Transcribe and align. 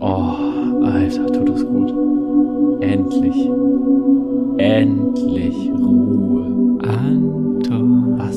Oh, 0.00 0.84
Alter, 0.84 1.26
tut 1.26 1.48
das 1.48 1.64
gut. 1.64 1.90
Endlich. 2.82 3.34
Endlich 4.58 5.56
Ruhe. 5.72 6.78
Anton. 6.82 8.18
Was? 8.18 8.36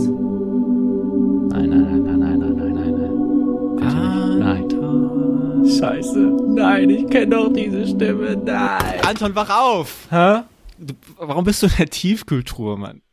Nein, 1.53 1.69
nein, 1.69 2.03
nein, 2.03 2.19
nein, 2.19 2.39
nein, 2.39 2.55
nein, 2.55 2.73
nein, 2.73 2.93
nein. 2.97 3.75
Bitte 3.77 3.95
nicht. 3.95 4.39
Nein. 4.39 4.63
Anton. 4.63 5.65
Scheiße. 5.69 6.19
Nein, 6.47 6.89
ich 6.89 7.07
kenne 7.07 7.27
doch 7.27 7.53
diese 7.53 7.85
Stimme. 7.87 8.35
Nein. 8.43 9.01
Anton, 9.07 9.35
wach 9.35 9.49
auf! 9.49 10.07
Hä? 10.09 10.41
Du, 10.79 10.95
warum 11.17 11.43
bist 11.43 11.61
du 11.61 11.67
in 11.67 11.73
der 11.77 11.89
Tiefkultur, 11.89 12.77
Mann? 12.77 13.03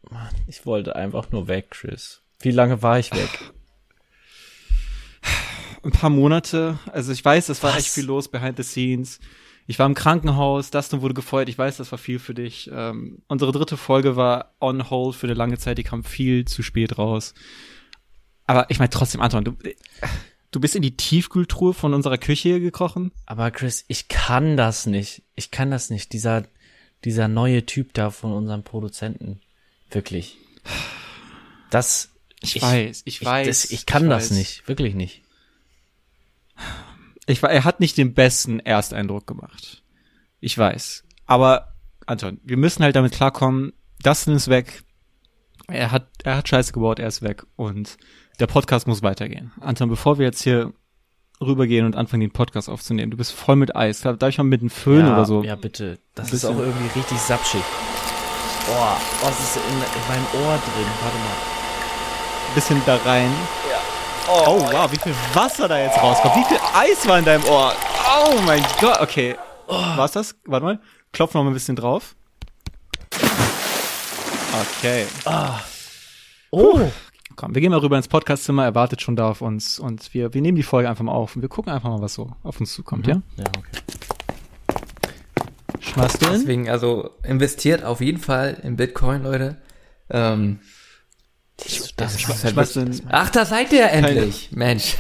Ich 0.47 0.65
wollte 0.65 0.97
einfach 0.97 1.31
nur 1.33 1.49
weg, 1.49 1.71
Chris. 1.71 2.23
Wie 2.41 2.51
lange 2.51 2.83
war 2.83 2.99
ich 2.99 3.13
weg? 3.13 3.53
Ein 5.89 5.93
paar 5.93 6.11
Monate. 6.11 6.79
Also 6.93 7.13
ich 7.13 7.25
weiß, 7.25 7.49
es 7.49 7.63
war 7.63 7.71
Was? 7.73 7.79
echt 7.79 7.89
viel 7.95 8.05
los 8.05 8.29
behind 8.29 8.59
the 8.59 8.63
scenes. 8.63 9.21
Ich 9.67 9.79
war 9.79 9.87
im 9.87 9.95
Krankenhaus, 9.95 10.71
Dustin 10.71 11.01
wurde 11.01 11.15
gefeuert. 11.15 11.49
Ich 11.49 11.57
weiß, 11.57 11.79
das 11.79 11.91
war 11.93 11.99
viel 11.99 12.19
für 12.19 12.35
dich. 12.35 12.69
Ähm, 12.71 13.23
unsere 13.27 13.53
dritte 13.53 13.79
Folge 13.79 14.15
war 14.15 14.55
on 14.61 14.91
hold 14.91 15.17
für 15.17 15.27
eine 15.27 15.35
lange 15.35 15.57
Zeit. 15.57 15.79
Die 15.79 15.85
kam 15.85 16.05
viel 16.05 16.45
zu 16.45 16.63
spät 16.63 16.99
raus. 16.99 17.33
Aber 18.45 18.69
ich 18.71 18.79
meine 18.79 18.91
trotzdem, 18.91 19.23
Anton, 19.23 19.45
du, 19.45 19.57
du 20.51 20.61
bist 20.61 20.77
in 20.77 20.83
die 20.83 20.97
Tiefkultur 20.99 21.73
von 21.73 21.95
unserer 21.95 22.19
Küche 22.19 22.61
gekrochen. 22.61 23.11
Aber 23.25 23.51
Chris, 23.51 23.87
ich 23.89 24.09
kann 24.09 24.59
das 24.59 24.85
nicht. 24.85 25.23
Ich 25.37 25.51
kann 25.51 25.71
das 25.71 25.89
nicht. 25.89 26.13
Dieser, 26.13 26.45
dieser 27.07 27.29
neue 27.29 27.65
Typ 27.65 27.95
da 27.95 28.11
von 28.11 28.33
unserem 28.33 28.63
Produzenten. 28.63 29.41
Wirklich. 29.91 30.37
Das. 31.71 32.11
Ich 32.43 32.61
weiß, 32.61 33.03
ich 33.07 33.25
weiß, 33.25 33.47
Das, 33.47 33.71
ich 33.71 33.87
kann 33.87 34.05
ich 34.05 34.09
das 34.11 34.25
weiß. 34.31 34.39
nicht. 34.39 34.69
Wirklich 34.69 34.95
nicht. 34.95 35.23
Ich 37.27 37.43
war, 37.43 37.51
er 37.51 37.65
hat 37.65 37.81
nicht 37.81 37.99
den 37.99 38.15
besten 38.15 38.59
Ersteindruck 38.61 39.27
gemacht. 39.27 39.83
Ich 40.41 40.57
weiß. 40.57 41.05
Aber, 41.27 41.75
Anton, 42.07 42.41
wir 42.43 42.57
müssen 42.57 42.83
halt 42.83 42.97
damit 42.97 43.13
klarkommen, 43.13 43.73
Dustin 44.03 44.35
ist 44.35 44.49
weg. 44.49 44.83
Er 45.67 45.91
hat, 45.91 46.09
er 46.25 46.39
hat 46.39 46.49
Scheiße 46.49 46.73
gebaut, 46.73 46.99
er 46.99 47.09
ist 47.09 47.21
weg. 47.21 47.45
Und 47.57 47.99
der 48.41 48.47
Podcast 48.47 48.87
muss 48.87 49.03
weitergehen. 49.03 49.53
Anton, 49.61 49.91
bevor 49.91 50.19
wir 50.19 50.25
jetzt 50.25 50.43
hier 50.43 50.73
rübergehen 51.41 51.85
und 51.85 51.97
anfangen, 51.97 52.21
den 52.21 52.31
Podcast 52.31 52.69
aufzunehmen, 52.69 53.11
du 53.11 53.17
bist 53.17 53.33
voll 53.33 53.57
mit 53.57 53.77
Eis. 53.77 54.01
Darf 54.01 54.23
ich 54.23 54.39
mal 54.39 54.45
mit 54.45 54.61
einem 54.61 54.71
Föhn 54.71 55.07
ja, 55.07 55.13
oder 55.13 55.25
so? 55.25 55.43
Ja, 55.43 55.57
bitte. 55.57 55.99
Das 56.15 56.33
ist 56.33 56.45
auch 56.45 56.59
irgendwie 56.59 56.99
richtig 56.99 57.19
sapschig. 57.19 57.63
Boah, 58.67 58.97
was 59.23 59.39
ist 59.39 59.57
in, 59.57 59.63
in 59.63 60.09
meinem 60.09 60.47
Ohr 60.47 60.57
drin? 60.57 60.87
Warte 61.03 61.19
mal. 61.19 62.55
bisschen 62.55 62.83
da 62.87 62.97
rein. 62.97 63.31
Oh, 64.31 64.61
wow, 64.61 64.93
wie 64.93 64.99
viel 64.99 65.15
Wasser 65.33 65.69
da 65.69 65.79
jetzt 65.79 65.97
rauskommt. 65.97 66.37
Wie 66.37 66.45
viel 66.45 66.59
Eis 66.75 67.07
war 67.09 67.19
in 67.19 67.25
deinem 67.25 67.45
Ohr? 67.45 67.73
Oh 68.27 68.39
mein 68.45 68.63
Gott. 68.81 69.01
Okay. 69.01 69.37
War's 69.67 70.13
das? 70.13 70.35
Warte 70.45 70.67
mal. 70.67 70.81
Klopf 71.13 71.33
noch 71.33 71.43
mal 71.43 71.51
ein 71.51 71.55
bisschen 71.55 71.77
drauf. 71.77 72.15
Okay. 74.81 75.07
Oh, 76.51 76.91
Komm, 77.37 77.55
wir 77.55 77.63
gehen 77.63 77.71
mal 77.71 77.79
rüber 77.79 77.97
ins 77.97 78.09
Podcastzimmer. 78.09 78.65
Er 78.65 78.75
wartet 78.75 79.01
schon 79.01 79.15
da 79.15 79.31
auf 79.31 79.41
uns. 79.41 79.79
Und 79.79 80.13
wir, 80.13 80.35
wir 80.35 80.43
nehmen 80.43 80.57
die 80.57 80.63
Folge 80.63 80.91
einfach 80.91 81.05
mal 81.05 81.13
auf. 81.13 81.37
Und 81.37 81.43
wir 81.43 81.49
gucken 81.49 81.73
einfach 81.73 81.89
mal, 81.89 82.03
was 82.03 82.15
so 82.15 82.33
auf 82.43 82.59
uns 82.59 82.75
zukommt, 82.75 83.07
ja? 83.07 83.23
ja, 83.37 83.45
okay. 83.57 83.83
Schmeißt 85.81 86.21
du 86.21 86.27
in? 86.27 86.33
Deswegen, 86.33 86.69
also 86.69 87.11
investiert 87.23 87.85
auf 87.85 88.01
jeden 88.01 88.19
Fall 88.19 88.59
in 88.63 88.77
Bitcoin, 88.77 89.23
Leute. 89.23 89.57
Ähm, 90.11 90.59
Das, 91.59 91.95
das 91.97 92.17
das, 92.17 92.45
ist 92.45 92.57
halt 92.57 92.77
in? 92.77 93.01
Ach, 93.11 93.31
da 93.31 93.45
seid 93.45 93.73
ihr 93.73 93.91
endlich. 93.91 94.51
Mensch. 94.53 94.97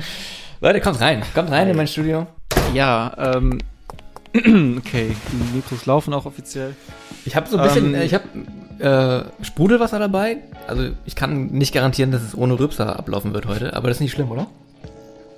Leute, 0.60 0.80
kommt 0.80 1.00
rein. 1.00 1.22
Kommt 1.34 1.50
rein 1.50 1.68
in 1.68 1.76
mein 1.76 1.88
Studio. 1.88 2.26
Ja, 2.74 3.34
ähm. 3.36 3.58
Okay, 4.78 5.16
die 5.32 5.56
Mikros 5.56 5.86
laufen 5.86 6.12
auch 6.12 6.26
offiziell. 6.26 6.76
Ich 7.24 7.34
habe 7.36 7.48
so 7.48 7.56
ein 7.56 7.64
bisschen, 7.64 7.86
Ähm, 7.86 7.94
äh, 7.94 8.04
ich 8.04 8.14
habe 8.14 9.30
äh, 9.40 9.44
Sprudelwasser 9.44 9.98
dabei. 9.98 10.38
Also 10.66 10.90
ich 11.06 11.16
kann 11.16 11.46
nicht 11.46 11.72
garantieren, 11.72 12.10
dass 12.10 12.22
es 12.22 12.36
ohne 12.36 12.58
Rübser 12.58 12.98
ablaufen 12.98 13.32
wird 13.32 13.46
heute, 13.46 13.74
aber 13.74 13.88
das 13.88 13.96
ist 13.96 14.02
nicht 14.02 14.12
schlimm, 14.12 14.30
oder? 14.30 14.46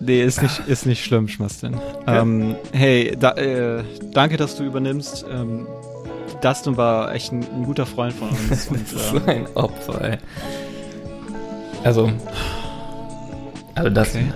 Nee, 0.00 0.22
ist 0.22 0.42
nicht, 0.42 0.60
ist 0.66 0.86
nicht 0.86 1.04
schlimm, 1.04 1.28
Schmastin. 1.28 1.76
Ähm, 2.06 2.56
hey, 2.72 3.16
da, 3.18 3.32
äh, 3.32 3.84
danke, 4.12 4.36
dass 4.36 4.56
du 4.56 4.64
übernimmst. 4.64 5.24
Ähm, 5.30 5.66
Dustin 6.40 6.76
war 6.76 7.14
echt 7.14 7.32
ein, 7.32 7.44
ein 7.54 7.64
guter 7.64 7.86
Freund 7.86 8.12
von 8.12 8.28
uns. 8.28 8.68
und, 8.70 8.92
Das 8.92 9.02
ist 9.02 9.12
ähm, 9.12 9.22
ein 9.26 9.46
Opfer, 9.54 10.00
ey. 10.02 10.18
Also, 11.84 12.10
also 13.74 13.90
das. 13.90 14.14
Okay. 14.14 14.26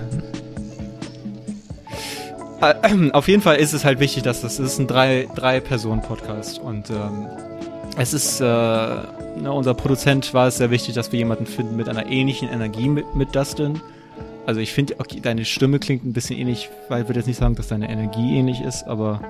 äh, 2.61 3.11
auf 3.13 3.27
jeden 3.27 3.41
Fall 3.41 3.57
ist 3.57 3.73
es 3.73 3.83
halt 3.85 3.99
wichtig, 3.99 4.23
dass 4.23 4.41
das, 4.41 4.57
das 4.57 4.73
ist 4.73 4.79
ein 4.79 4.87
drei, 4.87 5.27
drei 5.35 5.61
und 5.61 6.89
ähm, 6.89 7.27
es 7.97 8.13
ist, 8.13 8.39
äh, 8.39 8.43
ne, 8.43 9.51
unser 9.51 9.73
Produzent 9.73 10.33
war 10.33 10.47
es 10.47 10.57
sehr 10.57 10.71
wichtig, 10.71 10.95
dass 10.95 11.11
wir 11.11 11.19
jemanden 11.19 11.45
finden 11.45 11.75
mit 11.75 11.89
einer 11.89 12.07
ähnlichen 12.07 12.49
Energie 12.49 12.87
mit, 12.87 13.13
mit 13.15 13.35
Dustin. 13.35 13.81
Also 14.45 14.59
ich 14.59 14.73
finde, 14.73 14.95
okay, 14.99 15.19
deine 15.21 15.45
Stimme 15.45 15.79
klingt 15.79 16.03
ein 16.03 16.11
bisschen 16.11 16.37
ähnlich, 16.37 16.69
weil 16.89 17.03
ich 17.03 17.07
würde 17.07 17.19
jetzt 17.21 17.27
nicht 17.27 17.37
sagen, 17.39 17.55
dass 17.55 17.67
deine 17.69 17.89
Energie 17.89 18.37
ähnlich 18.37 18.59
ist, 18.61 18.83
aber 18.83 19.21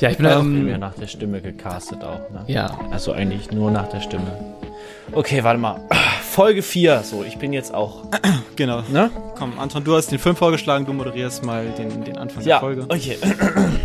Ja, 0.00 0.08
ich 0.10 0.16
bin 0.16 0.26
halt 0.26 0.36
Ähm, 0.38 0.44
haben 0.56 0.66
wir 0.66 0.78
nach 0.78 0.94
der 0.94 1.08
Stimme 1.08 1.42
gecastet 1.42 2.02
auch, 2.02 2.30
ne? 2.30 2.44
Ja. 2.46 2.78
Also 2.90 3.12
eigentlich 3.12 3.50
nur 3.52 3.70
nach 3.70 3.88
der 3.88 4.00
Stimme. 4.00 4.32
Okay, 5.12 5.44
warte 5.44 5.60
mal. 5.60 5.80
Folge 6.22 6.62
4. 6.62 7.02
So, 7.02 7.22
ich 7.22 7.36
bin 7.36 7.52
jetzt 7.52 7.74
auch. 7.74 8.04
genau. 8.56 8.82
Ne? 8.90 9.10
Komm, 9.36 9.58
Anton, 9.58 9.84
du 9.84 9.94
hast 9.94 10.10
den 10.10 10.18
Film 10.18 10.36
vorgeschlagen, 10.36 10.86
du 10.86 10.94
moderierst 10.94 11.44
mal 11.44 11.66
den, 11.76 12.04
den 12.04 12.16
Anfang 12.16 12.42
Ja, 12.44 12.60
der 12.60 12.60
Folge. 12.60 12.84
okay. 12.88 13.18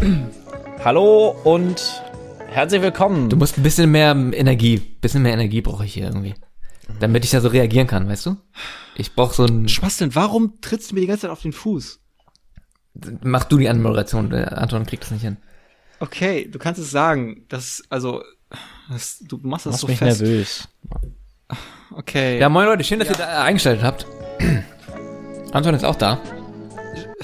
Hallo 0.85 1.35
und 1.43 2.01
herzlich 2.47 2.81
willkommen. 2.81 3.29
Du 3.29 3.35
musst 3.35 3.57
ein 3.57 3.63
bisschen 3.63 3.91
mehr 3.91 4.11
Energie, 4.11 4.77
bisschen 4.77 5.23
mehr 5.23 5.33
Energie 5.33 5.59
brauche 5.61 5.83
ich 5.83 5.93
hier 5.95 6.05
irgendwie. 6.05 6.33
Damit 6.99 7.25
ich 7.25 7.31
da 7.31 7.41
so 7.41 7.47
reagieren 7.47 7.87
kann, 7.87 8.07
weißt 8.07 8.27
du? 8.27 8.37
Ich 8.95 9.13
brauche 9.15 9.33
so 9.33 9.45
ein. 9.45 9.65
Was 9.81 9.97
denn? 9.97 10.15
Warum 10.15 10.61
trittst 10.61 10.91
du 10.91 10.95
mir 10.95 11.01
die 11.01 11.07
ganze 11.07 11.23
Zeit 11.23 11.31
auf 11.31 11.41
den 11.41 11.53
Fuß? 11.53 11.99
Mach 13.23 13.43
du 13.43 13.57
die 13.57 13.67
Anmoderation, 13.67 14.29
der 14.29 14.57
Anton 14.57 14.85
kriegt 14.85 15.03
das 15.03 15.11
nicht 15.11 15.23
hin. 15.23 15.37
Okay, 15.99 16.47
du 16.49 16.59
kannst 16.59 16.79
es 16.79 16.91
sagen. 16.91 17.45
Das, 17.49 17.83
also, 17.89 18.23
das, 18.89 19.19
du 19.19 19.39
machst 19.41 19.65
das 19.65 19.73
machst 19.73 19.81
so 19.81 19.87
mich 19.87 19.97
fest. 19.97 20.21
nervös. 20.21 20.67
Okay. 21.91 22.39
Ja, 22.39 22.49
moin 22.49 22.65
Leute, 22.65 22.83
schön, 22.83 22.99
dass 22.99 23.09
ihr 23.09 23.15
da 23.15 23.43
eingeschaltet 23.43 23.83
habt. 23.83 24.05
Anton 25.51 25.73
ist 25.73 25.85
auch 25.85 25.95
da. 25.95 26.21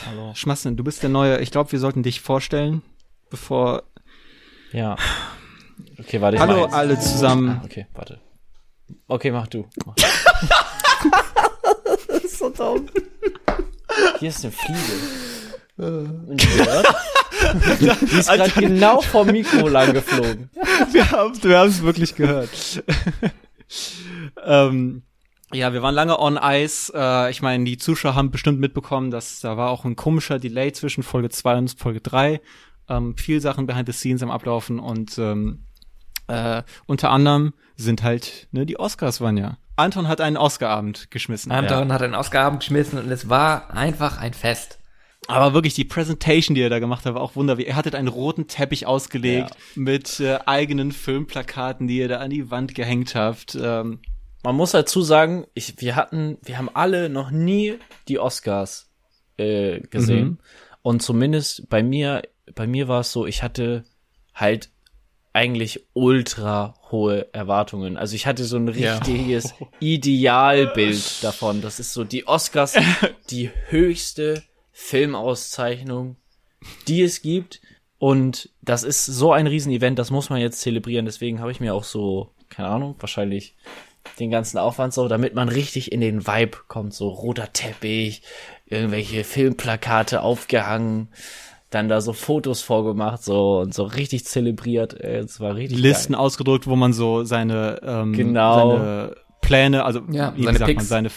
Hallo. 0.05 0.33
Schmassen, 0.35 0.78
du 0.78 0.83
bist 0.83 1.03
der 1.03 1.09
Neue. 1.09 1.39
Ich 1.39 1.51
glaube, 1.51 1.72
wir 1.72 1.79
sollten 1.79 2.03
dich 2.03 2.22
vorstellen, 2.22 2.81
bevor. 3.29 3.83
Ja. 4.72 4.95
Okay, 5.99 6.22
warte. 6.22 6.38
ich 6.38 6.41
Hallo 6.41 6.67
mach 6.67 6.73
alle 6.78 6.99
zusammen. 6.99 7.59
Ah, 7.61 7.66
okay, 7.66 7.88
warte. 7.93 8.19
Okay, 9.07 9.31
mach 9.31 9.47
du. 9.47 9.68
Mach. 9.85 9.96
Das 11.96 12.07
ist 12.24 12.38
so 12.38 12.50
dumm. 12.50 12.90
Hier 14.19 14.29
ist 14.29 14.44
eine 14.44 14.52
Fliege. 14.52 14.78
Und? 15.78 16.47
Die 17.79 18.18
ist 18.18 18.29
gerade 18.29 18.52
genau 18.52 19.02
vom 19.02 19.28
Mikro 19.28 19.68
lang 19.68 19.94
geflogen. 19.94 20.50
Wir 20.91 21.12
haben 21.12 21.44
wir 21.44 21.63
es 21.63 21.81
wirklich 21.81 22.16
gehört. 22.16 22.84
ähm, 24.46 25.03
ja, 25.53 25.73
wir 25.73 25.81
waren 25.81 25.96
lange 25.96 26.19
on 26.19 26.40
Ice. 26.41 26.91
Äh, 26.96 27.31
ich 27.31 27.41
meine, 27.41 27.63
die 27.66 27.78
Zuschauer 27.78 28.16
haben 28.16 28.31
bestimmt 28.31 28.59
mitbekommen, 28.59 29.12
dass 29.12 29.41
da 29.41 29.58
war 29.58 29.69
auch 29.69 29.85
ein 29.85 29.96
komischer 29.96 30.40
Delay 30.40 30.72
zwischen 30.72 31.03
Folge 31.03 31.29
2 31.29 31.58
und 31.58 31.79
Folge 31.79 32.02
3. 32.02 32.41
Ähm, 32.90 33.18
viel 33.18 33.41
Sachen 33.41 33.68
behind 33.68 33.88
the 33.88 33.94
scenes 33.94 34.23
am 34.23 34.31
Ablaufen 34.31 34.79
und 34.79 35.18
ähm, 35.18 35.66
äh, 36.31 36.64
unter 36.86 37.09
anderem 37.12 37.53
sind 37.75 38.03
halt, 38.03 38.47
ne, 38.52 38.66
die 38.66 38.80
Oscars 38.80 39.22
waren 39.22 39.38
ja. 39.38 39.58
Anton 39.75 40.08
hat 40.08 40.22
einen 40.22 40.38
Oscarabend 40.38 41.09
geschmissen. 41.12 41.52
Anton 41.52 41.92
hat 41.92 42.02
einen 42.02 42.14
Ausgaben 42.14 42.59
geschmissen 42.59 43.00
und 43.00 43.09
es 43.12 43.30
war 43.30 43.72
einfach 43.74 44.19
ein 44.19 44.34
Fest. 44.34 44.78
Aber 45.28 45.53
wirklich, 45.53 45.74
die 45.75 45.86
Presentation, 45.86 46.56
die 46.56 46.62
er 46.62 46.70
da 46.70 46.80
gemacht 46.80 47.06
hat, 47.06 47.14
war 47.14 47.22
auch 47.22 47.36
wunderbar. 47.36 47.66
Er 47.66 47.75
hatte 47.75 47.96
einen 47.97 48.08
roten 48.08 48.47
Teppich 48.47 48.85
ausgelegt 48.85 49.52
Ja. 49.52 49.55
mit 49.76 50.20
äh, 50.20 50.40
eigenen 50.46 50.91
Filmplakaten, 50.91 51.88
die 51.88 52.00
er 52.02 52.08
da 52.08 52.17
an 52.17 52.29
die 52.32 52.50
Wand 52.52 52.76
gehängt 52.76 53.16
hat. 53.16 53.55
Ähm, 53.59 54.00
Man 54.44 54.55
muss 54.55 54.72
dazu 54.72 55.02
sagen, 55.02 55.46
ich, 55.53 55.79
wir 55.79 55.96
hatten, 55.96 56.38
wir 56.44 56.58
haben 56.58 56.70
alle 56.73 57.09
noch 57.09 57.32
nie 57.32 57.76
die 58.08 58.20
Oscars 58.20 58.90
äh, 59.38 59.79
gesehen. 59.82 60.28
Mhm. 60.28 60.38
Und 60.82 61.02
zumindest 61.03 61.70
bei 61.70 61.82
mir, 61.84 62.23
bei 62.55 62.66
mir 62.67 62.88
war 62.88 63.02
es 63.02 63.11
so, 63.11 63.26
ich 63.28 63.41
hatte 63.44 63.84
halt 64.34 64.70
eigentlich 65.33 65.85
ultra 65.93 66.73
hohe 66.91 67.33
Erwartungen. 67.33 67.95
Also 67.97 68.16
ich 68.16 68.25
hatte 68.28 68.43
so 68.43 68.57
ein 68.57 68.67
Ja. 68.75 68.95
richtiges 68.97 69.53
Idealbild 69.79 71.01
davon. 71.23 71.61
Das 71.61 71.79
ist 71.79 71.93
so 71.93 72.03
die 72.03 72.28
Oscars, 72.28 72.75
die 73.29 73.49
höchste 73.69 74.43
Filmauszeichnung, 74.72 76.16
die 76.87 77.01
es 77.01 77.22
gibt. 77.22 77.61
Und 77.97 78.49
das 78.61 78.83
ist 78.83 79.05
so 79.05 79.31
ein 79.31 79.45
Riesenevent, 79.47 79.99
das 79.99 80.09
muss 80.09 80.29
man 80.29 80.41
jetzt 80.41 80.59
zelebrieren. 80.61 81.05
Deswegen 81.05 81.39
habe 81.39 81.51
ich 81.51 81.59
mir 81.59 81.73
auch 81.75 81.83
so, 81.83 82.31
keine 82.49 82.69
Ahnung, 82.69 82.95
wahrscheinlich 82.99 83.55
den 84.19 84.31
ganzen 84.31 84.57
Aufwand 84.57 84.93
so, 84.93 85.07
damit 85.07 85.35
man 85.35 85.47
richtig 85.49 85.91
in 85.91 86.01
den 86.01 86.25
Vibe 86.25 86.57
kommt. 86.67 86.93
So 86.95 87.09
roter 87.09 87.53
Teppich, 87.53 88.23
irgendwelche 88.66 89.23
Filmplakate 89.23 90.22
aufgehangen, 90.23 91.09
dann 91.72 91.90
da 91.90 92.00
so 92.02 92.14
Fotos 92.14 92.62
vorgemacht, 92.62 93.23
so 93.23 93.59
und 93.62 93.73
so 93.73 93.84
richtig 93.84 94.26
zelebriert. 94.26 94.94
Es 94.94 95.40
war 95.40 95.56
richtig 95.56 95.79
Listen 95.79 96.14
geil. 96.14 96.22
ausgedruckt, 96.22 96.68
wo 96.68 96.76
man 96.76 96.94
so 96.94 97.23
seine, 97.23 97.79
ähm, 97.84 98.14
Genau. 98.14 98.56
seine 98.78 99.16
Pläne, 99.41 99.84
also 99.85 100.02
Ja, 100.12 100.34
wie 100.38 100.44
seine 100.44 100.59
sagt 100.59 100.76
man, 100.76 100.85
seine, 100.85 101.09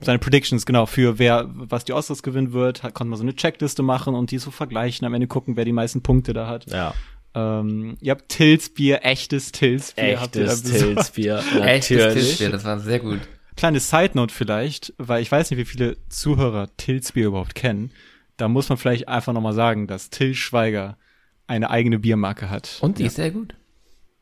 seine 0.00 0.18
Predictions, 0.18 0.66
genau, 0.66 0.86
für 0.86 1.18
wer, 1.20 1.48
was 1.54 1.84
die 1.84 1.92
Oscars 1.92 2.22
gewinnen 2.24 2.52
wird, 2.52 2.82
hat, 2.82 2.94
konnte 2.94 3.10
man 3.10 3.16
so 3.18 3.22
eine 3.22 3.34
Checkliste 3.36 3.82
machen 3.82 4.14
und 4.14 4.30
die 4.32 4.38
so 4.38 4.50
vergleichen, 4.50 5.06
am 5.06 5.14
Ende 5.14 5.28
gucken, 5.28 5.56
wer 5.56 5.64
die 5.64 5.72
meisten 5.72 6.02
Punkte 6.02 6.32
da 6.32 6.48
hat. 6.48 6.66
Ja, 6.70 6.92
Ähm, 7.34 7.96
ihr 8.00 8.10
habt 8.12 8.30
Tilsbier, 8.30 9.00
echtes 9.02 9.52
Tilsbier. 9.52 10.04
echtes. 10.22 10.62
Tilsbier. 10.64 11.36
Echtes 11.62 11.98
Natürlich. 11.98 12.14
Tilsbier, 12.24 12.50
das 12.50 12.64
war 12.64 12.80
sehr 12.80 12.98
gut. 12.98 13.20
Kleine 13.56 13.78
Side 13.80 14.12
Note 14.14 14.34
vielleicht, 14.34 14.94
weil 14.98 15.20
ich 15.20 15.30
weiß 15.30 15.50
nicht, 15.50 15.58
wie 15.60 15.64
viele 15.66 15.96
Zuhörer 16.08 16.68
Tilsbier 16.78 17.26
überhaupt 17.26 17.54
kennen. 17.54 17.90
Da 18.38 18.48
muss 18.48 18.68
man 18.70 18.78
vielleicht 18.78 19.08
einfach 19.08 19.32
nochmal 19.34 19.52
sagen, 19.52 19.86
dass 19.86 20.08
Till 20.10 20.34
Schweiger 20.34 20.96
eine 21.46 21.68
eigene 21.70 21.98
Biermarke 21.98 22.48
hat. 22.50 22.78
Und 22.80 22.98
die 22.98 23.04
ist 23.04 23.16
sehr 23.16 23.30
gut. 23.30 23.54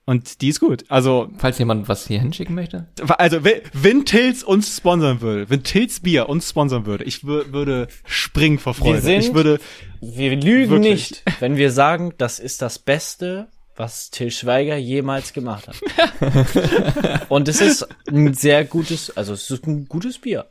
Und 0.08 0.40
die 0.40 0.48
ist 0.50 0.60
gut. 0.60 0.84
Also, 0.88 1.28
Falls 1.38 1.58
jemand 1.58 1.88
was 1.88 2.06
hier 2.06 2.20
hinschicken 2.20 2.54
möchte. 2.54 2.86
also 3.18 3.38
wenn- 3.44 4.04
Tills 4.04 4.44
uns 4.44 4.76
sponsern 4.76 5.20
würde, 5.20 5.50
wenn 5.50 5.64
Tills 5.64 5.98
Bier 6.00 6.28
uns 6.28 6.48
sponsern 6.48 6.86
würde, 6.86 7.02
ich 7.04 7.24
wür 7.24 7.52
würde 7.52 7.88
springen 8.04 8.58
vor 8.60 8.74
Freude. 8.74 9.00
sind- 9.00 9.20
ich 9.20 9.34
würde, 9.34 9.58
Wir 10.00 10.36
lügen 10.36 10.70
Wirklich. 10.70 11.10
nicht, 11.10 11.22
wenn 11.40 11.56
wir 11.56 11.72
sagen, 11.72 12.12
das 12.18 12.38
ist 12.38 12.62
das 12.62 12.78
Beste, 12.78 13.48
was 13.74 14.10
Till 14.10 14.30
Schweiger 14.30 14.76
jemals 14.76 15.32
gemacht 15.32 15.66
hat. 15.68 15.76
Und 17.28 17.48
es 17.48 17.60
ist 17.60 17.86
ein 18.08 18.32
sehr 18.32 18.64
gutes, 18.64 19.14
also 19.16 19.32
es 19.32 19.50
ist 19.50 19.66
ein 19.66 19.86
gutes 19.86 20.18
Bier. 20.18 20.46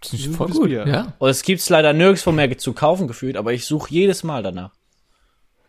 Das 0.00 0.12
ist 0.12 0.34
voll 0.34 0.48
gut. 0.50 0.68
Bier. 0.68 0.86
Ja. 0.86 1.14
Und 1.18 1.28
es 1.28 1.42
gibt's 1.42 1.68
leider 1.68 1.92
nirgendwo 1.92 2.32
mehr 2.32 2.56
zu 2.58 2.72
kaufen 2.72 3.08
gefühlt, 3.08 3.36
aber 3.36 3.52
ich 3.52 3.64
suche 3.64 3.92
jedes 3.92 4.22
Mal 4.22 4.42
danach. 4.42 4.72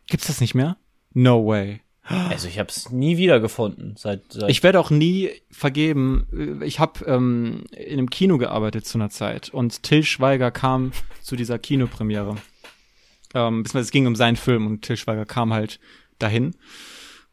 gibt's 0.08 0.28
das 0.28 0.42
nicht 0.42 0.56
mehr? 0.56 0.78
No 1.14 1.46
way. 1.46 1.82
Also 2.04 2.48
ich 2.48 2.58
habe 2.58 2.70
es 2.70 2.90
nie 2.90 3.18
wieder 3.18 3.40
gefunden 3.40 3.94
seit, 3.96 4.34
seit 4.34 4.50
Ich 4.50 4.64
werde 4.64 4.80
auch 4.80 4.90
nie 4.90 5.30
vergeben. 5.52 6.60
Ich 6.64 6.80
habe 6.80 7.06
ähm, 7.06 7.66
in 7.72 8.00
einem 8.00 8.10
Kino 8.10 8.40
gearbeitet 8.40 8.88
zu 8.88 8.98
einer 8.98 9.12
Zeit 9.12 9.50
und 9.50 9.84
Till 9.84 10.04
Schweiger 10.04 10.50
kam 10.50 10.92
zu 11.22 11.36
dieser 11.36 11.60
Kinopremiere. 11.60 12.36
Ähm, 13.36 13.64
es 13.72 13.92
ging 13.92 14.08
um 14.08 14.16
seinen 14.16 14.38
Film 14.38 14.66
und 14.66 14.82
Till 14.82 14.98
Schweiger 14.98 15.26
kam 15.26 15.54
halt 15.54 15.80
dahin. 16.18 16.56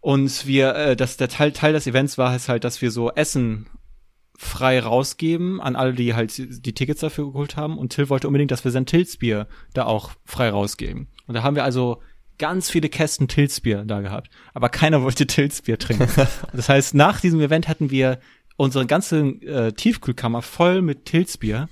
Und 0.01 0.47
wir, 0.47 0.75
äh, 0.75 0.97
das, 0.97 1.17
der 1.17 1.29
Teil, 1.29 1.53
Teil 1.53 1.73
des 1.73 1.87
Events 1.87 2.19
war 2.19 2.37
es 2.37 2.51
halt, 2.51 2.65
dass 2.65 2.83
wir 2.83 2.91
so 2.91 3.11
Essen 3.11 3.67
frei 4.39 4.81
rausgeben 4.81 5.61
an 5.61 5.77
alle, 5.77 5.95
die 5.95 6.15
halt 6.15 6.37
die 6.37 6.73
Tickets 6.73 7.01
dafür 7.01 7.33
geholt 7.33 7.57
haben. 7.57 7.79
Und 7.79 7.93
Till 7.93 8.09
wollte 8.09 8.27
unbedingt, 8.27 8.51
dass 8.51 8.65
wir 8.65 8.71
sein 8.71 8.87
Tilsbier 8.87 9.47
da 9.75 9.85
auch 9.85 10.11
frei 10.25 10.51
rausgeben. 10.51 11.09
Und 11.27 11.35
da 11.35 11.43
haben 11.43 11.57
wir 11.57 11.65
also 11.65 12.03
ganz 12.39 12.71
viele 12.71 12.89
Kästen 12.89 13.29
Tilsbier 13.29 13.85
da 13.85 14.01
gehabt. 14.01 14.31
Aber 14.55 14.69
keiner 14.69 15.03
wollte 15.03 15.27
Tilsbier 15.27 15.79
trinken. 15.79 16.09
das 16.53 16.69
heißt, 16.69 16.95
nach 16.95 17.21
diesem 17.21 17.41
Event 17.41 17.69
hatten 17.69 17.91
wir 17.91 18.21
unsere 18.57 18.87
ganze 18.87 19.21
äh, 19.21 19.73
Tiefkühlkammer 19.73 20.43
voll 20.43 20.83
mit 20.83 21.05
Tilsbier. 21.07 21.69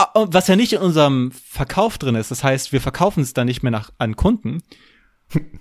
Ah, 0.00 0.10
Was 0.14 0.46
ja 0.46 0.54
nicht 0.54 0.74
in 0.74 0.80
unserem 0.80 1.32
Verkauf 1.32 1.98
drin 1.98 2.14
ist. 2.14 2.30
Das 2.30 2.44
heißt, 2.44 2.72
wir 2.72 2.80
verkaufen 2.80 3.20
es 3.20 3.34
dann 3.34 3.46
nicht 3.46 3.64
mehr 3.64 3.72
nach, 3.72 3.90
an 3.98 4.14
Kunden. 4.14 4.62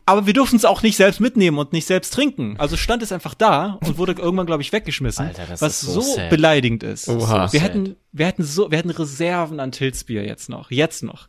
Aber 0.05 0.25
wir 0.25 0.33
durften 0.33 0.55
es 0.55 0.65
auch 0.65 0.81
nicht 0.81 0.95
selbst 0.95 1.19
mitnehmen 1.19 1.57
und 1.57 1.73
nicht 1.73 1.85
selbst 1.85 2.13
trinken. 2.13 2.55
Also 2.57 2.77
stand 2.77 3.03
es 3.03 3.11
einfach 3.11 3.33
da 3.33 3.77
und 3.85 3.97
wurde 3.97 4.13
irgendwann, 4.13 4.45
glaube 4.45 4.61
ich, 4.61 4.71
weggeschmissen. 4.71 5.27
Alter, 5.27 5.45
das 5.45 5.61
was 5.61 5.83
ist 5.83 5.93
so 5.93 6.01
so, 6.01 6.15
sad. 6.15 6.29
beleidigend 6.29 6.83
ist. 6.83 7.09
Oha. 7.09 7.51
wir 7.51 7.59
sad. 7.59 7.69
hätten, 7.69 7.95
wir 8.13 8.25
hätten 8.25 8.43
so, 8.43 8.71
wir 8.71 8.77
hätten 8.77 8.91
Reserven 8.91 9.59
an 9.59 9.71
Tilsbier 9.71 10.25
jetzt 10.25 10.47
noch. 10.47 10.71
Jetzt 10.71 11.03
noch. 11.03 11.27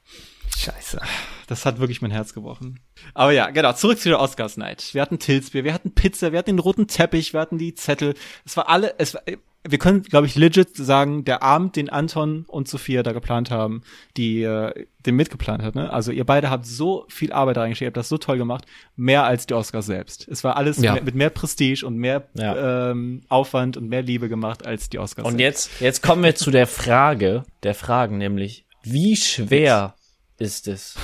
Scheiße. 0.56 1.00
Das 1.46 1.66
hat 1.66 1.78
wirklich 1.78 2.02
mein 2.02 2.10
Herz 2.10 2.34
gebrochen. 2.34 2.80
Aber 3.14 3.32
ja, 3.32 3.50
genau, 3.50 3.72
zurück 3.72 3.98
zu 3.98 4.08
der 4.08 4.20
Oscars 4.20 4.56
Night. 4.56 4.92
Wir 4.92 5.02
hatten 5.02 5.18
Tilsbier, 5.18 5.64
wir 5.64 5.74
hatten 5.74 5.94
Pizza, 5.94 6.32
wir 6.32 6.38
hatten 6.38 6.50
den 6.50 6.58
roten 6.58 6.86
Teppich, 6.86 7.32
wir 7.32 7.40
hatten 7.40 7.58
die 7.58 7.74
Zettel. 7.74 8.14
Es 8.44 8.56
war 8.56 8.68
alle, 8.68 8.94
es 8.98 9.14
war, 9.14 9.22
wir 9.70 9.78
können, 9.78 10.02
glaube 10.02 10.26
ich, 10.26 10.34
legit 10.36 10.76
sagen, 10.76 11.24
der 11.24 11.42
Abend, 11.42 11.76
den 11.76 11.88
Anton 11.90 12.44
und 12.48 12.68
Sophia 12.68 13.02
da 13.02 13.12
geplant 13.12 13.50
haben, 13.50 13.82
die 14.16 14.42
äh, 14.42 14.86
den 15.06 15.16
mitgeplant 15.16 15.62
hat, 15.62 15.74
ne? 15.74 15.92
Also 15.92 16.10
ihr 16.12 16.24
beide 16.24 16.50
habt 16.50 16.66
so 16.66 17.04
viel 17.08 17.32
Arbeit 17.32 17.58
reingesteckt, 17.58 17.86
ihr 17.86 17.88
habt 17.88 17.96
das 17.96 18.08
so 18.08 18.18
toll 18.18 18.38
gemacht, 18.38 18.64
mehr 18.96 19.24
als 19.24 19.46
die 19.46 19.54
Oscars 19.54 19.86
selbst. 19.86 20.26
Es 20.28 20.44
war 20.44 20.56
alles 20.56 20.78
Ja. 20.82 20.94
mit 21.00 21.14
mehr 21.14 21.30
Prestige 21.30 21.84
und 21.86 21.96
mehr 21.96 22.28
Ja. 22.34 22.90
ähm, 22.90 23.22
Aufwand 23.28 23.76
und 23.76 23.88
mehr 23.88 24.02
Liebe 24.02 24.28
gemacht 24.28 24.66
als 24.66 24.88
die 24.88 24.98
Oscars. 24.98 25.26
Und 25.26 25.38
selbst. 25.38 25.70
jetzt, 25.70 25.80
jetzt 25.80 26.02
kommen 26.02 26.22
wir 26.22 26.34
zu 26.34 26.50
der 26.50 26.66
Frage, 26.66 27.44
der 27.62 27.74
Fragen 27.74 28.18
nämlich, 28.18 28.64
wie 28.82 29.16
schwer 29.16 29.94
ist 30.38 30.68
es, 30.68 30.94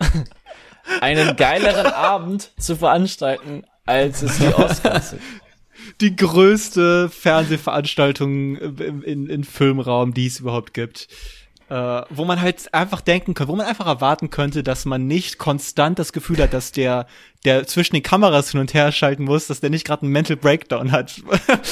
einen 1.00 1.36
geileren 1.36 1.86
Abend 1.86 2.50
zu 2.58 2.76
veranstalten, 2.76 3.64
als 3.84 4.22
es 4.22 4.38
die 4.38 4.48
Oscars 4.48 5.10
sind? 5.10 5.22
Die 6.00 6.14
größte 6.14 7.08
Fernsehveranstaltung 7.08 8.56
im, 8.56 9.02
in, 9.02 9.26
in 9.28 9.44
Filmraum, 9.44 10.14
die 10.14 10.26
es 10.26 10.40
überhaupt 10.40 10.74
gibt. 10.74 11.08
Äh, 11.68 12.02
wo 12.10 12.24
man 12.24 12.40
halt 12.40 12.72
einfach 12.72 13.00
denken 13.00 13.34
könnte, 13.34 13.52
wo 13.52 13.56
man 13.56 13.66
einfach 13.66 13.86
erwarten 13.86 14.30
könnte, 14.30 14.62
dass 14.62 14.84
man 14.84 15.08
nicht 15.08 15.38
konstant 15.38 15.98
das 15.98 16.12
Gefühl 16.12 16.40
hat, 16.40 16.54
dass 16.54 16.70
der, 16.70 17.08
der 17.44 17.66
zwischen 17.66 17.94
den 17.94 18.02
Kameras 18.02 18.50
hin 18.50 18.60
und 18.60 18.74
her 18.74 18.90
schalten 18.92 19.24
muss, 19.24 19.46
dass 19.46 19.60
der 19.60 19.70
nicht 19.70 19.86
gerade 19.86 20.02
einen 20.02 20.12
Mental 20.12 20.36
Breakdown 20.36 20.90
hat. 20.90 21.22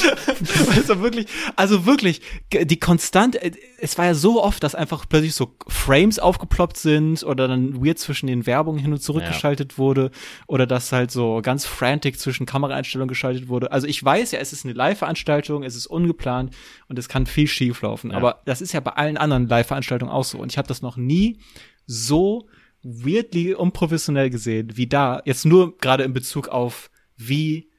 also 0.76 1.00
wirklich, 1.00 1.26
also 1.56 1.86
wirklich, 1.86 2.20
die 2.52 2.78
konstant, 2.78 3.36
äh, 3.36 3.52
es 3.78 3.98
war 3.98 4.06
ja 4.06 4.14
so 4.14 4.42
oft, 4.42 4.62
dass 4.62 4.74
einfach 4.74 5.06
plötzlich 5.08 5.34
so 5.34 5.56
Frames 5.66 6.18
aufgeploppt 6.18 6.76
sind 6.76 7.22
oder 7.24 7.48
dann 7.48 7.84
weird 7.84 7.98
zwischen 7.98 8.26
den 8.26 8.46
Werbungen 8.46 8.80
hin 8.80 8.92
und 8.92 9.02
zurück 9.02 9.22
Ja. 9.22 9.28
geschaltet 9.28 9.78
wurde 9.78 10.10
oder 10.46 10.66
dass 10.66 10.92
halt 10.92 11.10
so 11.10 11.40
ganz 11.42 11.64
frantic 11.64 12.18
zwischen 12.18 12.46
Kameraeinstellungen 12.46 13.08
geschaltet 13.08 13.48
wurde. 13.48 13.72
Also 13.72 13.86
ich 13.86 14.02
weiß 14.04 14.32
ja, 14.32 14.38
es 14.38 14.52
ist 14.52 14.64
eine 14.64 14.74
Live-Veranstaltung, 14.74 15.62
es 15.62 15.76
ist 15.76 15.86
ungeplant 15.86 16.54
und 16.88 16.98
es 16.98 17.08
kann 17.08 17.26
viel 17.26 17.46
schief 17.46 17.82
laufen. 17.82 18.10
Ja. 18.10 18.16
Aber 18.16 18.42
das 18.44 18.60
ist 18.60 18.72
ja 18.72 18.80
bei 18.80 18.92
allen 18.92 19.16
anderen 19.16 19.48
Live-Veranstaltungen 19.48 20.12
auch 20.12 20.24
so. 20.24 20.38
Und 20.38 20.52
ich 20.52 20.58
habe 20.58 20.68
das 20.68 20.82
noch 20.82 20.96
nie 20.96 21.38
so 21.86 22.46
weirdly 22.84 23.54
unprofessionell 23.54 24.30
gesehen 24.30 24.76
wie 24.76 24.86
da. 24.86 25.22
Jetzt 25.24 25.44
nur 25.44 25.76
gerade 25.78 26.04
in 26.04 26.12
Bezug 26.12 26.48
auf 26.48 26.90
wie 27.16 27.70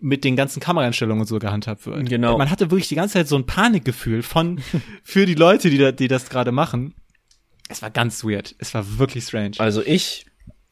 mit 0.00 0.24
den 0.24 0.36
ganzen 0.36 0.60
Kameraeinstellungen 0.60 1.22
und 1.22 1.26
so 1.26 1.38
gehandhabt 1.38 1.86
wird. 1.86 2.08
Genau. 2.08 2.38
Man 2.38 2.50
hatte 2.50 2.70
wirklich 2.70 2.88
die 2.88 2.94
ganze 2.94 3.14
Zeit 3.14 3.28
so 3.28 3.36
ein 3.36 3.46
Panikgefühl 3.46 4.22
von 4.22 4.60
für 5.02 5.26
die 5.26 5.34
Leute, 5.34 5.70
die, 5.70 5.78
da, 5.78 5.92
die 5.92 6.08
das 6.08 6.30
gerade 6.30 6.52
machen. 6.52 6.94
Es 7.68 7.82
war 7.82 7.90
ganz 7.90 8.24
weird. 8.24 8.54
Es 8.58 8.74
war 8.74 8.98
wirklich 8.98 9.24
strange. 9.24 9.52
Also 9.58 9.82
ich, 9.82 10.26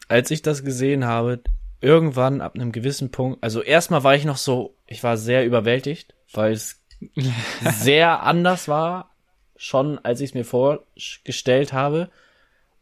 als 0.08 0.30
ich 0.30 0.42
das 0.42 0.64
gesehen 0.64 1.04
habe, 1.04 1.40
irgendwann 1.80 2.40
ab 2.40 2.54
einem 2.54 2.72
gewissen 2.72 3.10
Punkt, 3.10 3.42
also 3.42 3.62
erstmal 3.62 4.04
war 4.04 4.14
ich 4.14 4.24
noch 4.24 4.38
so, 4.38 4.76
ich 4.86 5.02
war 5.02 5.16
sehr 5.16 5.44
überwältigt, 5.44 6.14
weil 6.32 6.52
es 6.52 6.82
sehr 7.60 8.22
anders 8.22 8.68
war, 8.68 9.10
schon 9.56 9.98
als 9.98 10.20
ich 10.20 10.30
es 10.30 10.34
mir 10.34 10.44
vorgestellt 10.44 11.72
habe. 11.72 12.10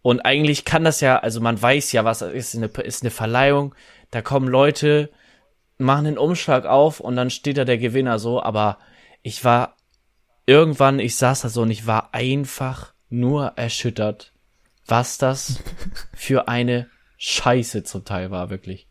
Und 0.05 0.21
eigentlich 0.21 0.67
kann 0.67 0.85
das 0.85 1.01
ja, 1.01 1.19
also 1.19 1.41
man 1.41 1.61
weiß 1.61 1.93
ja, 1.93 2.05
was 2.05 2.21
ist, 2.21 2.55
eine, 2.55 2.67
ist 2.67 3.03
eine 3.03 3.11
Verleihung, 3.11 3.75
da 4.11 4.21
kommen 4.21 4.49
Leute, 4.49 5.11
machen 5.79 6.05
den 6.05 6.19
Umschlag 6.19 6.67
auf 6.67 7.01
und 7.01 7.17
dann 7.17 7.31
steht 7.31 7.57
da 7.57 7.65
der 7.65 7.79
Gewinner 7.79 8.19
so, 8.19 8.43
aber 8.43 8.77
ich 9.23 9.45
war 9.45 9.79
irgendwann, 10.45 10.99
ich 10.99 11.17
saß 11.17 11.41
da 11.41 11.49
so 11.49 11.63
und 11.63 11.71
ich 11.71 11.87
war 11.87 12.13
einfach 12.13 12.93
nur 13.09 13.55
erschüttert, 13.57 14.35
was 14.85 15.17
das 15.17 15.61
für 16.15 16.49
eine 16.49 16.91
Scheiße 17.17 17.83
zum 17.85 18.05
Teil 18.05 18.31
war, 18.31 18.51
wirklich. 18.51 18.87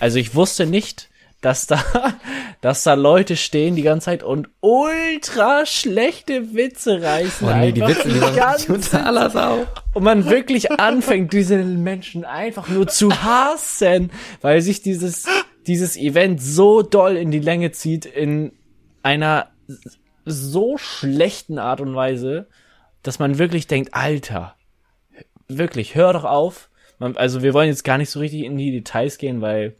Also 0.00 0.18
ich 0.18 0.34
wusste 0.34 0.66
nicht, 0.66 1.10
dass 1.40 1.66
da, 1.66 1.82
dass 2.60 2.82
da 2.82 2.94
Leute 2.94 3.36
stehen 3.36 3.76
die 3.76 3.82
ganze 3.82 4.06
Zeit 4.06 4.22
und 4.22 4.48
ultra 4.60 5.66
schlechte 5.66 6.54
Witze 6.54 7.02
reißen. 7.02 7.48
Oh 7.48 7.54
nee, 7.54 7.72
die 7.72 7.82
Witze, 7.82 8.08
die 8.08 8.36
ganze 8.36 8.72
unter 8.74 9.06
aller 9.06 9.30
Sau. 9.30 9.66
und 9.94 10.02
man 10.02 10.28
wirklich 10.28 10.72
anfängt, 10.72 11.32
diese 11.32 11.58
Menschen 11.58 12.24
einfach 12.24 12.68
nur 12.68 12.86
zu 12.88 13.10
hassen, 13.22 14.10
weil 14.40 14.60
sich 14.60 14.82
dieses, 14.82 15.26
dieses 15.66 15.96
Event 15.96 16.42
so 16.42 16.82
doll 16.82 17.16
in 17.16 17.30
die 17.30 17.40
Länge 17.40 17.72
zieht, 17.72 18.06
in 18.06 18.52
einer 19.02 19.48
so 20.24 20.76
schlechten 20.78 21.58
Art 21.58 21.80
und 21.80 21.94
Weise, 21.94 22.48
dass 23.02 23.18
man 23.18 23.38
wirklich 23.38 23.68
denkt, 23.68 23.94
Alter, 23.94 24.56
wirklich, 25.48 25.94
hör 25.94 26.12
doch 26.12 26.24
auf. 26.24 26.70
Man, 26.98 27.16
also 27.16 27.42
wir 27.42 27.54
wollen 27.54 27.68
jetzt 27.68 27.84
gar 27.84 27.98
nicht 27.98 28.10
so 28.10 28.18
richtig 28.20 28.42
in 28.42 28.56
die 28.56 28.72
Details 28.72 29.18
gehen, 29.18 29.40
weil 29.40 29.76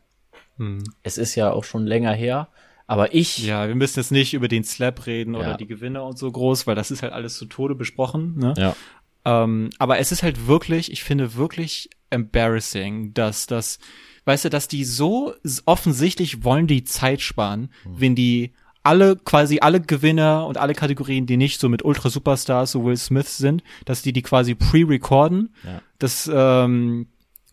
es 1.02 1.18
ist 1.18 1.34
ja 1.34 1.50
auch 1.52 1.64
schon 1.64 1.86
länger 1.86 2.12
her. 2.12 2.48
Aber 2.88 3.14
ich, 3.14 3.38
Ja, 3.38 3.66
wir 3.66 3.74
müssen 3.74 3.98
jetzt 3.98 4.12
nicht 4.12 4.32
über 4.32 4.46
den 4.48 4.62
Slap 4.62 5.06
reden 5.06 5.34
oder 5.34 5.50
Ja. 5.50 5.56
die 5.56 5.66
Gewinner 5.66 6.04
und 6.04 6.18
so 6.18 6.30
groß, 6.30 6.66
weil 6.66 6.76
das 6.76 6.90
ist 6.90 7.02
halt 7.02 7.12
alles 7.12 7.36
zu 7.36 7.46
Tode 7.46 7.74
besprochen. 7.74 8.38
Ne? 8.38 8.54
ja, 8.56 8.76
Ähm, 9.24 9.70
aber 9.78 9.98
es 9.98 10.12
ist 10.12 10.22
halt 10.22 10.46
wirklich, 10.46 10.92
ich 10.92 11.02
finde 11.02 11.34
wirklich 11.34 11.90
embarrassing, 12.10 13.12
dass 13.14 13.46
das, 13.46 13.78
weißt 14.24 14.44
du, 14.44 14.50
dass 14.50 14.68
die 14.68 14.84
so 14.84 15.34
offensichtlich 15.64 16.44
wollen 16.44 16.66
die 16.68 16.84
Zeit 16.84 17.20
sparen, 17.20 17.70
wenn 17.84 18.14
die 18.14 18.52
alle, 18.84 19.16
quasi 19.16 19.58
alle 19.60 19.80
Gewinner 19.80 20.46
und 20.46 20.58
alle 20.58 20.74
Kategorien, 20.74 21.26
die 21.26 21.36
nicht 21.36 21.58
so 21.58 21.68
mit 21.68 21.84
Ultra-Superstars, 21.84 22.70
so 22.70 22.84
Will 22.84 22.96
Smith 22.96 23.36
sind, 23.36 23.64
dass 23.84 24.02
die 24.02 24.12
die 24.12 24.22
quasi 24.22 24.54
pre-recorden. 24.54 25.52
Ja. 25.64 25.82
Das, 25.98 26.30
ähm, 26.32 27.08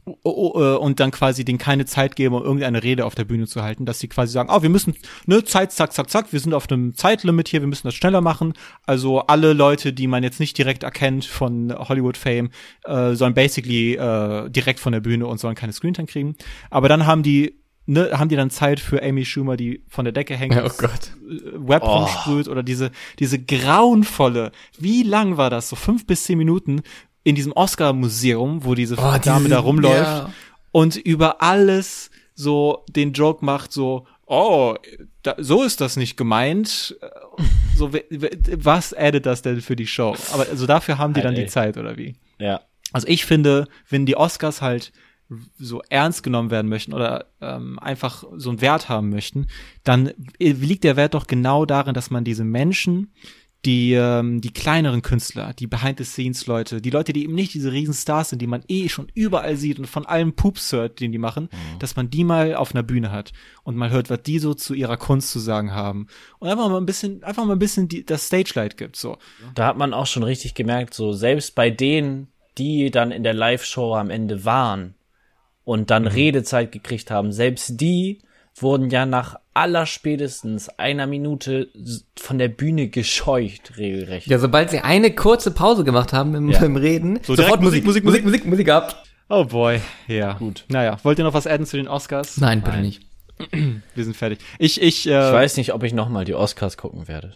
oh, 0.05 0.15
oh, 0.23 0.61
äh, 0.61 0.75
und 0.77 0.99
dann 0.99 1.11
quasi 1.11 1.45
denen 1.45 1.57
keine 1.57 1.85
Zeit 1.85 2.15
geben, 2.15 2.35
um 2.35 2.43
irgendeine 2.43 2.83
Rede 2.83 3.05
auf 3.05 3.15
der 3.15 3.23
Bühne 3.25 3.47
zu 3.47 3.61
halten, 3.63 3.85
dass 3.85 3.99
sie 3.99 4.07
quasi 4.07 4.33
sagen, 4.33 4.49
oh, 4.51 4.61
wir 4.61 4.69
müssen, 4.69 4.95
ne, 5.25 5.43
Zeit, 5.43 5.71
zack, 5.71 5.93
zack, 5.93 6.09
zack, 6.09 6.31
wir 6.33 6.39
sind 6.39 6.53
auf 6.53 6.69
einem 6.69 6.93
Zeitlimit 6.95 7.47
hier, 7.47 7.61
wir 7.61 7.67
müssen 7.67 7.87
das 7.87 7.95
schneller 7.95 8.21
machen. 8.21 8.53
Also 8.85 9.21
alle 9.21 9.53
Leute, 9.53 9.93
die 9.93 10.07
man 10.07 10.23
jetzt 10.23 10.39
nicht 10.39 10.57
direkt 10.57 10.83
erkennt 10.83 11.25
von 11.25 11.73
Hollywood-Fame, 11.73 12.49
äh, 12.85 13.13
sollen 13.13 13.33
basically 13.33 13.95
äh, 13.95 14.49
direkt 14.49 14.79
von 14.79 14.93
der 14.93 14.99
Bühne 15.01 15.27
und 15.27 15.39
sollen 15.39 15.55
keine 15.55 15.73
Screentime 15.73 16.07
kriegen. 16.07 16.35
Aber 16.69 16.89
dann 16.89 17.05
haben 17.05 17.23
die 17.23 17.59
Ne, 17.85 18.11
haben 18.17 18.29
die 18.29 18.37
dann 18.37 18.49
Zeit 18.49 18.79
für 18.79 19.03
Amy 19.03 19.25
Schumer, 19.25 19.57
die 19.57 19.83
von 19.89 20.05
der 20.05 20.13
Decke 20.13 20.37
hängt, 20.37 20.55
oh 20.55 20.69
Gott. 20.77 21.11
äh, 21.29 21.67
Web 21.67 21.83
Oh. 21.83 21.97
rumsprüht 21.97 22.47
oder 22.47 22.63
diese, 22.63 22.91
diese 23.19 23.39
grauenvolle, 23.43 24.53
wie 24.79 25.03
lang 25.03 25.35
war 25.35 25.49
das? 25.49 25.67
So 25.67 25.75
fünf 25.75 26.07
bis 26.07 26.23
zehn 26.23 26.37
Minuten 26.37 26.81
in 27.23 27.35
diesem 27.35 27.51
Oscar-Museum, 27.53 28.65
wo 28.65 28.75
diese 28.75 28.95
Oh, 28.97 29.17
Dame 29.23 29.49
da 29.49 29.59
rumläuft 29.59 29.97
ja. 30.03 30.29
und 30.71 30.95
über 30.97 31.41
alles 31.41 32.11
so 32.35 32.83
den 32.89 33.13
Joke 33.13 33.45
macht, 33.45 33.71
so, 33.71 34.05
oh, 34.25 34.75
da, 35.21 35.35
so 35.37 35.63
ist 35.63 35.79
das 35.81 35.95
nicht 35.97 36.17
gemeint. 36.17 36.95
Äh, 37.01 37.07
So, 37.75 37.91
was 37.91 38.93
addet 38.93 39.25
das 39.25 39.41
denn 39.41 39.59
für 39.61 39.75
die 39.75 39.87
Show? 39.87 40.15
Aber 40.31 40.47
also 40.47 40.67
dafür 40.67 40.99
haben 40.99 41.13
die 41.15 41.21
dann 41.21 41.33
die 41.33 41.47
Zeit, 41.47 41.75
oder 41.77 41.97
wie? 41.97 42.15
Ja. 42.39 42.61
Also 42.91 43.07
ich 43.07 43.25
finde, 43.25 43.67
wenn 43.89 44.05
die 44.05 44.15
Oscars 44.15 44.61
halt 44.61 44.91
so 45.57 45.81
ernst 45.89 46.21
genommen 46.21 46.51
werden 46.51 46.69
möchten 46.69 46.93
oder 46.93 47.25
ähm, 47.41 47.79
einfach 47.79 48.23
so 48.37 48.49
einen 48.51 48.61
Wert 48.61 48.89
haben 48.89 49.09
möchten, 49.09 49.47
dann 49.83 50.11
liegt 50.37 50.83
der 50.83 50.95
Wert 50.95 51.15
doch 51.15 51.25
genau 51.25 51.65
darin, 51.65 51.95
dass 51.95 52.11
man 52.11 52.23
diese 52.23 52.43
Menschen, 52.43 53.11
die 53.65 53.93
ähm, 53.93 54.41
die 54.41 54.51
kleineren 54.51 55.01
Künstler, 55.01 55.53
die 55.53 55.67
Behind-the-Scenes-Leute, 55.67 56.81
die 56.81 56.89
Leute, 56.89 57.13
die 57.13 57.23
eben 57.23 57.35
nicht 57.35 57.53
diese 57.53 57.71
Riesenstars 57.71 58.29
sind, 58.29 58.41
die 58.41 58.47
man 58.47 58.63
eh 58.67 58.89
schon 58.89 59.07
überall 59.13 59.55
sieht 59.55 59.79
und 59.79 59.87
von 59.87 60.05
allem 60.05 60.33
Poops 60.33 60.71
hört, 60.73 60.99
den 60.99 61.13
die 61.13 61.17
machen, 61.17 61.49
dass 61.79 61.95
man 61.95 62.09
die 62.09 62.25
mal 62.25 62.55
auf 62.55 62.75
einer 62.75 62.83
Bühne 62.83 63.11
hat 63.11 63.31
und 63.63 63.77
mal 63.77 63.89
hört, 63.89 64.09
was 64.09 64.21
die 64.23 64.39
so 64.39 64.53
zu 64.53 64.73
ihrer 64.73 64.97
Kunst 64.97 65.31
zu 65.31 65.39
sagen 65.39 65.71
haben. 65.71 66.07
Und 66.39 66.49
einfach 66.49 66.67
mal 66.69 66.77
ein 66.77 66.85
bisschen, 66.85 67.23
einfach 67.23 67.45
mal 67.45 67.53
ein 67.53 67.59
bisschen 67.59 67.87
die, 67.87 68.05
das 68.05 68.27
Stage-Light 68.27 68.77
gibt, 68.77 68.97
so. 68.97 69.17
Da 69.55 69.67
hat 69.67 69.77
man 69.77 69.93
auch 69.93 70.07
schon 70.07 70.23
richtig 70.23 70.55
gemerkt, 70.55 70.93
so 70.93 71.13
selbst 71.13 71.55
bei 71.55 71.69
denen, 71.69 72.27
die 72.57 72.91
dann 72.91 73.11
in 73.11 73.23
der 73.23 73.33
Live-Show 73.33 73.95
am 73.95 74.09
Ende 74.09 74.43
waren 74.43 74.95
und 75.63 75.89
dann 75.89 76.05
Redezeit 76.05 76.71
gekriegt 76.71 77.11
haben, 77.11 77.31
selbst 77.31 77.79
die 77.79 78.19
wurden 78.55 78.89
ja 78.89 79.05
nach 79.05 79.35
allerspätestens 79.53 80.69
einer 80.69 81.07
Minute 81.07 81.69
von 82.17 82.37
der 82.37 82.47
Bühne 82.47 82.87
gescheucht, 82.89 83.77
regelrecht. 83.77 84.27
Ja, 84.27 84.39
sobald 84.39 84.69
sie 84.69 84.79
eine 84.79 85.13
kurze 85.13 85.51
Pause 85.51 85.83
gemacht 85.83 86.13
haben 86.13 86.33
im, 86.35 86.49
Ja. 86.49 86.63
im 86.63 86.75
Reden, 86.75 87.19
So 87.23 87.35
direkt 87.35 87.61
Musik, 87.61 87.83
Musik, 87.85 88.03
Musik, 88.03 88.23
Musik, 88.23 88.45
Musik 88.45 88.69
ab. 88.69 89.03
Oh 89.29 89.45
boy, 89.45 89.79
ja. 90.07 90.33
Gut. 90.33 90.65
Naja, 90.69 90.97
wollt 91.03 91.17
ihr 91.17 91.23
noch 91.23 91.33
was 91.33 91.47
adden 91.47 91.65
zu 91.65 91.77
den 91.77 91.87
Oscars? 91.87 92.37
Nein, 92.37 92.61
bitte 92.61 92.77
Nein. 92.77 92.85
nicht. 92.85 93.01
Wir 93.95 94.03
sind 94.03 94.15
fertig. 94.15 94.39
Ich, 94.59 94.81
ich, 94.81 95.07
äh, 95.07 95.27
Ich 95.27 95.33
weiß 95.33 95.57
nicht, 95.57 95.73
ob 95.73 95.83
ich 95.83 95.93
nochmal 95.93 96.25
die 96.25 96.35
Oscars 96.35 96.77
gucken 96.77 97.07
werde. 97.07 97.33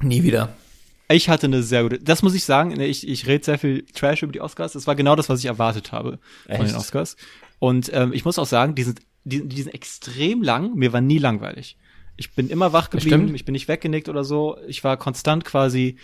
Nie 0.00 0.22
wieder. 0.22 0.50
ich 1.08 1.28
hatte 1.28 1.46
eine 1.46 1.62
sehr 1.64 1.82
gute, 1.82 1.98
das 1.98 2.22
muss 2.22 2.34
ich 2.34 2.44
sagen, 2.44 2.70
ne, 2.74 2.86
ich, 2.86 3.06
ich 3.08 3.26
rede 3.26 3.44
sehr 3.44 3.58
viel 3.58 3.84
Trash 3.92 4.22
über 4.22 4.32
die 4.32 4.40
Oscars. 4.40 4.72
Das 4.72 4.86
war 4.86 4.94
genau 4.94 5.16
das, 5.16 5.28
was 5.28 5.40
ich 5.40 5.46
erwartet 5.46 5.90
habe 5.92 6.18
von 6.46 6.54
Echt? 6.54 6.70
den 6.70 6.76
Oscars. 6.76 7.16
Und 7.58 7.90
ähm, 7.92 8.12
ich 8.12 8.24
muss 8.24 8.38
auch 8.38 8.46
sagen, 8.46 8.74
die 8.76 8.84
sind, 8.84 9.00
die, 9.24 9.46
die 9.46 9.62
sind 9.62 9.74
extrem 9.74 10.42
lang. 10.42 10.74
Mir 10.74 10.92
war 10.92 11.00
nie 11.00 11.18
langweilig. 11.18 11.76
Ich 12.16 12.34
bin 12.34 12.48
immer 12.50 12.72
wach 12.72 12.90
geblieben, 12.90 13.34
ich 13.34 13.44
bin 13.44 13.52
nicht 13.52 13.68
weggenickt 13.68 14.08
oder 14.08 14.24
so. 14.24 14.56
Ich 14.68 14.84
war 14.84 14.96
konstant 14.96 15.44
quasi 15.44 15.96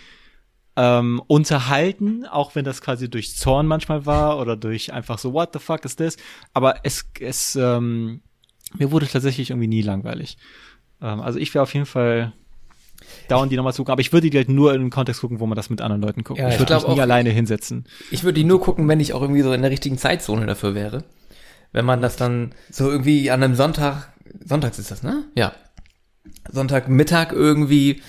ähm, 0.75 1.21
unterhalten, 1.27 2.25
auch 2.25 2.55
wenn 2.55 2.65
das 2.65 2.81
quasi 2.81 3.09
durch 3.09 3.35
Zorn 3.35 3.65
manchmal 3.67 4.05
war 4.05 4.39
oder 4.39 4.55
durch 4.55 4.93
einfach 4.93 5.17
so, 5.19 5.33
what 5.33 5.49
the 5.53 5.59
fuck 5.59 5.83
is 5.85 5.95
this? 5.95 6.17
Aber 6.53 6.75
es, 6.83 7.05
es, 7.19 7.55
ähm, 7.55 8.21
mir 8.77 8.91
wurde 8.91 9.07
tatsächlich 9.07 9.49
irgendwie 9.49 9.67
nie 9.67 9.81
langweilig. 9.81 10.37
Ähm, 11.01 11.19
also 11.21 11.39
ich 11.39 11.53
wäre 11.53 11.63
auf 11.63 11.73
jeden 11.73 11.85
Fall 11.87 12.33
dauernd 13.27 13.51
die 13.51 13.55
nochmal 13.55 13.73
zu 13.73 13.81
gucken, 13.83 13.91
aber 13.93 14.01
ich 14.01 14.11
würde 14.13 14.29
die 14.29 14.37
halt 14.37 14.49
nur 14.49 14.73
in 14.73 14.81
einem 14.81 14.89
Kontext 14.89 15.21
gucken, 15.21 15.39
wo 15.39 15.45
man 15.47 15.55
das 15.55 15.69
mit 15.69 15.81
anderen 15.81 16.01
Leuten 16.01 16.23
guckt. 16.23 16.39
Ja, 16.39 16.49
ich 16.49 16.59
würde 16.59 16.73
mich 16.75 16.83
nie 16.83 16.89
auch- 16.93 16.99
alleine 16.99 17.29
hinsetzen. 17.29 17.85
Ich 18.11 18.23
würde 18.23 18.39
die 18.39 18.43
nur 18.43 18.59
gucken, 18.61 18.87
wenn 18.87 18.99
ich 18.99 19.13
auch 19.13 19.21
irgendwie 19.21 19.41
so 19.41 19.53
in 19.53 19.61
der 19.61 19.71
richtigen 19.71 19.97
Zeitzone 19.97 20.45
dafür 20.45 20.73
wäre. 20.75 21.03
Wenn 21.71 21.85
man 21.85 22.01
das 22.01 22.15
dann 22.15 22.53
so 22.69 22.89
irgendwie 22.89 23.29
an 23.31 23.43
einem 23.43 23.55
Sonntag, 23.55 24.09
sonntags 24.45 24.79
ist 24.79 24.91
das, 24.91 25.03
ne? 25.03 25.25
Ja. 25.35 25.53
Sonntagmittag 26.51 27.31
irgendwie, 27.31 28.01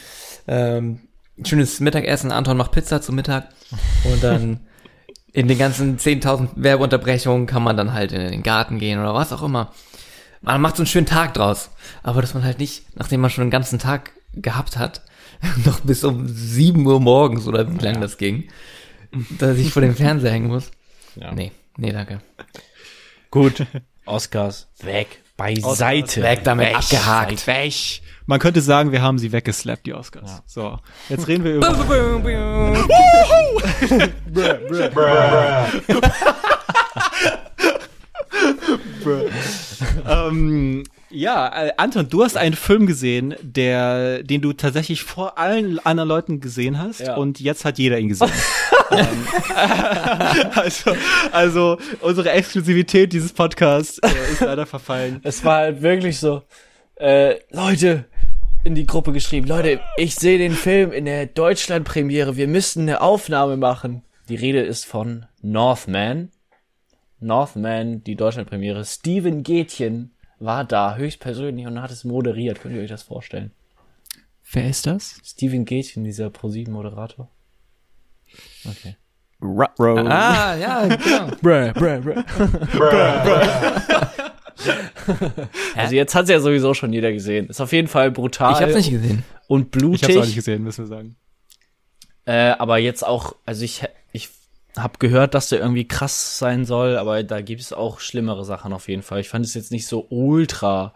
ähm, 0.47 1.01
schönes 1.45 1.81
Mittagessen, 1.81 2.33
Anton 2.33 2.57
macht 2.57 2.73
Pizza 2.73 3.01
zum 3.01 3.17
Mittag 3.17 3.49
und 4.05 4.23
dann 4.23 4.61
in 5.33 5.49
den 5.49 5.59
ganzen 5.59 5.99
10.000 5.99 6.49
Werbeunterbrechungen 6.57 7.47
kann 7.47 7.63
man 7.63 7.77
dann 7.77 7.93
halt 7.93 8.13
in 8.13 8.31
den 8.31 8.43
Garten 8.43 8.79
gehen 8.79 8.99
oder 8.99 9.15
was 9.15 9.33
auch 9.33 9.43
immer. 9.43 9.73
Man 10.41 10.61
macht 10.61 10.77
so 10.77 10.83
einen 10.83 10.87
schönen 10.87 11.07
Tag 11.07 11.35
draus. 11.35 11.71
Aber 12.03 12.21
dass 12.21 12.35
man 12.35 12.45
halt 12.45 12.59
nicht, 12.59 12.85
nachdem 12.97 13.21
man 13.21 13.31
schon 13.31 13.45
den 13.45 13.51
ganzen 13.51 13.79
Tag 13.79 14.13
gehabt 14.35 14.79
hat, 14.79 15.03
noch 15.65 15.81
bis 15.81 16.05
um 16.05 16.27
7 16.27 16.85
Uhr 16.87 17.01
morgens 17.01 17.47
oder 17.47 17.73
wie 17.73 17.85
lange 17.85 18.01
das 18.01 18.19
ging, 18.19 18.49
dass 19.39 19.57
ich 19.59 19.73
vor 19.73 19.83
dem 19.83 19.95
Fernseher 19.95 20.33
hängen 20.33 20.49
muss. 20.49 20.71
Ja. 21.17 21.33
Nee, 21.33 21.53
nee, 21.77 21.93
danke. 21.93 22.21
Gut. 23.31 23.67
Oscars 24.07 24.69
weg. 24.83 25.23
Beiseite. 25.37 26.23
Weg 26.23 26.43
damit, 26.45 26.75
abgehakt. 26.75 27.47
Weg. 27.47 28.03
Man 28.27 28.41
könnte 28.41 28.61
sagen, 28.61 28.91
wir 28.93 29.03
haben 29.03 29.19
sie 29.19 29.31
weggeslappt, 29.33 29.87
die 29.87 29.95
Oscars. 29.95 30.43
So, 30.47 30.79
jetzt 31.09 31.29
reden 31.29 31.45
wir 31.45 31.55
über. 31.55 31.69
ähm, 40.09 40.85
ja, 41.11 41.67
äh, 41.67 41.73
Anton, 41.77 42.09
du 42.09 42.23
hast 42.25 42.37
einen 42.37 42.55
Film 42.55 42.87
gesehen, 42.87 43.35
der, 43.43 44.23
den 44.23 44.41
du 44.41 44.53
tatsächlich 44.53 45.03
vor 45.03 45.39
allen 45.39 45.79
anderen 45.81 46.09
Leuten 46.09 46.41
gesehen 46.41 46.79
hast 46.79 47.01
Ja. 47.01 47.17
und 47.17 47.41
jetzt 47.41 47.65
hat 47.65 47.79
jeder 47.79 47.99
ihn 47.99 48.09
gesehen. 48.09 48.31
ähm, 48.91 49.27
also, 50.55 50.93
also 51.33 51.79
unsere 52.01 52.31
Exklusivität 52.31 53.13
dieses 53.13 53.33
Podcasts 53.33 53.99
äh, 53.99 54.09
ist 54.33 54.41
leider 54.41 54.67
verfallen. 54.67 55.21
Es 55.25 55.45
war 55.45 55.59
halt 55.59 55.83
wirklich 55.83 56.19
so, 56.19 56.43
äh, 56.97 57.37
Leute, 57.51 58.05
in 58.65 58.75
die 58.75 58.87
Gruppe 58.87 59.13
geschrieben, 59.13 59.47
Leute, 59.47 59.81
ich 59.97 60.15
sehe 60.15 60.37
den 60.39 60.53
Film 60.53 60.93
in 60.93 61.05
der 61.07 61.27
Deutschland-Premiere, 61.27 62.37
wir 62.37 62.49
müssen 62.49 62.83
eine 62.83 63.01
Aufnahme 63.01 63.57
machen. 63.57 64.03
Die 64.29 64.37
Rede 64.37 64.61
ist 64.61 64.85
von 64.85 65.25
Northman. 65.41 66.31
Northman, 67.21 68.05
die 68.05 68.15
Deutschland-Premiere. 68.15 68.85
Steven 68.85 69.43
Gätchen 69.43 70.13
war 70.41 70.65
da 70.65 70.97
höchstpersönlich 70.97 71.67
und 71.67 71.81
hat 71.81 71.91
es 71.91 72.05
moderiert. 72.05 72.61
Könnt 72.61 72.75
ihr 72.75 72.83
euch 72.83 72.91
das 72.91 73.03
vorstellen? 73.03 73.53
Wer 74.53 74.71
ist 74.71 74.87
das? 74.87 75.21
Steven 75.25 75.65
Gätchen, 75.65 76.05
dieser 76.05 76.31
ProSieben-Moderator. 76.31 77.29
Okay. 78.65 78.97
Ah, 79.41 80.57
ja, 80.57 80.87
genau. 80.89 81.29
Bruh, 81.43 81.73
bruh, 81.73 82.01
bruh. 82.01 82.23
Also 85.77 85.95
jetzt 85.95 86.15
hat's 86.15 86.31
ja 86.31 86.41
sowieso 86.41 86.75
schon 86.75 86.93
jeder 86.93 87.13
gesehen. 87.13 87.49
Ist 87.49 87.61
auf 87.61 87.73
jeden 87.73 87.89
Fall 87.89 88.11
brutal 88.11 88.55
Ich 88.55 88.61
hab's 88.61 88.75
nicht 88.75 88.91
gesehen. 88.91 89.25
und 89.47 89.75
Ich 89.77 89.83
hab's 89.83 89.85
auch 89.85 89.91
nicht 89.91 90.07
blutig. 90.13 90.35
gesehen, 90.35 90.63
müssen 90.65 90.85
wir 90.85 90.89
sagen. 90.89 91.17
Äh, 92.25 92.51
aber 92.59 92.79
jetzt 92.79 93.07
auch, 93.07 93.35
also 93.47 93.65
ich, 93.65 93.85
ich 94.13 94.29
habe 94.83 94.99
gehört, 94.99 95.35
dass 95.35 95.49
der 95.49 95.61
irgendwie 95.61 95.87
krass 95.89 96.39
sein 96.39 96.65
soll, 96.65 96.97
aber 96.97 97.23
da 97.23 97.41
gibt's 97.41 97.73
auch 97.73 98.01
schlimmere 98.01 98.45
Sachen 98.45 98.73
auf 98.73 98.89
jeden 98.89 99.03
Fall. 99.03 99.21
Ich 99.21 99.29
fand 99.29 99.45
es 99.45 99.55
jetzt 99.55 99.73
nicht 99.73 99.87
so 99.87 100.07
ultra 100.11 100.93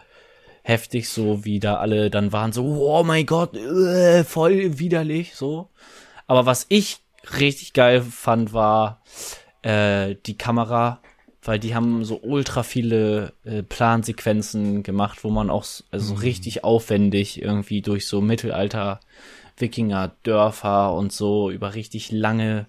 heftig, 0.63 1.09
so 1.09 1.45
wie 1.45 1.61
da 1.61 1.77
alle 1.77 2.11
dann 2.11 2.33
waren, 2.33 2.53
so, 2.53 2.65
oh 2.65 3.03
mein 3.03 3.27
Gott, 3.27 3.57
äh, 3.57 4.25
voll 4.25 4.79
widerlich, 4.79 5.35
so. 5.35 5.69
Aber 6.27 6.47
was 6.47 6.67
ich 6.69 6.99
richtig 7.39 7.73
geil 7.73 8.03
fand, 8.03 8.53
war 8.53 9.03
äh, 9.63 10.17
die 10.27 10.39
Kamera, 10.39 11.01
weil 11.43 11.59
die 11.59 11.75
haben 11.75 12.05
so 12.05 12.21
ultra 12.23 12.63
viele 12.63 13.33
äh, 13.45 13.63
Plansequenzen 13.63 14.83
gemacht, 14.83 15.25
wo 15.25 15.31
man 15.31 15.51
auch 15.51 15.65
also 15.91 16.15
so 16.15 16.15
richtig 16.15 16.63
aufwendig 16.63 17.43
irgendwie 17.43 17.83
durch 17.83 18.07
so 18.07 18.21
Mittelalter 18.21 19.01
Wikinger-Dörfer 19.59 20.95
und 20.95 21.13
so 21.13 21.51
über 21.51 21.75
richtig 21.75 22.11
lange 22.11 22.67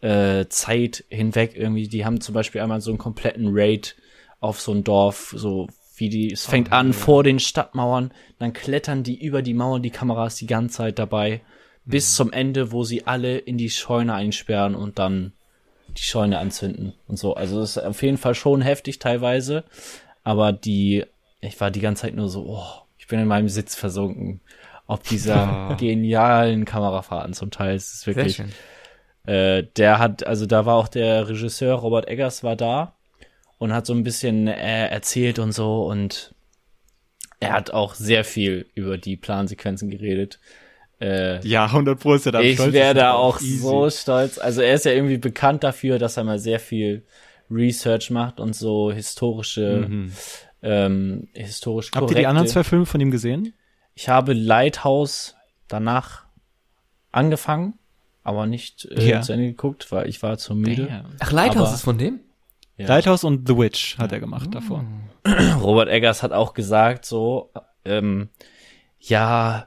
äh, 0.00 0.46
Zeit 0.48 1.04
hinweg 1.08 1.52
irgendwie. 1.56 1.88
Die 1.88 2.04
haben 2.04 2.20
zum 2.20 2.34
Beispiel 2.34 2.60
einmal 2.60 2.80
so 2.80 2.90
einen 2.90 2.98
kompletten 2.98 3.48
Raid 3.50 3.96
auf 4.40 4.60
so 4.60 4.72
ein 4.72 4.84
Dorf, 4.84 5.34
so 5.36 5.68
wie 5.96 6.08
die, 6.08 6.32
es 6.32 6.46
fängt 6.46 6.72
an 6.72 6.92
vor 6.92 7.24
den 7.24 7.40
Stadtmauern, 7.40 8.12
dann 8.38 8.52
klettern 8.52 9.02
die 9.02 9.20
über 9.20 9.42
die 9.42 9.54
Mauern, 9.54 9.82
die 9.82 9.90
Kamera 9.90 10.26
ist 10.26 10.40
die 10.40 10.46
ganze 10.46 10.76
Zeit 10.76 10.98
dabei, 10.98 11.40
bis 11.84 12.14
zum 12.14 12.32
Ende, 12.32 12.70
wo 12.70 12.84
sie 12.84 13.06
alle 13.06 13.38
in 13.38 13.58
die 13.58 13.70
Scheune 13.70 14.14
einsperren 14.14 14.74
und 14.74 14.98
dann 14.98 15.32
die 15.88 16.02
Scheune 16.02 16.38
anzünden 16.38 16.94
und 17.08 17.18
so. 17.18 17.34
Also 17.34 17.60
das 17.60 17.76
ist 17.76 17.82
auf 17.82 18.02
jeden 18.02 18.18
Fall 18.18 18.34
schon 18.34 18.60
heftig 18.60 18.98
teilweise, 18.98 19.64
aber 20.22 20.52
die, 20.52 21.04
ich 21.40 21.60
war 21.60 21.70
die 21.70 21.80
ganze 21.80 22.02
Zeit 22.02 22.14
nur 22.14 22.28
so, 22.28 22.44
oh, 22.46 22.82
ich 22.98 23.08
bin 23.08 23.18
in 23.18 23.26
meinem 23.26 23.48
Sitz 23.48 23.74
versunken. 23.74 24.40
Ob 24.86 25.02
dieser 25.02 25.76
genialen 25.80 26.64
Kamerafahrten 26.64 27.34
zum 27.34 27.50
Teil, 27.50 27.74
es 27.74 27.92
ist 27.92 28.06
wirklich. 28.06 28.42
Äh, 29.28 29.64
der 29.76 29.98
hat, 29.98 30.26
also 30.26 30.46
da 30.46 30.64
war 30.66 30.76
auch 30.76 30.88
der 30.88 31.28
Regisseur 31.28 31.74
Robert 31.76 32.08
Eggers 32.08 32.42
war 32.42 32.56
da 32.56 32.94
und 33.58 33.72
hat 33.72 33.86
so 33.86 33.92
ein 33.92 34.02
bisschen 34.04 34.46
äh, 34.48 34.88
erzählt 34.88 35.38
und 35.38 35.52
so 35.52 35.84
und 35.86 36.34
er 37.40 37.52
hat 37.52 37.70
auch 37.70 37.94
sehr 37.94 38.24
viel 38.24 38.66
über 38.74 38.98
die 38.98 39.16
Plansequenzen 39.16 39.90
geredet. 39.90 40.40
Äh, 41.00 41.46
Ja, 41.46 41.66
100 41.66 42.00
Pro 42.00 42.14
ist 42.14 42.26
er 42.26 42.32
da 42.32 42.40
ich 42.40 42.58
wäre 42.72 42.94
da 42.94 43.12
auch 43.12 43.40
Easy. 43.40 43.58
so 43.58 43.88
stolz. 43.90 44.38
Also 44.38 44.60
er 44.62 44.74
ist 44.74 44.84
ja 44.84 44.92
irgendwie 44.92 45.18
bekannt 45.18 45.62
dafür, 45.62 45.98
dass 46.00 46.16
er 46.16 46.24
mal 46.24 46.38
sehr 46.40 46.58
viel 46.58 47.04
Research 47.50 48.10
macht 48.10 48.40
und 48.40 48.54
so 48.56 48.90
historische, 48.92 49.88
ähm, 50.62 51.28
historisch 51.34 51.90
Mhm. 51.92 51.96
Habt 51.96 52.10
ihr 52.10 52.14
die 52.16 52.22
korrekte- 52.22 52.28
anderen 52.28 52.48
zwei 52.48 52.64
Filme 52.64 52.86
von 52.86 53.00
ihm 53.00 53.10
gesehen? 53.12 53.54
Ich 53.94 54.08
habe 54.08 54.32
Lighthouse 54.32 55.36
danach 55.68 56.24
angefangen, 57.12 57.74
aber 58.28 58.46
nicht 58.46 58.84
äh, 58.86 59.08
Ja. 59.08 59.20
zu 59.22 59.32
Ende 59.32 59.46
geguckt, 59.46 59.90
weil 59.90 60.08
ich 60.08 60.22
war 60.22 60.38
zu 60.38 60.54
müde. 60.54 61.04
Ach, 61.18 61.32
Lighthouse 61.32 61.66
Aber- 61.68 61.74
ist 61.74 61.82
von 61.82 61.98
dem? 61.98 62.20
Ja. 62.76 62.86
Lighthouse 62.86 63.24
und 63.24 63.48
The 63.48 63.56
Witch 63.56 63.98
hat 63.98 64.12
er 64.12 64.20
gemacht 64.20 64.54
davor. 64.54 64.84
Robert 65.60 65.88
Eggers 65.88 66.22
hat 66.22 66.32
auch 66.32 66.54
gesagt 66.54 67.04
so, 67.04 67.50
ähm, 67.84 68.28
ja, 69.00 69.66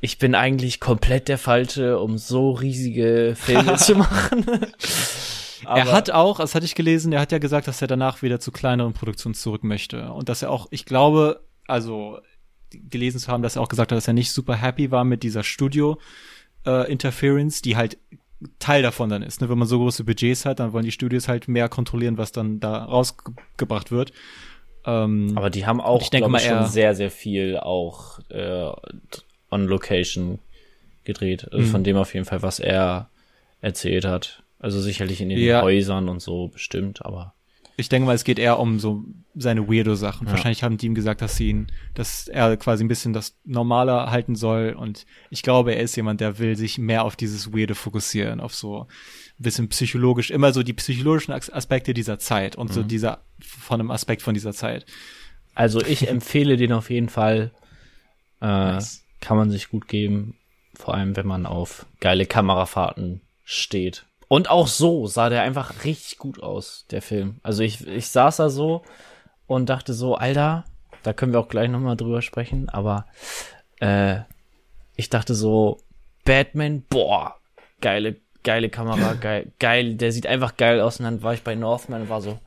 ich 0.00 0.18
bin 0.18 0.34
eigentlich 0.34 0.80
komplett 0.80 1.28
der 1.28 1.38
Falsche, 1.38 2.00
um 2.00 2.18
so 2.18 2.50
riesige 2.50 3.34
Filme 3.36 3.76
zu 3.76 3.94
machen. 3.94 4.44
er 5.64 5.92
hat 5.92 6.10
auch, 6.10 6.38
das 6.40 6.54
hatte 6.54 6.64
ich 6.66 6.74
gelesen, 6.74 7.12
er 7.12 7.20
hat 7.20 7.32
ja 7.32 7.38
gesagt, 7.38 7.68
dass 7.68 7.82
er 7.82 7.88
danach 7.88 8.22
wieder 8.22 8.40
zu 8.40 8.50
kleineren 8.50 8.94
Produktionen 8.94 9.34
zurück 9.34 9.62
möchte. 9.62 10.10
Und 10.12 10.28
dass 10.28 10.42
er 10.42 10.50
auch, 10.50 10.66
ich 10.70 10.84
glaube, 10.86 11.44
also 11.68 12.18
gelesen 12.72 13.20
zu 13.20 13.28
haben, 13.30 13.42
dass 13.42 13.56
er 13.56 13.62
auch 13.62 13.68
gesagt 13.68 13.92
hat, 13.92 13.96
dass 13.96 14.08
er 14.08 14.14
nicht 14.14 14.32
super 14.32 14.54
happy 14.56 14.90
war 14.90 15.04
mit 15.04 15.22
dieser 15.22 15.42
Studio 15.44 15.98
äh, 16.66 16.90
Interference, 16.90 17.62
die 17.62 17.76
halt 17.76 17.98
Teil 18.58 18.82
davon 18.82 19.10
dann 19.10 19.22
ist. 19.22 19.40
Ne? 19.40 19.48
Wenn 19.50 19.58
man 19.58 19.68
so 19.68 19.78
große 19.78 20.04
Budgets 20.04 20.46
hat, 20.46 20.60
dann 20.60 20.72
wollen 20.72 20.84
die 20.84 20.92
Studios 20.92 21.28
halt 21.28 21.46
mehr 21.48 21.68
kontrollieren, 21.68 22.16
was 22.18 22.32
dann 22.32 22.58
da 22.60 22.84
rausgebracht 22.84 23.90
wird. 23.90 24.12
Ähm, 24.86 25.32
Aber 25.36 25.50
die 25.50 25.66
haben 25.66 25.80
auch, 25.80 26.00
ich 26.00 26.08
denke 26.10 26.28
mal, 26.30 26.38
schon 26.40 26.64
sehr, 26.66 26.94
sehr 26.94 27.10
viel 27.10 27.58
auch 27.58 28.18
äh, 28.30 28.70
on 29.50 29.66
Location 29.66 30.38
gedreht. 31.04 31.48
Also 31.52 31.66
Mhm. 31.66 31.70
von 31.70 31.84
dem 31.84 31.96
auf 31.96 32.14
jeden 32.14 32.24
Fall, 32.24 32.42
was 32.42 32.60
er 32.60 33.10
erzählt 33.60 34.06
hat. 34.06 34.42
Also 34.58 34.80
sicherlich 34.80 35.20
in 35.20 35.28
den 35.28 35.38
Ja. 35.38 35.60
Häusern 35.62 36.08
und 36.08 36.20
so 36.20 36.48
bestimmt, 36.48 37.04
aber 37.04 37.34
ich 37.80 37.88
denke 37.88 38.06
mal, 38.06 38.14
es 38.14 38.24
geht 38.24 38.38
eher 38.38 38.58
um 38.58 38.78
so 38.78 39.04
seine 39.34 39.68
Weirdo-Sachen. 39.68 40.26
Ja. 40.26 40.32
Wahrscheinlich 40.32 40.62
haben 40.62 40.76
die 40.76 40.86
ihm 40.86 40.94
gesagt, 40.94 41.20
dass 41.22 41.36
sie 41.36 41.48
ihn, 41.50 41.66
dass 41.94 42.28
er 42.28 42.56
quasi 42.56 42.84
ein 42.84 42.88
bisschen 42.88 43.12
das 43.12 43.36
Normale 43.44 44.10
halten 44.10 44.34
soll. 44.36 44.74
Und 44.78 45.06
ich 45.30 45.42
glaube, 45.42 45.74
er 45.74 45.82
ist 45.82 45.96
jemand, 45.96 46.20
der 46.20 46.38
will 46.38 46.56
sich 46.56 46.78
mehr 46.78 47.04
auf 47.04 47.16
dieses 47.16 47.52
Weirde 47.52 47.74
fokussieren, 47.74 48.40
auf 48.40 48.54
so 48.54 48.82
ein 48.82 48.86
bisschen 49.42 49.68
psychologisch, 49.68 50.30
immer 50.30 50.52
so 50.52 50.62
die 50.62 50.72
psychologischen 50.74 51.32
As- 51.32 51.52
Aspekte 51.52 51.94
dieser 51.94 52.18
Zeit 52.18 52.56
und 52.56 52.70
Mhm. 52.70 52.74
so 52.74 52.82
dieser, 52.82 53.24
von 53.40 53.80
einem 53.80 53.90
Aspekt 53.90 54.22
von 54.22 54.34
dieser 54.34 54.52
Zeit. 54.52 54.84
also 55.54 55.80
ich 55.84 56.08
empfehle 56.08 56.56
den 56.56 56.72
auf 56.72 56.90
jeden 56.90 57.08
Fall. 57.08 57.50
Äh, 58.40 58.46
Nice. 58.46 59.04
Kann 59.20 59.36
man 59.36 59.50
sich 59.50 59.68
gut 59.68 59.88
geben. 59.88 60.36
Vor 60.74 60.94
allem, 60.94 61.16
wenn 61.16 61.26
man 61.26 61.44
auf 61.44 61.84
geile 62.00 62.24
Kamerafahrten 62.24 63.20
steht. 63.44 64.06
Und 64.32 64.48
auch 64.48 64.68
so 64.68 65.08
sah 65.08 65.28
der 65.28 65.42
einfach 65.42 65.82
richtig 65.82 66.18
gut 66.18 66.40
aus, 66.40 66.86
der 66.92 67.02
Film. 67.02 67.40
Also 67.42 67.64
ich, 67.64 67.84
ich 67.88 68.10
saß 68.10 68.36
da 68.36 68.48
so 68.48 68.82
und 69.48 69.68
dachte 69.68 69.92
so, 69.92 70.14
Alter, 70.14 70.62
da 71.02 71.12
können 71.12 71.32
wir 71.32 71.40
auch 71.40 71.48
gleich 71.48 71.68
nochmal 71.68 71.96
drüber 71.96 72.22
sprechen, 72.22 72.68
aber 72.68 73.06
äh, 73.80 74.20
ich 74.94 75.10
dachte 75.10 75.34
so, 75.34 75.78
Batman, 76.24 76.84
boah, 76.88 77.40
geile, 77.80 78.20
geile 78.44 78.70
Kamera, 78.70 79.14
geil, 79.20 79.50
geil, 79.58 79.96
der 79.96 80.12
sieht 80.12 80.28
einfach 80.28 80.56
geil 80.56 80.80
aus. 80.80 81.00
Und 81.00 81.06
dann 81.06 81.24
war 81.24 81.34
ich 81.34 81.42
bei 81.42 81.56
Northman 81.56 82.02
und 82.02 82.08
war 82.08 82.20
so, 82.20 82.38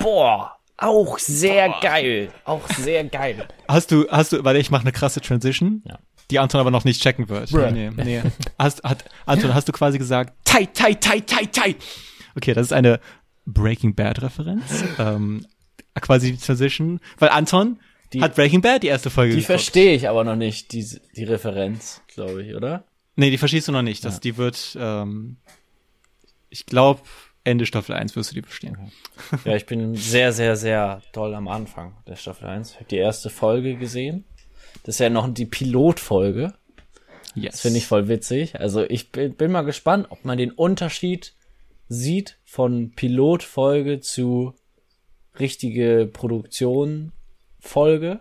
boah, 0.00 0.56
auch 0.78 1.16
sehr 1.20 1.76
geil, 1.80 2.32
auch 2.44 2.66
sehr 2.70 3.04
geil. 3.04 3.46
Hast 3.68 3.92
du, 3.92 4.08
hast 4.10 4.32
du, 4.32 4.42
weil 4.42 4.56
ich 4.56 4.72
mache 4.72 4.82
eine 4.82 4.92
krasse 4.92 5.20
Transition, 5.20 5.84
Ja. 5.86 6.00
Die 6.30 6.38
Anton 6.38 6.60
aber 6.60 6.70
noch 6.70 6.84
nicht 6.84 7.02
checken 7.02 7.28
wird. 7.28 7.50
Bruh. 7.50 7.70
Nee, 7.70 7.90
nee, 7.90 8.04
nee. 8.04 8.22
Hast, 8.58 8.82
hat, 8.84 9.04
Anton, 9.26 9.54
hast 9.54 9.68
du 9.68 9.72
quasi 9.72 9.98
gesagt, 9.98 10.34
tight, 10.44 10.74
tight, 10.74 11.00
tight, 11.00 11.26
tight, 11.26 11.52
tight. 11.52 11.76
Okay, 12.36 12.54
das 12.54 12.66
ist 12.66 12.72
eine 12.72 13.00
Breaking 13.46 13.94
Bad 13.94 14.20
Referenz. 14.22 14.84
ähm, 14.98 15.46
quasi 16.00 16.32
die 16.32 16.38
Transition, 16.38 17.00
weil 17.18 17.30
Anton 17.30 17.78
Die- 18.12 18.20
hat 18.22 18.34
Breaking 18.34 18.60
Bad 18.60 18.82
die 18.82 18.88
erste 18.88 19.10
Folge 19.10 19.30
Die 19.30 19.36
geguckt. 19.40 19.46
verstehe 19.46 19.94
ich 19.94 20.08
aber 20.08 20.22
noch 20.24 20.36
nicht, 20.36 20.72
die, 20.72 20.86
die 21.16 21.24
Referenz, 21.24 22.02
glaube 22.14 22.42
ich, 22.42 22.54
oder? 22.54 22.84
Nee, 23.16 23.30
die 23.30 23.38
verstehst 23.38 23.66
du 23.68 23.72
noch 23.72 23.82
nicht. 23.82 24.04
Das, 24.04 24.14
Ja. 24.16 24.20
Die 24.20 24.36
wird, 24.36 24.76
ähm, 24.80 25.38
ich 26.50 26.66
glaube, 26.66 27.00
Ende 27.44 27.66
Staffel 27.66 27.94
1 27.94 28.14
wirst 28.14 28.30
du 28.30 28.34
die 28.34 28.42
verstehen. 28.42 28.92
Ja, 29.44 29.56
ich 29.56 29.66
bin 29.66 29.94
sehr, 29.96 30.32
sehr, 30.32 30.54
sehr 30.56 31.00
doll 31.12 31.34
am 31.34 31.48
Anfang 31.48 31.94
der 32.06 32.16
Staffel 32.16 32.46
1. 32.46 32.70
Ich 32.70 32.76
habe 32.76 32.84
die 32.86 32.96
erste 32.96 33.30
Folge 33.30 33.76
gesehen. 33.76 34.24
Das 34.84 34.96
ist 34.96 35.00
ja 35.00 35.10
noch 35.10 35.32
die 35.32 35.46
Pilotfolge. 35.46 36.54
Yes. 37.34 37.52
Das 37.52 37.60
finde 37.60 37.78
ich 37.78 37.86
voll 37.86 38.08
witzig. 38.08 38.58
Also 38.58 38.84
ich 38.84 39.12
bin, 39.12 39.34
bin 39.34 39.52
mal 39.52 39.62
gespannt, 39.62 40.06
ob 40.10 40.24
man 40.24 40.38
den 40.38 40.50
Unterschied 40.50 41.34
sieht 41.88 42.38
von 42.44 42.92
Pilotfolge 42.92 44.00
zu 44.00 44.54
richtige 45.38 46.08
Produktion 46.12 47.12
Folge. 47.60 48.20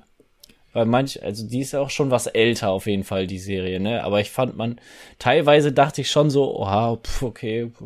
Weil 0.73 0.85
manch, 0.85 1.23
also 1.23 1.47
die 1.47 1.61
ist 1.61 1.71
ja 1.71 1.79
auch 1.79 1.89
schon 1.89 2.11
was 2.11 2.27
älter 2.27 2.69
auf 2.69 2.85
jeden 2.85 3.03
Fall, 3.03 3.25
die 3.25 3.39
Serie, 3.39 3.79
ne? 3.79 4.03
Aber 4.03 4.19
ich 4.19 4.29
fand 4.29 4.57
man, 4.57 4.79
teilweise 5.17 5.71
dachte 5.71 6.01
ich 6.01 6.11
schon 6.11 6.29
so, 6.29 6.55
oha, 6.55 6.97
pf, 6.97 7.23
okay, 7.23 7.71
pf, 7.71 7.83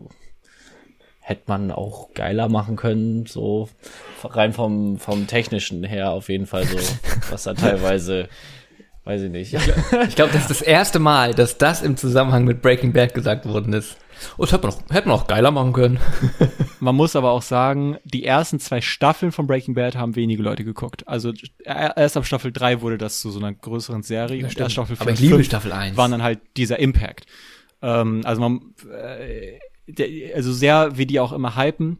hätte 1.21 1.43
man 1.47 1.71
auch 1.71 2.13
geiler 2.13 2.49
machen 2.49 2.75
können, 2.75 3.27
so 3.27 3.69
rein 4.23 4.51
vom, 4.51 4.97
vom 4.97 5.27
technischen 5.27 5.83
her 5.83 6.11
auf 6.11 6.27
jeden 6.27 6.47
Fall 6.47 6.65
so, 6.65 6.77
was 7.29 7.43
da 7.43 7.53
teilweise, 7.53 8.27
weiß 9.03 9.23
ich 9.23 9.31
nicht. 9.31 9.53
Ich 9.53 10.15
glaube, 10.15 10.31
das 10.33 10.43
ist 10.43 10.49
das 10.49 10.61
erste 10.61 10.99
Mal, 10.99 11.33
dass 11.33 11.57
das 11.57 11.81
im 11.81 11.97
Zusammenhang 11.97 12.45
mit 12.45 12.61
Breaking 12.61 12.93
Bad 12.93 13.13
gesagt 13.13 13.45
worden 13.45 13.73
ist. 13.73 13.97
Oh, 14.37 14.43
das 14.43 14.51
hätte 14.51 14.67
man, 14.67 14.75
auch, 14.75 14.81
hätte 14.91 15.07
man 15.07 15.17
auch 15.17 15.25
geiler 15.27 15.49
machen 15.51 15.73
können. 15.73 15.99
Man 16.79 16.95
muss 16.95 17.15
aber 17.15 17.31
auch 17.31 17.41
sagen, 17.41 17.97
die 18.03 18.23
ersten 18.25 18.59
zwei 18.59 18.79
Staffeln 18.81 19.31
von 19.31 19.47
Breaking 19.47 19.73
Bad 19.73 19.95
haben 19.95 20.15
wenige 20.15 20.43
Leute 20.43 20.63
geguckt. 20.63 21.07
Also 21.07 21.33
er- 21.63 21.97
erst 21.97 22.17
ab 22.17 22.25
Staffel 22.27 22.51
3 22.51 22.81
wurde 22.81 22.97
das 22.99 23.19
zu 23.19 23.31
so 23.31 23.39
einer 23.39 23.51
größeren 23.53 24.03
Serie. 24.03 24.43
und 24.45 24.55
erst 24.59 24.71
Staffel 24.73 24.95
Aber 24.99 25.05
4 25.05 25.13
ich 25.13 25.19
liebe 25.21 25.35
fünf 25.35 25.47
Staffel 25.47 25.71
1. 25.71 25.97
waren 25.97 26.11
dann 26.11 26.21
halt 26.23 26.39
dieser 26.55 26.77
Impact. 26.79 27.25
Ähm, 27.81 28.21
also 28.23 28.41
man, 28.41 28.61
äh, 28.91 29.59
der, 29.87 30.35
also 30.35 30.53
sehr, 30.53 30.97
wie 30.97 31.05
die 31.07 31.19
auch 31.19 31.31
immer 31.31 31.55
hypen. 31.55 31.97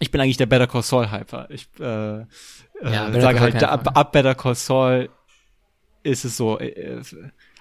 Ich 0.00 0.10
bin 0.10 0.20
eigentlich 0.20 0.36
der 0.36 0.46
Better 0.46 0.66
Call 0.66 0.82
Saul 0.82 1.10
Hyper. 1.10 1.48
Ich 1.50 1.68
äh, 1.80 2.20
äh, 2.20 2.24
Better 2.82 3.20
sage 3.20 3.38
Call 3.38 3.52
halt, 3.52 3.64
ab, 3.64 3.96
ab 3.96 4.12
Better 4.12 4.34
Call 4.34 4.54
Saul 4.54 5.08
ist 6.06 6.24
es 6.24 6.36
so, 6.36 6.58
äh, 6.58 7.02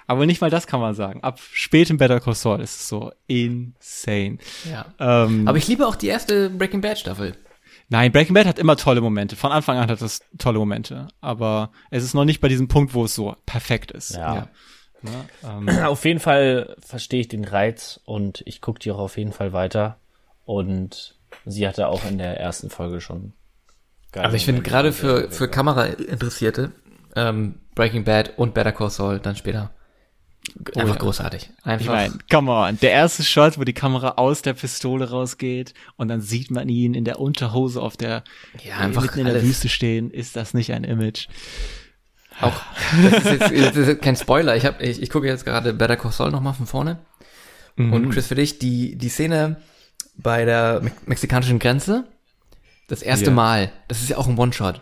aber 0.07 0.25
nicht 0.25 0.41
mal 0.41 0.49
das 0.49 0.67
kann 0.67 0.79
man 0.79 0.93
sagen. 0.93 1.23
Ab 1.23 1.39
spätem 1.51 1.97
Better 1.97 2.19
Call 2.19 2.35
Saul 2.35 2.61
ist 2.61 2.79
es 2.79 2.87
so 2.87 3.11
insane. 3.27 4.37
Ja. 4.69 4.85
Ähm, 4.99 5.47
Aber 5.47 5.57
ich 5.57 5.67
liebe 5.67 5.85
auch 5.87 5.95
die 5.95 6.07
erste 6.07 6.49
Breaking 6.49 6.81
Bad 6.81 6.99
Staffel. 6.99 7.35
Nein, 7.89 8.11
Breaking 8.11 8.33
Bad 8.33 8.45
hat 8.47 8.59
immer 8.59 8.77
tolle 8.77 9.01
Momente. 9.01 9.35
Von 9.35 9.51
Anfang 9.51 9.77
an 9.77 9.89
hat 9.89 10.01
das 10.01 10.21
tolle 10.37 10.59
Momente. 10.59 11.07
Aber 11.21 11.71
es 11.89 12.03
ist 12.03 12.13
noch 12.13 12.25
nicht 12.25 12.41
bei 12.41 12.47
diesem 12.47 12.67
Punkt, 12.67 12.93
wo 12.93 13.05
es 13.05 13.15
so 13.15 13.35
perfekt 13.45 13.91
ist. 13.91 14.15
Ja. 14.15 14.47
Ne? 15.01 15.11
Ähm, 15.43 15.69
Auf 15.85 16.05
jeden 16.05 16.19
Fall 16.19 16.75
verstehe 16.79 17.21
ich 17.21 17.27
den 17.27 17.45
Reiz 17.45 17.99
und 18.05 18.43
ich 18.45 18.61
gucke 18.61 18.79
die 18.79 18.91
auch 18.91 18.99
auf 18.99 19.17
jeden 19.17 19.33
Fall 19.33 19.53
weiter. 19.53 19.97
Und 20.45 21.15
sie 21.45 21.67
hatte 21.67 21.87
auch 21.87 22.05
in 22.05 22.17
der 22.17 22.39
ersten 22.39 22.69
Folge 22.69 23.01
schon. 23.01 23.33
geile 24.11 24.27
Aber 24.27 24.35
ich 24.35 24.45
finde 24.45 24.61
gerade 24.61 24.91
für, 24.91 25.31
für 25.31 25.47
Kamera-Interessierte, 25.47 26.71
ähm, 27.15 27.55
Breaking 27.75 28.03
Bad 28.03 28.33
und 28.37 28.53
Better 28.53 28.71
Call 28.71 28.89
Saul 28.89 29.19
dann 29.19 29.35
später. 29.35 29.71
Einfach 30.75 30.95
ja. 30.95 31.01
großartig. 31.01 31.49
ich 31.57 31.65
Einfach. 31.65 31.93
meine, 31.93 32.13
come 32.29 32.51
on. 32.51 32.79
Der 32.79 32.91
erste 32.91 33.23
Shot, 33.23 33.57
wo 33.57 33.63
die 33.63 33.73
Kamera 33.73 34.13
aus 34.17 34.41
der 34.43 34.53
Pistole 34.53 35.09
rausgeht 35.09 35.73
und 35.95 36.07
dann 36.07 36.21
sieht 36.21 36.51
man 36.51 36.69
ihn 36.69 36.93
in 36.93 37.03
der 37.03 37.19
Unterhose 37.19 37.81
auf 37.81 37.97
der, 37.97 38.23
Ja, 38.63 38.77
einfach 38.77 39.01
mitten 39.01 39.19
in 39.19 39.25
der 39.25 39.35
alles. 39.35 39.47
Wüste 39.47 39.69
stehen. 39.69 40.11
Ist 40.11 40.35
das 40.35 40.53
nicht 40.53 40.71
ein 40.71 40.83
Image? 40.83 41.27
Auch, 42.41 42.61
das 43.11 43.25
ist 43.25 43.51
jetzt 43.51 43.77
das 43.77 43.87
ist 43.87 44.01
kein 44.01 44.15
Spoiler. 44.15 44.55
Ich, 44.55 44.65
hab, 44.65 44.81
ich, 44.81 45.01
ich 45.01 45.09
gucke 45.09 45.27
jetzt 45.27 45.45
gerade 45.45 45.73
Better 45.73 45.95
Call 45.97 46.11
Saul 46.11 46.31
nochmal 46.31 46.53
von 46.53 46.67
vorne. 46.67 46.99
Mhm. 47.75 47.93
Und 47.93 48.09
Chris, 48.11 48.27
für 48.27 48.35
dich, 48.35 48.59
die, 48.59 48.97
die 48.97 49.09
Szene 49.09 49.57
bei 50.17 50.45
der 50.45 50.81
me 50.81 50.91
mexikanischen 51.05 51.59
Grenze, 51.59 52.05
das 52.87 53.01
erste 53.01 53.27
Ja. 53.27 53.31
Mal, 53.31 53.71
das 53.87 54.01
ist 54.01 54.09
ja 54.09 54.17
auch 54.17 54.27
ein 54.27 54.37
One-Shot. 54.37 54.81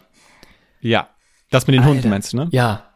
Ja. 0.82 1.10
Das 1.54 1.68
mit 1.68 1.74
den 1.76 1.82
Alter. 1.82 1.92
Hunden 1.94 2.10
meinst 2.10 2.34
du, 2.34 2.38
ne? 2.38 2.48
Ja. 2.52 2.90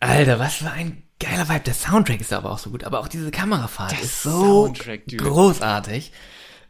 Alter, 0.00 0.38
was 0.38 0.54
für 0.56 0.70
ein 0.70 1.02
geiler 1.20 1.48
Vibe. 1.48 1.60
Der 1.60 1.74
Soundtrack 1.74 2.20
ist 2.20 2.32
aber 2.32 2.50
auch 2.52 2.58
so 2.58 2.70
gut, 2.70 2.84
aber 2.84 3.00
auch 3.00 3.08
diese 3.08 3.30
Kamerafahrt 3.30 3.92
Der 3.92 4.00
ist 4.00 4.22
so 4.22 4.72
großartig. 5.16 6.12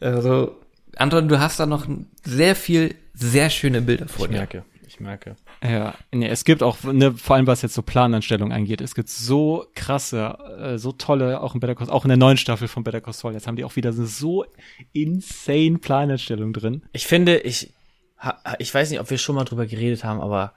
Also, 0.01 0.57
Anton, 0.97 1.29
du 1.29 1.39
hast 1.41 1.59
da 1.61 1.67
noch 1.67 1.87
sehr 2.25 2.55
viel, 2.57 2.95
sehr 3.15 3.51
schöne 3.51 3.81
Bilder 3.83 4.07
vor 4.09 4.27
Ich 4.27 4.31
dir. 4.31 4.37
merke, 4.39 4.65
ich 4.87 5.01
merke. 5.01 5.37
Ja, 5.63 5.95
nee, 6.13 6.29
es 6.29 6.45
gibt 6.45 6.63
auch, 6.63 6.83
ne, 6.85 7.13
vor 7.13 7.37
allem 7.37 7.47
was 7.47 7.63
jetzt 7.63 7.75
so 7.75 7.83
Plananstellungen 7.83 8.53
angeht, 8.53 8.81
es 8.81 8.95
gibt 8.95 9.09
so 9.09 9.67
krasse, 9.75 10.37
äh, 10.61 10.79
so 10.79 10.93
tolle, 10.93 11.41
auch 11.41 11.55
in 11.55 11.61
Better 11.61 11.75
Call, 11.75 11.89
auch 11.91 12.05
in 12.05 12.09
der 12.11 12.19
neuen 12.19 12.37
Staffel 12.37 12.69
von 12.69 12.85
Better 12.85 13.01
Call 13.01 13.15
Saul, 13.15 13.33
jetzt 13.33 13.47
haben 13.47 13.57
die 13.57 13.65
auch 13.65 13.75
wieder 13.77 13.93
so 13.93 14.45
insane 14.93 15.79
Plananstellungen 15.79 16.53
drin. 16.53 16.83
Ich 16.93 17.07
finde, 17.07 17.39
ich 17.39 17.73
ha- 18.19 18.39
ich 18.59 18.73
weiß 18.75 18.91
nicht, 18.91 19.01
ob 19.01 19.11
wir 19.11 19.19
schon 19.19 19.35
mal 19.37 19.45
drüber 19.45 19.67
geredet 19.67 20.05
haben, 20.05 20.21
aber 20.21 20.53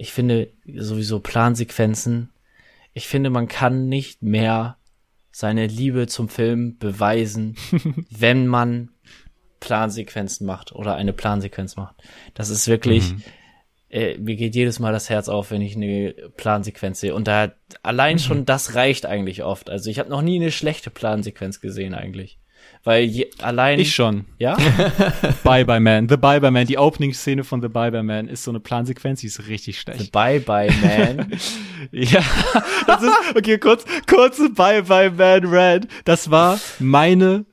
ich 0.00 0.14
finde 0.14 0.50
sowieso 0.66 1.20
Plansequenzen, 1.20 2.30
ich 2.94 3.06
finde, 3.06 3.28
man 3.28 3.48
kann 3.48 3.90
nicht 3.90 4.22
mehr 4.22 4.78
seine 5.30 5.66
Liebe 5.66 6.06
zum 6.06 6.30
Film 6.30 6.78
beweisen, 6.78 7.54
wenn 8.10 8.46
man 8.46 8.92
Plansequenzen 9.60 10.46
macht 10.46 10.72
oder 10.72 10.94
eine 10.96 11.12
Plansequenz 11.12 11.76
macht. 11.76 11.96
Das 12.32 12.48
ist 12.48 12.66
wirklich, 12.66 13.12
äh, 13.90 14.16
mir 14.16 14.36
geht 14.36 14.54
jedes 14.54 14.78
Mal 14.78 14.92
das 14.92 15.10
Herz 15.10 15.28
auf, 15.28 15.50
wenn 15.50 15.60
ich 15.60 15.76
eine 15.76 16.14
Plansequenz 16.34 17.00
sehe. 17.00 17.14
Und 17.14 17.28
da 17.28 17.52
allein 17.82 18.18
schon 18.18 18.46
das 18.46 18.74
reicht 18.74 19.04
eigentlich 19.04 19.44
oft. 19.44 19.68
Also 19.68 19.90
ich 19.90 19.98
habe 19.98 20.08
noch 20.08 20.22
nie 20.22 20.40
eine 20.40 20.50
schlechte 20.50 20.88
Plansequenz 20.88 21.60
gesehen 21.60 21.92
eigentlich. 21.92 22.38
Weil 22.82 23.04
je, 23.04 23.26
allein. 23.42 23.78
Ich 23.78 23.94
schon. 23.94 24.24
Ja? 24.38 24.56
Bye 25.44 25.66
Bye 25.66 25.80
Man. 25.80 26.08
The 26.08 26.16
Bye 26.16 26.40
Bye 26.40 26.50
Man. 26.50 26.66
Die 26.66 26.78
Opening-Szene 26.78 27.44
von 27.44 27.60
The 27.60 27.68
Bye 27.68 27.90
Bye 27.90 28.02
Man 28.02 28.26
ist 28.28 28.42
so 28.44 28.50
eine 28.50 28.60
Plansequenz, 28.60 29.20
die 29.20 29.26
ist 29.26 29.48
richtig 29.48 29.76
The 29.76 29.80
schlecht. 29.82 30.12
Bye 30.12 30.40
Bye 30.40 30.70
Man. 30.82 31.30
Ja, 31.92 32.22
das 32.86 33.02
ist, 33.02 33.12
okay, 33.36 33.58
kurz, 33.58 33.84
kurze 34.06 34.50
Bye 34.50 34.82
Bye 34.82 35.10
Man 35.10 35.44
Rant. 35.46 35.88
Das 36.04 36.30
war 36.30 36.58
meine, 36.78 37.44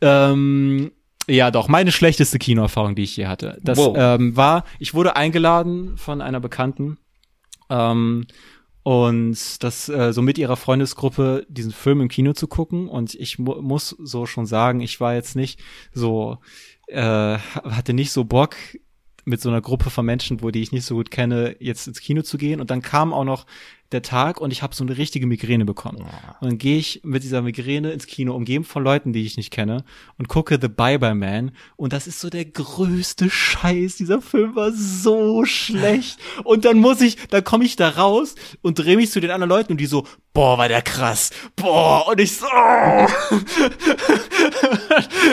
ähm, 0.00 0.92
ja 1.28 1.50
doch, 1.50 1.68
meine 1.68 1.92
schlechteste 1.92 2.38
Kinoerfahrung, 2.38 2.94
die 2.94 3.02
ich 3.04 3.16
je 3.16 3.26
hatte. 3.26 3.58
Das 3.62 3.78
Wow. 3.78 3.96
ähm, 3.98 4.36
war, 4.36 4.64
ich 4.78 4.94
wurde 4.94 5.16
eingeladen 5.16 5.96
von 5.96 6.20
einer 6.20 6.40
Bekannten, 6.40 6.98
ähm, 7.68 8.26
und 8.82 9.62
das 9.62 9.88
äh, 9.88 10.12
so 10.12 10.22
mit 10.22 10.38
ihrer 10.38 10.56
Freundesgruppe 10.56 11.46
diesen 11.48 11.72
Film 11.72 12.00
im 12.00 12.08
Kino 12.08 12.32
zu 12.32 12.48
gucken. 12.48 12.88
Und 12.88 13.14
ich 13.14 13.38
mu 13.38 13.60
muss 13.60 13.90
so 13.90 14.26
schon 14.26 14.46
sagen, 14.46 14.80
ich 14.80 15.00
war 15.00 15.14
jetzt 15.14 15.36
nicht 15.36 15.60
so 15.92 16.38
äh, 16.86 17.38
hatte 17.38 17.92
nicht 17.92 18.12
so 18.12 18.24
Bock 18.24 18.56
mit 19.24 19.40
so 19.40 19.50
einer 19.50 19.60
Gruppe 19.60 19.90
von 19.90 20.06
Menschen, 20.06 20.42
wo 20.42 20.50
die 20.50 20.62
ich 20.62 20.72
nicht 20.72 20.86
so 20.86 20.94
gut 20.94 21.10
kenne, 21.10 21.56
jetzt 21.60 21.86
ins 21.86 22.00
Kino 22.00 22.22
zu 22.22 22.38
gehen. 22.38 22.60
Und 22.60 22.70
dann 22.70 22.82
kam 22.82 23.12
auch 23.12 23.24
noch 23.24 23.46
der 23.92 24.02
Tag 24.02 24.40
und 24.40 24.52
ich 24.52 24.62
habe 24.62 24.74
so 24.74 24.84
eine 24.84 24.96
richtige 24.96 25.26
Migräne 25.26 25.64
bekommen. 25.64 25.98
Und 26.40 26.50
dann 26.50 26.58
gehe 26.58 26.78
ich 26.78 27.00
mit 27.04 27.22
dieser 27.22 27.42
Migräne 27.42 27.90
ins 27.92 28.06
Kino, 28.06 28.34
umgeben 28.34 28.64
von 28.64 28.84
Leuten, 28.84 29.12
die 29.12 29.24
ich 29.24 29.36
nicht 29.36 29.50
kenne 29.50 29.84
und 30.18 30.28
gucke 30.28 30.58
The 30.60 30.68
Bye 30.68 30.98
Bye 30.98 31.14
Man 31.14 31.52
und 31.76 31.92
das 31.92 32.06
ist 32.06 32.20
so 32.20 32.30
der 32.30 32.44
größte 32.44 33.30
Scheiß. 33.30 33.96
Dieser 33.96 34.22
Film 34.22 34.54
war 34.54 34.72
so 34.72 35.44
schlecht 35.44 36.18
und 36.44 36.64
dann 36.64 36.78
muss 36.78 37.00
ich, 37.00 37.16
dann 37.28 37.42
komme 37.44 37.64
ich 37.64 37.76
da 37.76 37.88
raus 37.88 38.34
und 38.62 38.78
drehe 38.78 38.96
mich 38.96 39.10
zu 39.10 39.20
den 39.20 39.30
anderen 39.30 39.50
Leuten 39.50 39.72
und 39.72 39.78
die 39.78 39.86
so, 39.86 40.06
boah, 40.32 40.58
war 40.58 40.68
der 40.68 40.82
krass, 40.82 41.30
boah 41.56 42.06
und 42.08 42.20
ich 42.20 42.36
so, 42.36 42.46
oh. 42.46 43.06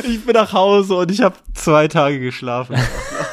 ich 0.07 0.25
bin 0.25 0.33
nach 0.33 0.53
Hause 0.53 0.95
und 0.95 1.11
ich 1.11 1.21
habe 1.21 1.35
zwei 1.53 1.87
Tage 1.87 2.19
geschlafen. 2.19 2.75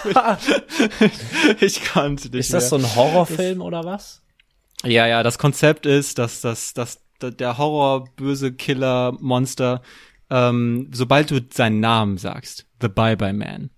ich 1.60 1.84
konnte 1.92 2.28
nicht 2.28 2.40
Ist 2.40 2.52
das 2.52 2.68
so 2.68 2.78
mehr. 2.78 2.86
ein 2.86 2.96
Horrorfilm 2.96 3.62
oder 3.62 3.84
was? 3.84 4.23
Ja, 4.84 5.06
ja, 5.06 5.22
das 5.22 5.38
Konzept 5.38 5.86
ist, 5.86 6.18
dass, 6.18 6.40
dass, 6.40 6.74
dass 6.74 7.00
der 7.20 7.58
Horror, 7.58 8.04
böse 8.16 8.52
Killer, 8.52 9.16
Monster, 9.20 9.82
ähm, 10.30 10.90
sobald 10.92 11.30
du 11.30 11.40
seinen 11.52 11.80
Namen 11.80 12.18
sagst, 12.18 12.66
The 12.80 12.88
Bye 12.88 13.16
Bye 13.16 13.32
Man, 13.32 13.70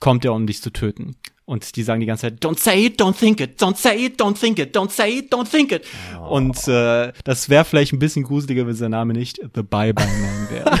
kommt 0.00 0.24
er, 0.24 0.34
um 0.34 0.46
dich 0.46 0.62
zu 0.62 0.70
töten. 0.70 1.16
Und 1.44 1.74
die 1.74 1.82
sagen 1.82 2.00
die 2.00 2.06
ganze 2.06 2.28
Zeit, 2.28 2.44
don't 2.44 2.58
say 2.58 2.86
it, 2.86 3.00
don't 3.00 3.16
think 3.16 3.40
it, 3.40 3.60
don't 3.60 3.76
say 3.76 4.06
it, 4.06 4.20
don't 4.20 4.38
think 4.38 4.58
it, 4.58 4.76
don't 4.76 4.90
say 4.90 5.18
it, 5.18 5.32
don't 5.32 5.50
think 5.50 5.72
it. 5.72 5.84
Und 6.28 6.68
äh, 6.68 7.12
das 7.24 7.48
wäre 7.48 7.64
vielleicht 7.64 7.92
ein 7.92 7.98
bisschen 7.98 8.22
gruseliger, 8.22 8.66
wenn 8.66 8.74
sein 8.74 8.92
Name 8.92 9.14
nicht 9.14 9.40
The 9.54 9.62
Bye 9.62 9.92
Bye 9.92 10.06
Man 10.06 10.50
wäre. 10.50 10.78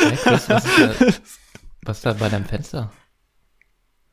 Hey, 0.00 0.16
Chris, 0.16 0.48
was 0.48 0.64
ist 0.64 0.78
da, 0.78 1.06
was 1.82 1.96
ist 1.98 2.06
da 2.06 2.12
bei 2.14 2.30
deinem 2.30 2.46
Fenster? 2.46 2.90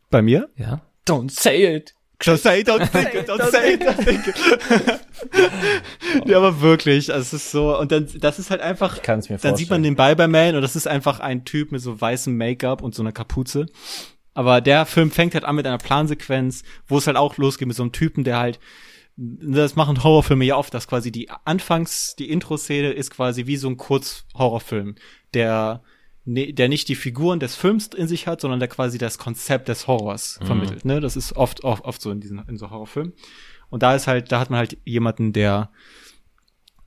Bei 0.10 0.22
mir? 0.22 0.50
Ja? 0.58 0.82
Don't 1.08 1.32
say 1.32 1.78
it. 1.78 1.96
Don't 2.19 2.38
say 2.38 2.62
it, 2.62 2.67
don't 2.67 2.88
think 2.88 3.13
it, 3.13 3.30
don't 3.30 3.51
say 3.51 3.73
it, 3.73 3.82
don't 3.82 4.03
think 4.03 4.27
it. 4.27 4.36
ja, 6.27 6.38
aber 6.38 6.62
wirklich, 6.62 7.13
also 7.13 7.21
es 7.21 7.34
ist 7.34 7.51
so, 7.51 7.77
und 7.77 7.91
dann, 7.91 8.08
das 8.19 8.39
ist 8.39 8.49
halt 8.49 8.62
einfach, 8.62 9.03
kann 9.03 9.19
es 9.19 9.30
mir 9.30 9.38
dann 9.38 9.56
sieht 9.56 9.69
man 9.69 9.84
den 9.84 9.95
Bye 9.95 10.15
Bye 10.15 10.27
Man 10.27 10.56
und 10.56 10.63
das 10.63 10.75
ist 10.75 10.88
einfach 10.88 11.19
ein 11.19 11.45
Typ 11.45 11.71
mit 11.71 11.82
so 11.82 11.99
weißem 12.01 12.36
Make-up 12.36 12.82
und 12.82 12.95
so 12.95 13.03
einer 13.03 13.12
Kapuze. 13.12 13.67
Aber 14.34 14.62
der 14.62 14.88
Film 14.88 15.12
fängt 15.12 15.36
halt 15.36 15.45
an 15.45 15.56
mit 15.56 15.67
einer 15.67 15.77
Plansequenz, 15.77 16.63
wo 16.88 16.97
es 16.97 17.06
halt 17.06 17.17
auch 17.17 17.38
losgeht 17.38 17.67
mit 17.67 17.77
so 17.77 17.84
einem 17.84 17.91
Typen, 17.91 18.23
der 18.23 18.39
halt, 18.39 18.60
das 19.15 19.75
machen 19.75 20.03
Horrorfilme 20.03 20.45
ja 20.45 20.58
oft, 20.58 20.73
dass 20.73 20.88
quasi 20.88 21.12
die 21.12 21.30
Anfangs, 21.45 22.15
die 22.15 22.30
Intro-Szene 22.32 22.91
ist 22.93 23.12
quasi 23.12 23.45
wie 23.45 23.58
so 23.58 23.67
ein 23.67 23.77
Kurz-Horrorfilm, 23.77 24.95
der, 25.36 25.84
ne- 26.28 26.54
der 26.54 26.70
nicht 26.70 26.88
die 26.90 26.96
Figuren 26.96 27.40
des 27.40 27.56
Films 27.56 27.88
in 27.88 28.08
sich 28.08 28.28
hat, 28.28 28.42
sondern 28.42 28.60
der 28.60 28.70
quasi 28.70 28.98
das 28.98 29.18
Konzept 29.18 29.68
des 29.68 29.88
Horrors 29.88 30.40
vermittelt. 30.44 30.86
Ne? 30.86 31.00
Das 31.00 31.16
ist 31.16 31.36
oft, 31.36 31.63
oft, 31.63 31.84
oft 31.86 32.02
so 32.02 32.12
in 32.12 32.20
diesen, 32.20 32.40
in 32.48 32.58
so 32.58 32.70
Horrorfilmen. 32.70 33.13
Und 33.70 33.84
da 33.84 33.96
ist 33.96 34.08
halt, 34.08 34.32
da 34.32 34.40
hat 34.40 34.50
man 34.50 34.60
halt 34.60 34.78
jemanden, 34.86 35.34
der 35.34 35.72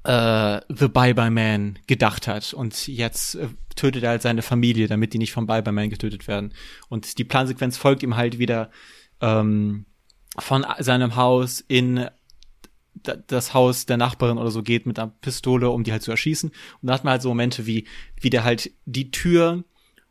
äh, 0.04 0.60
The 0.68 0.88
Bye 0.88 1.14
Bye 1.14 1.30
Man 1.30 1.78
gedacht 1.86 2.26
hat 2.26 2.54
und 2.54 2.86
jetzt 2.86 3.34
äh, 3.34 3.48
tötet 3.76 4.02
er 4.02 4.10
halt 4.10 4.22
seine 4.22 4.42
Familie, 4.42 4.86
damit 4.86 5.12
die 5.12 5.18
nicht 5.18 5.32
vom 5.32 5.46
Bye 5.46 5.62
Bye 5.62 5.72
Man 5.72 5.90
getötet 5.90 6.28
werden. 6.28 6.54
Und 6.88 7.18
die 7.18 7.24
Plansequenz 7.24 7.76
folgt 7.76 8.02
ihm 8.02 8.16
halt 8.16 8.38
wieder 8.38 8.70
ähm, 9.20 9.86
von 10.38 10.64
seinem 10.78 11.16
Haus 11.16 11.60
in 11.60 12.08
das 13.02 13.54
Haus 13.54 13.86
der 13.86 13.96
Nachbarin 13.96 14.38
oder 14.38 14.50
so 14.50 14.62
geht 14.62 14.86
mit 14.86 14.98
einer 14.98 15.12
Pistole, 15.20 15.70
um 15.70 15.84
die 15.84 15.92
halt 15.92 16.02
zu 16.02 16.10
erschießen. 16.10 16.50
Und 16.50 16.86
da 16.86 16.94
hat 16.94 17.04
man 17.04 17.12
halt 17.12 17.22
so 17.22 17.28
Momente 17.28 17.66
wie, 17.66 17.86
wie 18.20 18.30
der 18.30 18.44
halt 18.44 18.70
die 18.84 19.10
Tür 19.10 19.64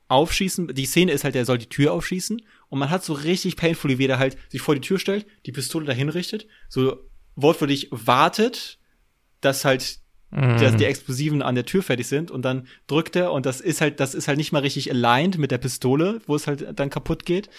aufschießen, 0.07 0.73
die 0.73 0.85
Szene 0.85 1.11
ist 1.11 1.23
halt, 1.23 1.35
er 1.35 1.45
soll 1.45 1.59
die 1.59 1.69
Tür 1.69 1.93
aufschießen 1.93 2.41
und 2.69 2.79
man 2.79 2.89
hat 2.89 3.03
so 3.03 3.13
richtig 3.13 3.55
painfully, 3.55 3.99
wie 3.99 4.07
der 4.07 4.17
halt 4.17 4.37
sich 4.49 4.61
vor 4.61 4.73
die 4.73 4.81
Tür 4.81 4.97
stellt, 4.97 5.27
die 5.45 5.51
Pistole 5.51 5.85
dahin 5.85 6.09
richtet, 6.09 6.47
so 6.67 6.97
wortwörtlich 7.35 7.89
wartet, 7.91 8.79
dass 9.41 9.65
halt 9.65 9.99
dass 10.31 10.75
die 10.75 10.85
Explosiven 10.85 11.41
an 11.41 11.55
der 11.55 11.65
Tür 11.65 11.81
fertig 11.81 12.05
sind 12.05 12.29
und 12.29 12.43
dann 12.43 12.67
drückt 12.85 13.15
er 13.15 13.31
und 13.31 13.47
das 13.47 13.61
ist 13.61 13.81
halt, 13.81 13.99
das 13.99 14.13
ist 14.13 14.27
halt 14.27 14.37
nicht 14.37 14.51
mal 14.51 14.61
richtig 14.61 14.91
aligned 14.91 15.39
mit 15.39 15.49
der 15.49 15.57
Pistole, 15.57 16.21
wo 16.27 16.35
es 16.35 16.45
halt 16.45 16.79
dann 16.79 16.91
kaputt 16.91 17.25
geht. 17.25 17.49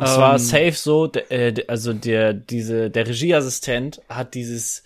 Es 0.00 0.16
war 0.16 0.34
Ähm, 0.34 0.38
safe 0.38 0.72
so, 0.72 1.10
äh, 1.30 1.54
also 1.66 1.92
der, 1.92 2.34
diese, 2.34 2.90
der 2.90 3.06
Regieassistent 3.06 4.00
hat 4.08 4.34
dieses 4.34 4.82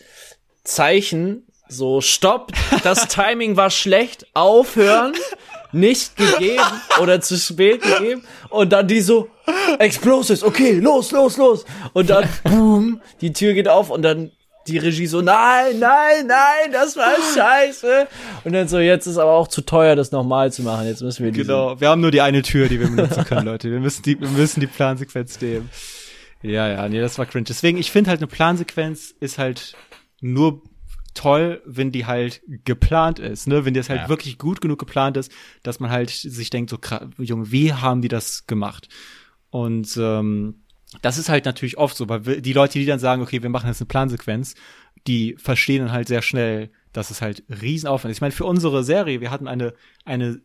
Zeichen 0.65 1.47
so 1.69 2.01
stopp, 2.01 2.53
das 2.83 3.09
Timing 3.09 3.57
war 3.57 3.71
schlecht, 3.71 4.27
aufhören, 4.35 5.15
nicht 5.73 6.17
gegeben 6.17 6.63
oder 7.01 7.21
zu 7.21 7.37
spät 7.37 7.83
gegeben. 7.83 8.25
Und 8.51 8.73
dann 8.73 8.87
die 8.87 9.01
so 9.01 9.29
Explosives, 9.79 10.45
okay, 10.45 10.73
los, 10.73 11.11
los, 11.11 11.37
los. 11.37 11.65
Und 11.93 12.11
dann 12.11 12.29
boom, 12.45 13.01
die 13.21 13.33
Tür 13.33 13.55
geht 13.55 13.69
auf 13.69 13.91
und 13.91 14.03
dann 14.03 14.31
die 14.67 14.79
Regie 14.79 15.07
so 15.07 15.21
nein, 15.21 15.79
nein, 15.79 16.27
nein, 16.27 16.73
das 16.73 16.97
war 16.97 17.15
scheiße 17.35 18.07
und 18.45 18.53
dann 18.53 18.69
so 18.69 18.79
jetzt 18.79 19.07
ist 19.07 19.19
aber 19.19 19.33
auch 19.33 19.49
zu 19.49 19.63
teuer 19.63 19.97
das 19.97 20.13
nochmal 20.13 20.53
zu 20.53 20.63
machen, 20.63 20.87
jetzt 20.87 21.03
müssen 21.03 21.25
wir 21.25 21.33
Genau, 21.33 21.81
wir 21.81 21.89
haben 21.89 22.01
nur 22.01 22.11
die 22.11 22.21
eine 22.21 22.43
Tür, 22.43 22.69
die 22.69 22.79
wir 22.81 22.89
benutzen 22.89 23.25
können, 23.25 23.47
Leute. 23.47 23.71
Wir 23.71 23.81
müssen 23.81 24.03
die, 24.03 24.21
wir 24.21 24.29
müssen 24.29 24.61
die 24.61 24.67
Plansequenz 24.67 25.41
nehmen. 25.41 25.69
Ja, 26.43 26.69
ja, 26.69 26.89
nee, 26.89 27.01
das 27.01 27.19
war 27.19 27.27
cringe. 27.27 27.45
Deswegen, 27.45 27.79
ich 27.79 27.91
finde 27.93 28.11
halt, 28.11 28.21
eine 28.21 28.27
Plansequenz 28.27 29.15
ist 29.21 29.39
halt 29.39 29.75
nur 30.21 30.63
toll, 31.15 31.63
wenn 31.65 31.93
die 31.93 32.07
halt 32.07 32.41
geplant 32.65 33.19
ist, 33.19 33.47
ne? 33.47 33.65
Wenn 33.65 33.75
das 33.75 33.89
halt 33.91 34.03
Ja. 34.03 34.09
wirklich 34.09 34.39
gut 34.39 34.61
genug 34.61 34.79
geplant 34.79 35.17
ist, 35.17 35.31
dass 35.63 35.79
man 35.79 35.91
halt 35.91 36.11
sich 36.11 36.51
denkt, 36.51 36.71
so, 36.71 36.79
Junge, 37.19 37.53
wie 37.53 37.73
haben 37.75 38.03
die 38.03 38.09
das 38.09 38.47
gemacht? 38.47 38.89
Und 39.51 39.97
ähm, 40.01 40.62
das 41.01 41.19
ist 41.19 41.29
halt 41.29 41.45
natürlich 41.45 41.79
oft 41.79 41.97
so, 41.97 42.09
weil 42.09 42.43
die 42.43 42.53
Leute, 42.53 42.79
die 42.79 42.87
dann 42.87 42.99
sagen, 42.99 43.23
okay, 43.23 43.43
wir 43.43 43.51
machen 43.51 43.69
jetzt 43.69 43.81
eine 43.81 43.89
Plansequenz, 43.89 44.55
die 45.07 45.37
verstehen 45.39 45.85
dann 45.85 45.93
halt 45.93 46.09
sehr 46.09 46.23
schnell, 46.23 46.71
dass 46.93 47.11
es 47.11 47.23
halt 47.23 47.43
Riesenaufwand 47.49 48.11
ist. 48.11 48.19
Ich 48.19 48.21
meine, 48.21 48.33
für 48.33 48.45
unsere 48.45 48.85
Serie, 48.85 49.21
wir 49.21 49.31
hatten 49.31 49.49
eine, 49.49 49.73
eine 50.05 50.41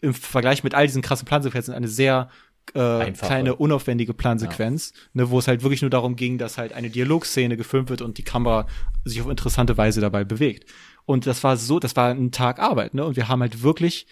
im 0.00 0.14
Vergleich 0.14 0.64
mit 0.64 0.74
all 0.74 0.86
diesen 0.86 1.02
krassen 1.02 1.26
Plansequenzen 1.26 1.72
eine 1.72 1.88
sehr 1.88 2.28
äh, 2.74 2.80
Einfache. 2.80 3.26
kleine, 3.26 3.56
unaufwendige 3.56 4.14
Plansequenz, 4.14 4.92
ne, 5.12 5.30
wo 5.30 5.38
es 5.38 5.48
halt 5.48 5.62
wirklich 5.62 5.82
nur 5.82 5.90
darum 5.90 6.16
ging, 6.16 6.38
dass 6.38 6.58
halt 6.58 6.72
eine 6.72 6.90
Dialogszene 6.90 7.56
gefilmt 7.56 7.88
wird 7.88 8.02
und 8.02 8.18
die 8.18 8.22
Kamera 8.22 8.66
sich 9.04 9.20
auf 9.20 9.28
interessante 9.28 9.76
Weise 9.76 10.00
dabei 10.00 10.24
bewegt. 10.24 10.68
Und 11.04 11.26
das 11.26 11.42
war 11.42 11.56
so, 11.56 11.78
das 11.78 11.96
war 11.96 12.10
ein 12.10 12.30
Tag 12.30 12.58
Arbeit, 12.58 12.94
ne? 12.94 13.04
Und 13.04 13.16
wir 13.16 13.28
haben 13.28 13.40
halt 13.40 13.62
wirklich 13.62 14.06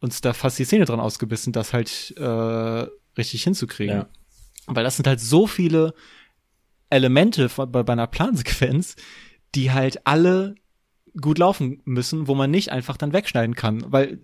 uns 0.00 0.20
da 0.22 0.32
fast 0.32 0.58
die 0.58 0.64
Szene 0.64 0.86
dran 0.86 1.00
ausgebissen, 1.00 1.52
das 1.52 1.74
halt 1.74 2.14
äh, 2.16 2.86
richtig 3.18 3.42
hinzukriegen. 3.42 3.96
Ja. 3.96 4.08
Weil 4.74 4.84
das 4.84 4.96
sind 4.96 5.06
halt 5.06 5.20
so 5.20 5.46
viele 5.46 5.94
Elemente 6.90 7.48
von, 7.48 7.70
bei, 7.70 7.82
bei 7.82 7.92
einer 7.92 8.06
Plansequenz, 8.06 8.96
die 9.54 9.72
halt 9.72 10.06
alle 10.06 10.54
gut 11.20 11.38
laufen 11.38 11.80
müssen, 11.84 12.28
wo 12.28 12.34
man 12.34 12.50
nicht 12.50 12.70
einfach 12.70 12.96
dann 12.96 13.12
wegschneiden 13.12 13.56
kann, 13.56 13.84
weil 13.90 14.14
äh, 14.14 14.18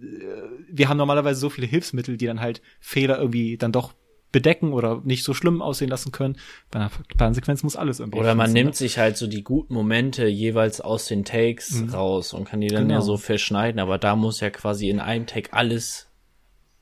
wir 0.70 0.88
haben 0.88 0.98
normalerweise 0.98 1.40
so 1.40 1.50
viele 1.50 1.66
Hilfsmittel, 1.66 2.16
die 2.16 2.26
dann 2.26 2.40
halt 2.40 2.62
Fehler 2.78 3.18
irgendwie 3.18 3.56
dann 3.56 3.72
doch 3.72 3.94
bedecken 4.30 4.72
oder 4.72 5.00
nicht 5.04 5.24
so 5.24 5.34
schlimm 5.34 5.62
aussehen 5.62 5.88
lassen 5.88 6.12
können. 6.12 6.36
Bei 6.70 6.78
einer 6.78 6.90
Plansequenz 7.16 7.62
muss 7.62 7.74
alles 7.74 8.00
irgendwie. 8.00 8.18
Oder 8.18 8.34
man 8.34 8.52
nimmt 8.52 8.76
sich 8.76 8.98
halt 8.98 9.16
so 9.16 9.26
die 9.26 9.42
guten 9.42 9.72
Momente 9.74 10.26
jeweils 10.26 10.80
aus 10.80 11.06
den 11.06 11.24
Takes 11.24 11.84
raus 11.92 12.32
und 12.34 12.44
kann 12.44 12.60
die 12.60 12.68
dann 12.68 12.84
Genau. 12.84 12.94
ja 12.94 13.00
so 13.00 13.16
verschneiden, 13.16 13.80
aber 13.80 13.98
da 13.98 14.14
muss 14.14 14.40
ja 14.40 14.50
quasi 14.50 14.88
in 14.90 15.00
einem 15.00 15.26
Take 15.26 15.52
alles 15.52 16.08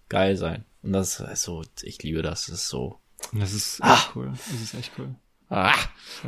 geil 0.09 0.37
sein. 0.37 0.65
Und 0.83 0.93
das 0.93 1.21
ist 1.21 1.43
so, 1.43 1.63
ich 1.83 2.03
liebe 2.03 2.23
das, 2.23 2.47
das 2.47 2.57
ist 2.57 2.69
so. 2.69 2.99
Das 3.35 3.53
ist 3.53 3.81
echt 3.83 4.11
cool. 4.15 4.31
Das 4.33 4.61
ist 4.61 4.75
echt 4.75 4.93
cool. 4.99 5.15
Ah. 5.51 5.73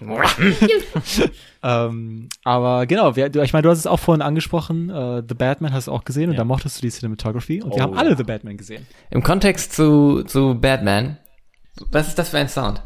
ähm, 1.62 2.28
aber 2.44 2.86
genau, 2.86 3.16
wir, 3.16 3.34
ich 3.34 3.52
meine, 3.52 3.62
du 3.62 3.70
hast 3.70 3.78
es 3.78 3.86
auch 3.86 3.98
vorhin 3.98 4.22
angesprochen, 4.22 4.90
äh, 4.90 5.22
The 5.26 5.34
Batman 5.34 5.72
hast 5.72 5.86
du 5.88 5.92
auch 5.92 6.04
gesehen 6.04 6.28
und 6.28 6.34
Ja. 6.34 6.38
da 6.38 6.44
mochtest 6.44 6.76
du 6.78 6.82
die 6.82 6.90
Cinematography 6.90 7.62
und 7.62 7.70
wir 7.70 7.78
Oh, 7.78 7.80
haben 7.82 7.94
alle. 7.96 8.16
The 8.16 8.24
Batman 8.24 8.56
gesehen. 8.56 8.86
Im 9.10 9.22
Kontext 9.22 9.72
zu, 9.72 10.22
zu 10.24 10.54
Batman, 10.60 11.16
was 11.90 12.08
ist 12.08 12.18
das 12.18 12.28
für 12.28 12.38
ein 12.38 12.48
Sound? 12.48 12.82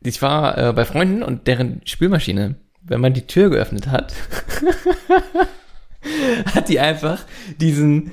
Ich 0.00 0.20
war 0.22 0.58
äh, 0.58 0.72
bei 0.72 0.84
Freunden 0.84 1.22
und 1.22 1.46
deren 1.46 1.80
Spülmaschine, 1.84 2.56
wenn 2.82 3.00
man 3.00 3.12
die 3.12 3.26
Tür 3.26 3.50
geöffnet 3.50 3.86
hat, 3.88 4.12
hat 6.54 6.68
die 6.68 6.80
einfach 6.80 7.20
diesen 7.60 8.10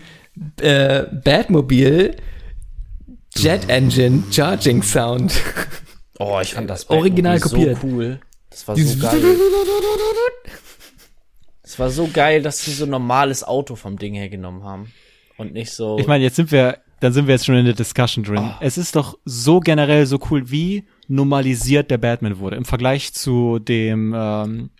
äh, 0.61 1.03
Batmobil 1.11 2.15
Jet 3.35 3.69
Engine 3.69 4.23
Charging 4.31 4.83
Sound. 4.83 5.33
Oh, 6.19 6.39
ich 6.41 6.53
fand 6.53 6.69
das 6.69 6.89
Original 6.89 7.39
kopiert. 7.39 7.79
so 7.79 7.87
cool. 7.87 8.19
Das 8.49 8.67
war 8.67 8.75
Dieses 8.75 8.99
so 8.99 9.07
geil. 9.07 9.21
Es 11.63 11.77
war 11.77 11.91
so 11.91 12.09
geil, 12.11 12.41
dass 12.41 12.65
sie 12.65 12.71
so 12.71 12.85
ein 12.85 12.89
normales 12.89 13.43
Auto 13.43 13.75
vom 13.75 13.97
Ding 13.99 14.15
her 14.15 14.27
genommen 14.29 14.63
haben. 14.63 14.91
Und 15.37 15.53
nicht 15.53 15.71
so. 15.71 15.99
Ich 15.99 16.07
meine, 16.07 16.23
jetzt 16.23 16.35
sind 16.35 16.51
wir, 16.51 16.79
dann 16.99 17.13
sind 17.13 17.27
wir 17.27 17.35
jetzt 17.35 17.45
schon 17.45 17.55
in 17.55 17.65
der 17.65 17.75
Discussion 17.75 18.23
drin. 18.23 18.51
Es 18.59 18.79
ist 18.79 18.95
doch 18.95 19.19
so 19.23 19.59
generell 19.59 20.07
so 20.07 20.17
cool, 20.31 20.49
wie 20.49 20.85
normalisiert 21.07 21.91
der 21.91 21.99
Batman 21.99 22.39
wurde 22.39 22.55
im 22.55 22.65
Vergleich 22.65 23.13
zu 23.13 23.59
dem 23.59 24.13
ähm, 24.17 24.71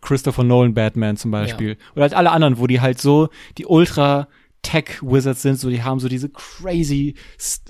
Christopher 0.00 0.42
Nolan 0.42 0.74
Batman 0.74 1.16
zum 1.16 1.30
Beispiel. 1.30 1.78
Oder 1.94 2.02
halt 2.02 2.14
alle 2.14 2.32
anderen, 2.32 2.58
wo 2.58 2.66
die 2.66 2.80
halt 2.80 3.00
so 3.00 3.28
die 3.56 3.66
Ultra 3.66 4.26
Tech 4.66 5.00
Wizards 5.00 5.42
sind, 5.42 5.60
so 5.60 5.70
die 5.70 5.84
haben 5.84 6.00
so 6.00 6.08
diese 6.08 6.28
crazy 6.28 7.14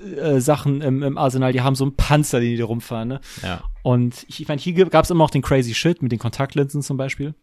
äh, 0.01 0.39
Sachen 0.39 0.81
im, 0.81 1.03
im 1.03 1.15
Arsenal, 1.15 1.53
die 1.53 1.61
haben 1.61 1.75
so 1.75 1.83
einen 1.83 1.95
Panzer, 1.95 2.39
den 2.39 2.49
die 2.49 2.57
da 2.57 2.65
rumfahren, 2.65 3.07
ne? 3.07 3.21
ja. 3.43 3.63
Und 3.83 4.25
ich, 4.27 4.41
ich 4.41 4.47
meine, 4.47 4.59
hier 4.59 4.73
gab 4.89 5.05
es 5.05 5.11
immer 5.11 5.23
auch 5.23 5.29
den 5.29 5.43
crazy 5.43 5.75
Shit 5.75 6.01
mit 6.01 6.11
den 6.11 6.17
Kontaktlinsen 6.17 6.81
zum 6.81 6.97
Beispiel. 6.97 7.35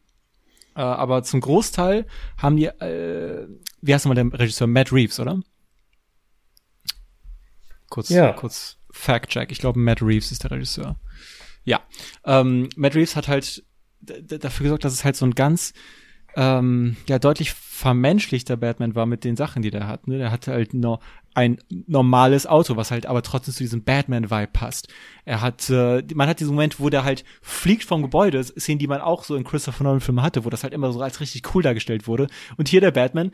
Äh, 0.74 0.80
aber 0.80 1.22
zum 1.22 1.40
Großteil 1.40 2.04
haben 2.36 2.56
die, 2.56 2.66
äh, 2.66 3.46
wie 3.80 3.94
heißt 3.94 4.04
nochmal 4.06 4.28
der 4.28 4.40
Regisseur? 4.40 4.66
Matt 4.66 4.92
Reeves, 4.92 5.20
oder? 5.20 5.40
Kurz, 7.90 8.08
Ja. 8.08 8.32
kurz 8.32 8.78
Fact-Check. 8.90 9.52
Ich 9.52 9.58
glaube, 9.58 9.78
Matt 9.78 10.02
Reeves 10.02 10.32
ist 10.32 10.42
der 10.42 10.50
Regisseur. 10.50 10.96
Ja. 11.62 11.80
Ähm, 12.24 12.68
Matt 12.76 12.96
Reeves 12.96 13.14
hat 13.14 13.28
halt 13.28 13.64
dafür 14.00 14.64
gesorgt, 14.64 14.84
dass 14.84 14.92
es 14.92 15.04
halt 15.04 15.14
so 15.16 15.24
ein 15.26 15.34
ganz 15.34 15.72
ähm, 16.36 16.96
ja 17.08 17.18
deutlich 17.18 17.52
vermenschlichter 17.52 18.56
Batman 18.56 18.94
war 18.94 19.06
mit 19.06 19.24
den 19.24 19.36
Sachen, 19.36 19.62
die 19.62 19.70
der 19.70 19.86
hat. 19.86 20.06
Ne? 20.06 20.18
Der 20.18 20.30
hatte 20.30 20.52
halt 20.52 20.74
nur 20.74 21.00
ein 21.34 21.58
normales 21.68 22.46
Auto, 22.46 22.76
was 22.76 22.92
halt 22.92 23.06
aber 23.06 23.22
trotzdem 23.22 23.52
zu 23.52 23.64
diesem 23.64 23.82
Batman-Vibe 23.82 24.52
passt. 24.52 24.88
Er 25.24 25.40
hat, 25.40 25.68
äh, 25.68 26.02
man 26.14 26.28
hat 26.28 26.38
diesen 26.38 26.54
Moment, 26.54 26.78
wo 26.78 26.90
der 26.90 27.02
halt 27.02 27.24
fliegt 27.42 27.82
vom 27.82 28.02
Gebäude, 28.02 28.42
Szenen, 28.44 28.78
die 28.78 28.86
man 28.86 29.00
auch 29.00 29.24
so 29.24 29.34
in 29.34 29.42
Christopher 29.42 29.82
Nolan-Filmen 29.82 30.22
hatte, 30.22 30.44
wo 30.44 30.50
das 30.50 30.62
halt 30.62 30.72
immer 30.72 30.92
so 30.92 31.00
als 31.00 31.20
richtig 31.20 31.42
cool 31.54 31.64
dargestellt 31.64 32.06
wurde. 32.06 32.28
Und 32.56 32.68
hier 32.68 32.80
der 32.80 32.92
Batman, 32.92 33.32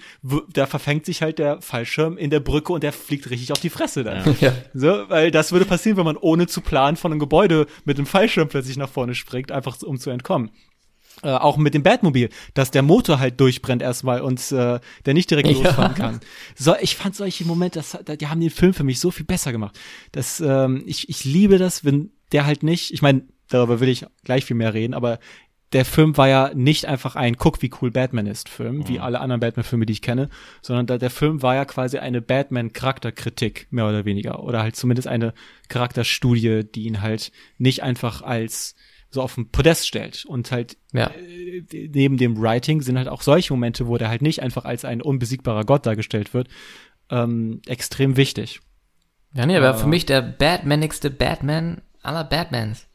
da 0.55 0.67
verfängt 0.67 1.05
sich 1.05 1.21
halt 1.21 1.39
der 1.39 1.61
Fallschirm 1.61 2.17
in 2.17 2.31
der 2.31 2.41
Brücke 2.41 2.73
und 2.73 2.83
der 2.83 2.95
fliegt 2.95 3.29
richtig 3.29 3.53
auf 3.53 3.61
die 3.61 3.71
Fresse 3.71 4.03
dann. 4.03 4.35
ja. 4.41 4.55
So, 4.73 5.05
weil 5.09 5.31
das 5.31 5.53
würde 5.53 5.67
passieren, 5.67 5.99
wenn 5.99 6.07
man 6.07 6.17
ohne 6.17 6.47
zu 6.47 6.63
planen 6.63 6.97
von 6.97 7.13
einem 7.13 7.21
Gebäude 7.21 7.67
mit 7.85 7.99
einem 7.99 8.07
Fallschirm 8.07 8.49
plötzlich 8.49 8.79
nach 8.79 8.89
vorne 8.89 9.15
springt, 9.15 9.53
einfach 9.53 9.77
um 9.83 9.99
zu 9.99 10.09
entkommen. 10.09 10.51
Äh, 11.23 11.33
auch 11.33 11.59
mit 11.59 11.75
dem 11.75 11.83
Batmobil, 11.83 12.31
dass 12.55 12.71
der 12.71 12.81
Motor 12.81 13.19
halt 13.19 13.39
durchbrennt 13.41 13.83
erstmal 13.83 14.23
und 14.23 14.41
äh, 14.53 14.81
der 15.05 15.15
nicht 15.15 15.31
direkt 15.31 15.49
Ja. 15.49 15.55
losfahren 15.55 15.95
kann. 15.95 16.21
So, 16.57 16.75
ich 16.81 16.97
fand 16.97 17.15
solche 17.15 17.45
Momente, 17.45 17.79
das, 17.79 17.99
die 18.19 18.27
haben 18.29 18.41
den 18.41 18.49
Film 18.49 18.73
für 18.73 18.85
mich 18.85 19.01
so 19.01 19.11
viel 19.11 19.27
besser 19.27 19.53
gemacht. 19.53 19.79
Das, 20.13 20.41
ähm, 20.41 20.83
ich, 20.87 21.11
ich 21.11 21.25
liebe 21.27 21.59
das, 21.59 21.85
wenn 21.85 22.11
der 22.33 22.47
halt 22.47 22.63
nicht, 22.63 22.91
ich 22.93 23.03
meine, 23.03 23.25
darüber 23.49 23.81
will 23.81 23.91
ich 23.91 24.07
gleich 24.25 24.47
viel 24.47 24.57
mehr 24.57 24.73
reden, 24.73 24.95
aber 24.95 25.19
der 25.73 25.85
Film 25.85 26.17
war 26.17 26.27
ja 26.27 26.51
nicht 26.55 26.87
einfach 26.87 27.17
ein 27.17 27.37
Guck, 27.37 27.63
wie 27.63 27.71
cool 27.81 27.91
Batman 27.91 28.27
ist 28.27 28.49
Film, 28.49 28.89
wie 28.89 28.99
alle 28.99 29.21
anderen 29.21 29.41
Batman-Filme, 29.41 29.87
die 29.87 29.93
ich 29.93 30.03
kenne, 30.03 30.29
sondern 30.63 30.87
da, 30.87 30.99
der 30.99 31.11
Film 31.11 31.43
war 31.43 31.55
ja 31.55 31.65
quasi 31.65 31.99
eine 31.99 32.23
Batman-Charakterkritik, 32.23 33.69
mehr 33.71 33.87
oder 33.87 34.05
weniger. 34.05 34.43
Oder 34.43 34.63
halt 34.63 34.75
zumindest 34.75 35.07
eine 35.07 35.33
Charakterstudie, 35.69 36.65
die 36.65 36.85
ihn 36.85 37.03
halt 37.03 37.31
nicht 37.59 37.83
einfach 37.83 38.23
als 38.23 38.75
so 39.11 39.23
auf 39.23 39.35
den 39.35 39.51
Podest 39.51 39.87
stellt. 39.89 40.25
Und 40.25 40.51
halt 40.53 40.77
Ja. 40.93 41.09
äh, 41.11 41.63
neben 41.93 42.17
dem 42.17 42.41
Writing 42.41 42.81
sind 42.83 42.97
halt 42.97 43.09
auch 43.09 43.23
solche 43.23 43.53
Momente, 43.53 43.87
wo 43.89 43.99
der 43.99 44.09
halt 44.09 44.23
nicht 44.23 44.43
einfach 44.43 44.65
als 44.65 44.85
ein 44.85 45.03
unbesiegbarer 45.03 45.65
Gott 45.65 45.85
dargestellt 45.87 46.33
wird, 46.35 46.49
ähm, 47.11 47.61
extrem 47.67 48.17
wichtig. 48.17 48.61
Ja, 49.35 49.47
nee, 49.47 49.57
aber 49.57 49.71
Äh. 49.71 49.79
für 49.79 49.87
mich 49.89 50.07
der 50.07 50.23
batmanigste 50.23 51.11
Batman 51.11 51.81
aller 52.03 52.25
Batmans. 52.25 52.87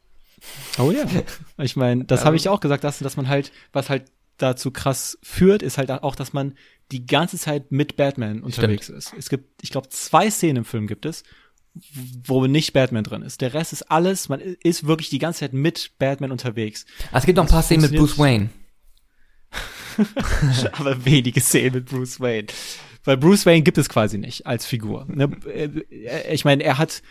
Oh 0.78 0.92
ja. 0.92 1.06
Ich 1.58 1.76
meine, 1.76 2.06
das 2.06 2.24
habe 2.26 2.36
ich 2.36 2.50
auch 2.50 2.60
gesagt, 2.60 2.84
dass, 2.84 3.00
dass 3.00 3.18
man 3.18 3.28
halt, 3.28 3.52
was 3.74 3.90
halt 3.90 4.06
dazu 4.38 4.72
krass 4.72 5.18
führt, 5.24 5.64
ist 5.64 5.78
halt 5.78 5.90
auch, 5.92 6.16
dass 6.16 6.34
man 6.34 6.56
die 6.92 7.06
ganze 7.06 7.38
Zeit 7.38 7.72
mit 7.72 7.96
Batman 7.96 8.44
unterwegs 8.44 8.90
ist. 8.90 9.14
Es 9.18 9.30
gibt, 9.30 9.64
ich 9.64 9.72
glaube, 9.72 9.90
zwei 9.90 10.30
Szenen 10.30 10.58
im 10.58 10.66
Film 10.66 10.88
gibt 10.88 11.06
es, 11.06 11.24
wo 12.26 12.46
nicht 12.48 12.74
Batman 12.74 13.04
drin 13.04 13.22
ist. 13.22 13.42
Der 13.42 13.54
Rest 13.54 13.74
ist 13.74 13.92
alles, 13.92 14.30
man 14.30 14.40
ist 14.40 14.88
wirklich 14.88 15.10
die 15.10 15.20
ganze 15.20 15.42
Zeit 15.42 15.54
mit 15.54 15.92
Batman 16.00 16.32
unterwegs. 16.32 16.86
Ah, 17.12 17.18
es 17.18 17.26
gibt 17.26 17.38
noch 17.38 17.46
ein 17.46 17.50
paar 17.50 17.64
Szenen 17.64 17.82
mit 17.82 17.96
Bruce 17.96 18.18
Wayne. 18.18 18.50
aber 20.74 21.06
wenige 21.06 21.42
Szenen 21.42 21.74
mit 21.76 21.86
Bruce 21.86 22.20
Wayne. 22.20 22.48
Weil 23.04 23.18
Bruce 23.18 23.46
Wayne 23.46 23.62
gibt 23.62 23.78
es 23.78 23.90
quasi 23.90 24.18
nicht 24.18 24.46
als 24.46 24.66
Figur. 24.66 25.06
Ne? 25.08 25.30
Äh, 25.48 26.34
Ich 26.34 26.46
meine, 26.46 26.64
er 26.64 26.78
hat, 26.78 27.02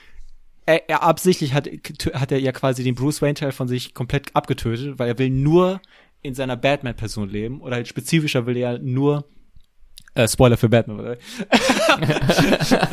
er, 0.67 0.89
er 0.89 1.03
absichtlich 1.03 1.55
hat, 1.55 1.69
hat 2.15 2.33
er 2.33 2.41
ja 2.41 2.53
quasi 2.53 2.83
den 2.83 2.95
Bruce 2.95 3.23
Wayne-Teil 3.23 3.53
von 3.53 3.69
sich 3.69 3.95
komplett 3.95 4.35
abgetötet, 4.35 4.99
weil 4.99 5.09
er 5.09 5.19
will 5.19 5.31
nur 5.31 5.81
in 6.23 6.35
seiner 6.35 6.57
Batman-Person 6.57 7.29
leben. 7.29 7.61
Oder 7.61 7.77
halt 7.77 7.89
spezifischer 7.89 8.47
will 8.47 8.57
er 8.57 8.79
nur 8.79 9.29
äh, 10.15 10.29
Spoiler 10.29 10.57
für 10.57 10.69
Batman, 10.69 11.01
oder? 11.01 11.17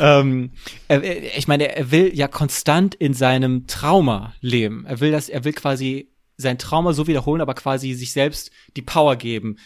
ähm, 0.00 0.50
er, 0.88 1.36
ich 1.36 1.48
meine, 1.48 1.74
er 1.76 1.90
will 1.90 2.10
ja 2.14 2.28
konstant 2.28 2.94
in 2.94 3.14
seinem 3.14 3.66
Trauma 3.66 4.34
leben. 4.40 4.84
Er 4.86 5.00
will 5.00 5.12
das, 5.12 5.28
er 5.28 5.44
will 5.44 5.52
quasi 5.52 6.08
sein 6.36 6.58
Trauma 6.58 6.92
so 6.92 7.06
wiederholen, 7.06 7.40
aber 7.40 7.54
quasi 7.54 7.92
sich 7.94 8.12
selbst 8.12 8.50
die 8.76 8.82
Power 8.82 9.16
geben, 9.16 9.56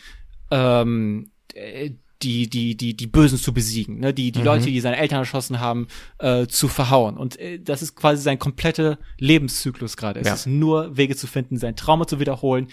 ähm, 0.51 1.31
äh, 1.55 1.90
die, 2.23 2.49
die, 2.49 2.77
die, 2.77 2.97
die 2.97 3.07
Bösen 3.07 3.38
zu 3.38 3.53
besiegen, 3.53 4.01
ne? 4.01 4.14
die, 4.14 4.33
die 4.33 4.40
Leute, 4.42 4.66
die 4.66 4.81
seine 4.81 4.97
Eltern 4.97 5.19
erschossen 5.19 5.61
haben, 5.61 5.87
äh, 6.19 6.47
zu 6.47 6.66
verhauen. 6.66 7.19
Und 7.19 7.38
äh, 7.38 7.59
das 7.61 7.83
ist 7.83 7.95
quasi 7.95 8.23
sein 8.23 8.38
kompletter 8.38 8.99
Lebenszyklus 9.19 9.99
gerade. 9.99 10.21
Es 10.21 10.27
Ja. 10.27 10.35
ist 10.35 10.47
nur 10.47 10.97
Wege 10.97 11.14
zu 11.14 11.27
finden, 11.27 11.59
sein 11.59 11.77
Trauma 11.77 12.07
zu 12.07 12.19
wiederholen, 12.19 12.69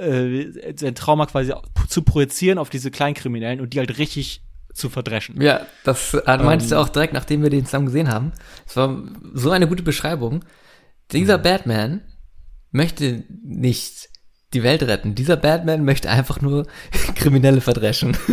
äh, 0.00 0.72
sein 0.76 0.94
Trauma 0.94 1.26
quasi 1.26 1.52
zu 1.88 2.02
projizieren 2.02 2.58
auf 2.58 2.70
diese 2.70 2.90
Kleinkriminellen 2.90 3.60
und 3.60 3.72
die 3.74 3.78
halt 3.78 3.98
richtig 3.98 4.42
zu 4.72 4.88
verdreschen. 4.88 5.40
Ja, 5.40 5.66
das 5.84 6.14
äh, 6.14 6.38
meintest 6.38 6.70
du 6.70 6.76
Ähm. 6.76 6.80
auch 6.82 6.88
direkt, 6.88 7.12
nachdem 7.12 7.42
wir 7.42 7.50
den 7.50 7.64
zusammen 7.64 7.86
gesehen 7.86 8.08
haben. 8.08 8.32
Es 8.66 8.76
war 8.76 9.02
so 9.34 9.50
eine 9.50 9.66
gute 9.68 9.82
Beschreibung. 9.82 10.44
Dieser 11.12 11.38
Mhm. 11.38 11.42
Batman 11.42 12.00
möchte 12.70 13.24
nicht 13.44 14.08
die 14.54 14.62
Welt 14.62 14.82
retten. 14.84 15.14
Dieser 15.14 15.36
Batman 15.36 15.84
möchte 15.84 16.08
einfach 16.10 16.40
nur 16.40 16.66
Kriminelle 17.16 17.60
verdreschen. 17.60 18.16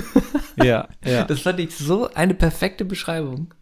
Ja, 0.63 0.87
ja. 1.05 1.23
Das 1.23 1.41
fand 1.41 1.59
ich 1.59 1.75
so 1.75 2.11
eine 2.15 2.33
perfekte 2.33 2.83
Beschreibung. 2.83 3.53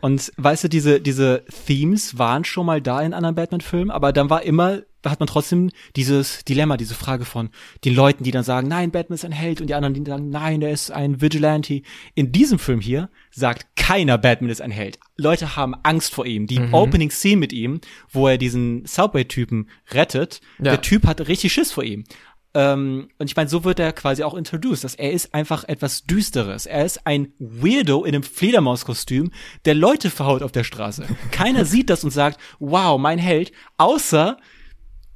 Und 0.00 0.32
weißt 0.36 0.62
du, 0.62 0.68
diese, 0.68 1.00
diese 1.00 1.42
Themes 1.66 2.18
waren 2.18 2.44
schon 2.44 2.66
mal 2.66 2.80
da 2.80 3.02
in 3.02 3.14
anderen 3.14 3.34
Batman-Filmen, 3.34 3.90
aber 3.90 4.12
dann 4.12 4.30
war 4.30 4.44
immer, 4.44 4.78
hat 5.08 5.20
man 5.20 5.26
trotzdem 5.26 5.70
dieses 5.96 6.44
Dilemma, 6.44 6.76
diese 6.76 6.94
Frage 6.94 7.24
von 7.24 7.50
den 7.84 7.94
Leuten, 7.94 8.24
die 8.24 8.30
dann 8.32 8.44
sagen, 8.44 8.68
nein, 8.68 8.90
Batman 8.90 9.14
ist 9.14 9.24
ein 9.24 9.32
Held 9.32 9.60
und 9.60 9.68
die 9.68 9.74
anderen, 9.74 9.94
die 9.94 10.04
sagen, 10.10 10.28
nein, 10.30 10.60
er 10.60 10.70
ist 10.72 10.90
ein 10.90 11.20
Vigilante. 11.20 11.82
In 12.14 12.32
diesem 12.32 12.58
Film 12.58 12.80
hier 12.80 13.08
sagt 13.30 13.66
keiner, 13.76 14.18
Batman 14.18 14.50
ist 14.50 14.60
ein 14.60 14.70
Held. 14.70 14.98
Leute 15.16 15.56
haben 15.56 15.74
Angst 15.82 16.12
vor 16.12 16.26
ihm. 16.26 16.46
Die 16.46 16.60
Opening 16.72 17.10
Scene 17.10 17.38
mit 17.38 17.52
ihm, 17.52 17.80
wo 18.10 18.28
er 18.28 18.36
diesen 18.36 18.84
Subway-Typen 18.84 19.68
rettet, 19.90 20.40
Ja. 20.58 20.64
der 20.72 20.82
Typ 20.82 21.06
hat 21.06 21.26
richtig 21.28 21.52
Schiss 21.52 21.72
vor 21.72 21.84
ihm. 21.84 22.04
Ähm, 22.52 23.08
und 23.18 23.30
ich 23.30 23.36
meine, 23.36 23.48
so 23.48 23.62
wird 23.62 23.78
er 23.78 23.92
quasi 23.92 24.24
auch 24.24 24.34
introduced, 24.34 24.82
dass 24.82 24.96
er 24.96 25.12
ist 25.12 25.34
einfach 25.34 25.62
etwas 25.64 26.02
Düsteres. 26.02 26.66
Er 26.66 26.84
ist 26.84 27.06
ein 27.06 27.32
Weirdo 27.38 28.04
in 28.04 28.12
einem 28.12 28.24
Fledermauskostüm, 28.24 29.30
der 29.66 29.74
Leute 29.74 30.10
verhaut 30.10 30.42
auf 30.42 30.50
der 30.50 30.64
Straße. 30.64 31.06
Keiner 31.30 31.64
sieht 31.64 31.90
das 31.90 32.02
und 32.02 32.10
sagt, 32.10 32.40
wow, 32.58 32.98
mein 32.98 33.18
Held, 33.20 33.52
außer 33.76 34.36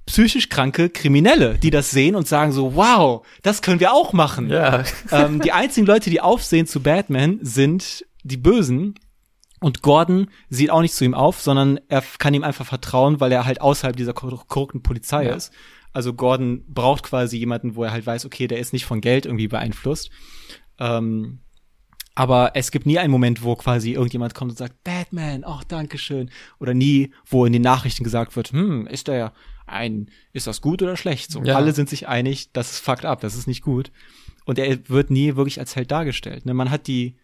psychisch 0.06 0.48
kranke 0.48 0.90
Kriminelle, 0.90 1.58
die 1.58 1.70
das 1.70 1.90
sehen 1.90 2.14
und 2.14 2.28
sagen 2.28 2.52
so, 2.52 2.74
wow, 2.74 3.26
das 3.42 3.62
können 3.62 3.80
wir 3.80 3.92
auch 3.92 4.12
machen. 4.12 4.50
Ja. 4.50 4.84
Ähm, 5.10 5.40
die 5.40 5.52
einzigen 5.52 5.86
Leute, 5.86 6.10
die 6.10 6.20
aufsehen 6.20 6.66
zu 6.66 6.80
Batman, 6.82 7.38
sind 7.42 8.04
die 8.22 8.36
Bösen. 8.36 8.94
Und 9.60 9.80
Gordon 9.80 10.28
sieht 10.50 10.70
auch 10.70 10.82
nicht 10.82 10.92
zu 10.94 11.04
ihm 11.06 11.14
auf, 11.14 11.40
sondern 11.40 11.80
er 11.88 12.02
kann 12.18 12.34
ihm 12.34 12.44
einfach 12.44 12.66
vertrauen, 12.66 13.20
weil 13.20 13.32
er 13.32 13.46
halt 13.46 13.62
außerhalb 13.62 13.96
dieser 13.96 14.12
korru- 14.12 14.44
korrupten 14.46 14.82
Polizei 14.82 15.24
Ja. 15.24 15.34
ist. 15.34 15.52
Also 15.94 16.12
Gordon 16.12 16.64
braucht 16.68 17.04
quasi 17.04 17.38
jemanden, 17.38 17.74
wo 17.76 17.84
er 17.84 17.92
halt 17.92 18.04
weiß, 18.04 18.26
okay, 18.26 18.46
der 18.46 18.58
ist 18.58 18.72
nicht 18.74 18.84
von 18.84 19.00
Geld 19.00 19.24
irgendwie 19.24 19.48
beeinflusst. 19.48 20.10
Ähm, 20.78 21.38
Aber 22.16 22.52
es 22.54 22.70
gibt 22.70 22.86
nie 22.86 22.98
einen 22.98 23.10
Moment, 23.10 23.42
wo 23.42 23.56
quasi 23.56 23.92
irgendjemand 23.92 24.34
kommt 24.34 24.50
und 24.52 24.56
sagt, 24.58 24.84
Batman, 24.84 25.42
ach, 25.46 25.64
danke 25.64 25.98
schön. 25.98 26.30
Oder 26.60 26.72
nie, 26.74 27.12
wo 27.26 27.44
in 27.46 27.52
den 27.52 27.62
Nachrichten 27.62 28.04
gesagt 28.04 28.36
wird, 28.36 28.52
hm, 28.52 28.86
ist 28.86 29.08
der 29.08 29.32
ein, 29.66 30.10
ist 30.32 30.46
das 30.46 30.60
gut 30.60 30.82
oder 30.82 30.96
schlecht? 30.96 31.30
So, 31.30 31.42
Ja. 31.42 31.56
alle 31.56 31.72
sind 31.72 31.88
sich 31.88 32.08
einig, 32.08 32.50
das 32.52 32.72
ist 32.72 32.78
fucked 32.80 33.04
up, 33.04 33.20
das 33.20 33.34
ist 33.34 33.46
nicht 33.46 33.62
gut. 33.62 33.90
Und 34.44 34.58
er 34.58 34.88
wird 34.88 35.10
nie 35.10 35.36
wirklich 35.36 35.58
als 35.58 35.74
Held 35.74 35.90
dargestellt. 35.90 36.44
Ne? 36.46 36.54
Man 36.54 36.70
hat 36.70 36.86
die 36.86 37.16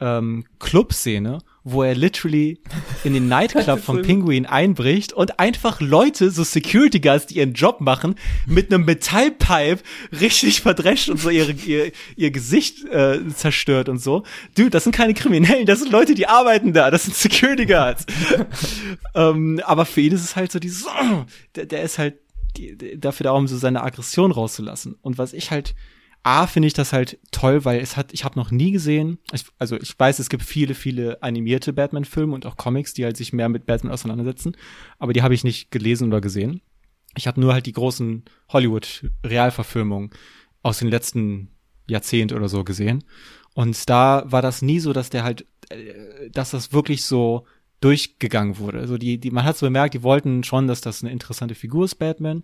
ähm, 0.00 0.44
Club-Szene, 0.58 1.38
wo 1.64 1.82
er 1.82 1.94
literally 1.94 2.58
in 3.04 3.14
den 3.14 3.28
Nightclub 3.28 3.80
von 3.84 4.02
Penguin 4.02 4.46
einbricht 4.46 5.12
und 5.12 5.38
einfach 5.38 5.80
Leute, 5.80 6.30
so 6.30 6.42
Security 6.42 7.00
Guards, 7.00 7.26
die 7.26 7.36
ihren 7.36 7.52
Job 7.52 7.80
machen, 7.80 8.16
mit 8.46 8.72
einem 8.72 8.84
Metallpipe 8.84 9.82
richtig 10.20 10.60
verdrescht 10.60 11.08
und 11.08 11.18
so 11.18 11.30
ihre, 11.30 11.52
ihr, 11.52 11.92
ihr 12.16 12.30
Gesicht 12.30 12.84
äh, 12.86 13.20
zerstört 13.34 13.88
und 13.88 13.98
so. 13.98 14.24
Dude, 14.56 14.70
das 14.70 14.84
sind 14.84 14.94
keine 14.94 15.14
Kriminellen, 15.14 15.66
das 15.66 15.80
sind 15.80 15.92
Leute, 15.92 16.14
die 16.14 16.26
arbeiten 16.26 16.72
da, 16.72 16.90
das 16.90 17.04
sind 17.04 17.14
Security 17.14 17.66
Guards. 17.66 18.06
ähm, 19.14 19.60
aber 19.64 19.84
für 19.84 20.00
ihn 20.00 20.12
ist 20.12 20.24
es 20.24 20.36
halt 20.36 20.50
so 20.50 20.58
dieses, 20.58 20.86
oh, 20.86 21.24
der, 21.54 21.66
der 21.66 21.82
ist 21.82 21.98
halt 21.98 22.16
die, 22.56 22.98
dafür 22.98 23.24
da, 23.24 23.32
um 23.32 23.46
so 23.48 23.56
seine 23.56 23.82
Aggression 23.82 24.32
rauszulassen. 24.32 24.96
Und 25.00 25.18
was 25.18 25.32
ich 25.32 25.50
halt 25.50 25.74
A 26.24 26.46
finde 26.46 26.68
ich 26.68 26.72
das 26.74 26.92
halt 26.92 27.18
toll, 27.32 27.64
weil 27.64 27.80
es 27.80 27.96
hat, 27.96 28.12
ich 28.12 28.24
habe 28.24 28.38
noch 28.38 28.52
nie 28.52 28.70
gesehen, 28.70 29.18
ich, 29.32 29.44
also 29.58 29.76
ich 29.76 29.98
weiß, 29.98 30.20
es 30.20 30.28
gibt 30.28 30.44
viele, 30.44 30.74
viele 30.74 31.20
animierte 31.22 31.72
Batman-Filme 31.72 32.32
und 32.32 32.46
auch 32.46 32.56
Comics, 32.56 32.94
die 32.94 33.04
halt 33.04 33.16
sich 33.16 33.32
mehr 33.32 33.48
mit 33.48 33.66
Batman 33.66 33.92
auseinandersetzen, 33.92 34.56
aber 34.98 35.12
die 35.12 35.22
habe 35.22 35.34
ich 35.34 35.42
nicht 35.42 35.72
gelesen 35.72 36.08
oder 36.08 36.20
gesehen. 36.20 36.62
Ich 37.16 37.26
habe 37.26 37.40
nur 37.40 37.52
halt 37.52 37.66
die 37.66 37.72
großen 37.72 38.24
Hollywood-Realverfilmungen 38.50 40.10
aus 40.62 40.78
den 40.78 40.88
letzten 40.88 41.48
Jahrzehnt 41.88 42.32
oder 42.32 42.48
so 42.48 42.62
gesehen. 42.62 43.04
Und 43.54 43.90
da 43.90 44.24
war 44.26 44.42
das 44.42 44.62
nie 44.62 44.78
so, 44.78 44.92
dass 44.92 45.10
der 45.10 45.24
halt, 45.24 45.44
äh, 45.68 46.30
dass 46.30 46.52
das 46.52 46.72
wirklich 46.72 47.04
so 47.04 47.46
durchgegangen 47.82 48.58
wurde. 48.58 48.78
Also 48.78 48.96
die, 48.98 49.18
die, 49.18 49.30
man 49.30 49.44
hat 49.44 49.56
so 49.56 49.66
bemerkt, 49.66 49.94
die 49.94 50.02
wollten 50.02 50.44
schon, 50.44 50.66
dass 50.66 50.80
das 50.80 51.02
eine 51.02 51.12
interessante 51.12 51.54
Figur 51.54 51.84
ist, 51.84 51.96
Batman, 51.96 52.42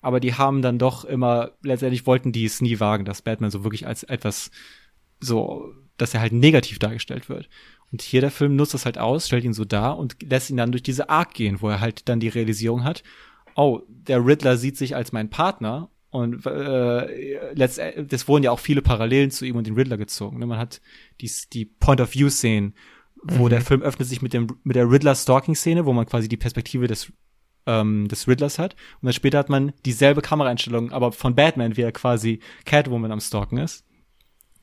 aber 0.00 0.20
die 0.20 0.34
haben 0.34 0.62
dann 0.62 0.78
doch 0.78 1.04
immer, 1.04 1.52
letztendlich 1.62 2.06
wollten 2.06 2.32
die 2.32 2.44
es 2.44 2.60
nie 2.60 2.80
wagen, 2.80 3.04
dass 3.04 3.22
Batman 3.22 3.50
so 3.50 3.64
wirklich 3.64 3.86
als 3.86 4.02
etwas 4.02 4.50
so, 5.20 5.72
dass 5.96 6.14
er 6.14 6.20
halt 6.20 6.32
negativ 6.32 6.78
dargestellt 6.78 7.28
wird. 7.28 7.48
Und 7.90 8.02
hier 8.02 8.20
der 8.20 8.30
Film 8.30 8.56
nutzt 8.56 8.74
das 8.74 8.84
halt 8.84 8.98
aus, 8.98 9.26
stellt 9.26 9.44
ihn 9.44 9.54
so 9.54 9.64
dar 9.64 9.98
und 9.98 10.16
lässt 10.22 10.50
ihn 10.50 10.56
dann 10.56 10.72
durch 10.72 10.82
diese 10.82 11.08
Arc 11.08 11.34
gehen, 11.34 11.60
wo 11.60 11.68
er 11.68 11.80
halt 11.80 12.08
dann 12.08 12.20
die 12.20 12.28
Realisierung 12.28 12.84
hat, 12.84 13.02
oh, 13.56 13.82
der 13.88 14.24
Riddler 14.24 14.56
sieht 14.56 14.76
sich 14.76 14.96
als 14.96 15.12
mein 15.12 15.30
Partner 15.30 15.90
und 16.10 16.46
äh, 16.46 17.52
letzt, 17.54 17.80
das 18.08 18.28
wurden 18.28 18.44
ja 18.44 18.50
auch 18.50 18.60
viele 18.60 18.82
Parallelen 18.82 19.30
zu 19.30 19.44
ihm 19.44 19.56
und 19.56 19.66
den 19.66 19.74
Riddler 19.74 19.96
gezogen. 19.96 20.38
Ne? 20.38 20.46
Man 20.46 20.58
hat 20.58 20.80
die, 21.20 21.30
die 21.52 21.64
Point-of-View-Szenen, 21.64 22.74
wo 23.24 23.48
der 23.48 23.60
Film 23.60 23.82
öffnet 23.82 24.08
sich 24.08 24.22
mit 24.22 24.32
dem 24.32 24.48
mit 24.62 24.76
der 24.76 24.90
Riddler-Stalking-Szene, 24.90 25.86
wo 25.86 25.92
man 25.92 26.06
quasi 26.06 26.28
die 26.28 26.36
Perspektive 26.36 26.86
des 26.86 27.12
ähm, 27.66 28.08
des 28.08 28.28
Riddlers 28.28 28.58
hat. 28.58 28.74
Und 29.00 29.06
dann 29.06 29.12
später 29.12 29.38
hat 29.38 29.48
man 29.48 29.72
dieselbe 29.86 30.22
Kameraeinstellung, 30.22 30.92
aber 30.92 31.12
von 31.12 31.34
Batman, 31.34 31.76
wie 31.76 31.82
er 31.82 31.92
quasi 31.92 32.40
Catwoman 32.64 33.12
am 33.12 33.20
Stalken 33.20 33.58
ist. 33.58 33.84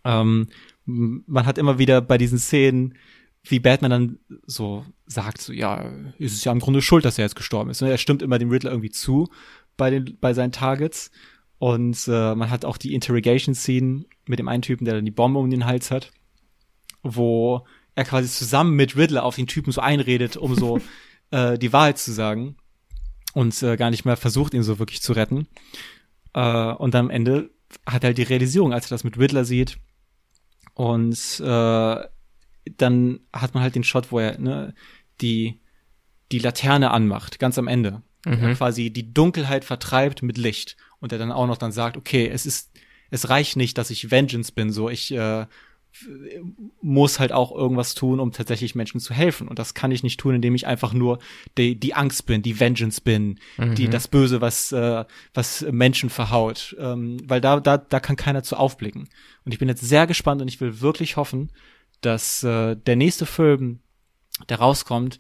Ähm, 0.04 0.48
man 0.86 1.46
hat 1.46 1.58
immer 1.58 1.78
wieder 1.80 2.02
bei 2.02 2.18
diesen 2.18 2.40
Szenen, 2.40 2.96
wie 3.44 3.60
Batman 3.60 3.92
dann 3.92 4.20
so 4.46 4.86
sagt, 5.06 5.42
so, 5.42 5.54
ja, 5.54 5.92
ist 6.18 6.34
es 6.34 6.44
ja 6.44 6.52
im 6.52 6.60
Grunde 6.60 6.82
schuld, 6.82 7.06
dass 7.06 7.18
er 7.18 7.26
jetzt 7.26 7.36
gestorben 7.36 7.72
ist. 7.72 7.82
Und 7.82 7.88
er 7.88 7.98
stimmt 7.98 8.22
immer 8.22 8.38
dem 8.38 8.50
Riddler 8.50 8.72
irgendwie 8.72 8.92
zu 8.92 9.30
bei 9.78 9.90
den, 9.90 10.18
bei 10.20 10.34
seinen 10.34 10.52
Targets. 10.52 11.12
Und 11.58 12.08
äh, 12.08 12.36
man 12.36 12.50
hat 12.50 12.66
auch 12.66 12.78
die 12.78 12.94
Interrogation-Szenen 12.94 14.06
mit 14.28 14.40
dem 14.40 14.48
einen 14.48 14.64
Typen, 14.64 14.86
der 14.86 14.96
dann 14.96 15.06
die 15.06 15.12
Bombe 15.12 15.40
um 15.40 15.50
den 15.50 15.66
Hals 15.66 15.92
hat, 15.92 16.12
wo 17.04 17.66
er 17.96 18.06
quasi 18.06 18.30
zusammen 18.30 18.76
mit 18.76 18.96
Riddler 18.96 19.24
auf 19.24 19.36
den 19.36 19.48
Typen 19.48 19.72
so 19.72 19.82
einredet, 19.82 20.38
um 20.38 20.56
so 20.56 20.80
äh, 21.32 21.58
die 21.58 21.74
Wahrheit 21.74 21.98
zu 21.98 22.12
sagen 22.12 22.56
und 23.34 23.62
äh, 23.64 23.78
gar 23.78 23.90
nicht 23.90 24.06
mehr 24.06 24.18
versucht, 24.18 24.54
ihn 24.54 24.64
so 24.64 24.80
wirklich 24.80 25.02
zu 25.02 25.14
retten. 25.14 25.48
Äh, 26.34 26.74
und 26.74 26.96
am 26.96 27.10
Ende 27.10 27.52
hat 27.86 28.04
er 28.04 28.08
halt 28.08 28.18
die 28.18 28.24
Realisierung, 28.24 28.74
als 28.74 28.88
er 28.88 28.92
das 28.92 29.04
mit 29.04 29.18
Riddler 29.18 29.46
sieht. 29.46 29.78
Und 30.74 31.40
äh, 31.40 32.06
dann 32.78 33.20
hat 33.34 33.54
man 33.54 33.64
halt 33.64 33.76
den 33.76 33.84
Shot, 33.84 34.12
wo 34.12 34.20
er 34.20 34.38
ne, 34.40 34.74
die, 35.22 35.60
die 36.32 36.40
Laterne 36.40 36.92
anmacht, 36.92 37.40
ganz 37.40 37.58
am 37.58 37.68
Ende. 37.68 38.02
Er 38.24 38.56
quasi 38.56 38.92
die 38.92 39.14
Dunkelheit 39.14 39.66
vertreibt 39.66 40.22
mit 40.22 40.38
Licht. 40.38 40.78
Und 41.00 41.12
er 41.12 41.18
dann 41.18 41.32
auch 41.32 41.48
noch 41.48 41.58
dann 41.58 41.72
sagt, 41.72 41.98
okay, 41.98 42.28
es 42.28 42.46
ist, 42.46 42.72
es 43.10 43.30
reicht 43.30 43.56
nicht, 43.56 43.78
dass 43.78 43.90
ich 43.90 44.12
Vengeance 44.12 44.52
bin, 44.52 44.72
so 44.72 44.90
ich 44.90 45.12
äh, 45.12 45.48
muss 46.82 47.20
halt 47.20 47.32
auch 47.32 47.52
irgendwas 47.52 47.96
tun, 47.96 48.20
um 48.20 48.32
tatsächlich 48.32 48.76
Menschen 48.76 49.00
zu 49.00 49.14
helfen. 49.14 49.48
Und 49.48 49.60
das 49.60 49.74
kann 49.74 49.92
ich 49.92 50.04
nicht 50.04 50.20
tun, 50.20 50.36
indem 50.36 50.56
ich 50.56 50.66
einfach 50.66 50.94
nur 50.94 51.20
die, 51.58 51.80
die 51.80 51.94
Angst 51.94 52.26
bin, 52.26 52.42
die 52.42 52.60
Vengeance 52.60 53.02
bin, 53.02 53.40
die 53.76 53.90
das 53.90 54.08
Böse, 54.08 54.42
was 54.42 54.72
äh, 54.72 55.06
was 55.34 55.66
Menschen 55.70 56.10
verhaut, 56.10 56.76
ähm, 56.80 57.18
weil 57.26 57.42
da 57.42 57.60
da 57.60 57.78
da 57.78 58.00
kann 58.00 58.16
keiner 58.16 58.44
zu 58.44 58.56
aufblicken. 58.56 59.10
Und 59.46 59.52
ich 59.52 59.60
bin 59.60 59.68
jetzt 59.68 59.82
sehr 59.82 60.08
gespannt 60.08 60.42
und 60.42 60.48
ich 60.48 60.62
will 60.62 60.82
wirklich 60.82 61.18
hoffen, 61.18 61.52
dass 62.02 62.44
äh, 62.44 62.76
der 62.76 62.96
nächste 62.96 63.26
Film, 63.26 63.80
der 64.50 64.60
rauskommt, 64.60 65.20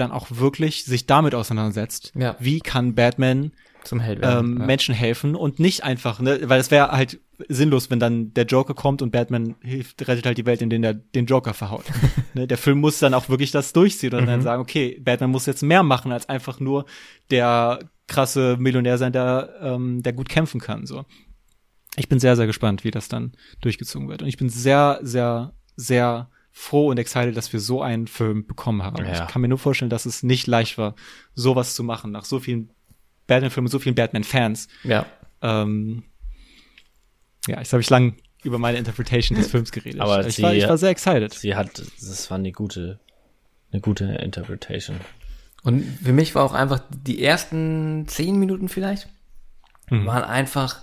dann 0.00 0.10
auch 0.10 0.28
wirklich 0.30 0.84
sich 0.84 1.06
damit 1.06 1.34
auseinandersetzt. 1.34 2.12
Ja. 2.16 2.36
Wie 2.38 2.60
kann 2.60 2.94
Batman 2.94 3.52
Zum 3.84 4.00
Held 4.00 4.20
ähm, 4.22 4.58
ja. 4.58 4.66
Menschen 4.66 4.94
helfen 4.94 5.34
und 5.34 5.58
nicht 5.58 5.84
einfach, 5.84 6.20
ne, 6.20 6.40
weil 6.44 6.60
es 6.60 6.70
wäre 6.70 6.92
halt 6.92 7.20
sinnlos, 7.48 7.90
wenn 7.90 8.00
dann 8.00 8.34
der 8.34 8.44
Joker 8.44 8.74
kommt 8.74 9.02
und 9.02 9.10
Batman 9.12 9.54
hilft, 9.62 10.06
rettet 10.06 10.26
halt 10.26 10.38
die 10.38 10.46
Welt, 10.46 10.62
indem 10.62 10.82
er 10.82 10.94
den 10.94 11.26
Joker 11.26 11.54
verhaut. 11.54 11.84
ne, 12.34 12.46
der 12.46 12.58
Film 12.58 12.80
muss 12.80 12.98
dann 12.98 13.14
auch 13.14 13.28
wirklich 13.28 13.50
das 13.50 13.72
durchziehen 13.72 14.14
und 14.14 14.26
dann 14.26 14.42
sagen, 14.42 14.60
okay, 14.60 14.98
Batman 15.00 15.30
muss 15.30 15.46
jetzt 15.46 15.62
mehr 15.62 15.82
machen 15.82 16.12
als 16.12 16.28
einfach 16.28 16.60
nur 16.60 16.84
der 17.30 17.80
krasse 18.08 18.56
Millionär 18.58 18.98
sein, 18.98 19.12
der, 19.12 19.54
ähm, 19.62 20.02
der 20.02 20.12
gut 20.12 20.28
kämpfen 20.28 20.60
kann. 20.60 20.84
So, 20.84 21.04
ich 21.96 22.08
bin 22.08 22.18
sehr, 22.18 22.36
sehr 22.36 22.46
gespannt, 22.46 22.84
wie 22.84 22.90
das 22.90 23.08
dann 23.08 23.32
durchgezogen 23.60 24.08
wird 24.08 24.22
und 24.22 24.28
ich 24.28 24.36
bin 24.36 24.48
sehr, 24.48 24.98
sehr, 25.02 25.54
sehr 25.76 26.28
froh 26.52 26.88
und 26.88 26.98
excited, 26.98 27.36
dass 27.36 27.52
wir 27.52 27.60
so 27.60 27.80
einen 27.82 28.06
Film 28.06 28.46
bekommen 28.46 28.82
haben. 28.82 29.04
Ja. 29.04 29.24
Ich 29.24 29.30
kann 29.32 29.40
mir 29.42 29.48
nur 29.48 29.58
vorstellen, 29.58 29.90
dass 29.90 30.06
es 30.06 30.22
nicht 30.22 30.46
leicht 30.46 30.78
war, 30.78 30.94
sowas 31.34 31.74
zu 31.74 31.84
machen 31.84 32.10
nach 32.12 32.24
so 32.24 32.40
vielen 32.40 32.70
Batman-Filmen, 33.26 33.68
so 33.68 33.78
vielen 33.78 33.94
Batman-Fans. 33.94 34.68
Ja. 34.84 35.06
Ähm, 35.42 36.02
ja, 37.46 37.58
jetzt 37.58 37.72
habe 37.72 37.80
ich 37.80 37.88
lang 37.90 38.16
über 38.42 38.58
meine 38.58 38.78
Interpretation 38.78 39.38
des 39.38 39.48
Films 39.50 39.70
geredet. 39.72 40.00
Aber 40.00 40.26
ich, 40.26 40.36
sie- 40.36 40.42
war, 40.42 40.54
ich 40.54 40.68
war 40.68 40.76
sehr 40.78 40.90
excited. 40.90 41.32
Sie 41.34 41.54
hat, 41.54 41.78
das 41.78 42.30
war 42.30 42.38
eine 42.38 42.52
gute, 42.52 42.98
eine 43.72 43.80
gute 43.80 44.04
Interpretation. 44.04 44.96
Und 45.62 45.82
für 46.02 46.12
mich 46.12 46.34
war 46.34 46.42
auch 46.44 46.54
einfach 46.54 46.80
die 46.90 47.22
ersten 47.22 48.06
zehn 48.08 48.36
Minuten 48.38 48.68
vielleicht, 48.68 49.08
waren 49.90 50.24
einfach 50.24 50.80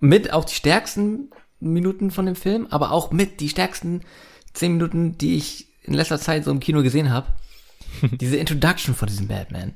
mit 0.00 0.32
auch 0.32 0.44
die 0.44 0.54
stärksten 0.54 1.30
Minuten 1.60 2.10
von 2.10 2.26
dem 2.26 2.36
Film, 2.36 2.66
aber 2.70 2.90
auch 2.92 3.10
mit 3.10 3.40
die 3.40 3.48
stärksten 3.48 4.02
zehn 4.54 4.72
Minuten, 4.72 5.18
die 5.18 5.36
ich 5.36 5.66
in 5.82 5.94
letzter 5.94 6.20
Zeit 6.20 6.44
so 6.44 6.50
im 6.50 6.60
Kino 6.60 6.82
gesehen 6.82 7.10
habe. 7.10 7.28
Diese 8.20 8.36
Introduction 8.36 8.94
von 8.94 9.08
diesem 9.08 9.28
Batman. 9.28 9.74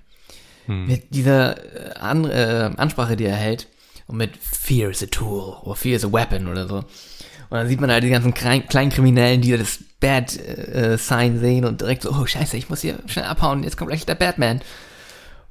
Mit 0.66 1.12
dieser 1.12 1.56
äh, 1.56 1.98
An 1.98 2.24
äh, 2.24 2.70
Ansprache, 2.76 3.16
die 3.16 3.24
er 3.24 3.34
hält. 3.34 3.66
Und 4.06 4.16
mit 4.16 4.36
Fear 4.36 4.90
is 4.90 5.02
a 5.02 5.06
tool 5.06 5.56
oder 5.62 5.74
Fear 5.74 5.96
is 5.96 6.04
a 6.04 6.12
weapon 6.12 6.46
oder 6.46 6.68
so. 6.68 6.76
Und 6.76 7.58
dann 7.58 7.68
sieht 7.68 7.80
man 7.80 7.90
halt 7.90 8.04
die 8.04 8.10
ganzen 8.10 8.32
kleinen, 8.32 8.66
kleinen 8.66 8.90
Kriminellen, 8.90 9.40
die 9.40 9.56
das 9.56 9.80
Bad 10.00 10.36
äh, 10.38 10.96
Sign 10.98 11.38
sehen 11.38 11.64
und 11.64 11.80
direkt 11.80 12.02
so, 12.02 12.10
oh 12.10 12.26
scheiße, 12.26 12.56
ich 12.56 12.70
muss 12.70 12.80
hier 12.80 12.98
schnell 13.06 13.24
abhauen, 13.24 13.62
jetzt 13.62 13.76
kommt 13.76 13.90
gleich 13.90 14.06
der 14.06 14.14
Batman. 14.14 14.60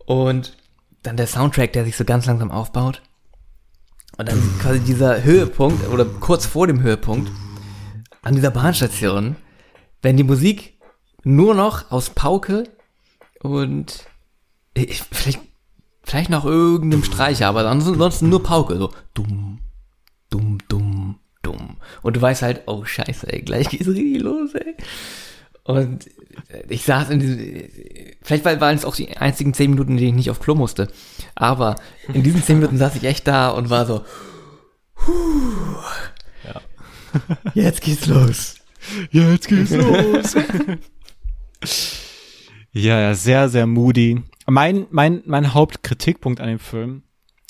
Und 0.05 0.57
dann 1.03 1.17
der 1.17 1.27
Soundtrack, 1.27 1.73
der 1.73 1.85
sich 1.85 1.95
so 1.95 2.05
ganz 2.05 2.25
langsam 2.25 2.51
aufbaut. 2.51 3.01
Und 4.17 4.29
dann 4.29 4.41
quasi 4.59 4.79
dieser 4.79 5.23
Höhepunkt, 5.23 5.87
oder 5.89 6.05
kurz 6.05 6.45
vor 6.45 6.67
dem 6.67 6.81
Höhepunkt, 6.81 7.31
an 8.21 8.35
dieser 8.35 8.51
Bahnstation, 8.51 9.35
wenn 10.01 10.17
die 10.17 10.23
Musik 10.23 10.77
nur 11.23 11.55
noch 11.55 11.91
aus 11.91 12.09
Pauke 12.11 12.63
und 13.41 14.05
ich, 14.73 15.01
vielleicht, 15.11 15.39
vielleicht 16.03 16.29
noch 16.29 16.45
irgendeinem 16.45 17.03
Streicher, 17.03 17.47
aber 17.47 17.65
ansonsten 17.67 18.29
nur 18.29 18.43
Pauke, 18.43 18.77
so 18.77 18.91
dumm, 19.13 19.59
dumm, 20.29 20.57
dumm, 20.67 21.19
dumm. 21.41 21.77
Und 22.01 22.15
du 22.15 22.21
weißt 22.21 22.41
halt, 22.41 22.61
oh 22.67 22.85
scheiße, 22.85 23.31
ey, 23.31 23.41
gleich 23.41 23.69
geht's 23.69 23.87
richtig 23.87 24.21
los, 24.21 24.53
ey. 24.55 24.75
Und 25.63 26.09
ich 26.69 26.83
saß 26.85 27.11
in 27.11 27.19
diesem, 27.19 27.69
vielleicht 28.23 28.45
war- 28.45 28.59
waren 28.61 28.75
es 28.75 28.85
auch 28.85 28.95
die 28.95 29.15
einzigen 29.17 29.53
zehn 29.53 29.69
Minuten, 29.71 29.91
in 29.91 29.97
denen 29.97 30.09
ich 30.09 30.15
nicht 30.15 30.31
auf 30.31 30.39
Klo 30.39 30.55
musste. 30.55 30.87
Aber 31.35 31.75
in 32.13 32.23
diesen 32.23 32.41
zehn 32.43 32.57
Minuten 32.57 32.77
saß 32.77 32.95
ich 32.95 33.03
echt 33.03 33.27
da 33.27 33.49
und 33.49 33.69
war 33.69 33.85
so, 33.85 34.03
Ja. 35.07 35.83
jetzt 37.53 37.81
geht's 37.81 38.07
los. 38.07 38.55
Jetzt 39.11 39.47
geht's 39.47 39.71
los. 39.75 40.35
ja, 42.73 42.99
ja, 42.99 43.13
sehr, 43.13 43.49
sehr 43.49 43.67
moody. 43.67 44.21
Mein, 44.47 44.87
mein, 44.89 45.21
mein 45.25 45.53
Hauptkritikpunkt 45.53 46.41
an 46.41 46.47
dem 46.47 46.59
Film, 46.59 47.03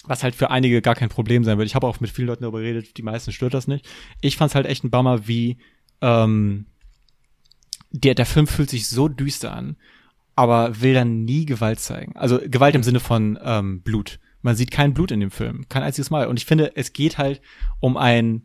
was 0.06 0.24
halt 0.24 0.36
für 0.36 0.52
einige 0.52 0.82
gar 0.82 0.96
kein 0.96 1.10
Problem 1.10 1.44
sein 1.44 1.58
wird, 1.58 1.68
ich 1.68 1.76
habe 1.76 1.88
auch 1.88 2.00
mit 2.00 2.10
vielen 2.10 2.28
Leuten 2.28 2.44
darüber 2.44 2.60
geredet, 2.60 2.98
die 2.98 3.04
meisten 3.04 3.32
stört 3.32 3.54
das 3.54 3.68
nicht. 3.68 3.88
Ich 4.20 4.38
fand's 4.38 4.56
halt 4.56 4.66
echt 4.66 4.84
ein 4.84 4.92
Bummer, 4.92 5.28
wie, 5.28 5.58
ähm, 6.02 6.66
der, 7.92 8.16
der 8.16 8.26
Film 8.26 8.48
fühlt 8.48 8.70
sich 8.70 8.88
so 8.88 9.08
düster 9.08 9.54
an, 9.54 9.76
aber 10.36 10.82
will 10.82 10.94
dann 10.94 11.26
nie 11.26 11.46
Gewalt 11.46 11.80
zeigen. 11.80 12.16
Also 12.16 12.40
Gewalt 12.44 12.76
im 12.76 12.84
Sinne 12.84 13.00
von 13.00 13.38
ähm, 13.44 13.82
Blut. 13.82 14.20
Man 14.42 14.56
sieht 14.56 14.72
kein 14.72 14.94
Blut 14.94 15.12
in 15.12 15.20
dem 15.20 15.32
Film, 15.32 15.68
kein 15.70 15.84
einziges 15.84 16.10
Mal. 16.10 16.28
Und 16.28 16.38
ich 16.38 16.46
finde, 16.46 16.76
es 16.76 16.94
geht 16.94 17.18
halt 17.18 17.42
um 17.80 17.98
einen 17.98 18.44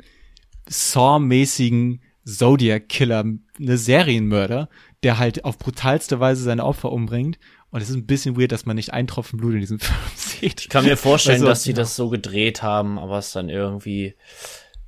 Saw-mäßigen 0.69 2.01
Zodiac-Killer, 2.25 3.25
eine 3.59 3.79
Serienmörder, 3.79 4.69
der 5.03 5.19
halt 5.19 5.45
auf 5.45 5.59
brutalste 5.59 6.19
Weise 6.21 6.43
seine 6.43 6.65
Opfer 6.65 6.91
umbringt. 6.93 7.39
Und 7.71 7.81
es 7.83 7.91
ist 7.91 7.97
ein 7.97 8.07
bisschen 8.07 8.39
weird, 8.39 8.53
dass 8.53 8.67
man 8.67 8.77
nicht 8.77 8.93
einen 8.93 9.07
Tropfen 9.09 9.39
Blut 9.39 9.55
in 9.55 9.61
diesem 9.61 9.79
Film 9.81 9.99
sieht. 10.15 10.63
Ich 10.63 10.69
kann 10.69 10.85
mir 10.85 10.97
vorstellen, 10.97 11.37
Also, 11.37 11.47
dass 11.47 11.63
sie 11.63 11.71
ja. 11.71 11.77
das 11.77 11.95
so 11.97 12.09
gedreht 12.09 12.63
haben, 12.63 12.99
aber 12.99 13.19
es 13.19 13.33
dann 13.33 13.49
irgendwie 13.49 14.15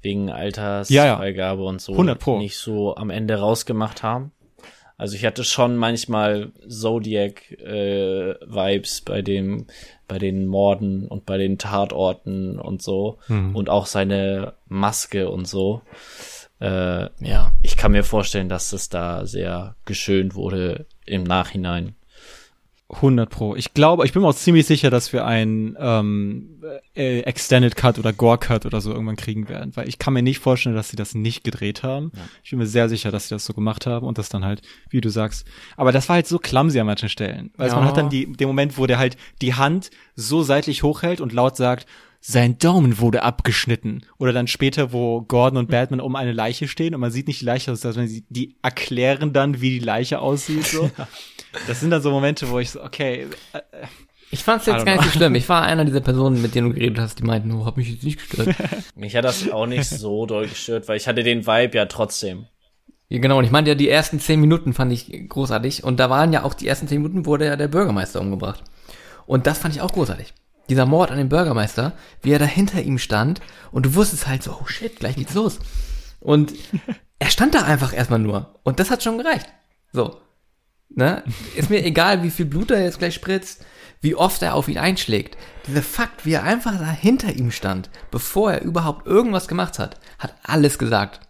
wegen 0.01 0.29
Ja, 0.29 0.35
ja. 0.35 0.37
Altersfreigabe 0.37 1.65
und 1.65 1.81
so 1.81 1.93
100 1.93 2.19
Pro. 2.19 2.39
nicht 2.39 2.57
so 2.57 2.97
am 2.97 3.11
Ende 3.11 3.37
rausgemacht 3.37 4.03
haben. 4.03 4.33
Also 4.99 5.15
ich 5.15 5.25
hatte 5.25 5.45
schon 5.45 5.77
manchmal 5.77 6.51
Zodiac-Vibes 7.69 9.01
bei 9.03 9.23
dem, 9.23 9.67
bei 10.07 10.19
den 10.19 10.47
Morden 10.47 11.07
und 11.07 11.25
bei 11.27 11.37
den 11.39 11.59
Tatorten 11.59 12.59
und 12.59 12.83
so 12.83 13.19
Mhm. 13.29 13.55
und 13.55 13.71
auch 13.71 13.87
seine 13.87 14.55
Maske 14.67 15.29
und 15.31 15.47
so. 15.47 15.83
Äh, 16.61 17.09
Ja. 17.21 17.53
ich 17.63 17.77
kann 17.77 17.93
mir 17.93 18.03
vorstellen, 18.03 18.49
dass 18.49 18.73
es 18.73 18.89
da 18.89 19.25
sehr 19.27 19.77
geschönt 19.85 20.35
wurde 20.35 20.87
im 21.07 21.23
Nachhinein. 21.23 21.95
100 22.91 23.29
Pro. 23.29 23.55
Ich 23.55 23.75
glaube, 23.75 24.07
ich 24.07 24.13
bin 24.15 24.23
mir 24.23 24.29
auch 24.29 24.35
ziemlich 24.35 24.67
sicher, 24.67 24.89
dass 24.89 25.13
wir 25.13 25.27
einen 25.27 25.77
ähm, 25.79 26.63
äh, 26.97 27.21
Extended 27.21 27.77
Cut 27.77 27.99
oder 27.99 28.15
Gore 28.15 28.39
Cut 28.39 28.65
oder 28.65 28.81
so 28.81 28.93
irgendwann 28.93 29.17
kriegen 29.17 29.49
werden, 29.51 29.73
weil 29.77 29.87
ich 29.89 29.99
kann 29.99 30.15
mir 30.15 30.23
nicht 30.23 30.39
vorstellen, 30.39 30.75
dass 30.75 30.89
sie 30.89 30.97
das 30.97 31.15
nicht 31.15 31.45
gedreht 31.45 31.83
haben. 31.83 32.13
Ich 32.43 32.51
bin 32.51 32.59
mir 32.59 32.67
sehr 32.67 32.89
sicher, 32.89 33.11
dass 33.11 33.29
sie 33.29 33.35
das 33.35 33.45
so 33.45 33.53
gemacht 33.53 33.87
haben 33.87 34.07
und 34.07 34.17
das 34.17 34.31
dann 34.31 34.43
halt, 34.45 34.63
wie 34.89 35.03
du 35.03 35.11
sagst. 35.11 35.47
Aber 35.77 35.93
das 35.93 36.09
war 36.09 36.15
halt 36.15 36.27
so 36.27 36.39
clumsy 36.39 36.81
an 36.81 36.87
manchen 36.87 37.11
Stellen. 37.11 37.51
Man 37.59 37.69
Ja. 37.69 37.85
hat 37.85 37.99
dann 37.99 38.09
die, 38.09 38.33
den 38.33 38.47
Moment, 38.49 38.79
wo 38.79 38.87
der 38.87 38.99
halt 38.99 39.19
die 39.43 39.53
Hand 39.55 39.91
so 40.17 40.43
seitlich 40.43 40.83
hochhält 40.83 41.21
und 41.21 41.35
laut 41.35 41.57
sagt, 41.59 41.87
sein 42.21 42.59
Daumen 42.59 42.99
wurde 42.99 43.23
abgeschnitten. 43.23 44.05
Oder 44.19 44.33
dann 44.33 44.49
später, 44.49 44.93
wo 44.93 45.23
Gordon 45.23 45.59
und 45.59 45.71
Batman 45.71 46.01
um 46.01 46.17
eine 46.17 46.33
Leiche 46.33 46.69
stehen 46.69 46.95
und 46.95 47.01
man 47.01 47.11
sieht 47.11 47.29
nicht 47.29 47.41
die 47.41 47.45
Leiche, 47.45 47.75
sondern 47.77 48.09
sie, 48.09 48.25
die 48.29 48.57
erklären 48.63 49.33
dann, 49.33 49.61
wie 49.61 49.71
die 49.71 49.85
Leiche 49.85 50.19
aussieht. 50.21 50.67
So. 50.67 50.91
Das 51.67 51.81
sind 51.81 51.91
dann 51.91 52.03
so 52.03 52.11
Momente, 52.11 52.51
wo 52.51 52.59
ich 52.59 52.71
so, 52.71 52.83
okay, 52.83 53.27
äh, 53.53 53.61
Ich 54.31 54.45
fand's 54.45 54.67
jetzt 54.67 54.85
gar 54.85 54.97
nicht 54.97 55.05
so 55.05 55.11
schlimm. 55.11 55.35
Ich 55.37 55.49
war 55.49 55.63
einer 55.63 55.85
dieser 55.85 56.01
Personen, 56.01 56.43
mit 56.43 56.55
denen 56.55 56.69
du 56.69 56.75
geredet 56.75 56.99
hast, 56.99 57.19
die 57.19 57.23
meinten, 57.25 57.53
oh, 57.53 57.65
hab 57.65 57.77
mich 57.77 57.89
jetzt 57.89 58.03
nicht 58.05 58.19
gestört. 58.19 58.55
Mich 58.95 59.17
hat 59.17 59.25
das 59.25 59.49
auch 59.51 59.67
nicht 59.67 59.89
so 59.89 60.27
doll 60.27 60.49
gestört, 60.49 60.89
weil 60.89 60.97
ich 60.97 61.09
hatte 61.09 61.23
den 61.23 61.47
Vibe 61.47 61.77
ja 61.77 61.87
trotzdem. 61.87 62.47
ja, 63.09 63.21
genau, 63.21 63.39
und 63.39 63.45
ich 63.45 63.51
meinte 63.51 63.71
ja, 63.71 63.75
die 63.75 63.89
ersten 63.89 64.21
zehn 64.21 64.41
Minuten 64.41 64.75
fand 64.75 64.93
ich 64.93 65.29
großartig. 65.29 65.85
Und 65.85 65.99
da 65.99 66.11
waren 66.11 66.33
ja 66.33 66.43
auch 66.43 66.53
die 66.53 66.69
ersten 66.69 66.89
zehn 66.89 67.01
Minuten, 67.01 67.25
wurde 67.25 67.47
ja 67.47 67.57
der 67.57 67.69
Bürgermeister 67.69 68.21
umgebracht. 68.21 68.63
Und 69.27 69.47
das 69.47 69.59
fand 69.59 69.75
ich 69.75 69.81
auch 69.81 69.93
großartig. 69.93 70.35
Dieser 70.69 70.87
Mord 70.87 71.11
an 71.11 71.19
den 71.19 71.29
Bürgermeister, 71.29 71.93
wie 72.23 72.33
er 72.33 72.39
da 72.39 72.45
hinter 72.45 72.83
ihm 72.83 72.99
stand 72.99 73.41
und 73.73 73.87
du 73.87 73.95
wusstest 73.95 74.27
halt 74.27 74.43
so, 74.43 74.59
oh 74.61 74.67
shit, 74.67 74.99
gleich 75.01 75.17
geht's 75.17 75.35
los. 75.35 75.59
Und 76.21 76.53
er 77.19 77.31
stand 77.31 77.55
da 77.55 77.63
einfach 77.63 77.93
erstmal 77.95 78.19
nur. 78.19 78.59
Und 78.65 78.81
das 78.81 78.91
hat 78.91 79.03
schon 79.03 79.19
gereicht. 79.19 79.47
So. 79.93 80.21
Ne? 80.91 81.23
Ist 81.57 81.71
mir 81.71 81.85
egal, 81.85 82.23
wie 82.23 82.31
viel 82.31 82.47
Blut 82.47 82.71
er 82.71 82.83
jetzt 82.83 82.99
gleich 82.99 83.15
spritzt, 83.15 83.65
wie 84.01 84.15
oft 84.15 84.43
er 84.43 84.55
auf 84.55 84.69
ihn 84.69 84.79
einschlägt. 84.79 85.37
Dieser 85.67 85.83
Fakt, 85.83 86.25
wie 86.25 86.33
er 86.33 86.45
einfach 86.45 86.79
da 86.79 86.91
hinter 86.91 87.33
ihm 87.35 87.51
stand, 87.51 87.91
bevor 88.11 88.53
er 88.53 88.63
überhaupt 88.63 89.07
irgendwas 89.07 89.49
gemacht 89.49 89.79
hat, 89.79 89.99
hat 90.19 90.35
alles 90.43 90.79
gesagt. 90.79 91.21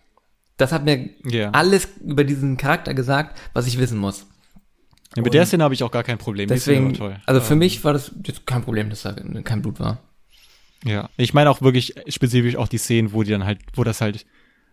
Das 0.59 0.72
hat 0.72 0.84
mir 0.84 1.11
Ja. 1.24 1.51
alles 1.51 1.89
über 2.05 2.24
diesen 2.24 2.57
Charakter 2.57 2.95
gesagt, 2.95 3.39
was 3.53 3.66
ich 3.66 3.78
wissen 3.78 3.99
muss. 3.99 4.26
Ja, 5.19 5.23
mit 5.23 5.35
der 5.35 5.47
Szene 5.47 5.64
habe 5.64 5.75
ich 5.75 5.83
auch 5.83 5.91
gar 5.91 6.05
kein 6.05 6.19
Problem. 6.19 6.49
Deswegen, 6.49 6.99
also 7.27 7.41
für 7.41 7.53
Ähm, 7.53 7.59
mich 7.59 7.85
war 7.85 7.93
das 7.93 8.12
kein 8.47 8.62
Problem, 8.62 8.91
dass 8.91 9.03
da 9.03 9.12
kein 9.45 9.62
Blut 9.62 9.81
war. 9.81 10.03
Ja, 10.85 11.11
ich 11.16 11.35
meine 11.35 11.51
auch 11.51 11.61
wirklich 11.61 11.95
spezifisch 12.09 12.57
auch 12.57 12.69
die 12.69 12.79
Szenen, 12.79 13.12
wo 13.12 13.23
die 13.23 13.31
dann 13.31 13.45
halt, 13.45 13.61
wo 13.75 13.85
das 13.85 14.01
halt, 14.01 14.27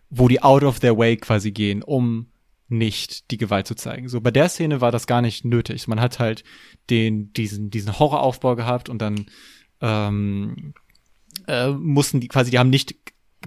wo 0.10 0.28
die 0.28 0.41
out 0.41 0.64
of 0.64 0.80
their 0.80 0.98
way 0.98 1.18
quasi 1.18 1.52
gehen, 1.52 1.82
um 1.82 2.28
nicht 2.68 3.32
die 3.32 3.38
Gewalt 3.38 3.68
zu 3.68 3.76
zeigen. 3.76 4.08
So 4.08 4.22
bei 4.22 4.32
der 4.32 4.50
Szene 4.50 4.82
war 4.82 4.91
das 4.91 5.08
gar 5.08 5.22
nicht 5.22 5.46
nötig. 5.46 5.88
Man 5.88 6.00
hat 6.00 6.20
halt 6.20 6.43
den 6.89 7.34
diesen 7.34 7.70
diesen 7.70 7.98
Horroraufbau 7.98 8.56
gehabt 8.56 8.89
und 8.89 9.02
dann 9.02 9.26
ähm, 9.82 10.74
äh, 11.48 11.70
mussten 11.70 12.20
die 12.20 12.28
quasi, 12.28 12.52
die 12.52 12.60
haben 12.60 12.70
nicht 12.70 12.96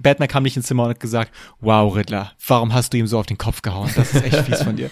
Batman 0.01 0.27
kam 0.27 0.43
nicht 0.43 0.57
ins 0.57 0.67
Zimmer 0.67 0.83
und 0.83 0.89
hat 0.89 0.99
gesagt, 0.99 1.33
wow, 1.59 1.95
Riddler, 1.95 2.33
warum 2.47 2.73
hast 2.73 2.93
du 2.93 2.97
ihm 2.97 3.07
so 3.07 3.19
auf 3.19 3.25
den 3.25 3.37
Kopf 3.37 3.61
gehauen? 3.61 3.91
Das 3.95 4.13
ist 4.13 4.23
echt 4.23 4.45
fies 4.45 4.63
von 4.63 4.75
dir. 4.75 4.89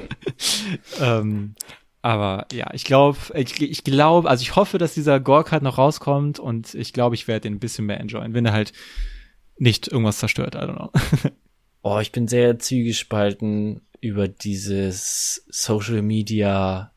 ähm, 1.00 1.54
aber 2.02 2.46
ja, 2.52 2.68
ich 2.74 2.84
glaube, 2.84 3.18
ich, 3.34 3.60
ich 3.60 3.84
glaube, 3.84 4.28
also 4.28 4.42
ich 4.42 4.56
hoffe, 4.56 4.78
dass 4.78 4.94
dieser 4.94 5.20
Gore-Cut 5.20 5.62
noch 5.62 5.78
rauskommt 5.78 6.38
und 6.38 6.74
ich 6.74 6.92
glaube, 6.92 7.14
ich 7.14 7.28
werde 7.28 7.42
den 7.42 7.54
ein 7.54 7.60
bisschen 7.60 7.86
mehr 7.86 8.00
enjoyen, 8.00 8.34
wenn 8.34 8.46
er 8.46 8.52
halt 8.52 8.72
nicht 9.56 9.88
irgendwas 9.88 10.18
zerstört, 10.18 10.54
I 10.54 10.58
don't 10.58 10.76
know. 10.76 10.90
Oh, 11.86 11.98
ich 11.98 12.12
bin 12.12 12.28
sehr 12.28 12.58
zwiegespalten 12.58 13.82
über 14.00 14.26
dieses 14.26 15.44
Social 15.50 16.00
Media. 16.00 16.93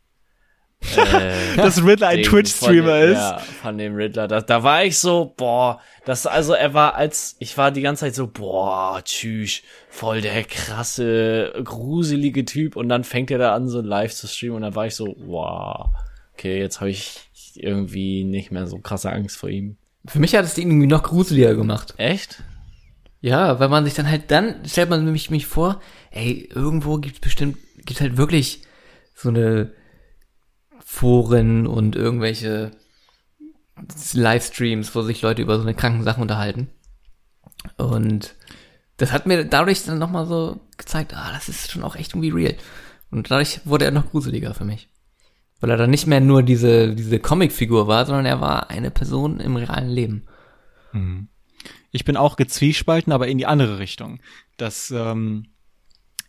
Äh, 0.81 1.55
Dass 1.57 1.83
Riddler 1.83 2.09
ein 2.09 2.23
Twitch-Streamer 2.23 2.99
ist. 2.99 3.17
Ja, 3.17 3.39
von 3.39 3.77
dem 3.77 3.95
Riddler. 3.95 4.27
Da, 4.27 4.41
da 4.41 4.63
war 4.63 4.83
ich 4.83 4.97
so, 4.99 5.33
boah, 5.35 5.81
das, 6.05 6.25
also 6.25 6.53
er 6.53 6.73
war 6.73 6.95
als, 6.95 7.35
ich 7.39 7.57
war 7.57 7.71
die 7.71 7.81
ganze 7.81 8.01
Zeit 8.01 8.15
so, 8.15 8.27
boah, 8.27 9.01
tschüss, 9.03 9.61
voll 9.89 10.21
der 10.21 10.43
krasse, 10.43 11.53
gruselige 11.63 12.45
Typ 12.45 12.75
und 12.75 12.89
dann 12.89 13.03
fängt 13.03 13.31
er 13.31 13.39
da 13.39 13.55
an, 13.55 13.67
so 13.67 13.81
live 13.81 14.13
zu 14.13 14.27
streamen 14.27 14.57
und 14.57 14.61
dann 14.61 14.75
war 14.75 14.85
ich 14.85 14.95
so, 14.95 15.15
wow, 15.25 15.89
okay, 16.33 16.59
jetzt 16.59 16.79
habe 16.79 16.89
ich 16.89 17.29
irgendwie 17.55 18.23
nicht 18.23 18.51
mehr 18.51 18.67
so 18.67 18.77
krasse 18.77 19.11
Angst 19.11 19.37
vor 19.37 19.49
ihm. 19.49 19.77
Für 20.05 20.19
mich 20.19 20.35
hat 20.35 20.45
es 20.45 20.57
ihn 20.57 20.69
irgendwie 20.69 20.87
noch 20.87 21.03
gruseliger 21.03 21.55
gemacht. 21.55 21.95
Echt? 21.97 22.43
Ja, 23.19 23.59
weil 23.59 23.67
man 23.67 23.83
sich 23.83 23.95
dann 23.95 24.09
halt, 24.09 24.29
dann 24.31 24.63
stellt 24.65 24.89
man 24.89 25.03
nämlich 25.03 25.31
mich 25.31 25.47
vor, 25.47 25.81
ey, 26.11 26.47
irgendwo 26.53 26.97
gibt's 26.97 27.19
bestimmt, 27.19 27.57
gibt's 27.77 27.99
halt 27.99 28.15
wirklich 28.15 28.61
so 29.15 29.29
eine 29.29 29.73
Foren 30.89 31.67
und 31.67 31.97
irgendwelche 31.97 32.71
Livestreams, 34.13 34.95
wo 34.95 35.01
sich 35.01 35.21
Leute 35.21 35.41
über 35.41 35.57
so 35.57 35.63
eine 35.63 35.75
kranken 35.75 36.03
Sachen 36.03 36.21
unterhalten. 36.21 36.69
Und 37.75 38.35
das 38.95 39.11
hat 39.11 39.25
mir 39.25 39.43
dadurch 39.43 39.83
dann 39.83 39.99
nochmal 39.99 40.25
so 40.25 40.61
gezeigt, 40.77 41.13
ah, 41.13 41.33
das 41.33 41.49
ist 41.49 41.71
schon 41.71 41.83
auch 41.83 41.97
echt 41.97 42.13
irgendwie 42.13 42.29
real. 42.29 42.55
Und 43.11 43.29
dadurch 43.29 43.59
wurde 43.65 43.83
er 43.83 43.91
noch 43.91 44.09
gruseliger 44.11 44.53
für 44.53 44.63
mich. 44.63 44.87
Weil 45.59 45.71
er 45.71 45.77
dann 45.77 45.89
nicht 45.89 46.07
mehr 46.07 46.21
nur 46.21 46.41
diese, 46.41 46.95
diese 46.95 47.19
Comicfigur 47.19 47.87
war, 47.87 48.05
sondern 48.05 48.25
er 48.25 48.39
war 48.39 48.69
eine 48.69 48.89
Person 48.89 49.41
im 49.41 49.57
realen 49.57 49.89
Leben. 49.89 50.25
Ich 51.91 52.05
bin 52.05 52.15
auch 52.15 52.37
gezwiespalten, 52.37 53.11
aber 53.11 53.27
in 53.27 53.37
die 53.37 53.45
andere 53.45 53.77
Richtung. 53.77 54.21
Das, 54.55 54.89
ähm, 54.91 55.47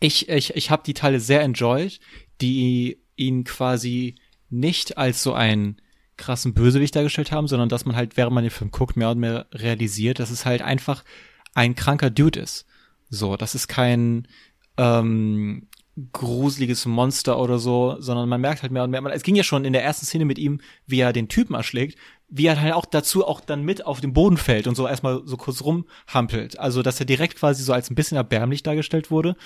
ich, 0.00 0.28
ich, 0.28 0.56
ich 0.56 0.70
habe 0.72 0.82
die 0.84 0.94
Teile 0.94 1.20
sehr 1.20 1.42
enjoyed, 1.42 2.00
die 2.40 3.00
ihn 3.14 3.44
quasi 3.44 4.16
nicht 4.50 4.98
als 4.98 5.22
so 5.22 5.34
einen 5.34 5.80
krassen 6.16 6.52
Bösewicht 6.52 6.96
dargestellt 6.96 7.32
haben, 7.32 7.48
sondern 7.48 7.68
dass 7.68 7.84
man 7.84 7.96
halt, 7.96 8.16
während 8.16 8.34
man 8.34 8.44
den 8.44 8.50
Film 8.50 8.70
guckt, 8.70 8.96
mehr 8.96 9.10
und 9.10 9.18
mehr 9.18 9.46
realisiert, 9.52 10.18
dass 10.18 10.30
es 10.30 10.44
halt 10.44 10.62
einfach 10.62 11.04
ein 11.54 11.74
kranker 11.74 12.10
Dude 12.10 12.40
ist. 12.40 12.66
So, 13.08 13.36
das 13.36 13.54
ist 13.54 13.68
kein 13.68 14.28
ähm, 14.76 15.68
gruseliges 16.12 16.86
Monster 16.86 17.38
oder 17.38 17.58
so, 17.58 17.96
sondern 17.98 18.28
man 18.28 18.40
merkt 18.40 18.62
halt 18.62 18.72
mehr 18.72 18.84
und 18.84 18.90
mehr. 18.90 19.04
Es 19.06 19.22
ging 19.22 19.34
ja 19.34 19.42
schon 19.42 19.64
in 19.64 19.72
der 19.72 19.82
ersten 19.82 20.06
Szene 20.06 20.24
mit 20.24 20.38
ihm, 20.38 20.60
wie 20.86 21.00
er 21.00 21.12
den 21.12 21.28
Typen 21.28 21.54
erschlägt, 21.54 21.98
wie 22.28 22.46
er 22.46 22.60
halt 22.60 22.74
auch 22.74 22.84
dazu 22.84 23.26
auch 23.26 23.40
dann 23.40 23.64
mit 23.64 23.86
auf 23.86 24.00
den 24.00 24.12
Boden 24.12 24.36
fällt 24.36 24.66
und 24.66 24.74
so 24.74 24.86
erstmal 24.86 25.22
so 25.24 25.36
kurz 25.36 25.62
rumhampelt. 25.62 26.58
Also, 26.58 26.82
dass 26.82 27.00
er 27.00 27.06
direkt 27.06 27.36
quasi 27.36 27.62
so 27.62 27.72
als 27.72 27.90
ein 27.90 27.94
bisschen 27.94 28.16
erbärmlich 28.16 28.62
dargestellt 28.62 29.10
wurde. 29.10 29.36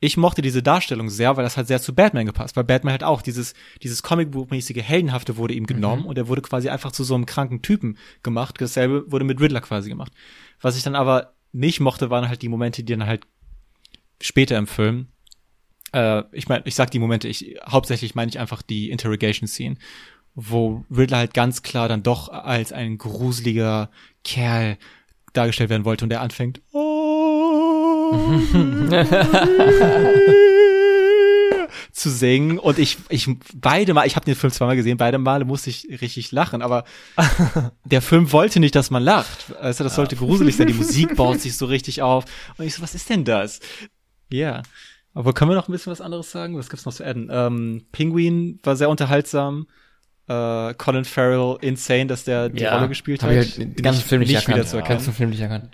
Ich 0.00 0.16
mochte 0.16 0.42
diese 0.42 0.62
Darstellung 0.62 1.10
sehr, 1.10 1.36
weil 1.36 1.44
das 1.44 1.56
hat 1.56 1.66
sehr 1.66 1.80
zu 1.80 1.94
Batman 1.94 2.26
gepasst, 2.26 2.56
weil 2.56 2.64
Batman 2.64 2.92
halt 2.92 3.02
auch 3.02 3.20
dieses, 3.20 3.54
dieses 3.82 4.02
Comicbuchmäßige 4.02 4.82
Heldenhafte 4.82 5.36
wurde 5.36 5.54
ihm 5.54 5.66
genommen 5.66 6.04
und 6.04 6.16
er 6.16 6.28
wurde 6.28 6.42
quasi 6.42 6.68
einfach 6.68 6.92
zu 6.92 7.02
so 7.02 7.14
einem 7.14 7.26
kranken 7.26 7.62
Typen 7.62 7.98
gemacht. 8.22 8.54
Dasselbe 8.60 9.10
wurde 9.10 9.24
mit 9.24 9.40
Riddler 9.40 9.60
quasi 9.60 9.88
gemacht. 9.88 10.12
Was 10.60 10.76
ich 10.76 10.84
dann 10.84 10.94
aber 10.94 11.34
nicht 11.52 11.80
mochte, 11.80 12.10
waren 12.10 12.28
halt 12.28 12.42
die 12.42 12.48
Momente, 12.48 12.84
die 12.84 12.92
dann 12.92 13.06
halt 13.06 13.26
später 14.20 14.56
im 14.56 14.66
Film, 14.68 15.08
äh, 15.92 16.22
ich 16.32 16.48
meine, 16.48 16.62
ich 16.66 16.74
sag 16.74 16.90
die 16.90 16.98
Momente, 16.98 17.28
ich 17.28 17.56
hauptsächlich 17.66 18.14
meine 18.14 18.28
ich 18.28 18.38
einfach 18.38 18.62
die 18.62 18.90
Interrogation 18.90 19.48
Scene, 19.48 19.76
wo 20.34 20.84
Riddler 20.90 21.18
halt 21.18 21.34
ganz 21.34 21.62
klar 21.62 21.88
dann 21.88 22.02
doch 22.02 22.28
als 22.28 22.72
ein 22.72 22.98
gruseliger 22.98 23.90
Kerl 24.22 24.78
dargestellt 25.32 25.70
werden 25.70 25.84
wollte 25.84 26.04
und 26.04 26.12
er 26.12 26.20
anfängt 26.20 26.60
zu 31.92 32.10
singen 32.10 32.58
und 32.58 32.78
ich 32.78 32.98
ich 33.08 33.28
beide 33.54 33.94
mal 33.94 34.06
ich 34.06 34.16
habe 34.16 34.24
den 34.24 34.34
Film 34.34 34.52
zweimal 34.52 34.76
gesehen 34.76 34.96
beide 34.96 35.18
Male 35.18 35.44
musste 35.44 35.70
ich 35.70 35.86
richtig 36.00 36.32
lachen 36.32 36.62
aber 36.62 36.84
der 37.84 38.02
Film 38.02 38.32
wollte 38.32 38.60
nicht 38.60 38.74
dass 38.74 38.90
man 38.90 39.02
lacht 39.02 39.54
also 39.60 39.84
das 39.84 39.94
sollte 39.96 40.16
gruselig 40.16 40.56
sein 40.56 40.68
die 40.68 40.74
Musik 40.74 41.16
baut 41.16 41.40
sich 41.40 41.56
so 41.56 41.66
richtig 41.66 42.02
auf 42.02 42.24
und 42.56 42.64
ich 42.64 42.74
so 42.74 42.82
was 42.82 42.94
ist 42.94 43.10
denn 43.10 43.24
das 43.24 43.60
ja 44.30 44.62
Aber 45.14 45.32
können 45.32 45.50
wir 45.50 45.56
noch 45.56 45.68
ein 45.68 45.72
bisschen 45.72 45.90
was 45.90 46.00
anderes 46.02 46.30
sagen? 46.30 46.56
Was 46.56 46.68
gibt's 46.70 46.84
noch 46.86 46.92
zu 46.92 47.04
adden? 47.04 47.28
Ähm, 47.32 47.86
Penguin 47.90 48.60
war 48.62 48.76
sehr 48.76 48.88
unterhaltsam. 48.90 49.66
Äh, 50.28 50.74
Colin 50.74 51.04
Farrell, 51.06 51.56
insane, 51.62 52.06
dass 52.06 52.24
der 52.24 52.50
die 52.50 52.62
Ja, 52.62 52.76
Rolle 52.76 52.88
gespielt 52.88 53.22
hat. 53.22 53.30
ich 53.32 53.36
halt 53.36 53.56
den 53.58 53.74
ganzen 53.82 54.04
Film 54.04 54.20
nicht, 54.20 54.34
erkannt. 54.34 54.56
wieder 54.56 54.66
zu 54.66 54.76
erkennen. 54.76 54.98
Ganzen 54.98 55.14
Film 55.14 55.30
nicht 55.30 55.40
erkannt. 55.40 55.70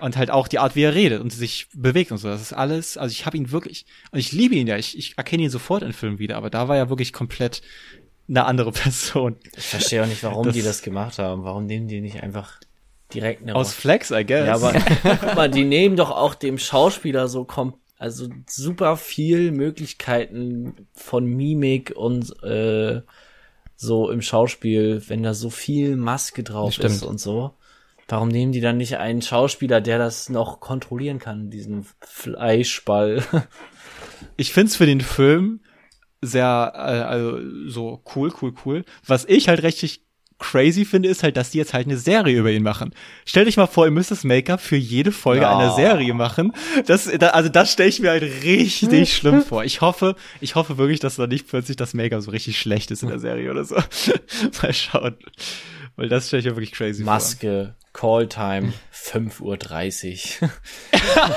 Und 0.00 0.16
halt 0.16 0.30
auch 0.30 0.46
die 0.48 0.58
Art, 0.58 0.76
wie 0.76 0.82
er 0.82 0.94
redet 0.94 1.20
und 1.20 1.32
sich 1.32 1.68
bewegt 1.74 2.12
und 2.12 2.18
so. 2.18 2.28
Das 2.28 2.42
ist 2.42 2.52
alles, 2.52 2.98
also 2.98 3.12
ich 3.12 3.24
habe 3.26 3.36
ihn 3.36 3.50
wirklich, 3.50 3.86
und 4.10 4.18
ich 4.18 4.30
liebe 4.32 4.54
ihn 4.54 4.66
ja, 4.66 4.76
ich, 4.76 4.96
ich 4.98 5.16
erkenne 5.16 5.44
ihn 5.44 5.50
sofort 5.50 5.82
in 5.82 5.92
Filmen 5.92 6.18
wieder, 6.18 6.36
aber 6.36 6.50
da 6.50 6.68
war 6.68 6.76
er 6.76 6.90
wirklich 6.90 7.12
komplett 7.12 7.62
eine 8.28 8.44
andere 8.44 8.72
Person. 8.72 9.36
Ich 9.56 9.64
verstehe 9.66 10.02
auch 10.02 10.06
nicht, 10.06 10.22
warum 10.22 10.44
Das- 10.44 10.54
die 10.54 10.62
das 10.62 10.82
gemacht 10.82 11.18
haben. 11.18 11.44
Warum 11.44 11.66
nehmen 11.66 11.88
die 11.88 12.00
nicht 12.00 12.22
einfach 12.22 12.60
direkt 13.14 13.42
eine 13.42 13.54
Aus 13.54 13.72
Flex, 13.72 14.10
I 14.10 14.24
guess. 14.26 14.46
Ja, 14.46 14.54
aber 14.56 14.72
guck 15.20 15.34
mal, 15.34 15.50
die 15.50 15.64
nehmen 15.64 15.96
doch 15.96 16.10
auch 16.10 16.34
dem 16.34 16.58
Schauspieler 16.58 17.28
so 17.28 17.44
kom 17.44 17.74
also 17.98 18.28
super 18.46 18.98
viel 18.98 19.52
Möglichkeiten 19.52 20.86
von 20.92 21.24
Mimik 21.24 21.92
und 21.96 22.30
äh, 22.42 23.00
so 23.76 24.10
im 24.10 24.20
Schauspiel, 24.20 25.02
wenn 25.06 25.22
da 25.22 25.32
so 25.32 25.48
viel 25.48 25.96
Maske 25.96 26.42
drauf 26.42 26.78
ist 26.78 27.02
und 27.02 27.18
so. 27.20 27.54
Warum 28.08 28.28
nehmen 28.28 28.52
die 28.52 28.60
dann 28.60 28.76
nicht 28.76 28.98
einen 28.98 29.22
Schauspieler, 29.22 29.80
der 29.80 29.98
das 29.98 30.28
noch 30.28 30.60
kontrollieren 30.60 31.18
kann, 31.18 31.50
diesen 31.50 31.86
Fleischball? 32.00 33.22
ich 34.36 34.52
find's 34.52 34.76
für 34.76 34.86
den 34.86 35.00
Film 35.00 35.60
sehr, 36.22 36.72
äh, 36.74 36.78
also 36.78 37.38
so 37.68 38.02
cool, 38.14 38.32
cool, 38.40 38.54
cool. 38.64 38.84
Was 39.06 39.24
ich 39.24 39.48
halt 39.48 39.62
richtig 39.62 40.02
crazy 40.38 40.84
finde, 40.84 41.08
ist 41.08 41.22
halt, 41.22 41.36
dass 41.36 41.50
die 41.50 41.58
jetzt 41.58 41.72
halt 41.72 41.86
eine 41.86 41.96
Serie 41.96 42.38
über 42.38 42.50
ihn 42.50 42.62
machen. 42.62 42.94
Stell 43.24 43.46
dich 43.46 43.56
mal 43.56 43.66
vor, 43.66 43.86
ihr 43.86 43.90
müsst 43.90 44.10
das 44.10 44.22
Make-up 44.22 44.60
für 44.60 44.76
jede 44.76 45.10
Folge 45.10 45.42
Ja. 45.42 45.56
einer 45.56 45.74
Serie 45.74 46.12
machen. 46.12 46.52
Das, 46.86 47.10
da, 47.18 47.28
also 47.28 47.48
das 47.48 47.72
stelle 47.72 47.88
ich 47.88 48.00
mir 48.00 48.10
halt 48.10 48.22
richtig 48.44 49.14
schlimm 49.16 49.42
vor. 49.42 49.64
Ich 49.64 49.80
hoffe, 49.80 50.14
ich 50.40 50.54
hoffe 50.54 50.76
wirklich, 50.78 51.00
dass 51.00 51.16
da 51.16 51.26
nicht 51.26 51.48
plötzlich 51.48 51.76
das 51.78 51.94
Make-up 51.94 52.20
so 52.22 52.30
richtig 52.30 52.58
schlecht 52.58 52.90
ist 52.90 53.02
in 53.02 53.08
der 53.08 53.18
Serie 53.18 53.50
oder 53.50 53.64
so. 53.64 53.76
mal 54.62 54.72
schauen. 54.74 55.16
Weil 55.96 56.10
das 56.10 56.26
stelle 56.28 56.40
ich 56.40 56.46
mir 56.46 56.56
wirklich 56.56 56.72
crazy 56.72 57.02
Maske, 57.02 57.74
Call 57.96 58.26
Time. 58.26 58.74
5.30 59.04 60.42
Uhr. 60.42 60.50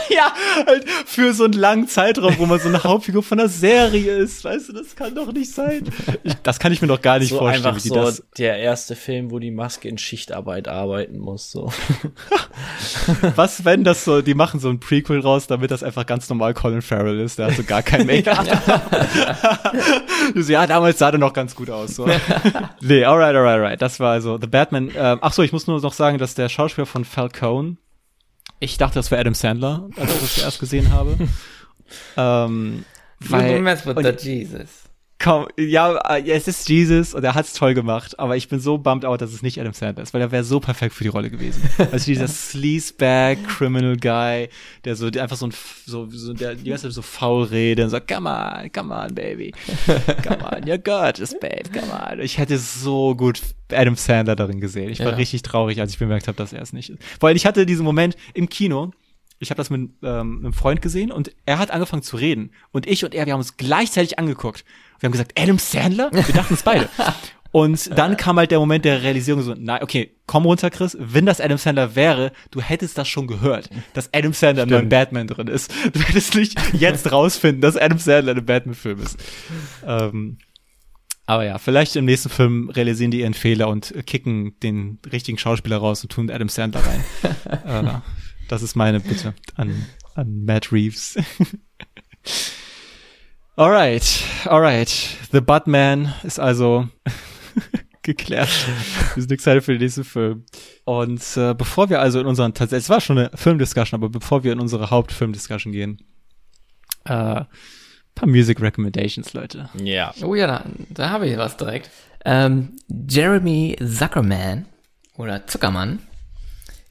Ja, 0.10 0.34
halt 0.66 0.90
für 1.06 1.34
so 1.34 1.46
einen 1.46 1.54
langen 1.54 1.88
Zeitraum, 1.88 2.38
wo 2.38 2.46
man 2.46 2.60
so 2.60 2.68
eine 2.68 2.84
Hauptfigur 2.84 3.22
von 3.22 3.40
einer 3.40 3.50
Serie 3.50 4.16
ist. 4.16 4.44
Weißt 4.44 4.70
du, 4.70 4.74
das 4.74 4.96
kann 4.96 5.16
doch 5.16 5.32
nicht 5.32 5.52
sein. 5.52 5.84
Ich, 6.24 6.34
das 6.44 6.60
kann 6.60 6.72
ich 6.72 6.82
mir 6.82 6.88
doch 6.88 7.02
gar 7.02 7.20
nicht 7.20 7.30
so 7.30 7.38
vorstellen, 7.38 7.66
einfach 7.66 7.80
so 7.80 7.96
das 7.96 8.24
der 8.38 8.58
erste 8.58 8.96
Film, 8.96 9.32
wo 9.32 9.40
die 9.40 9.52
Maske 9.52 9.88
in 9.88 9.98
Schichtarbeit 9.98 10.68
arbeiten 10.68 11.20
muss. 11.20 11.52
So. 11.52 11.72
Was, 13.36 13.66
wenn 13.66 13.84
das 13.84 14.04
so, 14.04 14.22
die 14.22 14.34
machen 14.34 14.60
so 14.60 14.70
ein 14.70 14.80
Prequel 14.80 15.20
raus, 15.20 15.48
damit 15.48 15.72
das 15.72 15.84
einfach 15.84 16.06
ganz 16.06 16.30
normal 16.30 16.54
Colin 16.54 16.82
Farrell 16.82 17.20
ist, 17.20 17.40
der 17.40 17.48
hat 17.48 17.56
so 17.56 17.64
gar 17.64 17.84
kein 17.84 18.06
Make-up. 18.06 18.46
Ja, 20.48 20.68
damals 20.68 21.00
sah 21.00 21.12
der 21.12 21.20
noch 21.20 21.34
ganz 21.34 21.56
gut 21.56 21.70
aus. 21.70 21.96
So. 21.96 22.08
nee, 22.82 23.04
alright, 23.04 23.36
alright, 23.36 23.56
alright. 23.56 23.82
Das 23.82 24.00
war 24.00 24.12
also 24.12 24.38
The 24.40 24.48
Batman. 24.48 24.92
Ähm, 24.96 25.20
ach 25.22 25.34
so, 25.34 25.44
ich 25.44 25.52
muss 25.52 25.68
nur 25.68 25.80
noch 25.80 25.94
sagen, 25.94 26.18
dass 26.18 26.36
der 26.36 26.50
Schauspieler 26.50 26.86
von 26.86 27.06
Falcone, 27.50 27.78
ich 28.60 28.78
dachte, 28.78 28.96
das 28.96 29.12
wäre 29.12 29.22
Adam 29.22 29.34
Sandler, 29.34 29.90
als 29.96 30.14
ich 30.14 30.20
das 30.20 30.36
zuerst 30.36 30.60
gesehen 30.60 30.92
habe. 30.92 31.18
ähm, 32.18 32.86
You 33.22 33.32
weil, 33.32 33.62
mess 33.62 33.86
with 33.86 33.98
the 33.98 34.30
Jesus. 34.30 34.89
Komm, 35.22 35.48
ja, 35.58 35.98
äh, 36.16 36.24
es 36.32 36.48
ist 36.48 36.70
Jesus 36.70 37.14
und 37.14 37.24
er 37.26 37.36
hat's 37.36 37.52
toll 37.54 37.74
gemacht, 37.74 38.18
aber 38.18 38.38
ich 38.38 38.48
bin 38.48 38.62
so 38.62 38.78
bummed 38.78 39.04
out, 39.04 39.20
dass 39.22 39.34
es 39.34 39.42
nicht 39.42 39.60
Adam 39.60 39.74
Sandler 39.74 40.02
ist, 40.04 40.14
weil 40.14 40.22
er 40.22 40.32
wäre 40.32 40.46
so 40.46 40.62
perfekt 40.62 40.96
für 40.96 41.04
die 41.04 41.10
Rolle 41.10 41.30
gewesen. 41.30 41.62
Also 41.92 42.06
dieser 42.06 42.28
Sleazebag 42.28 43.38
Criminal 43.48 43.98
Guy, 43.98 44.48
der 44.86 44.96
so 44.96 45.10
der 45.10 45.24
einfach 45.24 45.36
so 45.36 45.48
ein 45.48 45.54
so 45.86 46.08
so 46.10 46.34
der 46.34 46.56
die 46.56 46.70
ganze 46.70 46.84
Zeit 46.84 46.94
so 46.94 47.02
faul 47.02 47.44
redet 47.44 47.84
und 47.86 47.90
so 47.92 48.00
come 48.00 48.30
on, 48.30 48.72
come 48.72 48.94
on 48.96 49.14
baby. 49.14 49.52
Come 50.26 50.44
on, 50.46 50.64
you're 50.64 50.78
gorgeous 50.78 51.38
babe, 51.40 51.70
come 51.74 51.92
on. 51.92 52.20
Ich 52.22 52.38
hätte 52.38 52.58
so 52.58 53.14
gut 53.16 53.42
Adam 53.74 53.96
Sandler 53.96 54.36
darin 54.38 54.62
gesehen. 54.62 54.90
Ich 54.90 55.00
war 55.00 55.08
Ja. 55.10 55.16
richtig 55.16 55.42
traurig, 55.42 55.82
als 55.82 55.92
ich 55.92 56.00
bemerkt 56.00 56.28
habe, 56.28 56.38
dass 56.38 56.54
er 56.54 56.62
es 56.62 56.72
nicht 56.74 56.90
ist. 56.92 57.00
Weil 57.20 57.36
ich 57.36 57.46
hatte 57.46 57.66
diesen 57.66 57.84
Moment 57.84 58.16
im 58.34 58.48
Kino, 58.48 58.92
ich 59.40 59.52
habe 59.52 59.58
das 59.58 59.70
mit 59.70 59.92
ähm, 60.04 60.40
einem 60.44 60.54
Freund 60.54 60.82
gesehen 60.82 61.12
und 61.12 61.32
er 61.46 61.60
hat 61.60 61.72
angefangen 61.72 62.04
zu 62.04 62.18
reden. 62.18 62.52
Und 62.72 62.88
ich 62.88 63.04
und 63.06 63.14
er, 63.16 63.26
wir 63.26 63.34
haben 63.34 63.40
uns 63.40 63.58
gleichzeitig 63.58 64.18
angeguckt. 64.20 64.64
Wir 65.00 65.08
haben 65.08 65.12
gesagt, 65.12 65.40
Adam 65.40 65.58
Sandler? 65.58 66.12
Wir 66.12 66.36
dachten 66.36 66.54
es 66.54 66.64
beide. 66.64 66.90
Und 67.52 67.98
dann 67.98 68.16
kam 68.16 68.38
halt 68.38 68.52
der 68.52 68.60
Moment 68.60 68.86
der 68.86 69.02
Realisierung 69.02 69.42
so, 69.42 69.56
nein, 69.58 69.82
okay, 69.82 70.16
komm 70.28 70.46
runter, 70.46 70.70
Chris. 70.70 70.96
Wenn 71.00 71.26
das 71.26 71.42
Adam 71.42 71.58
Sandler 71.58 71.96
wäre, 71.96 72.32
du 72.52 72.62
hättest 72.62 72.98
das 72.98 73.08
schon 73.08 73.26
gehört, 73.26 73.70
dass 73.94 74.14
Adam 74.14 74.34
Sandler 74.34 74.64
in 74.64 74.74
einem 74.74 74.90
Batman 74.90 75.28
drin 75.28 75.48
ist. 75.48 75.72
Du 75.94 76.00
hättest 76.00 76.36
nicht 76.36 76.56
jetzt 76.74 77.12
rausfinden, 77.12 77.62
dass 77.62 77.76
Adam 77.76 77.98
Sandler 77.98 78.38
in 78.38 78.46
Batman-Film 78.46 79.02
ist. 79.02 79.18
Ähm, 79.86 80.38
aber 81.26 81.46
ja, 81.46 81.58
vielleicht 81.58 81.96
im 81.96 82.06
nächsten 82.06 82.30
Film 82.30 82.70
realisieren 82.70 83.12
die 83.12 83.22
ihren 83.22 83.34
Fehler 83.34 83.68
und 83.70 83.94
kicken 84.06 84.60
den 84.60 85.00
richtigen 85.12 85.38
Schauspieler 85.38 85.78
raus 85.78 86.04
und 86.04 86.12
tun 86.12 86.30
Adam 86.30 86.50
Sandler 86.50 86.82
rein. 86.86 87.86
äh, 87.86 88.00
das 88.48 88.62
ist 88.62 88.76
meine 88.76 89.00
Bitte 89.00 89.34
an, 89.56 89.86
an 90.14 90.46
Matt 90.46 90.72
Reeves. 90.72 91.18
Alright, 93.60 94.24
alright. 94.46 94.90
The 95.32 95.42
Batman 95.42 96.14
ist 96.24 96.40
also 96.40 96.88
geklärt. 98.02 98.50
Wir 99.14 99.22
sind 99.22 99.32
excited 99.32 99.64
für 99.64 99.74
den 99.74 99.82
nächsten 99.82 100.06
Film. 100.06 100.46
Und 100.86 101.22
äh, 101.36 101.54
bevor 101.54 101.90
wir 101.90 102.00
also 102.00 102.20
in 102.20 102.26
unseren, 102.26 102.54
tatsächlich, 102.54 102.86
es 102.86 102.90
war 102.90 103.02
schon 103.02 103.18
eine 103.18 103.32
Filmdiscussion, 103.36 104.00
aber 104.00 104.10
bevor 104.10 104.44
wir 104.44 104.54
in 104.54 104.60
unsere 104.60 104.90
Hauptfilmdiscussion 104.90 105.74
gehen, 105.74 106.02
äh, 107.06 107.44
paar 108.16 108.28
Music 108.28 108.62
Recommendations, 108.62 109.34
Leute. 109.34 109.70
Ja. 109.84 110.14
Oh 110.24 110.36
ja, 110.36 110.48
da, 110.48 110.66
da 110.90 111.10
habe 111.10 111.28
ich 111.28 111.38
was 111.38 111.58
direkt. 111.58 111.90
Ähm, 112.26 112.78
Jeremy 112.88 113.78
Zuckerman 113.80 114.66
oder 115.18 115.48
Zuckermann, 115.48 116.00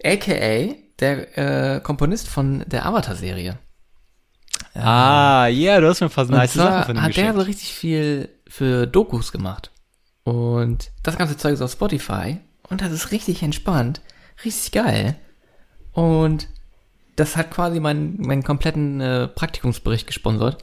aka 0.04 0.74
der 1.00 1.76
äh, 1.76 1.80
Komponist 1.80 2.28
von 2.28 2.64
der 2.66 2.86
Avatar-Serie. 2.86 3.58
Ah, 4.74 5.46
ja, 5.46 5.72
yeah, 5.72 5.80
du 5.80 5.88
hast 5.88 6.00
mir 6.00 6.10
fast 6.10 6.30
Und 6.30 6.36
nice 6.36 6.54
Sachen 6.54 6.84
von 6.84 6.96
ihm 6.96 7.02
hat 7.02 7.16
der 7.16 7.32
so 7.32 7.38
geschickt. 7.38 7.48
richtig 7.48 7.74
viel 7.74 8.28
für 8.46 8.86
Dokus 8.86 9.32
gemacht. 9.32 9.70
Und 10.24 10.90
das 11.02 11.16
ganze 11.16 11.36
Zeug 11.36 11.54
ist 11.54 11.62
auf 11.62 11.72
Spotify. 11.72 12.38
Und 12.68 12.80
das 12.80 12.92
ist 12.92 13.10
richtig 13.12 13.42
entspannt. 13.42 14.00
Richtig 14.44 14.72
geil. 14.72 15.16
Und 15.92 16.48
das 17.16 17.36
hat 17.36 17.50
quasi 17.50 17.80
meinen, 17.80 18.20
meinen 18.20 18.44
kompletten 18.44 19.00
äh, 19.00 19.26
Praktikumsbericht 19.26 20.06
gesponsert. 20.06 20.62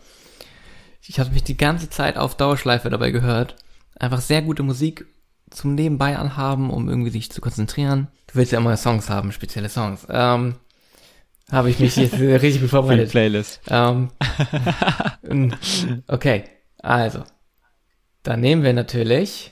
Ich 1.01 1.19
habe 1.19 1.31
mich 1.31 1.43
die 1.43 1.57
ganze 1.57 1.89
Zeit 1.89 2.17
auf 2.17 2.35
Dauerschleife 2.35 2.89
dabei 2.89 3.11
gehört. 3.11 3.55
Einfach 3.99 4.21
sehr 4.21 4.41
gute 4.41 4.63
Musik 4.63 5.05
zum 5.49 5.75
Nebenbei 5.75 6.17
anhaben, 6.17 6.69
um 6.69 6.89
irgendwie 6.89 7.11
sich 7.11 7.31
zu 7.31 7.41
konzentrieren. 7.41 8.07
Du 8.27 8.35
willst 8.35 8.51
ja 8.51 8.59
immer 8.59 8.75
Songs 8.77 9.09
haben, 9.09 9.31
spezielle 9.31 9.69
Songs. 9.69 10.07
Ähm, 10.09 10.55
habe 11.51 11.69
ich 11.69 11.79
mich 11.79 11.95
jetzt 11.95 12.19
richtig 12.19 12.61
gut 12.61 12.69
vorbereitet. 12.69 13.11
Playlist. 13.11 13.61
Ähm, 13.69 14.09
okay, 16.07 16.45
also. 16.79 17.23
Dann 18.23 18.39
nehmen 18.39 18.63
wir 18.63 18.73
natürlich. 18.73 19.51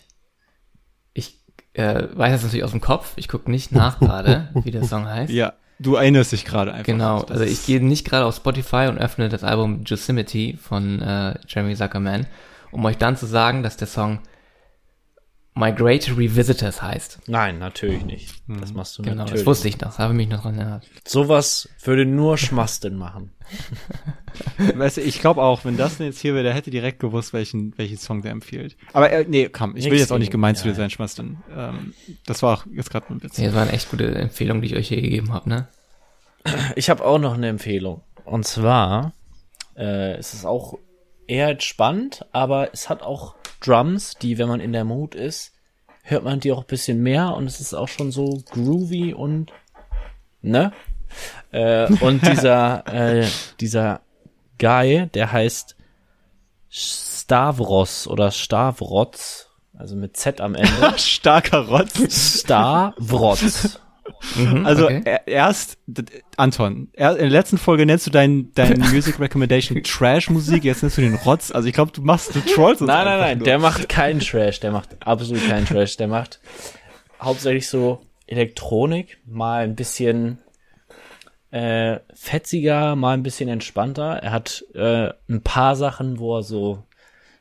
Ich 1.14 1.40
äh, 1.74 2.08
weiß 2.12 2.34
das 2.34 2.44
natürlich 2.44 2.64
aus 2.64 2.72
dem 2.72 2.82
Kopf. 2.82 3.14
Ich 3.16 3.28
gucke 3.28 3.52
nicht 3.52 3.72
nach 3.72 4.00
gerade, 4.00 4.50
wie 4.64 4.72
der 4.72 4.84
Song 4.84 5.08
heißt. 5.08 5.32
Ja, 5.32 5.54
du 5.80 5.96
erinnerst 5.96 6.32
dich 6.32 6.46
gerade 6.46 6.72
einfach. 6.72 6.86
Genau, 6.86 7.22
also 7.22 7.44
ich 7.44 7.66
gehe 7.66 7.84
nicht 7.84 8.06
gerade 8.06 8.26
auf 8.26 8.36
Spotify 8.36 8.88
und 8.90 8.98
öffne 8.98 9.30
das 9.30 9.44
Album 9.44 9.84
Yosemite 9.86 10.58
von 10.58 11.02
äh, 11.02 11.36
Jeremy 11.48 11.76
Zuckerman, 11.76 12.26
um 12.72 12.84
euch 12.86 12.98
dann 12.98 13.16
zu 13.16 13.28
sagen, 13.28 13.62
dass 13.62 13.78
der 13.78 13.88
Song 13.88 14.20
My 15.56 15.72
Great 15.72 16.10
Revisitors 16.18 16.82
heißt. 16.82 17.20
Nein, 17.28 17.60
natürlich 17.60 18.04
nicht. 18.06 18.34
Das 18.48 18.74
machst 18.74 18.98
du 18.98 19.04
Genau, 19.04 19.18
natürlich. 19.18 19.42
das 19.42 19.46
wusste 19.46 19.68
ich 19.68 19.80
noch, 19.80 19.90
das 19.90 20.00
habe 20.00 20.14
ich 20.14 20.18
mich 20.18 20.28
noch 20.30 20.42
dran 20.42 20.58
erinnert. 20.58 20.88
Sowas 21.08 21.70
würde 21.84 22.06
nur 22.06 22.38
Schmasten 22.40 22.96
machen. 22.98 23.32
Weißt 24.76 24.98
du, 24.98 25.02
ich 25.02 25.20
glaube 25.20 25.44
auch, 25.44 25.64
wenn 25.64 25.78
das 25.78 26.00
jetzt 26.00 26.20
hier 26.20 26.34
wäre, 26.34 26.44
der 26.44 26.54
hätte 26.54 26.72
direkt 26.72 27.00
gewusst, 27.00 27.34
welchen, 27.34 27.78
welchen 27.78 27.98
Song 27.98 28.24
der 28.24 28.32
empfiehlt. 28.32 28.76
Aber 28.94 29.12
äh, 29.12 29.26
nee, 29.28 29.48
komm, 29.50 29.76
ich 29.76 29.86
will 29.86 29.92
Nix 29.92 30.02
jetzt 30.02 30.12
auch 30.12 30.18
nicht 30.18 30.32
gemein 30.32 30.56
zu 30.56 30.64
dir 30.64 30.74
sein, 30.74 30.90
Schmaß, 30.90 31.16
denn 31.16 31.38
ähm, 31.56 31.94
das 32.26 32.42
war 32.42 32.58
auch 32.58 32.66
jetzt 32.74 32.90
gerade 32.90 33.08
ein 33.14 33.22
Witz. 33.22 33.38
Nee, 33.38 33.46
das 33.46 33.54
war 33.56 33.62
eine 33.62 33.74
echt 33.74 33.92
gute 33.92 34.14
Empfehlung, 34.16 34.62
die 34.62 34.68
ich 34.70 34.76
euch 34.76 34.88
hier 34.88 35.02
gegeben 35.02 35.32
habe, 35.34 35.50
ne? 35.50 35.68
Ich 36.76 36.90
habe 36.90 37.06
auch 37.06 37.20
noch 37.20 37.36
eine 37.36 37.48
Empfehlung. 37.48 38.02
Und 38.26 38.46
zwar 38.48 39.14
äh, 39.76 40.14
es 40.16 40.34
ist 40.34 40.46
auch 40.46 40.78
eher 41.28 41.50
entspannt, 41.50 42.26
aber 42.32 42.74
es 42.74 42.90
hat 42.90 43.02
auch 43.02 43.36
Drums, 43.62 44.16
die, 44.22 44.38
wenn 44.38 44.48
man 44.48 44.60
in 44.60 44.74
der 44.74 44.84
Mood 44.84 45.16
ist, 45.16 45.54
hört 46.04 46.24
man 46.24 46.40
die 46.40 46.52
auch 46.52 46.62
ein 46.62 46.68
bisschen 46.68 47.02
mehr 47.02 47.34
und 47.36 47.48
es 47.48 47.60
ist 47.60 47.74
auch 47.74 47.88
schon 47.88 48.12
so 48.12 48.44
groovy 48.52 49.14
und 49.14 49.52
ne? 50.42 50.74
Äh, 51.52 51.92
und 52.02 52.26
dieser 52.28 52.88
äh, 53.22 53.28
dieser 53.60 54.02
Guy, 54.60 55.08
der 55.14 55.32
heißt 55.32 55.76
Stavros 56.70 58.08
oder 58.08 58.32
Stavrots, 58.32 59.50
also 59.78 59.96
mit 59.96 60.18
Z 60.18 60.42
am 60.42 60.56
Ende. 60.56 60.94
Starker 60.98 61.68
Rotz. 61.68 62.42
Stavrots. 62.42 63.80
Mhm, 64.36 64.66
Also 64.66 64.86
okay. 64.86 65.02
er, 65.06 65.28
erst, 65.28 65.78
Anton, 66.38 66.90
er, 66.94 67.12
in 67.12 67.18
der 67.18 67.30
letzten 67.30 67.58
Folge 67.58 67.86
nennst 67.86 68.06
du 68.08 68.12
dein, 68.12 68.52
dein 68.56 68.80
Music 68.94 69.20
Recommendation 69.20 69.82
Trash-Musik, 69.84 70.64
jetzt 70.64 70.82
nennst 70.84 70.98
du 70.98 71.02
den 71.02 71.16
Rotz. 71.16 71.52
Also 71.52 71.68
ich 71.68 71.74
glaube, 71.74 71.92
du 71.92 72.02
machst, 72.02 72.36
du 72.36 72.40
trollst 72.42 72.82
uns 72.82 72.88
Nein, 72.88 73.06
nein, 73.06 73.20
nein, 73.20 73.38
nur. 73.40 73.46
der 73.46 73.60
macht 73.60 73.90
keinen 73.90 74.20
Trash, 74.20 74.60
der 74.60 74.72
macht 74.72 74.96
absolut 75.06 75.46
keinen 75.48 75.66
Trash, 75.66 75.98
der 75.98 76.08
macht 76.08 76.40
hauptsächlich 77.22 77.68
so 77.68 78.02
Elektronik, 78.28 79.20
mal 79.26 79.64
ein 79.64 79.76
bisschen 79.76 80.40
äh, 81.52 82.00
fetziger, 82.14 82.96
mal 82.96 83.14
ein 83.14 83.24
bisschen 83.24 83.48
entspannter. 83.50 84.18
Er 84.24 84.32
hat 84.32 84.66
äh, 84.74 85.10
ein 85.30 85.42
paar 85.44 85.76
Sachen, 85.76 86.20
wo 86.20 86.38
er 86.38 86.44
so 86.44 86.84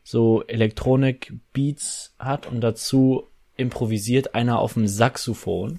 so 0.05 0.43
Elektronik-Beats 0.49 2.15
hat 2.19 2.47
und 2.47 2.61
dazu 2.61 3.29
improvisiert 3.57 4.35
einer 4.35 4.59
auf 4.59 4.75
dem 4.75 4.87
Saxophon. 4.89 5.79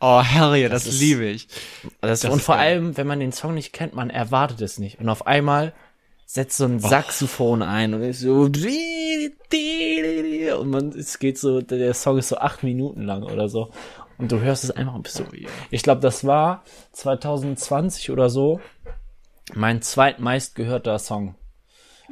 Oh, 0.00 0.20
hell 0.22 0.54
yeah, 0.54 0.68
das, 0.68 0.84
Das 0.84 0.94
ist- 0.94 1.00
liebe 1.00 1.24
ich. 1.26 1.48
Das, 2.00 2.20
Das 2.20 2.30
und 2.30 2.42
vor 2.42 2.56
geil. 2.56 2.66
allem, 2.74 2.96
wenn 2.96 3.06
man 3.06 3.20
den 3.20 3.32
Song 3.32 3.54
nicht 3.54 3.72
kennt, 3.72 3.94
man 3.94 4.10
erwartet 4.10 4.60
es 4.60 4.78
nicht. 4.78 4.98
Und 5.00 5.08
auf 5.08 5.26
einmal 5.26 5.72
setzt 6.26 6.56
so 6.58 6.64
ein 6.64 6.80
Saxophon 6.80 7.62
ein 7.62 7.94
und 7.94 8.02
ist 8.02 8.20
so 8.20 8.40
und 8.42 8.58
man 10.70 10.88
es 10.90 11.18
geht 11.18 11.38
so 11.38 11.60
der 11.60 11.94
Song 11.94 12.18
ist 12.18 12.28
so 12.30 12.36
acht 12.38 12.62
Minuten 12.64 13.02
lang 13.02 13.22
oder 13.22 13.48
so 13.48 13.70
und 14.18 14.32
du 14.32 14.40
hörst 14.40 14.64
es 14.64 14.72
einfach 14.72 14.94
und 14.94 15.02
bist 15.04 15.16
so 15.16 15.24
ich 15.70 15.82
glaube 15.84 16.00
das 16.00 16.26
war 16.26 16.64
2020 16.92 18.10
oder 18.10 18.28
so 18.28 18.60
mein 19.54 19.82
zweitmeist 19.82 20.56
gehörter 20.56 20.98
Song 20.98 21.36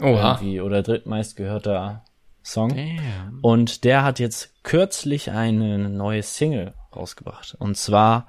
Oha. 0.01 0.35
irgendwie 0.35 0.61
oder 0.61 0.82
drittmeist 0.82 1.35
gehörter 1.37 2.05
Song 2.45 2.68
Damn. 2.68 3.41
und 3.43 3.82
der 3.85 4.05
hat 4.05 4.20
jetzt 4.20 4.53
kürzlich 4.62 5.30
eine 5.32 5.89
neue 5.89 6.22
Single 6.22 6.74
rausgebracht. 6.97 7.57
Und 7.59 7.77
zwar 7.77 8.29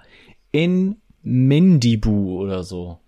in 0.52 1.02
Mindibu 1.22 2.42
oder 2.42 2.64
so. 2.64 3.00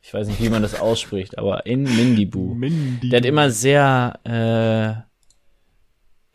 Ich 0.00 0.14
weiß 0.14 0.26
nicht, 0.28 0.40
wie 0.40 0.48
man 0.48 0.62
das 0.62 0.80
ausspricht, 0.80 1.36
aber 1.36 1.66
in 1.66 1.82
Mindibu. 1.82 2.54
Mindy. 2.54 3.10
Der 3.10 3.18
hat 3.18 3.26
immer 3.26 3.50
sehr 3.50 4.18
äh, 4.24 5.02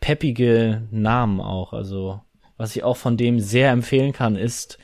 peppige 0.00 0.86
Namen 0.90 1.40
auch. 1.40 1.72
Also, 1.72 2.20
was 2.56 2.76
ich 2.76 2.84
auch 2.84 2.96
von 2.96 3.16
dem 3.16 3.40
sehr 3.40 3.70
empfehlen 3.70 4.12
kann, 4.12 4.36
ist 4.36 4.78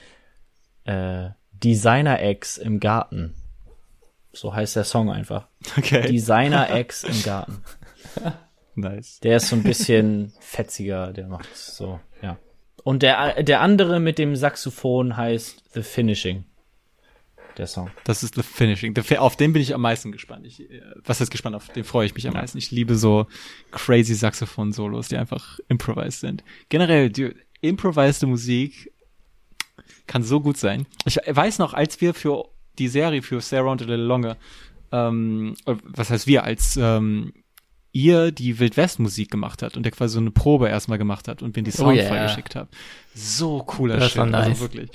äh, 0.84 1.30
Designer 1.52 2.22
X 2.22 2.58
im 2.58 2.80
Garten. 2.80 3.34
So 4.32 4.54
heißt 4.54 4.76
der 4.76 4.84
Song 4.84 5.10
einfach. 5.10 5.46
Okay, 5.76 6.10
Designer 6.10 6.74
X 6.78 7.04
im 7.04 7.22
Garten. 7.22 7.62
nice. 8.74 9.20
Der 9.20 9.36
ist 9.36 9.48
so 9.48 9.56
ein 9.56 9.62
bisschen 9.62 10.32
fetziger, 10.40 11.12
der 11.12 11.28
macht 11.28 11.54
so, 11.54 12.00
ja. 12.22 12.38
Und 12.84 13.02
der, 13.02 13.42
der 13.42 13.60
andere 13.60 14.00
mit 14.00 14.18
dem 14.18 14.36
Saxophon 14.36 15.16
heißt 15.16 15.62
The 15.74 15.82
Finishing. 15.82 16.44
Der 17.56 17.66
Song. 17.66 17.90
Das 18.04 18.22
ist 18.22 18.36
The 18.36 18.42
Finishing. 18.42 18.94
The, 18.94 19.18
auf 19.18 19.36
den 19.36 19.52
bin 19.52 19.60
ich 19.60 19.74
am 19.74 19.80
meisten 19.80 20.12
gespannt. 20.12 20.46
Ich, 20.46 20.60
äh, 20.60 20.82
was 21.04 21.20
heißt 21.20 21.30
gespannt? 21.30 21.56
Auf 21.56 21.68
den 21.68 21.84
freue 21.84 22.06
ich 22.06 22.14
mich 22.14 22.26
am 22.26 22.34
meisten. 22.34 22.58
Ich 22.58 22.70
liebe 22.70 22.96
so 22.96 23.26
crazy 23.70 24.14
Saxophon-Solos, 24.14 25.08
die 25.08 25.16
einfach 25.16 25.58
improvised 25.68 26.20
sind. 26.20 26.44
Generell, 26.68 27.10
die 27.10 27.34
improvised 27.60 28.26
Musik 28.26 28.92
kann 30.06 30.22
so 30.22 30.40
gut 30.40 30.56
sein. 30.56 30.86
Ich 31.04 31.16
weiß 31.16 31.58
noch, 31.58 31.74
als 31.74 32.00
wir 32.00 32.14
für 32.14 32.48
die 32.78 32.88
Serie 32.88 33.22
für 33.22 33.40
Stay 33.40 33.58
Around 33.58 33.82
a 33.82 33.84
Little 33.84 34.06
Longer, 34.06 34.36
ähm, 34.92 35.54
äh, 35.66 35.74
was 35.84 36.10
heißt 36.10 36.26
wir, 36.26 36.44
als 36.44 36.76
ähm, 36.80 37.32
ihr 37.92 38.30
die 38.32 38.58
Wildwest-Musik 38.58 39.30
gemacht 39.30 39.62
hat 39.62 39.76
und 39.76 39.82
der 39.82 39.92
quasi 39.92 40.14
so 40.14 40.20
eine 40.20 40.30
Probe 40.30 40.68
erstmal 40.68 40.98
gemacht 40.98 41.28
hat 41.28 41.42
und 41.42 41.56
wir 41.56 41.62
die 41.62 41.70
Oh, 41.72 41.76
Soundfile 41.76 42.12
yeah. 42.14 42.26
geschickt 42.26 42.54
habt. 42.56 42.74
So 43.14 43.62
cooler 43.64 43.96
Das 43.96 44.10
Shit. 44.10 44.18
war 44.18 44.26
nice. 44.26 44.46
Also 44.48 44.60
wirklich. 44.62 44.90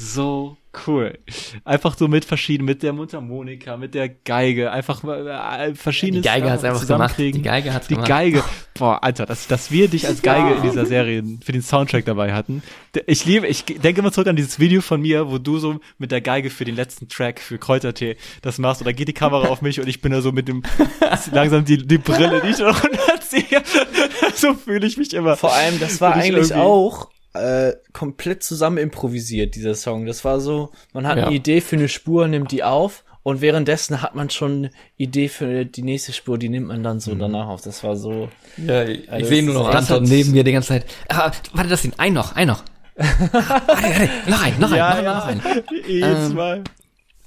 So 0.00 0.56
cool. 0.86 1.18
Einfach 1.64 1.98
so 1.98 2.06
mit 2.06 2.24
verschiedenen, 2.24 2.66
mit 2.66 2.84
der 2.84 2.92
Mundharmonika, 2.92 3.76
mit 3.76 3.94
der 3.94 4.08
Geige, 4.08 4.70
einfach 4.70 5.02
äh, 5.02 5.74
verschiedene 5.74 6.20
Die 6.20 6.28
Geige 6.28 6.48
hat's 6.48 6.62
Sachen 6.62 6.74
einfach 6.76 6.86
gemacht. 6.86 7.10
zusammenkriegen. 7.16 7.42
Die 7.42 7.48
Geige 7.48 7.74
hat's 7.74 7.88
Die 7.88 7.94
gemacht. 7.94 8.08
Geige. 8.08 8.44
Boah, 8.74 9.02
Alter, 9.02 9.26
dass, 9.26 9.48
dass 9.48 9.72
wir 9.72 9.88
dich 9.88 10.06
als 10.06 10.22
Geige 10.22 10.54
in 10.54 10.62
dieser 10.62 10.86
Serie 10.86 11.24
für 11.44 11.50
den 11.50 11.62
Soundtrack 11.62 12.04
dabei 12.04 12.32
hatten. 12.32 12.62
Ich 13.06 13.24
liebe, 13.24 13.48
ich 13.48 13.64
denke 13.64 14.00
immer 14.00 14.12
zurück 14.12 14.28
an 14.28 14.36
dieses 14.36 14.60
Video 14.60 14.82
von 14.82 15.00
mir, 15.00 15.32
wo 15.32 15.38
du 15.38 15.58
so 15.58 15.80
mit 15.98 16.12
der 16.12 16.20
Geige 16.20 16.48
für 16.50 16.64
den 16.64 16.76
letzten 16.76 17.08
Track 17.08 17.40
für 17.40 17.58
Kräutertee 17.58 18.16
das 18.42 18.58
machst. 18.58 18.80
Und 18.80 18.84
da 18.86 18.92
geht 18.92 19.08
die 19.08 19.14
Kamera 19.14 19.48
auf 19.48 19.62
mich 19.62 19.80
und 19.80 19.88
ich 19.88 20.00
bin 20.00 20.12
da 20.12 20.20
so 20.20 20.30
mit 20.30 20.46
dem, 20.46 20.62
langsam 21.32 21.64
die, 21.64 21.78
die 21.78 21.98
Brille, 21.98 22.40
die 22.44 22.50
ich 22.50 22.58
noch 22.58 22.84
runterziehe. 22.84 23.64
so 24.36 24.54
fühle 24.54 24.86
ich 24.86 24.96
mich 24.96 25.12
immer. 25.12 25.36
Vor 25.36 25.52
allem, 25.52 25.80
das 25.80 26.00
war 26.00 26.14
eigentlich 26.14 26.54
auch 26.54 27.08
äh, 27.34 27.72
komplett 27.92 28.42
zusammen 28.42 28.78
improvisiert, 28.78 29.54
dieser 29.54 29.74
Song. 29.74 30.06
Das 30.06 30.24
war 30.24 30.40
so, 30.40 30.70
man 30.92 31.06
hat 31.06 31.18
Ja. 31.18 31.26
eine 31.26 31.36
Idee 31.36 31.60
für 31.60 31.76
eine 31.76 31.88
Spur, 31.88 32.26
nimmt 32.28 32.50
die 32.52 32.64
auf 32.64 33.04
und 33.22 33.40
währenddessen 33.40 34.00
hat 34.02 34.14
man 34.14 34.30
schon 34.30 34.52
eine 34.56 34.70
Idee 34.96 35.28
für 35.28 35.64
die 35.64 35.82
nächste 35.82 36.12
Spur, 36.12 36.38
die 36.38 36.48
nimmt 36.48 36.66
man 36.68 36.82
dann 36.82 37.00
so 37.00 37.14
danach 37.14 37.48
auf. 37.48 37.60
Das 37.60 37.84
war 37.84 37.96
so, 37.96 38.28
Ja, 38.56 38.84
ich 38.84 39.10
Also 39.12 39.26
sehe 39.26 39.42
nur 39.42 39.54
noch 39.54 39.68
Anton 39.74 40.02
neben 40.04 40.32
mir 40.32 40.44
die 40.44 40.52
ganze 40.52 40.68
Zeit. 40.68 40.86
Ah, 41.08 41.30
warte, 41.52 41.68
das 41.70 41.82
sind 41.82 41.98
ein 42.00 42.12
noch, 42.14 42.34
ein 42.34 42.48
noch. 42.48 42.62
Ah, 42.96 43.04
warte, 43.32 43.52
warte, 43.68 44.30
noch 44.30 44.42
ein, 44.42 44.58
noch 44.58 44.70
ein, 44.72 44.76
Ja, 44.78 44.90
noch 44.90 44.98
ein, 44.98 45.04
ja. 45.04 45.14
noch 45.14 45.26
ein. 45.26 45.62
Jedes 45.86 46.30
Ähm, 46.30 46.34
Mal. 46.34 46.64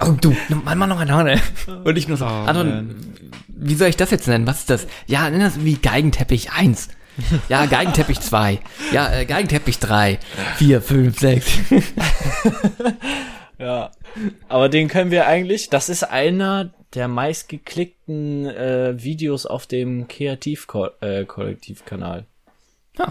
Oh, 0.04 0.14
du, 0.20 0.36
mach 0.66 0.74
mal 0.76 0.88
noch 0.88 1.00
ein, 1.00 1.08
noch 1.08 1.20
ein. 1.20 1.40
Und 1.84 1.96
ich 1.96 2.08
nur 2.08 2.18
so, 2.18 2.26
Oh, 2.26 2.28
Anton, 2.28 2.68
man. 2.70 2.96
wie 3.48 3.76
soll 3.76 3.88
ich 3.90 3.98
das 3.98 4.10
jetzt 4.10 4.28
nennen? 4.28 4.48
Was 4.48 4.60
ist 4.62 4.70
das? 4.72 4.88
Ja, 5.06 5.30
nenn 5.30 5.40
das 5.42 5.64
wie 5.64 5.76
Geigenteppich 5.76 6.52
1. 6.52 6.90
Ja, 7.50 7.66
Geigenteppich 7.66 8.20
2. 8.20 8.60
Ja, 8.92 9.12
äh, 9.14 9.26
Geigenteppich 9.26 9.80
3, 9.80 10.20
4, 10.58 10.82
5, 10.82 11.20
6. 11.20 11.60
Ja. 13.60 13.92
Aber 14.50 14.70
den 14.70 14.88
können 14.88 15.12
wir 15.12 15.28
eigentlich, 15.28 15.70
das 15.70 15.90
ist 15.90 16.04
einer 16.04 16.72
der 16.96 17.08
meistgeklickten 17.08 18.48
äh, 18.48 18.96
Videos 19.02 19.46
auf 19.46 19.68
dem 19.68 20.08
Kreativ-Kollektiv-Kanal. 20.08 22.26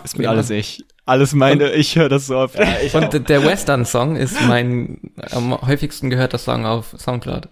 Ist 0.05 0.19
mir 0.19 0.29
alles 0.29 0.51
ich. 0.51 0.85
Alles 1.07 1.33
meine, 1.33 1.73
ich 1.73 1.97
höre 1.97 2.09
das 2.11 2.27
so 2.27 2.37
oft. 2.37 2.57
ich 2.85 2.95
Und 2.95 3.13
d- 3.13 3.19
der 3.21 3.45
Western-Song 3.45 4.17
ist 4.17 4.37
mein 4.47 5.01
am 5.31 5.59
häufigsten 5.63 6.11
gehörter 6.11 6.39
Song 6.39 6.67
auf 6.67 6.95
Soundcloud. 6.99 7.49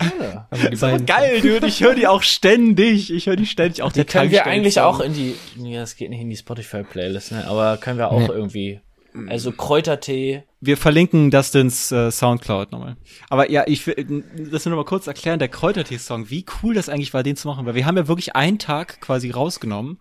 Ja. 0.00 0.48
Also 0.70 1.04
geil, 1.04 1.40
dude. 1.40 1.66
Ich 1.66 1.82
höre 1.82 1.94
die 1.94 2.06
auch 2.06 2.22
ständig. 2.22 3.12
Ich 3.12 3.26
höre 3.26 3.36
die 3.36 3.46
ständig. 3.46 3.82
Auch 3.82 3.92
Die 3.92 4.00
die 4.00 4.06
können 4.06 4.30
wir 4.30 4.46
eigentlich 4.46 4.80
auch 4.80 5.00
in 5.00 5.14
die, 5.14 5.34
nee, 5.56 5.74
das 5.74 5.96
geht 5.96 6.10
nicht 6.10 6.20
in 6.20 6.30
die 6.30 6.36
Spotify-Playlist, 6.36 7.32
ne? 7.32 7.46
aber 7.46 7.76
können 7.78 7.98
wir 7.98 8.10
auch 8.10 8.20
Nee. 8.20 8.26
irgendwie, 8.28 8.80
also 9.28 9.52
Kräutertee, 9.52 10.44
Wir 10.60 10.76
verlinken 10.76 11.30
Dustins 11.30 11.90
äh, 11.92 12.10
Soundcloud 12.10 12.72
nochmal. 12.72 12.96
Aber 13.30 13.50
ja, 13.50 13.64
ich 13.66 13.86
will 13.86 14.24
das 14.50 14.64
nur 14.66 14.74
noch 14.74 14.82
mal 14.82 14.88
kurz 14.88 15.06
erklären, 15.06 15.38
der 15.38 15.48
Kräutertee-Song, 15.48 16.28
wie 16.30 16.44
cool 16.62 16.74
das 16.74 16.88
eigentlich 16.88 17.14
war, 17.14 17.22
den 17.22 17.36
zu 17.36 17.48
machen, 17.48 17.64
weil 17.66 17.74
wir 17.74 17.86
haben 17.86 17.96
ja 17.96 18.08
wirklich 18.08 18.36
einen 18.36 18.58
Tag 18.58 19.00
quasi 19.00 19.30
rausgenommen, 19.30 19.98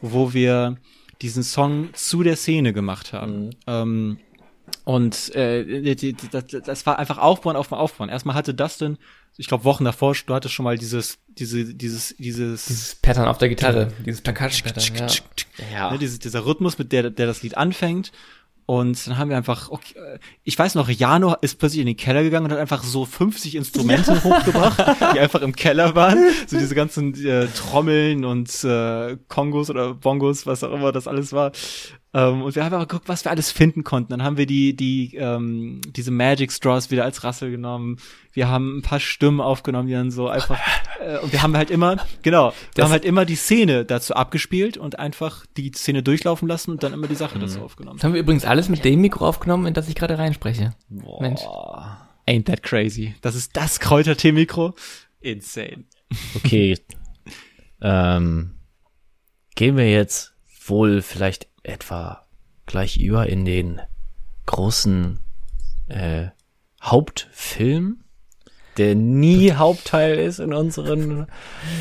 wo 0.00 0.32
wir 0.32 0.76
diesen 1.22 1.42
Song 1.44 1.90
zu 1.94 2.22
der 2.22 2.36
Szene 2.36 2.72
gemacht 2.72 3.12
haben. 3.12 3.50
Ähm, 3.66 4.18
und 4.84 5.34
äh, 5.34 5.64
die, 5.64 5.96
die, 5.96 6.12
die, 6.14 6.28
das, 6.28 6.46
das 6.46 6.86
war 6.86 6.98
einfach 6.98 7.18
Aufbauen, 7.18 7.56
Aufbauen, 7.56 7.78
Aufbauen. 7.78 8.08
Erstmal 8.08 8.34
hatte 8.34 8.52
Dustin, 8.54 8.98
ich 9.36 9.48
glaube 9.48 9.64
Wochen 9.64 9.84
davor, 9.84 10.14
du 10.26 10.34
hattest 10.34 10.54
schon 10.54 10.64
mal 10.64 10.78
dieses, 10.78 11.18
diese, 11.28 11.74
dieses, 11.74 12.14
dieses, 12.18 12.66
Dieses 12.66 12.94
Pattern 12.94 13.28
auf 13.28 13.38
der 13.38 13.48
Gitarre, 13.48 13.92
dieses 14.04 14.22
Percussion-Pattern, 14.22 14.96
ja. 14.96 15.06
ja, 15.72 15.90
ne, 15.90 15.98
diese, 15.98 16.18
dieser 16.18 16.46
Rhythmus, 16.46 16.78
mit 16.78 16.92
der, 16.92 17.10
der 17.10 17.26
das 17.26 17.42
Lied 17.42 17.56
anfängt. 17.56 18.12
Und 18.66 19.06
dann 19.06 19.16
haben 19.16 19.30
wir 19.30 19.36
einfach, 19.36 19.70
okay, 19.70 19.94
äh, 19.96 20.18
ich 20.42 20.58
weiß 20.58 20.74
noch, 20.74 20.88
Jano 20.88 21.36
ist 21.40 21.60
plötzlich 21.60 21.80
in 21.80 21.86
den 21.86 21.96
Keller 21.96 22.24
gegangen 22.24 22.46
und 22.46 22.52
hat 22.52 22.58
einfach 22.58 22.82
so 22.82 23.04
50 23.04 23.54
Instrumente 23.54 24.24
hochgebracht, 24.24 24.78
die 25.14 25.20
einfach 25.20 25.40
im 25.42 25.54
Keller 25.54 25.94
waren. 25.94 26.18
So 26.48 26.58
diese 26.58 26.74
ganzen 26.74 27.14
äh, 27.24 27.46
Trommeln 27.46 28.24
und 28.24 28.64
äh, 28.64 29.16
Kongos 29.28 29.70
oder 29.70 29.94
Bongos, 29.94 30.46
was 30.46 30.64
auch 30.64 30.72
immer 30.72 30.90
das 30.90 31.06
alles 31.06 31.32
war. 31.32 31.52
Ähm, 32.16 32.40
und 32.42 32.54
wir 32.56 32.64
haben 32.64 32.72
einfach 32.72 32.88
geguckt, 32.88 33.08
was 33.10 33.26
wir 33.26 33.30
alles 33.30 33.50
finden 33.50 33.84
konnten. 33.84 34.08
Dann 34.10 34.22
haben 34.22 34.38
wir 34.38 34.46
die, 34.46 34.74
die, 34.74 35.16
ähm, 35.16 35.82
diese 35.94 36.10
Magic 36.10 36.50
Straws 36.50 36.90
wieder 36.90 37.04
als 37.04 37.24
Rassel 37.24 37.50
genommen. 37.50 37.98
Wir 38.32 38.48
haben 38.48 38.78
ein 38.78 38.82
paar 38.82 39.00
Stimmen 39.00 39.42
aufgenommen, 39.42 39.86
die 39.88 39.92
dann 39.92 40.10
so 40.10 40.26
einfach, 40.28 40.58
äh, 41.00 41.18
und 41.18 41.32
wir 41.32 41.42
haben 41.42 41.54
halt 41.54 41.70
immer, 41.70 41.98
genau, 42.22 42.52
wir 42.52 42.54
Das- 42.74 42.84
haben 42.86 42.92
halt 42.92 43.04
immer 43.04 43.26
die 43.26 43.34
Szene 43.34 43.84
dazu 43.84 44.14
abgespielt 44.14 44.78
und 44.78 44.98
einfach 44.98 45.44
die 45.58 45.70
Szene 45.72 46.02
durchlaufen 46.02 46.48
lassen 46.48 46.70
und 46.70 46.82
dann 46.82 46.94
immer 46.94 47.06
die 47.06 47.16
Sache 47.16 47.38
dazu 47.38 47.60
aufgenommen. 47.60 47.98
Das 47.98 48.04
haben 48.04 48.14
wir 48.14 48.20
übrigens 48.20 48.46
alles 48.46 48.70
mit 48.70 48.82
dem 48.84 49.02
Mikro 49.02 49.28
aufgenommen, 49.28 49.66
in 49.66 49.74
das 49.74 49.86
ich 49.88 49.94
gerade 49.94 50.16
reinspreche. 50.16 50.70
Boah. 50.88 51.20
Mensch. 51.20 51.42
Ain't 52.26 52.46
that 52.46 52.62
crazy. 52.62 53.14
Das 53.20 53.34
ist 53.34 53.54
das 53.58 53.78
Kräutertee-Mikro. 53.78 54.74
Insane. 55.20 55.84
Okay. 56.34 56.78
ähm, 57.82 58.52
gehen 59.54 59.76
wir 59.76 59.90
jetzt 59.90 60.32
wohl 60.66 61.02
vielleicht 61.02 61.48
etwa 61.66 62.22
gleich 62.66 62.96
über 62.98 63.28
in 63.28 63.44
den 63.44 63.80
großen 64.46 65.18
äh, 65.88 66.28
Hauptfilm. 66.82 67.98
der 68.76 68.94
nie 68.94 69.52
Hauptteil 69.52 70.18
ist 70.18 70.38
in 70.38 70.52
unseren 70.52 71.26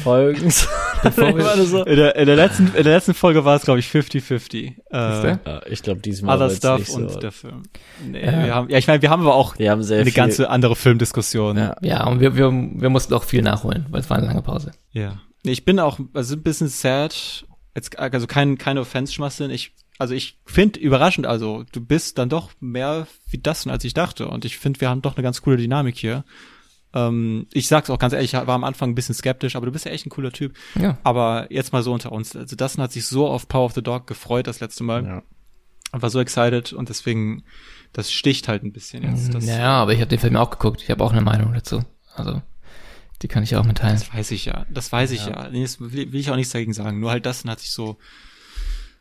Folgen. 0.03 0.51
Immer 1.17 1.57
so. 1.65 1.83
In 1.83 1.95
der, 1.97 2.15
in 2.15 2.25
der 2.25 2.35
letzten, 2.35 2.67
in 2.67 2.83
der 2.83 2.93
letzten 2.95 3.13
Folge 3.13 3.43
war 3.45 3.55
es, 3.57 3.63
glaube 3.63 3.79
ich, 3.79 3.87
50-50. 3.87 4.73
Äh, 4.91 5.69
ich 5.71 5.83
glaube, 5.83 6.01
diesmal 6.01 6.37
Other 6.37 6.49
Stuff 6.49 6.79
nicht 6.79 6.89
und 6.91 7.11
so. 7.11 7.19
der 7.19 7.31
Film. 7.33 7.63
Nee, 8.03 8.25
Ja. 8.25 8.45
wir 8.45 8.55
haben, 8.55 8.69
ja, 8.69 8.77
ich 8.77 8.87
meine, 8.87 9.01
wir 9.01 9.09
haben 9.09 9.21
aber 9.21 9.35
auch 9.35 9.59
Wir 9.59 9.71
haben 9.71 9.83
sehr 9.83 9.97
eine 10.01 10.05
viel. 10.05 10.13
ganze 10.13 10.49
andere 10.49 10.75
Filmdiskussion. 10.75 11.57
Ja. 11.57 11.75
Ja, 11.81 12.07
und 12.07 12.19
wir, 12.21 12.35
wir, 12.35 12.49
wir 12.51 12.89
mussten 12.89 13.13
auch 13.13 13.23
viel 13.23 13.41
nachholen, 13.41 13.85
weil 13.89 13.99
es 14.01 14.09
war 14.09 14.17
eine 14.17 14.27
lange 14.27 14.41
Pause. 14.41 14.71
Ja. 14.91 15.19
Ich 15.43 15.65
bin 15.65 15.79
auch 15.79 15.99
also 16.13 16.35
ein 16.35 16.41
bisschen 16.43 16.69
sad. 16.69 17.45
Jetzt, 17.75 17.99
also 17.99 18.25
kein, 18.25 18.57
keine 18.57 18.81
Offense, 18.81 19.13
Schmasseln. 19.13 19.51
Ich, 19.51 19.73
also 19.99 20.13
ich 20.13 20.39
finde 20.45 20.79
überraschend, 20.79 21.27
also 21.27 21.65
du 21.71 21.81
bist 21.81 22.17
dann 22.17 22.29
doch 22.29 22.51
mehr 22.59 23.07
wie 23.29 23.37
das, 23.37 23.67
als 23.67 23.83
ich 23.83 23.93
dachte. 23.93 24.27
Und 24.27 24.45
ich 24.45 24.57
finde, 24.57 24.81
wir 24.81 24.89
haben 24.89 25.01
doch 25.01 25.15
eine 25.15 25.23
ganz 25.23 25.41
coole 25.41 25.57
Dynamik 25.57 25.97
hier. 25.97 26.23
Ähm, 26.93 27.47
ich 27.51 27.67
sag's 27.67 27.89
auch 27.89 27.99
ganz 27.99 28.13
ehrlich, 28.13 28.33
ich 28.33 28.39
war 28.39 28.55
am 28.55 28.63
Anfang 28.63 28.91
ein 28.91 28.95
bisschen 28.95 29.13
skeptisch, 29.13 29.57
aber 29.57 29.65
du 29.65 29.71
bist 29.73 29.85
ja 29.85 29.91
echt 29.91 30.05
ein 30.05 30.09
cooler 30.09 30.31
Typ. 30.31 30.55
Ja. 30.79 30.97
Aber 31.03 31.47
jetzt 31.49 31.73
mal 31.73 31.83
so 31.83 31.93
unter 31.93 32.13
uns. 32.13 32.35
Also 32.35 32.55
Dustin 32.55 32.81
hat 32.81 32.93
sich 32.93 33.05
so 33.05 33.27
auf 33.27 33.49
Power 33.49 33.65
of 33.65 33.73
the 33.73 33.83
Dog 33.83 34.07
gefreut 34.07 34.47
das 34.47 34.61
letzte 34.61 34.85
Mal. 34.85 35.05
Ja. 35.05 35.23
Und 35.91 36.01
war 36.01 36.09
so 36.09 36.19
excited 36.19 36.73
und 36.73 36.89
deswegen, 36.89 37.43
das 37.93 38.11
sticht 38.11 38.47
halt 38.47 38.63
ein 38.63 38.73
bisschen 38.73 39.03
jetzt. 39.03 39.33
Das, 39.33 39.45
ja, 39.45 39.81
aber 39.81 39.93
ich 39.93 39.99
habe 39.99 40.09
den 40.09 40.19
Film 40.19 40.35
auch 40.35 40.49
geguckt. 40.49 40.81
Ich 40.81 40.89
habe 40.89 41.03
auch 41.03 41.11
eine 41.11 41.21
Meinung 41.21 41.53
dazu. 41.53 41.83
Also, 42.15 42.41
die 43.21 43.27
kann 43.27 43.43
ich 43.43 43.55
auch 43.55 43.63
mitteilen. 43.63 43.97
Das 43.97 44.13
weiß 44.13 44.31
ich 44.31 44.45
ja. 44.45 44.65
Das 44.69 44.91
weiß 44.91 45.11
ich 45.11 45.25
ja. 45.25 45.49
Nee, 45.49 45.61
das 45.63 45.79
will, 45.79 46.11
will 46.11 46.19
ich 46.19 46.29
auch 46.29 46.35
nichts 46.35 46.51
dagegen 46.51 46.73
sagen. 46.73 46.99
Nur 46.99 47.11
halt 47.11 47.25
Dustin 47.25 47.49
hat 47.49 47.59
sich 47.59 47.71
so, 47.71 47.97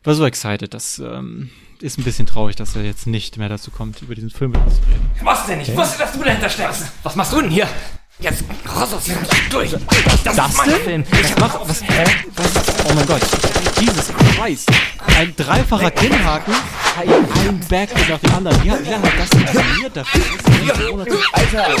war 0.03 0.15
so 0.15 0.25
excited. 0.25 0.73
Das 0.73 0.99
ähm, 0.99 1.49
ist 1.81 1.97
ein 1.97 2.03
bisschen 2.03 2.25
traurig, 2.25 2.55
dass 2.55 2.75
er 2.75 2.83
jetzt 2.83 3.07
nicht 3.07 3.37
mehr 3.37 3.49
dazu 3.49 3.71
kommt, 3.71 4.01
über 4.01 4.15
diesen 4.15 4.29
Film 4.29 4.51
mit 4.51 4.61
uns 4.61 4.75
zu 4.75 4.81
reden. 4.87 5.09
Was 5.23 5.45
denn? 5.47 5.61
Ich 5.61 5.75
wusste, 5.75 5.99
dass 5.99 6.13
du 6.13 6.23
dahinter 6.23 6.49
steckst. 6.49 6.91
Was 7.03 7.15
machst 7.15 7.33
du 7.33 7.41
denn 7.41 7.51
hier? 7.51 7.67
Jetzt 8.19 8.45
raus 8.73 8.93
aus 8.93 9.05
hier 9.05 9.17
durch. 9.49 9.71
Das, 10.23 10.37
ist 10.37 10.57
mein 10.57 10.69
Film. 10.69 11.03
Ich 11.11 11.35
mach 11.37 11.59
was. 11.67 11.81
Hä? 11.81 12.03
Oh 12.89 12.93
mein 12.93 13.05
Gott. 13.05 13.21
Jesus 13.79 14.07
Christ. 14.07 14.71
Ein 15.17 15.35
dreifacher 15.35 15.91
Kinnhaken, 15.91 16.53
ein, 16.97 17.59
Backflip 17.69 18.09
nach 18.09 18.19
dem 18.19 18.35
anderen. 18.35 18.63
Wie, 18.63 18.85
wie 18.85 18.89
lange 18.89 19.03
hat 19.03 19.19
das 19.19 19.29
denn 19.29 19.45
trainiert 19.45 19.97
dafür? 19.97 20.21
Alter. 21.33 21.75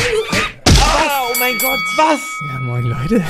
Oh 0.97 1.33
mein 1.39 1.57
Gott, 1.57 1.79
was? 1.97 2.21
Ja, 2.47 2.59
moin 2.59 2.83
Leute. 2.85 3.23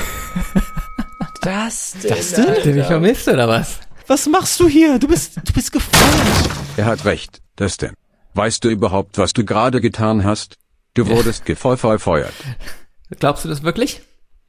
Das 1.42 1.94
denn? 2.02 2.10
Das 2.10 2.32
denn? 2.32 2.48
Habt 2.48 2.66
ihr 2.66 2.74
mich 2.74 2.86
vermisst 2.86 3.28
oder 3.28 3.48
was? 3.48 3.80
Was 4.06 4.26
machst 4.26 4.60
du 4.60 4.68
hier? 4.68 4.98
Du 4.98 5.08
bist, 5.08 5.36
du 5.44 5.52
bist 5.52 5.72
gefeuert. 5.72 6.50
Er 6.76 6.86
hat 6.86 7.04
recht, 7.04 7.40
Dustin. 7.56 7.92
Weißt 8.34 8.62
du 8.64 8.68
überhaupt, 8.68 9.18
was 9.18 9.32
du 9.32 9.44
gerade 9.44 9.80
getan 9.80 10.24
hast? 10.24 10.56
Du 10.94 11.08
wurdest 11.08 11.44
gefeuert. 11.44 12.32
Glaubst 13.18 13.44
du 13.44 13.48
das 13.48 13.62
wirklich? 13.62 14.02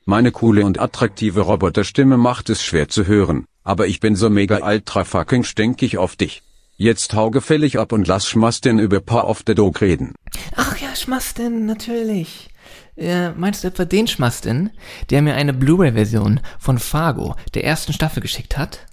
Meine 0.05 0.31
coole 0.31 0.65
und 0.65 0.79
attraktive 0.79 1.41
Roboterstimme 1.41 2.17
macht 2.17 2.49
es 2.49 2.63
schwer 2.63 2.87
zu 2.87 3.07
hören, 3.07 3.45
aber 3.63 3.87
ich 3.87 3.99
bin 3.99 4.15
so 4.15 4.29
mega 4.29 4.65
ultra 4.65 5.03
fucking 5.03 5.43
stinkig 5.43 5.97
auf 5.97 6.15
dich. 6.15 6.43
Jetzt 6.79 7.15
hau 7.15 7.31
gefällig 7.31 7.79
ab 7.79 7.91
und 7.91 8.07
lass 8.07 8.27
Schmastin 8.27 8.77
über 8.77 8.99
Power 8.99 9.27
of 9.27 9.41
the 9.47 9.55
Dog 9.55 9.81
reden. 9.81 10.13
Ach 10.55 10.77
ja, 10.77 10.95
Schmastin, 10.95 11.65
natürlich. 11.65 12.49
Äh, 12.95 13.31
meinst 13.31 13.63
du 13.63 13.69
etwa 13.69 13.83
den 13.83 14.05
Schmastin, 14.05 14.69
der 15.09 15.23
mir 15.23 15.33
eine 15.33 15.53
Blu-ray-Version 15.53 16.39
von 16.59 16.77
Fargo 16.77 17.35
der 17.55 17.63
ersten 17.63 17.93
Staffel 17.93 18.21
geschickt 18.21 18.59
hat? 18.59 18.85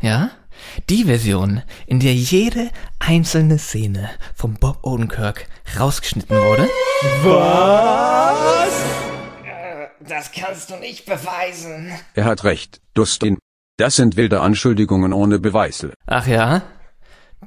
Ja? 0.00 0.32
Die 0.88 1.04
Version, 1.04 1.62
in 1.86 2.00
der 2.00 2.14
jede 2.14 2.68
einzelne 2.98 3.58
Szene 3.58 4.10
von 4.34 4.54
Bob 4.54 4.80
Odenkirk 4.82 5.46
rausgeschnitten 5.78 6.36
wurde? 6.36 6.68
Das 10.00 10.32
kannst 10.32 10.70
du 10.70 10.76
nicht 10.78 11.06
beweisen. 11.06 11.92
Er 12.14 12.24
hat 12.24 12.42
recht, 12.42 12.80
Dustin. 12.94 13.38
Das 13.76 13.94
sind 13.94 14.16
wilde 14.16 14.40
Anschuldigungen 14.40 15.12
ohne 15.12 15.38
Beweise. 15.38 15.94
Ach 16.06 16.26
ja? 16.26 16.62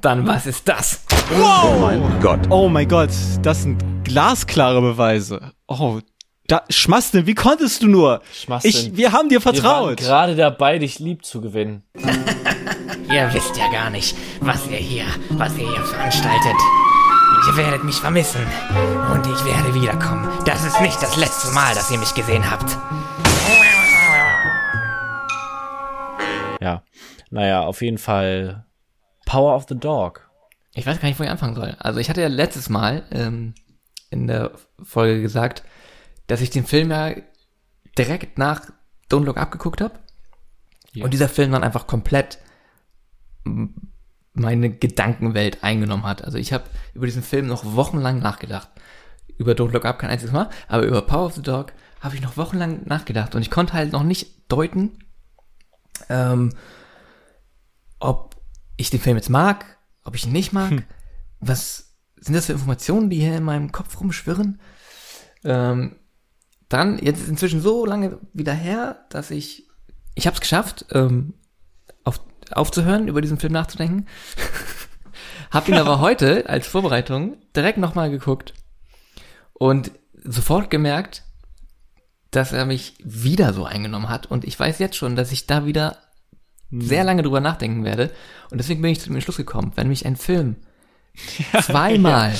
Dann 0.00 0.26
was 0.26 0.46
ist 0.46 0.68
das? 0.68 1.00
Oh 1.40 1.76
mein 1.80 2.20
Gott. 2.20 2.40
Oh 2.50 2.68
mein 2.68 2.88
Gott, 2.88 3.10
das 3.42 3.62
sind 3.62 3.82
glasklare 4.04 4.80
Beweise. 4.80 5.52
Oh, 5.66 6.00
da, 6.46 6.62
Schmastin, 6.68 7.26
wie 7.26 7.34
konntest 7.34 7.82
du 7.82 7.86
nur? 7.86 8.20
Schmastin. 8.32 8.70
Ich, 8.70 8.96
wir 8.96 9.12
haben 9.12 9.28
dir 9.30 9.40
Wir 9.40 9.44
waren 9.46 9.54
vertraut. 9.54 9.96
gerade 9.96 10.36
dabei, 10.36 10.78
dich 10.78 10.98
lieb 10.98 11.24
zu 11.24 11.40
gewinnen. 11.40 11.84
Ihr 13.10 13.32
wisst 13.32 13.56
ja 13.56 13.70
gar 13.70 13.90
nicht, 13.90 14.14
was 14.40 14.66
ihr 14.66 14.76
hier, 14.76 15.04
was 15.30 15.56
ihr 15.56 15.68
hier 15.68 15.84
veranstaltet. 15.84 16.56
Ihr 17.48 17.56
werdet 17.56 17.84
mich 17.84 17.96
vermissen. 17.96 18.40
Und 19.12 19.26
ich 19.26 19.44
werde 19.44 19.74
wiederkommen. 19.74 20.26
Das 20.46 20.64
ist 20.64 20.80
nicht 20.80 21.00
das 21.02 21.16
letzte 21.16 21.52
Mal, 21.52 21.74
dass 21.74 21.90
ihr 21.90 21.98
mich 21.98 22.14
gesehen 22.14 22.50
habt. 22.50 22.76
Ja. 26.60 26.82
Naja, 27.30 27.60
auf 27.62 27.82
jeden 27.82 27.98
Fall 27.98 28.64
Power 29.34 29.56
of 29.56 29.66
the 29.68 29.74
Dog. 29.74 30.30
Ich 30.74 30.86
weiß 30.86 31.00
gar 31.00 31.08
nicht, 31.08 31.18
wo 31.18 31.24
ich 31.24 31.30
anfangen 31.30 31.56
soll. 31.56 31.74
Also 31.80 31.98
ich 31.98 32.08
hatte 32.08 32.20
ja 32.20 32.28
letztes 32.28 32.68
Mal 32.68 33.02
ähm, 33.10 33.54
in 34.10 34.28
der 34.28 34.52
Folge 34.80 35.22
gesagt, 35.22 35.64
dass 36.28 36.40
ich 36.40 36.50
den 36.50 36.64
Film 36.64 36.92
ja 36.92 37.16
direkt 37.98 38.38
nach 38.38 38.70
Don't 39.10 39.24
Look 39.24 39.36
Up 39.36 39.50
geguckt 39.50 39.80
habe. 39.80 39.98
Und 41.00 41.12
dieser 41.12 41.28
Film 41.28 41.50
dann 41.50 41.64
einfach 41.64 41.88
komplett 41.88 42.38
meine 44.34 44.70
Gedankenwelt 44.70 45.64
eingenommen 45.64 46.06
hat. 46.06 46.22
Also 46.22 46.38
ich 46.38 46.52
habe 46.52 46.66
über 46.92 47.06
diesen 47.06 47.24
Film 47.24 47.48
noch 47.48 47.64
wochenlang 47.64 48.20
nachgedacht. 48.20 48.68
Über 49.36 49.54
Don't 49.54 49.72
Look 49.72 49.84
Up 49.84 49.98
kein 49.98 50.10
einziges 50.10 50.32
Mal, 50.32 50.48
aber 50.68 50.84
über 50.84 51.02
Power 51.02 51.26
of 51.26 51.34
the 51.34 51.42
Dog 51.42 51.72
habe 52.00 52.14
ich 52.14 52.22
noch 52.22 52.36
wochenlang 52.36 52.82
nachgedacht 52.84 53.34
und 53.34 53.42
ich 53.42 53.50
konnte 53.50 53.72
halt 53.72 53.90
noch 53.90 54.04
nicht 54.04 54.52
deuten, 54.52 54.96
ähm, 56.08 56.52
ob 57.98 58.33
ich 58.76 58.90
den 58.90 59.00
Film 59.00 59.16
jetzt 59.16 59.30
mag, 59.30 59.64
ob 60.04 60.14
ich 60.14 60.26
ihn 60.26 60.32
nicht 60.32 60.52
mag. 60.52 60.84
Was 61.40 61.94
sind 62.16 62.34
das 62.34 62.46
für 62.46 62.52
Informationen, 62.52 63.10
die 63.10 63.20
hier 63.20 63.36
in 63.36 63.44
meinem 63.44 63.72
Kopf 63.72 64.00
rumschwirren? 64.00 64.60
Ähm, 65.44 65.96
dann, 66.68 66.98
jetzt 66.98 67.20
ist 67.20 67.28
inzwischen 67.28 67.60
so 67.60 67.84
lange 67.84 68.18
wieder 68.32 68.54
her, 68.54 69.04
dass 69.10 69.30
ich, 69.30 69.68
ich 70.14 70.26
habe 70.26 70.34
es 70.34 70.40
geschafft, 70.40 70.86
ähm, 70.92 71.34
auf, 72.02 72.20
aufzuhören, 72.50 73.08
über 73.08 73.20
diesen 73.20 73.38
Film 73.38 73.52
nachzudenken. 73.52 74.06
hab 75.50 75.68
ihn 75.68 75.74
aber 75.74 76.00
heute 76.00 76.48
als 76.48 76.66
Vorbereitung 76.66 77.36
direkt 77.54 77.78
nochmal 77.78 78.10
geguckt 78.10 78.54
und 79.52 79.92
sofort 80.24 80.70
gemerkt, 80.70 81.22
dass 82.30 82.52
er 82.52 82.64
mich 82.64 82.96
wieder 83.04 83.52
so 83.52 83.64
eingenommen 83.64 84.08
hat 84.08 84.26
und 84.26 84.44
ich 84.44 84.58
weiß 84.58 84.78
jetzt 84.78 84.96
schon, 84.96 85.14
dass 85.14 85.30
ich 85.30 85.46
da 85.46 85.66
wieder 85.66 85.98
sehr 86.80 87.04
lange 87.04 87.22
drüber 87.22 87.40
nachdenken 87.40 87.84
werde 87.84 88.10
und 88.50 88.58
deswegen 88.58 88.82
bin 88.82 88.90
ich 88.92 89.00
zu 89.00 89.06
dem 89.06 89.14
Entschluss 89.16 89.36
gekommen, 89.36 89.72
wenn 89.76 89.88
mich 89.88 90.06
ein 90.06 90.16
Film 90.16 90.56
zweimal 91.62 92.34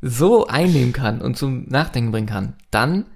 so 0.00 0.46
einnehmen 0.46 0.92
kann 0.92 1.20
und 1.20 1.36
zum 1.36 1.64
Nachdenken 1.68 2.10
bringen 2.10 2.26
kann, 2.26 2.54
dann, 2.70 3.06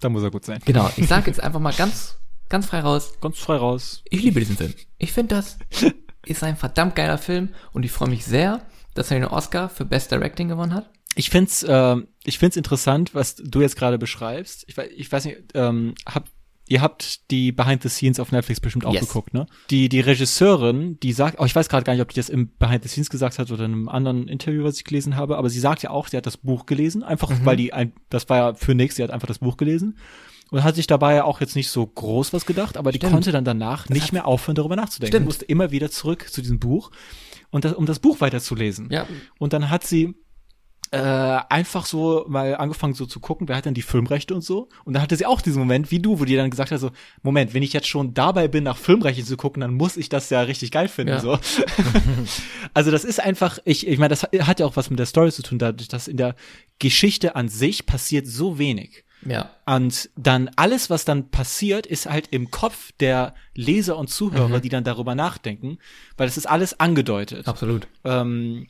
Da 0.00 0.08
muss 0.08 0.22
er 0.22 0.30
gut 0.30 0.44
sein. 0.44 0.60
genau, 0.64 0.90
ich 0.96 1.06
sage 1.08 1.26
jetzt 1.26 1.40
einfach 1.42 1.60
mal 1.60 1.72
ganz, 1.74 2.16
ganz 2.48 2.66
frei 2.66 2.80
raus, 2.80 3.14
Ganz 3.20 3.38
frei 3.38 3.56
raus. 3.56 4.02
ich 4.08 4.22
liebe 4.22 4.40
diesen 4.40 4.56
Film. 4.56 4.72
Ich 4.98 5.12
finde, 5.12 5.34
das 5.34 5.58
ist 6.26 6.42
ein 6.42 6.56
verdammt 6.56 6.94
geiler 6.96 7.18
Film 7.18 7.50
und 7.72 7.84
ich 7.84 7.92
freue 7.92 8.08
mich 8.08 8.24
sehr, 8.24 8.62
dass 8.94 9.10
er 9.10 9.18
den 9.20 9.28
Oscar 9.28 9.68
für 9.68 9.84
Best 9.84 10.10
Directing 10.12 10.48
gewonnen 10.48 10.72
hat. 10.74 10.88
Ich 11.16 11.30
find's, 11.30 11.62
äh, 11.62 11.96
ich 12.24 12.38
find's 12.38 12.56
interessant, 12.56 13.14
was 13.14 13.36
du 13.36 13.60
jetzt 13.60 13.76
gerade 13.76 13.98
beschreibst. 13.98 14.64
Ich 14.66 14.76
weiß, 14.76 14.88
ich 14.96 15.12
weiß 15.12 15.24
nicht, 15.26 15.38
ähm, 15.54 15.94
hab, 16.06 16.24
ihr 16.66 16.80
habt 16.80 17.30
die 17.30 17.52
Behind 17.52 17.82
the 17.82 17.88
Scenes 17.88 18.18
auf 18.20 18.32
Netflix 18.32 18.60
bestimmt 18.60 18.86
auch 18.86 18.92
Yes. 18.94 19.06
geguckt, 19.06 19.34
ne? 19.34 19.46
Die, 19.70 19.88
die 19.88 20.00
Regisseurin, 20.00 20.98
die 21.00 21.12
sagt, 21.12 21.38
oh, 21.38 21.44
ich 21.44 21.54
weiß 21.54 21.68
gerade 21.68 21.84
gar 21.84 21.92
nicht, 21.92 22.02
ob 22.02 22.08
die 22.10 22.16
das 22.16 22.28
im 22.28 22.50
Behind 22.58 22.82
the 22.82 22.88
Scenes 22.88 23.10
gesagt 23.10 23.38
hat 23.38 23.50
oder 23.50 23.64
in 23.66 23.72
einem 23.72 23.88
anderen 23.88 24.28
Interview, 24.28 24.64
was 24.64 24.76
ich 24.78 24.84
gelesen 24.84 25.16
habe, 25.16 25.36
aber 25.36 25.50
sie 25.50 25.60
sagt 25.60 25.82
ja 25.82 25.90
auch, 25.90 26.08
sie 26.08 26.16
hat 26.16 26.26
das 26.26 26.36
Buch 26.38 26.66
gelesen, 26.66 27.02
einfach 27.02 27.30
weil 27.44 27.56
die 27.56 27.72
ein, 27.72 27.92
das 28.08 28.28
war 28.28 28.36
ja 28.36 28.54
für 28.54 28.74
nix, 28.74 28.96
sie 28.96 29.02
hat 29.02 29.10
einfach 29.10 29.28
das 29.28 29.38
Buch 29.40 29.56
gelesen. 29.56 29.98
Und 30.50 30.62
hat 30.62 30.76
sich 30.76 30.86
dabei 30.86 31.14
ja 31.14 31.24
auch 31.24 31.40
jetzt 31.40 31.56
nicht 31.56 31.68
so 31.68 31.84
groß 31.84 32.32
was 32.32 32.46
gedacht, 32.46 32.76
aber 32.76 32.92
die 32.92 32.98
Stimmt. 32.98 33.12
konnte 33.14 33.32
dann 33.32 33.44
danach 33.44 33.88
nicht 33.88 34.12
mehr 34.12 34.26
aufhören, 34.26 34.54
darüber 34.54 34.76
nachzudenken. 34.76 35.10
Stimmt. 35.10 35.22
Sie 35.24 35.26
musste 35.26 35.44
immer 35.46 35.70
wieder 35.72 35.90
zurück 35.90 36.28
zu 36.30 36.42
diesem 36.42 36.60
Buch 36.60 36.90
und 37.50 37.64
das, 37.64 37.72
um 37.72 37.86
das 37.86 37.98
Buch 37.98 38.20
weiterzulesen. 38.20 38.88
Ja. 38.92 39.06
Und 39.38 39.52
dann 39.52 39.70
hat 39.70 39.84
sie 39.84 40.14
äh, 40.94 41.40
einfach 41.48 41.86
so 41.86 42.24
mal 42.28 42.56
angefangen 42.56 42.94
so 42.94 43.06
zu 43.06 43.20
gucken, 43.20 43.48
wer 43.48 43.56
hat 43.56 43.64
denn 43.64 43.74
die 43.74 43.82
Filmrechte 43.82 44.34
und 44.34 44.42
so. 44.42 44.68
Und 44.84 44.94
dann 44.94 45.02
hatte 45.02 45.16
sie 45.16 45.26
auch 45.26 45.40
diesen 45.40 45.58
Moment 45.58 45.90
wie 45.90 45.98
du, 45.98 46.20
wo 46.20 46.24
die 46.24 46.36
dann 46.36 46.50
gesagt 46.50 46.70
hat 46.70 46.80
so, 46.80 46.90
Moment, 47.22 47.54
wenn 47.54 47.62
ich 47.62 47.72
jetzt 47.72 47.88
schon 47.88 48.14
dabei 48.14 48.48
bin, 48.48 48.64
nach 48.64 48.76
Filmrechte 48.76 49.24
zu 49.24 49.36
gucken, 49.36 49.60
dann 49.60 49.74
muss 49.74 49.96
ich 49.96 50.08
das 50.08 50.30
ja 50.30 50.40
richtig 50.42 50.70
geil 50.70 50.88
finden. 50.88 51.14
Ja. 51.14 51.20
So. 51.20 51.38
also 52.74 52.90
das 52.90 53.04
ist 53.04 53.20
einfach, 53.20 53.58
ich, 53.64 53.86
ich 53.86 53.98
meine, 53.98 54.10
das 54.10 54.22
hat 54.22 54.60
ja 54.60 54.66
auch 54.66 54.76
was 54.76 54.90
mit 54.90 54.98
der 54.98 55.06
Story 55.06 55.32
zu 55.32 55.42
tun, 55.42 55.58
dadurch, 55.58 55.88
dass 55.88 56.08
in 56.08 56.16
der 56.16 56.34
Geschichte 56.78 57.36
an 57.36 57.48
sich 57.48 57.86
passiert 57.86 58.26
so 58.26 58.58
wenig. 58.58 59.04
Ja. 59.26 59.50
Und 59.66 60.10
dann 60.16 60.50
alles, 60.56 60.90
was 60.90 61.04
dann 61.04 61.30
passiert, 61.30 61.86
ist 61.86 62.06
halt 62.06 62.28
im 62.30 62.50
Kopf 62.50 62.92
der 63.00 63.34
Leser 63.54 63.96
und 63.96 64.10
Zuhörer, 64.10 64.60
die 64.60 64.68
dann 64.68 64.84
darüber 64.84 65.14
nachdenken, 65.14 65.78
weil 66.16 66.28
es 66.28 66.36
ist 66.36 66.46
alles 66.46 66.78
angedeutet 66.78 67.48
Absolut. 67.48 67.88
ähm, 68.04 68.68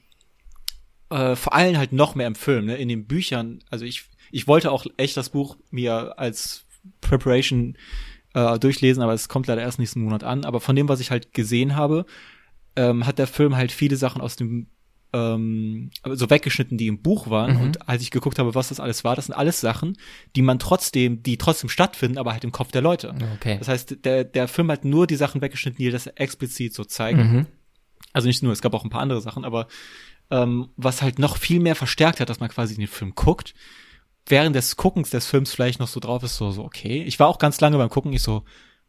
äh, 1.14 1.36
vor 1.36 1.54
allem 1.54 1.78
halt 1.78 1.92
noch 1.92 2.16
mehr 2.16 2.26
im 2.26 2.34
Film, 2.34 2.66
ne? 2.66 2.76
In 2.76 2.88
den 2.88 3.06
Büchern, 3.06 3.60
also 3.70 3.84
ich, 3.84 4.04
ich 4.32 4.48
wollte 4.48 4.72
auch 4.72 4.84
echt 4.96 5.16
das 5.16 5.30
Buch 5.30 5.56
mir 5.70 6.18
als 6.18 6.66
Preparation 7.00 7.76
äh, 8.34 8.58
durchlesen, 8.58 9.02
aber 9.02 9.14
es 9.14 9.28
kommt 9.28 9.46
leider 9.46 9.62
erst 9.62 9.78
nächsten 9.78 10.02
Monat 10.02 10.24
an. 10.24 10.44
Aber 10.44 10.60
von 10.60 10.74
dem, 10.74 10.88
was 10.88 10.98
ich 10.98 11.12
halt 11.12 11.32
gesehen 11.32 11.76
habe, 11.76 12.04
ähm, 12.74 13.06
hat 13.06 13.18
der 13.18 13.28
Film 13.28 13.54
halt 13.56 13.70
viele 13.70 13.96
Sachen 13.96 14.20
aus 14.20 14.34
dem 14.34 14.66
ähm, 15.12 15.90
so 16.04 16.28
weggeschnitten, 16.28 16.76
die 16.76 16.88
im 16.88 17.00
Buch 17.00 17.30
waren. 17.30 17.54
Mhm. 17.54 17.62
Und 17.62 17.88
als 17.88 18.02
ich 18.02 18.10
geguckt 18.10 18.40
habe, 18.40 18.56
was 18.56 18.70
das 18.70 18.80
alles 18.80 19.04
war, 19.04 19.14
das 19.14 19.26
sind 19.26 19.36
alles 19.36 19.60
Sachen, 19.60 19.96
die 20.34 20.42
man 20.42 20.58
trotzdem, 20.58 21.22
die 21.22 21.38
trotzdem 21.38 21.70
stattfinden, 21.70 22.18
aber 22.18 22.32
halt 22.32 22.42
im 22.42 22.50
Kopf 22.50 22.72
der 22.72 22.82
Leute. 22.82 23.14
Okay. 23.36 23.56
Das 23.60 23.68
heißt, 23.68 24.04
der, 24.04 24.24
der 24.24 24.48
Film 24.48 24.68
hat 24.72 24.84
nur 24.84 25.06
die 25.06 25.14
Sachen 25.14 25.40
weggeschnitten, 25.40 25.78
die 25.78 25.92
das 25.92 26.08
explizit 26.08 26.74
so 26.74 26.84
zeigen. 26.84 27.20
Mhm. 27.20 27.46
Also 28.12 28.26
nicht 28.26 28.42
nur, 28.42 28.52
es 28.52 28.62
gab 28.62 28.74
auch 28.74 28.82
ein 28.82 28.90
paar 28.90 29.02
andere 29.02 29.20
Sachen, 29.20 29.44
aber 29.44 29.68
ähm, 30.30 30.68
was 30.76 31.02
halt 31.02 31.18
noch 31.18 31.36
viel 31.36 31.60
mehr 31.60 31.76
verstärkt 31.76 32.20
hat, 32.20 32.30
dass 32.30 32.40
man 32.40 32.48
quasi 32.48 32.76
den 32.76 32.86
Film 32.86 33.14
guckt, 33.14 33.54
während 34.26 34.56
des 34.56 34.76
Guckens 34.76 35.10
des 35.10 35.26
Films 35.26 35.52
vielleicht 35.52 35.80
noch 35.80 35.88
so 35.88 36.00
drauf 36.00 36.22
ist, 36.22 36.36
so, 36.36 36.50
so, 36.50 36.64
okay. 36.64 37.02
Ich 37.04 37.18
war 37.20 37.28
auch 37.28 37.38
ganz 37.38 37.60
lange 37.60 37.76
beim 37.76 37.90
Gucken, 37.90 38.12
ich 38.12 38.22
so, 38.22 38.44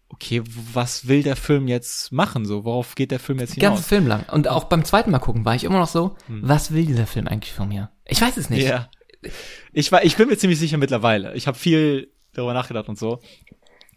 okay, 0.09 0.41
was 0.45 1.07
will 1.07 1.23
der 1.23 1.35
Film 1.35 1.67
jetzt 1.67 2.11
machen? 2.11 2.45
So, 2.45 2.63
worauf 2.63 2.95
geht 2.95 3.11
der 3.11 3.19
Film 3.19 3.39
jetzt 3.39 3.55
Den 3.55 3.61
ganzen 3.61 3.77
hinaus? 3.77 3.87
Film 3.87 4.07
lang. 4.07 4.25
Und 4.31 4.47
auch 4.47 4.65
beim 4.65 4.85
zweiten 4.85 5.11
Mal 5.11 5.19
gucken 5.19 5.43
war 5.45 5.55
ich 5.55 5.63
immer 5.63 5.79
noch 5.79 5.87
so, 5.87 6.15
was 6.27 6.73
will 6.73 6.85
dieser 6.85 7.07
Film 7.07 7.27
eigentlich 7.27 7.53
von 7.53 7.67
mir? 7.67 7.91
Ich 8.05 8.21
weiß 8.21 8.37
es 8.37 8.49
nicht. 8.49 8.63
Hm. 8.63 8.69
Ja. 8.69 8.89
Ich 9.73 9.91
war, 9.91 10.03
ich 10.05 10.15
bin 10.15 10.29
mir 10.29 10.37
ziemlich 10.37 10.59
sicher 10.59 10.77
mittlerweile. 10.77 11.33
Ich 11.35 11.47
habe 11.47 11.57
viel 11.57 12.11
darüber 12.33 12.53
nachgedacht 12.53 12.87
und 12.87 12.97
so. 12.99 13.19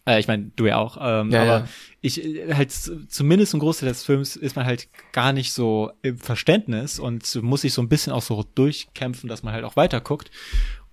Äh, 0.07 0.18
ich 0.18 0.26
meine, 0.26 0.51
du 0.57 0.66
ja 0.66 0.78
auch. 0.78 0.97
Ähm, 1.01 1.30
Ja, 1.30 1.43
aber 1.43 1.59
ja. 1.59 1.68
Ich 2.01 2.25
äh, 2.25 2.55
halt 2.55 2.73
zumindest 2.73 3.55
ein 3.55 3.61
Großteil 3.61 3.89
des 3.89 4.05
Films 4.05 4.37
ist 4.37 4.57
man 4.57 4.67
halt 4.67 4.89
gar 5.13 5.33
nicht 5.33 5.53
so 5.53 5.91
im 6.03 6.19
Verständnis 6.19 6.99
und 6.99 7.35
muss 7.43 7.63
sich 7.63 7.73
so 7.73 7.83
ein 7.83 7.89
bisschen 7.89 8.13
auch 8.13 8.23
so 8.23 8.45
durchkämpfen, 8.55 9.29
dass 9.29 9.43
man 9.43 9.53
halt 9.55 9.65
auch 9.65 9.77
weiter 9.77 10.01
guckt. 10.01 10.31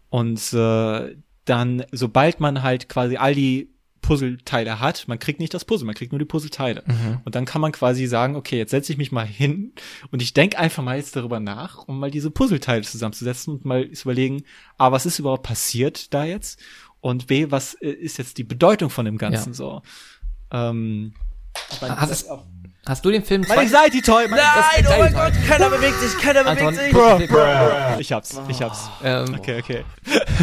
Und 0.09 0.53
äh, 0.53 1.15
dann, 1.45 1.85
sobald 1.91 2.39
man 2.39 2.63
halt 2.63 2.89
quasi 2.89 3.17
all 3.17 3.35
die 3.35 3.69
Puzzleteile 4.01 4.79
hat, 4.79 5.07
man 5.07 5.17
kriegt 5.17 5.39
nicht 5.39 5.53
das 5.55 5.65
Puzzle, 5.65 5.87
man 5.87 5.95
kriegt 5.95 6.11
nur 6.11 6.19
die 6.19 6.25
Puzzleteile. 6.25 6.83
Und 7.25 7.33
dann 7.33 7.45
kann 7.45 7.59
man 7.61 7.71
quasi 7.71 8.05
sagen, 8.05 8.35
okay, 8.35 8.57
jetzt 8.57 8.69
setze 8.69 8.91
ich 8.91 8.99
mich 8.99 9.11
mal 9.11 9.25
hin 9.25 9.73
und 10.11 10.21
ich 10.21 10.33
denke 10.33 10.59
einfach 10.59 10.83
mal 10.83 10.97
jetzt 10.97 11.15
darüber 11.15 11.39
nach, 11.39 11.87
um 11.87 11.99
mal 11.99 12.11
diese 12.11 12.29
Puzzleteile 12.29 12.83
zusammenzusetzen 12.83 13.55
und 13.55 13.65
mal 13.65 13.89
zu 13.91 14.03
überlegen, 14.03 14.43
A, 14.77 14.91
was 14.91 15.07
ist 15.07 15.17
überhaupt 15.17 15.43
passiert 15.43 16.13
da 16.13 16.23
jetzt? 16.23 16.59
Und 17.01 17.27
B, 17.27 17.47
was 17.49 17.73
äh, 17.75 17.89
ist 17.89 18.17
jetzt 18.17 18.37
die 18.37 18.43
Bedeutung 18.43 18.89
von 18.91 19.05
dem 19.05 19.17
Ganzen 19.17 19.49
Ja. 19.49 19.55
so? 19.55 19.81
Ähm, 20.55 21.13
meine, 21.81 21.99
Hast, 21.99 22.11
das- 22.11 22.23
es, 22.23 22.29
hast 22.85 23.03
du 23.05 23.11
den 23.11 23.23
Film 23.23 23.43
meine 23.47 23.61
Anxiety 23.61 24.01
Toy, 24.01 24.27
meine 24.27 24.41
Nein, 24.43 24.85
oh 24.87 24.99
mein 24.99 25.13
Gott, 25.13 25.33
keiner 25.47 25.69
bewegt 25.69 25.99
sich, 25.99 26.17
keiner 26.21 26.45
Anton, 26.45 26.75
bewegt 26.75 27.19
sich. 27.19 27.99
Ich 27.99 28.11
hab's, 28.11 28.39
ich 28.47 28.61
hab's. 28.61 28.89
ähm, 29.03 29.35
Okay, 29.39 29.59
okay. 29.59 29.85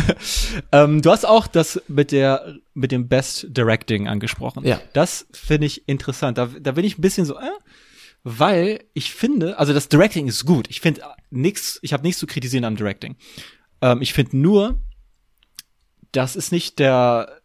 ähm, 0.73 1.03
du 1.03 1.11
hast 1.11 1.25
auch 1.25 1.47
das 1.47 1.81
mit 1.89 2.13
der 2.13 2.57
mit 2.75 2.93
dem 2.93 3.09
Best 3.09 3.47
Directing 3.49 4.09
angesprochen. 4.09 4.65
Ja. 4.67 4.81
Das 4.93 5.27
finde 5.33 5.67
ich 5.67 5.89
interessant. 5.89 6.39
Da, 6.39 6.47
da 6.61 6.73
bin 6.73 6.85
ich 6.85 6.99
ein 6.99 7.03
bisschen 7.03 7.27
so, 7.27 7.39
äh, 7.39 7.43
weil 8.25 8.85
ich 8.95 9.13
finde, 9.15 9.59
also 9.59 9.73
das 9.73 9.89
Directing 9.89 10.29
ist 10.29 10.45
gut. 10.45 10.67
Ich 10.71 10.81
finde 10.81 11.03
nichts, 11.31 11.79
ich 11.83 11.93
habe 11.93 12.03
nichts 12.03 12.19
zu 12.21 12.27
kritisieren 12.27 12.65
am 12.65 12.77
Directing. 12.77 13.17
Ähm, 13.81 14.01
ich 14.03 14.13
finde 14.13 14.37
nur, 14.37 14.81
das 16.13 16.37
ist 16.37 16.53
nicht 16.53 16.79
der 16.79 17.42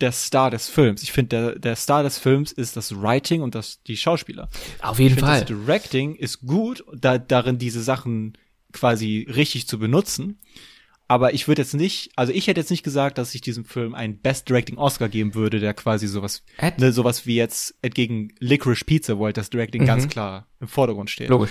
der 0.00 0.12
Star 0.12 0.50
des 0.50 0.68
Films. 0.68 1.02
Ich 1.02 1.12
finde, 1.12 1.28
der, 1.28 1.58
der 1.58 1.76
Star 1.76 2.02
des 2.02 2.18
Films 2.18 2.52
ist 2.52 2.76
das 2.76 2.94
Writing 3.00 3.42
und 3.42 3.54
das, 3.54 3.82
die 3.82 3.96
Schauspieler. 3.96 4.48
auf 4.80 4.98
jeden 4.98 5.14
Ich 5.14 5.14
finde, 5.16 5.26
Fall. 5.26 5.40
das 5.40 5.48
Directing 5.48 6.14
ist 6.14 6.40
gut, 6.40 6.84
da, 6.94 7.18
darin 7.18 7.58
diese 7.58 7.82
Sachen 7.82 8.36
quasi 8.72 9.26
richtig 9.34 9.66
zu 9.66 9.78
benutzen. 9.78 10.38
Aber 11.10 11.32
ich 11.32 11.48
würde 11.48 11.62
jetzt 11.62 11.72
nicht, 11.72 12.10
also 12.16 12.34
ich 12.34 12.46
hätte 12.48 12.60
jetzt 12.60 12.70
nicht 12.70 12.82
gesagt, 12.82 13.16
dass 13.16 13.34
ich 13.34 13.40
diesem 13.40 13.64
Film 13.64 13.94
einen 13.94 14.18
Best 14.18 14.46
Directing 14.48 14.76
Oscar 14.76 15.08
geben 15.08 15.34
würde, 15.34 15.58
der 15.58 15.72
quasi 15.72 16.06
sowas, 16.06 16.44
ne, 16.76 16.92
sowas 16.92 17.24
wie 17.24 17.34
jetzt 17.36 17.74
entgegen 17.80 18.34
Licorice 18.40 18.84
Pizza, 18.84 19.18
wo 19.18 19.24
halt 19.24 19.38
das 19.38 19.48
Directing 19.48 19.86
ganz 19.86 20.06
klar 20.08 20.46
im 20.60 20.68
Vordergrund 20.68 21.08
steht. 21.10 21.30
Logisch. 21.30 21.50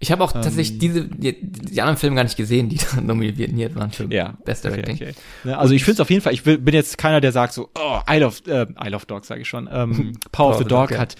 Ich 0.00 0.12
habe 0.12 0.22
auch 0.22 0.34
Ähm. 0.34 0.42
tatsächlich 0.42 0.78
diese, 0.78 1.08
die, 1.08 1.36
die 1.40 1.80
anderen 1.80 1.96
Filme 1.98 2.16
gar 2.16 2.22
nicht 2.24 2.36
gesehen, 2.36 2.68
die 2.68 2.76
da 2.94 3.00
nominiert 3.00 3.74
waren 3.74 3.90
für 3.90 4.12
Ja. 4.12 4.38
Best 4.44 4.64
Directing. 4.64 4.94
Okay, 4.94 5.10
okay. 5.10 5.20
Ne, 5.44 5.58
also 5.58 5.74
ich 5.74 5.82
finde 5.84 5.94
es 5.94 6.00
auf 6.00 6.10
jeden 6.10 6.22
Fall, 6.22 6.32
ich 6.34 6.46
will, 6.46 6.58
bin 6.58 6.74
jetzt 6.74 6.98
keiner, 6.98 7.20
der 7.20 7.32
sagt 7.32 7.52
so, 7.52 7.70
oh, 7.74 8.00
I 8.08 8.18
love, 8.18 8.36
äh, 8.50 8.66
I 8.84 8.90
love 8.90 9.06
Dog, 9.06 9.24
sage 9.24 9.40
ich 9.42 9.48
schon. 9.48 9.68
Ähm, 9.70 10.12
Power 10.32 10.50
of 10.50 10.58
the 10.58 10.64
Dog 10.64 10.92
ja. 10.92 10.98
hat 10.98 11.16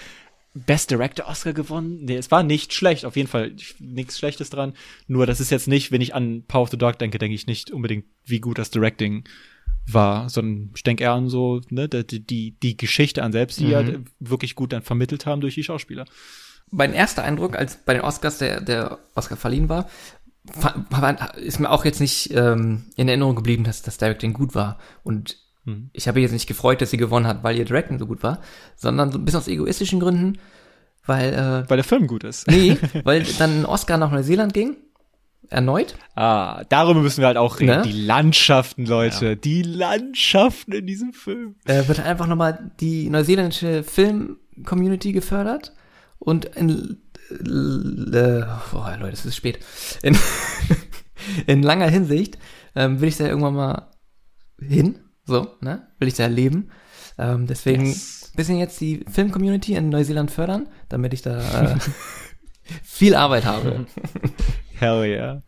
Best 0.55 0.91
Director 0.91 1.27
Oscar 1.29 1.53
gewonnen. 1.53 2.05
Nee, 2.05 2.17
es 2.17 2.31
war 2.31 2.43
nicht 2.43 2.73
schlecht, 2.73 3.05
auf 3.05 3.17
jeden 3.17 3.29
Fall 3.29 3.53
nichts 3.81 4.19
Schlechtes 4.19 4.51
dran. 4.51 4.73
Nur 5.07 5.27
das 5.27 5.41
ist 5.41 5.51
jetzt 5.51 5.69
nicht, 5.69 5.93
wenn 5.93 6.01
ich 6.01 6.15
an 6.15 6.45
Power 6.49 6.63
of 6.63 6.71
the 6.71 6.79
Dog 6.79 6.99
denke, 6.99 7.19
denke 7.19 7.35
ich 7.35 7.47
nicht 7.47 7.71
unbedingt, 7.71 8.07
wie 8.25 8.41
gut 8.41 8.59
das 8.59 8.71
Directing 8.71 9.25
war, 9.87 10.29
sondern 10.29 10.71
ich 10.77 10.83
denke 10.83 11.05
eher 11.05 11.13
an 11.13 11.29
so, 11.29 11.61
ne, 11.71 11.89
die, 11.89 12.21
die, 12.25 12.53
die 12.61 12.77
Geschichte 12.77 13.23
an 13.23 13.33
selbst, 13.33 13.59
die 13.61 13.67
Mhm. 13.67 13.71
ja 13.71 13.85
wirklich 14.21 14.55
gut 14.55 14.73
dann 14.73 14.83
vermittelt 14.83 15.27
haben 15.27 15.41
durch 15.41 15.55
die 15.55 15.65
Schauspieler. 15.65 16.05
Mein 16.71 16.93
erster 16.93 17.23
Eindruck, 17.25 17.57
als 17.57 17.77
bei 17.77 17.95
den 17.95 18.03
Oscars 18.03 18.39
der, 18.39 18.61
der 18.61 18.99
Oscar 19.15 19.37
verliehen 19.37 19.69
war, 19.69 19.89
ist 21.37 21.61
mir 21.61 21.71
auch 21.71 21.85
jetzt 21.85 22.01
nicht 22.01 22.33
ähm, 22.35 22.85
in 22.97 23.09
Erinnerung 23.09 23.37
geblieben, 23.37 23.65
dass 23.65 23.83
das 23.83 23.99
Directing 23.99 24.33
gut 24.33 24.55
war. 24.55 24.79
Und 25.05 25.37
Mhm. 25.65 25.91
ich 25.93 26.09
habe 26.09 26.21
jetzt 26.21 26.33
nicht 26.33 26.47
gefreut, 26.47 26.81
dass 26.81 26.91
sie 26.91 26.97
gewonnen 26.97 27.27
hat, 27.27 27.43
weil 27.45 27.59
ihr 27.59 27.67
Directing 27.67 27.99
so 27.99 28.07
gut 28.07 28.23
war, 28.23 28.41
sondern 28.77 29.13
so 29.13 29.19
ein 29.19 29.25
bisschen 29.27 29.41
aus 29.41 29.49
egoistischen 29.49 30.01
Gründen, 30.01 30.39
weil, 31.05 31.35
äh, 31.35 31.69
Weil 31.69 31.77
der 31.77 31.85
Film 31.85 32.07
gut 32.07 32.25
ist. 32.25 32.49
nee, 32.49 32.79
weil 33.05 33.25
dann 33.39 33.61
ein 33.61 33.67
Oscar 33.67 33.99
nach 33.99 34.11
Neuseeland 34.11 34.55
ging, 34.55 34.77
erneut. 35.51 35.95
Ah, 36.15 36.65
darüber 36.71 37.01
müssen 37.01 37.21
wir 37.21 37.27
halt 37.27 37.37
auch 37.37 37.61
reden. 37.61 37.77
Ne? 37.81 37.83
Die 37.83 37.93
Landschaften, 37.93 38.87
Leute. 38.87 39.37
Die 39.37 39.63
Landschaften 39.63 40.73
in 40.73 40.87
diesem 40.87 41.13
Film. 41.13 41.57
äh, 41.67 41.87
wird 41.87 42.01
einfach 42.01 42.27
nochmal 42.27 42.71
die 42.81 43.11
neuseeländische 43.11 43.83
Film-Community 43.85 45.13
gefördert 45.13 45.75
und 46.19 46.45
in, 46.45 46.99
äh, 47.31 48.43
oh, 48.73 48.87
Leute, 48.99 49.13
es 49.13 49.25
ist 49.25 49.37
spät. 49.37 49.59
In, 50.03 50.17
in 51.47 51.63
langer 51.63 51.89
Hinsicht 51.89 52.39
ähm, 52.75 53.01
will 53.01 53.09
ich 53.09 53.17
da 53.17 53.27
irgendwann 53.27 53.55
mal 53.55 53.91
hin, 54.61 54.99
so, 55.25 55.55
ne? 55.61 55.89
Will 55.99 56.09
ich 56.09 56.15
da 56.15 56.25
erleben. 56.25 56.71
Ähm, 57.19 57.47
deswegen 57.47 57.87
Yes. 57.87 58.33
bisschen 58.37 58.59
jetzt 58.59 58.81
die 58.81 59.05
Film-Community 59.11 59.75
in 59.75 59.89
Neuseeland 59.89 60.31
fördern, 60.31 60.69
damit 60.89 61.13
ich 61.15 61.23
da 61.23 61.73
äh, 61.73 61.77
viel 62.83 63.15
Arbeit 63.15 63.45
habe. 63.45 63.87
Hell 64.75 65.05
yeah. 65.05 65.43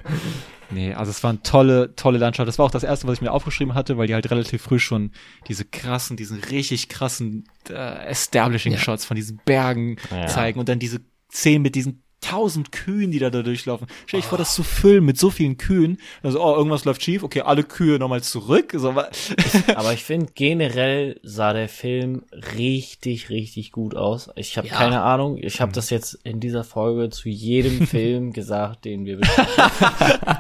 Nee, 0.71 0.95
also 0.95 1.11
es 1.11 1.23
war 1.23 1.31
eine 1.31 1.43
tolle, 1.43 1.95
tolle 1.97 2.19
Landschaft. 2.19 2.47
Das 2.49 2.59
war 2.59 2.67
auch 2.67 2.71
das 2.71 2.83
erste, 2.85 3.07
was 3.07 3.15
ich 3.15 3.21
mir 3.23 3.33
aufgeschrieben 3.33 3.75
hatte, 3.75 3.97
weil 3.99 4.07
die 4.07 4.15
halt 4.15 4.31
relativ 4.31 4.63
früh 4.63 4.79
schon 4.79 5.11
diese 5.49 5.65
krassen, 5.65 6.17
diesen 6.17 6.39
richtig 6.41 6.89
krassen 6.89 7.49
äh, 7.69 8.07
Establishing 8.07 8.73
Ja. 8.73 8.79
Shots 8.79 9.05
von 9.05 9.17
diesen 9.17 9.41
Bergen 9.45 9.97
Ja. 10.11 10.27
zeigen 10.27 10.61
und 10.61 10.69
dann 10.69 10.79
diese 10.79 11.01
Szenen 11.33 11.63
mit 11.63 11.75
diesen 11.75 12.03
tausend 12.21 12.71
Kühen, 12.73 13.11
die 13.11 13.19
da, 13.19 13.31
da 13.31 13.43
durchlaufen. 13.43 13.87
Stell 14.07 14.21
dich 14.21 14.29
vor, 14.29 14.39
das 14.39 14.55
zu 14.55 14.63
füllen 14.63 15.05
mit 15.05 15.19
so 15.19 15.31
vielen 15.31 15.57
Kühen. 15.57 15.99
Also, 16.23 16.43
oh, 16.45 16.55
irgendwas 16.55 16.85
läuft 16.85 17.03
schief. 17.03 17.23
Okay, 17.23 17.41
alle 17.43 17.65
Kühe 17.65 17.99
nochmal 17.99 18.23
zurück. 18.23 18.73
So, 18.77 18.91
Aber 19.75 19.93
ich 19.93 20.05
finde, 20.05 20.33
generell 20.35 21.19
sah 21.23 21.53
der 21.53 21.69
Film 21.69 22.23
richtig, 22.57 23.31
richtig 23.31 23.73
gut 23.73 23.95
aus. 23.97 24.31
Ich 24.37 24.57
habe 24.59 24.69
Ja. 24.69 24.75
keine 24.75 25.03
Ahnung. 25.03 25.39
Ich 25.41 25.61
habe 25.61 25.73
das 25.73 25.91
jetzt 25.91 26.19
in 26.25 26.41
dieser 26.41 26.65
Folge 26.65 27.11
zu 27.11 27.29
jedem 27.29 27.87
Film 27.87 28.33
gesagt, 28.33 28.85
den 28.85 29.05
wir 29.05 29.17
besprechen. 29.19 29.65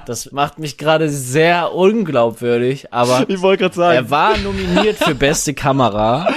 Das 0.06 0.32
macht 0.32 0.58
mich 0.58 0.76
gerade 0.78 1.08
sehr 1.08 1.72
unglaubwürdig, 1.74 2.92
aber 2.92 3.28
ich 3.28 3.40
wollte 3.40 3.62
gerade 3.62 3.74
sagen. 3.74 3.96
er 3.96 4.10
war 4.10 4.36
nominiert 4.38 4.96
für 4.96 5.14
beste 5.14 5.54
Kamera. 5.54 6.28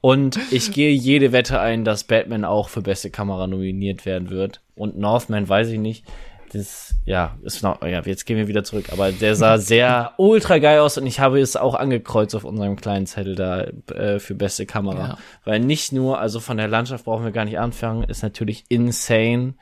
Und 0.00 0.38
ich 0.52 0.72
gehe 0.72 0.92
jede 0.92 1.32
Wette 1.32 1.58
ein, 1.60 1.84
dass 1.84 2.04
Batman 2.04 2.44
auch 2.44 2.68
für 2.68 2.82
beste 2.82 3.10
Kamera 3.10 3.48
nominiert 3.48 4.06
werden 4.06 4.30
wird. 4.30 4.60
Und 4.78 4.98
Northman 4.98 5.48
weiß 5.48 5.68
ich 5.68 5.78
nicht. 5.78 6.04
Das, 6.52 6.94
ja, 7.04 7.36
ist 7.42 7.62
noch, 7.62 7.82
ja, 7.82 8.00
jetzt 8.02 8.24
gehen 8.24 8.38
wir 8.38 8.48
wieder 8.48 8.64
zurück. 8.64 8.86
Aber 8.90 9.12
der 9.12 9.34
sah 9.36 9.58
sehr 9.58 10.12
ultra 10.16 10.58
geil 10.58 10.80
aus 10.80 10.96
und 10.96 11.06
ich 11.06 11.20
habe 11.20 11.40
es 11.40 11.56
auch 11.56 11.74
angekreuzt 11.74 12.34
auf 12.34 12.44
unserem 12.44 12.76
kleinen 12.76 13.06
Zettel 13.06 13.34
da 13.34 13.64
äh, 13.94 14.18
für 14.18 14.34
beste 14.34 14.64
Kamera. 14.64 15.08
Ja. 15.08 15.18
Weil 15.44 15.60
nicht 15.60 15.92
nur, 15.92 16.18
also 16.18 16.40
von 16.40 16.56
der 16.56 16.68
Landschaft 16.68 17.04
brauchen 17.04 17.24
wir 17.24 17.32
gar 17.32 17.44
nicht 17.44 17.58
anfangen, 17.58 18.04
ist 18.04 18.22
natürlich 18.22 18.64
insane. 18.68 19.54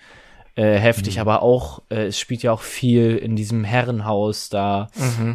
Äh, 0.55 0.79
heftig, 0.79 1.21
aber 1.21 1.43
auch, 1.43 1.83
äh, 1.91 2.07
es 2.07 2.19
spielt 2.19 2.43
ja 2.43 2.51
auch 2.51 2.63
viel 2.63 3.15
in 3.17 3.37
diesem 3.37 3.63
Herrenhaus 3.63 4.49
da 4.49 4.89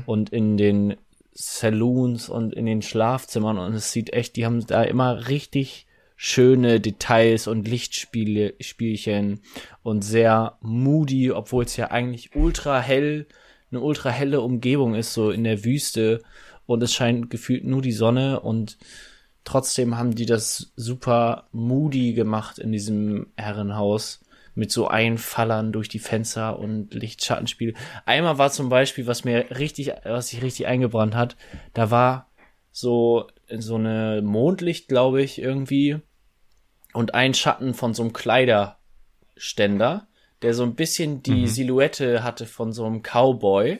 und 0.08 0.32
in 0.32 0.58
den 0.58 0.96
Saloons 1.34 2.28
und 2.28 2.56
in 2.56 2.66
den 2.66 2.82
Schlafzimmern 2.82 3.60
und 3.60 3.74
es 3.76 3.92
sieht 3.92 4.14
echt, 4.14 4.36
die 4.36 4.46
haben 4.46 4.66
da 4.66 4.82
immer 4.82 5.28
richtig 5.28 5.86
schöne 6.16 6.80
Details 6.80 7.48
und 7.48 7.68
Lichtspiele, 7.68 8.54
Spielchen 8.60 9.42
und 9.84 10.04
sehr 10.04 10.58
moody, 10.62 11.32
obwohl 11.32 11.66
es 11.66 11.76
ja 11.78 11.92
eigentlich 11.92 12.36
ultra 12.36 12.80
hell, 12.80 13.28
eine 13.72 13.82
ultra 13.82 14.10
helle 14.10 14.42
Umgebung 14.42 14.96
ist, 14.96 15.14
so 15.14 15.32
in 15.32 15.44
der 15.44 15.64
Wüste. 15.64 16.22
Und 16.66 16.84
es 16.84 16.94
scheint 16.94 17.30
gefühlt 17.30 17.64
nur 17.64 17.82
die 17.82 17.92
Sonne. 17.92 18.40
Und 18.42 18.78
trotzdem 19.44 19.98
haben 19.98 20.14
die 20.14 20.26
das 20.26 20.72
super 20.76 21.48
moody 21.52 22.14
gemacht 22.14 22.60
in 22.60 22.72
diesem 22.72 23.28
Herrenhaus 23.38 24.22
mit 24.54 24.72
so 24.72 24.88
Einfallern 24.88 25.72
durch 25.72 25.88
die 25.88 26.00
Fenster 26.00 26.60
und 26.60 26.94
Lichtschattenspiel. 26.94 27.74
Einmal 28.06 28.38
war 28.38 28.52
zum 28.52 28.70
Beispiel, 28.70 29.08
was 29.08 29.24
mir 29.24 29.58
richtig, 29.58 29.94
was 30.04 30.28
sich 30.28 30.44
richtig 30.44 30.68
eingebrannt 30.68 31.16
hat, 31.16 31.38
da 31.74 31.90
war 31.90 32.30
so, 32.72 33.28
so 33.50 33.76
eine 33.76 34.22
Mondlicht, 34.22 34.88
glaube 34.88 35.22
ich, 35.22 35.42
irgendwie. 35.42 35.98
Und 36.94 37.14
ein 37.14 37.34
Schatten 37.34 37.74
von 37.74 37.94
so 37.94 38.04
einem 38.04 38.12
Kleiderständer, 39.42 40.08
der 40.42 40.54
so 40.54 40.64
ein 40.64 40.76
bisschen 40.76 41.24
die 41.24 41.48
Silhouette 41.48 42.24
hatte 42.24 42.46
von 42.46 42.72
so 42.74 42.86
einem 42.86 43.02
Cowboy, 43.02 43.80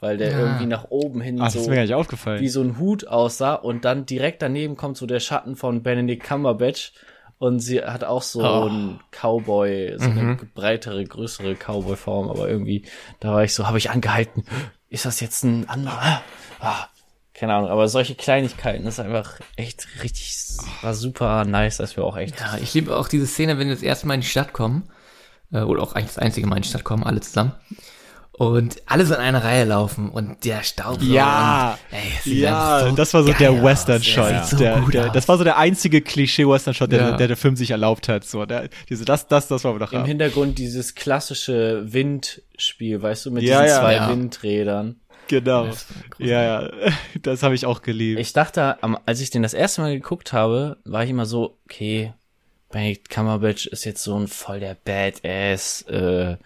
weil 0.00 0.16
der 0.18 0.32
Ja. 0.32 0.38
irgendwie 0.38 0.66
nach 0.66 0.84
oben 0.90 1.20
hin 1.20 1.38
Ach, 1.40 1.50
so 1.50 1.60
ist 1.60 1.68
mir 1.68 1.74
gar 1.76 1.82
nicht 1.82 1.94
aufgefallen. 1.94 2.40
wie 2.40 2.48
so 2.48 2.62
ein 2.62 2.78
Hut 2.78 3.06
aussah 3.08 3.54
und 3.54 3.84
dann 3.84 4.06
direkt 4.06 4.42
daneben 4.42 4.76
kommt 4.76 4.96
so 4.96 5.06
der 5.06 5.20
Schatten 5.20 5.56
von 5.56 5.82
Benedict 5.82 6.22
Cumberbatch 6.24 6.92
und 7.38 7.60
sie 7.60 7.82
hat 7.82 8.04
auch 8.04 8.22
so 8.22 8.42
Oh. 8.42 8.66
einen 8.66 9.00
Cowboy, 9.10 9.94
so 9.98 10.10
eine 10.10 10.36
breitere, 10.54 11.04
größere 11.04 11.54
Cowboy-Form, 11.56 12.30
aber 12.30 12.48
irgendwie, 12.48 12.84
da 13.20 13.32
war 13.32 13.44
ich 13.44 13.54
so, 13.54 13.66
habe 13.66 13.78
ich 13.78 13.90
angehalten, 13.90 14.44
ist 14.88 15.04
das 15.04 15.20
jetzt 15.20 15.42
ein 15.44 15.68
anderer? 15.68 16.22
Ah, 16.60 16.86
keine 17.34 17.54
Ahnung, 17.54 17.70
aber 17.70 17.86
solche 17.88 18.14
Kleinigkeiten, 18.16 18.84
das 18.84 18.94
ist 18.94 19.00
einfach 19.04 19.38
echt 19.56 19.86
richtig, 20.02 20.32
war 20.82 20.94
super 20.94 21.44
nice, 21.44 21.76
dass 21.76 21.96
wir 21.96 22.04
auch 22.04 22.16
echt, 22.16 22.38
Ja, 22.40 22.56
ich 22.60 22.74
liebe 22.74 22.96
auch 22.96 23.06
diese 23.08 23.26
Szene, 23.26 23.58
wenn 23.58 23.68
wir 23.68 23.74
das 23.74 23.84
erste 23.84 24.06
Mal 24.08 24.14
in 24.14 24.20
die 24.22 24.26
Stadt 24.26 24.52
kommen, 24.52 24.88
äh, 25.52 25.60
oder 25.60 25.82
auch 25.82 25.94
eigentlich 25.94 26.08
das 26.14 26.18
einzige 26.18 26.46
Mal 26.46 26.56
in 26.56 26.62
die 26.62 26.68
Stadt 26.68 26.84
kommen, 26.84 27.04
alle 27.04 27.20
zusammen. 27.20 27.52
Und 28.32 28.80
alle 28.86 29.04
so 29.04 29.14
in 29.14 29.20
einer 29.20 29.42
Reihe 29.42 29.64
laufen 29.64 30.10
und 30.10 30.44
der 30.44 30.62
Staub. 30.62 31.00
so 31.00 31.12
Ja, 31.12 31.76
und, 31.90 31.96
ey, 32.30 32.38
ja, 32.38 32.86
so 32.88 32.94
das 32.94 33.12
war 33.12 33.24
so 33.24 33.32
der. 33.32 33.64
Western-Shot. 33.64 34.46
So 34.46 34.56
der, 34.56 34.80
der, 34.82 35.08
das 35.08 35.26
war 35.26 35.38
so 35.38 35.42
der 35.42 35.58
einzige 35.58 36.00
Klischee-Western-Shot, 36.02 36.92
der, 36.92 37.00
Ja. 37.00 37.16
der 37.16 37.26
der 37.26 37.36
Film 37.36 37.56
sich 37.56 37.72
erlaubt 37.72 38.08
hat. 38.08 38.24
So, 38.24 38.46
der, 38.46 38.68
diese, 38.88 39.04
das, 39.04 39.26
das, 39.26 39.48
das 39.48 39.64
war 39.64 39.76
doch 39.80 39.92
im 39.92 39.98
haben. 40.00 40.06
Hintergrund 40.06 40.56
dieses 40.58 40.94
klassische 40.94 41.82
Windspiel, 41.92 43.02
weißt 43.02 43.26
du, 43.26 43.30
mit 43.32 43.42
Ja, 43.42 43.62
diesen 43.62 43.74
ja. 43.74 43.80
zwei 43.80 43.94
Ja. 43.94 44.08
Windrädern. 44.08 45.00
Genau. 45.26 45.66
Ja, 46.18 46.42
ja, 46.62 46.70
das 47.22 47.42
habe 47.42 47.56
ich 47.56 47.66
auch 47.66 47.82
geliebt. 47.82 48.20
Ich 48.20 48.32
dachte, 48.34 48.76
als 49.04 49.20
ich 49.20 49.30
den 49.30 49.42
das 49.42 49.52
erste 49.52 49.80
Mal 49.80 49.92
geguckt 49.94 50.32
habe, 50.32 50.76
war 50.84 51.02
ich 51.02 51.10
immer 51.10 51.26
so, 51.26 51.58
okay, 51.64 52.14
Benedict 52.70 53.08
Cumberbatch 53.10 53.66
ist 53.66 53.84
jetzt 53.84 54.02
so 54.02 54.18
ein 54.18 54.28
voll 54.28 54.60
der 54.60 54.74
Badass 54.74 55.82
äh, 55.82 56.36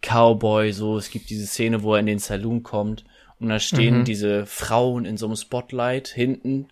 Cowboy, 0.00 0.72
so. 0.72 0.96
Es 0.98 1.10
gibt 1.10 1.30
diese 1.30 1.46
Szene, 1.46 1.82
wo 1.82 1.94
er 1.94 2.00
in 2.00 2.06
den 2.06 2.18
Saloon 2.18 2.62
kommt 2.62 3.04
und 3.38 3.48
da 3.48 3.58
stehen 3.58 4.04
diese 4.04 4.46
Frauen 4.46 5.04
in 5.04 5.16
so 5.16 5.26
einem 5.26 5.36
Spotlight 5.36 6.08
hinten 6.08 6.68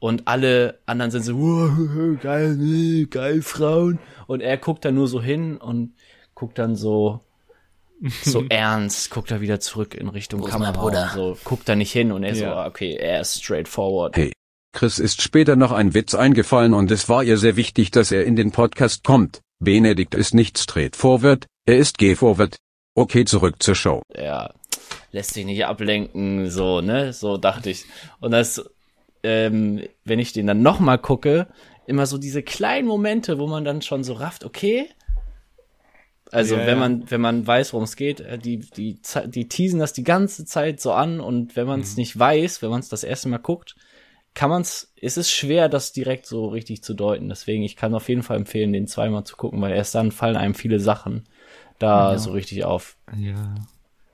und 0.00 0.26
alle 0.26 0.78
anderen 0.86 1.10
sind 1.10 1.22
so, 1.22 1.38
wow, 1.38 2.20
geil, 2.20 2.56
nee, 2.56 3.06
geil 3.08 3.42
Frauen 3.42 3.98
und 4.26 4.40
er 4.40 4.56
guckt 4.56 4.84
dann 4.84 4.94
nur 4.94 5.08
so 5.08 5.22
hin 5.22 5.56
und 5.56 5.94
guckt 6.34 6.58
dann 6.58 6.76
so 6.76 7.20
so 8.22 8.44
ernst, 8.48 9.10
guckt 9.10 9.30
er 9.32 9.40
wieder 9.40 9.58
zurück 9.58 9.94
in 9.94 10.08
Richtung 10.08 10.44
Kamera 10.44 11.10
so, 11.14 11.36
guckt 11.44 11.68
da 11.68 11.74
nicht 11.74 11.90
hin 11.92 12.12
und 12.12 12.22
er 12.22 12.34
so, 12.34 12.44
Ja. 12.44 12.54
ah, 12.54 12.66
okay, 12.66 12.94
er 12.94 13.20
ist 13.20 13.42
straightforward. 13.42 14.16
Hey. 14.16 14.32
Chris 14.78 15.00
ist 15.00 15.22
später 15.22 15.56
noch 15.56 15.72
ein 15.72 15.92
Witz 15.92 16.14
eingefallen 16.14 16.72
und 16.72 16.92
es 16.92 17.08
war 17.08 17.24
ihr 17.24 17.36
sehr 17.36 17.56
wichtig, 17.56 17.90
dass 17.90 18.12
er 18.12 18.24
in 18.24 18.36
den 18.36 18.52
Podcast 18.52 19.02
kommt. 19.02 19.40
Benedikt 19.58 20.14
ist 20.14 20.34
nicht 20.34 20.56
straightforward, 20.56 21.46
er 21.66 21.78
ist 21.78 21.98
gay-forward. 21.98 22.54
Okay, 22.94 23.24
zurück 23.24 23.60
zur 23.60 23.74
Show. 23.74 24.02
er 24.14 24.54
lässt 25.10 25.34
sich 25.34 25.44
nicht 25.44 25.64
ablenken, 25.66 26.48
so, 26.48 26.80
ne? 26.80 27.12
So 27.12 27.38
dachte 27.38 27.70
ich. 27.70 27.86
Und 28.20 28.30
das, 28.30 28.64
ähm, 29.24 29.82
wenn 30.04 30.20
ich 30.20 30.32
den 30.32 30.46
dann 30.46 30.62
nochmal 30.62 30.98
gucke, 30.98 31.48
immer 31.88 32.06
so 32.06 32.16
diese 32.16 32.44
kleinen 32.44 32.86
Momente, 32.86 33.40
wo 33.40 33.48
man 33.48 33.64
dann 33.64 33.82
schon 33.82 34.04
so 34.04 34.12
rafft, 34.12 34.44
okay. 34.44 34.86
Also 36.30 36.54
Ja, 36.54 36.60
wenn 36.60 36.68
ja. 36.68 36.76
man, 36.76 37.10
wenn 37.10 37.20
man 37.20 37.44
weiß, 37.44 37.72
worum 37.72 37.82
es 37.82 37.96
geht, 37.96 38.20
äh, 38.20 38.38
die, 38.38 38.58
die, 38.60 39.00
die 39.26 39.48
teasen 39.48 39.80
das 39.80 39.92
die 39.92 40.04
ganze 40.04 40.44
Zeit 40.44 40.80
so 40.80 40.92
an 40.92 41.18
und 41.18 41.56
wenn 41.56 41.66
man 41.66 41.80
es 41.80 41.96
Mhm. 41.96 42.00
nicht 42.02 42.16
weiß, 42.16 42.62
wenn 42.62 42.70
man 42.70 42.78
es 42.78 42.88
das 42.88 43.02
erste 43.02 43.28
Mal 43.28 43.38
guckt, 43.38 43.74
kann 44.34 44.50
man's, 44.50 44.92
ist 44.96 45.18
es 45.18 45.30
schwer, 45.30 45.68
das 45.68 45.92
direkt 45.92 46.26
so 46.26 46.46
richtig 46.46 46.82
zu 46.82 46.94
deuten. 46.94 47.28
Deswegen, 47.28 47.62
ich 47.62 47.76
kann 47.76 47.94
auf 47.94 48.08
jeden 48.08 48.22
Fall 48.22 48.36
empfehlen, 48.36 48.72
den 48.72 48.86
zweimal 48.86 49.24
zu 49.24 49.36
gucken, 49.36 49.60
weil 49.60 49.72
erst 49.72 49.94
dann 49.94 50.12
fallen 50.12 50.36
einem 50.36 50.54
viele 50.54 50.80
Sachen 50.80 51.24
da 51.78 52.18
so 52.18 52.32
richtig 52.32 52.64
auf. 52.64 52.96
Ja. 53.16 53.54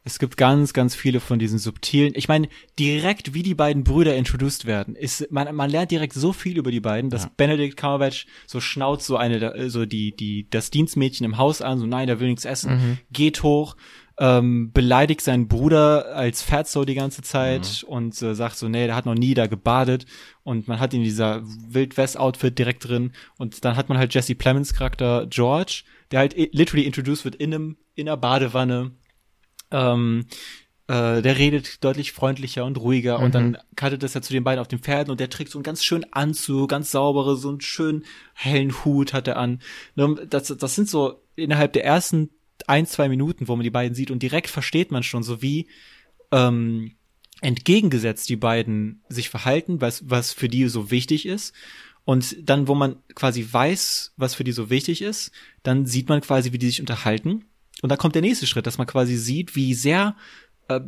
Es 0.06 0.18
gibt 0.18 0.36
ganz, 0.36 0.74
ganz 0.74 0.94
viele 0.94 1.18
von 1.18 1.38
diesen 1.38 1.58
subtilen. 1.58 2.12
Ich 2.14 2.28
meine, 2.28 2.48
direkt 2.78 3.32
wie 3.32 3.42
die 3.42 3.54
beiden 3.54 3.84
Brüder 3.84 4.14
introduced 4.14 4.66
werden, 4.66 4.96
ist 4.96 5.32
man, 5.32 5.54
man 5.54 5.70
lernt 5.70 5.90
direkt 5.90 6.12
so 6.12 6.34
viel 6.34 6.58
über 6.58 6.70
die 6.70 6.80
beiden, 6.80 7.08
dass 7.08 7.26
Benedict 7.30 7.78
Cumberbatch 7.78 8.26
so 8.46 8.60
schnauzt 8.60 9.06
so 9.06 9.16
eine, 9.16 9.70
so 9.70 9.86
die, 9.86 10.14
die, 10.14 10.46
das 10.50 10.70
Dienstmädchen 10.70 11.24
im 11.24 11.38
Haus 11.38 11.62
an, 11.62 11.78
so 11.78 11.86
nein, 11.86 12.06
der 12.06 12.20
will 12.20 12.28
nichts 12.28 12.44
essen, 12.44 12.98
geht 13.12 13.42
hoch, 13.42 13.76
ähm, 14.18 14.70
beleidigt 14.72 15.20
seinen 15.20 15.48
Bruder 15.48 16.14
als 16.14 16.42
Fatso 16.42 16.84
die 16.84 16.94
ganze 16.94 17.22
Zeit 17.22 17.84
und 17.88 18.20
äh, 18.22 18.34
sagt 18.34 18.56
so, 18.56 18.68
nee, 18.68 18.86
der 18.86 18.94
hat 18.94 19.06
noch 19.06 19.14
nie 19.14 19.34
da 19.34 19.46
gebadet. 19.46 20.06
Und 20.44 20.68
man 20.68 20.78
hat 20.78 20.92
ihn 20.92 21.00
in 21.00 21.04
dieser 21.04 21.42
Wildwest-Outfit 21.44 22.56
direkt 22.58 22.86
drin. 22.86 23.12
Und 23.38 23.64
dann 23.64 23.76
hat 23.76 23.88
man 23.88 23.98
halt 23.98 24.14
Jesse 24.14 24.34
Plemons 24.36 24.74
Charakter 24.74 25.26
George, 25.26 25.82
der 26.10 26.20
halt 26.20 26.34
literally 26.52 26.86
introduced 26.86 27.24
wird 27.24 27.34
in 27.34 27.52
einem, 27.54 27.76
in 27.94 28.08
einer 28.08 28.16
Badewanne, 28.16 28.92
ähm, 29.72 30.26
äh, 30.86 31.22
der 31.22 31.38
redet 31.38 31.82
deutlich 31.82 32.12
freundlicher 32.12 32.64
und 32.64 32.78
ruhiger. 32.78 33.18
Und 33.18 33.34
dann 33.34 33.58
cuttet 33.74 34.04
das 34.04 34.14
ja 34.14 34.22
zu 34.22 34.32
den 34.32 34.44
beiden 34.44 34.60
auf 34.60 34.68
den 34.68 34.78
Pferden. 34.78 35.10
Und 35.10 35.18
der 35.18 35.30
trägt 35.30 35.50
so 35.50 35.58
einen 35.58 35.64
ganz 35.64 35.82
schönen 35.82 36.12
Anzug, 36.12 36.70
ganz 36.70 36.92
saubere, 36.92 37.36
so 37.36 37.48
einen 37.48 37.62
schönen 37.62 38.04
hellen 38.34 38.84
Hut 38.84 39.12
hat 39.12 39.26
er 39.26 39.38
an. 39.38 39.60
Ne, 39.96 40.14
Das, 40.28 40.48
das 40.56 40.74
sind 40.76 40.88
so 40.88 41.20
innerhalb 41.34 41.72
der 41.72 41.84
ersten 41.84 42.30
ein, 42.66 42.86
zwei 42.86 43.08
Minuten, 43.08 43.48
wo 43.48 43.56
man 43.56 43.64
die 43.64 43.70
beiden 43.70 43.94
sieht 43.94 44.10
und 44.10 44.22
direkt 44.22 44.50
versteht 44.50 44.90
man 44.90 45.02
schon 45.02 45.22
so 45.22 45.42
wie 45.42 45.68
ähm, 46.32 46.92
entgegengesetzt 47.40 48.28
die 48.28 48.36
beiden 48.36 49.02
sich 49.08 49.28
verhalten, 49.28 49.80
was, 49.80 50.08
was 50.08 50.32
für 50.32 50.48
die 50.48 50.68
so 50.68 50.90
wichtig 50.90 51.26
ist. 51.26 51.54
Und 52.04 52.36
dann, 52.48 52.68
wo 52.68 52.74
man 52.74 52.96
quasi 53.14 53.46
weiß, 53.50 54.12
was 54.16 54.34
für 54.34 54.44
die 54.44 54.52
so 54.52 54.68
wichtig 54.68 55.00
ist, 55.00 55.30
dann 55.62 55.86
sieht 55.86 56.08
man 56.08 56.20
quasi, 56.20 56.52
wie 56.52 56.58
die 56.58 56.66
sich 56.66 56.80
unterhalten. 56.80 57.44
Und 57.82 57.88
da 57.88 57.96
kommt 57.96 58.14
der 58.14 58.22
nächste 58.22 58.46
Schritt, 58.46 58.66
dass 58.66 58.78
man 58.78 58.86
quasi 58.86 59.16
sieht, 59.16 59.56
wie 59.56 59.74
sehr 59.74 60.16
äh, 60.68 60.80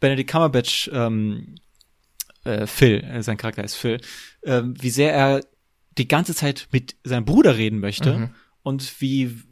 Benedict 0.00 0.30
Cumberbatch, 0.30 0.90
ähm, 0.92 1.54
äh, 2.44 2.66
Phil, 2.66 3.02
äh, 3.04 3.22
sein 3.22 3.36
Charakter 3.36 3.64
ist 3.64 3.76
Phil, 3.76 4.00
ähm, 4.44 4.74
wie 4.80 4.90
sehr 4.90 5.12
er 5.12 5.40
die 5.96 6.08
ganze 6.08 6.34
Zeit 6.34 6.68
mit 6.72 6.96
seinem 7.04 7.24
Bruder 7.24 7.56
reden 7.56 7.78
möchte 7.78 8.32
und 8.62 9.00
wie 9.00 9.42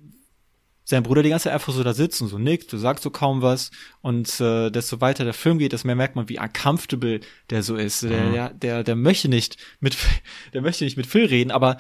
sein 0.93 1.03
Bruder 1.03 1.23
die 1.23 1.31
ganze 1.31 1.45
Zeit 1.45 1.55
einfach 1.55 1.73
so 1.73 1.83
da 1.83 1.95
sitzt 1.95 2.23
und 2.23 2.29
so 2.29 2.39
nickt, 2.39 2.73
du 2.73 2.77
sagst 2.79 3.03
so 3.03 3.11
kaum 3.11 3.43
was 3.43 3.71
und 4.03 4.41
äh, 4.41 4.71
desto 4.71 5.01
weiter 5.01 5.25
der 5.25 5.35
Film 5.35 5.59
geht, 5.59 5.73
desto 5.73 5.87
mehr 5.87 5.97
merkt 5.97 6.17
man, 6.17 6.29
wie 6.29 6.39
uncomfortable 6.39 7.21
der 7.51 7.63
so 7.63 7.77
ist. 7.77 8.03
Der, 8.03 8.31
der, 8.31 8.51
der, 8.51 8.85
der 8.85 8.95
möchte 8.97 9.29
nicht 9.29 9.57
mit 9.81 9.97
der 10.53 10.63
möchte 10.63 10.85
nicht 10.85 10.97
mit 10.97 11.07
Phil 11.07 11.25
reden, 11.27 11.51
aber 11.51 11.79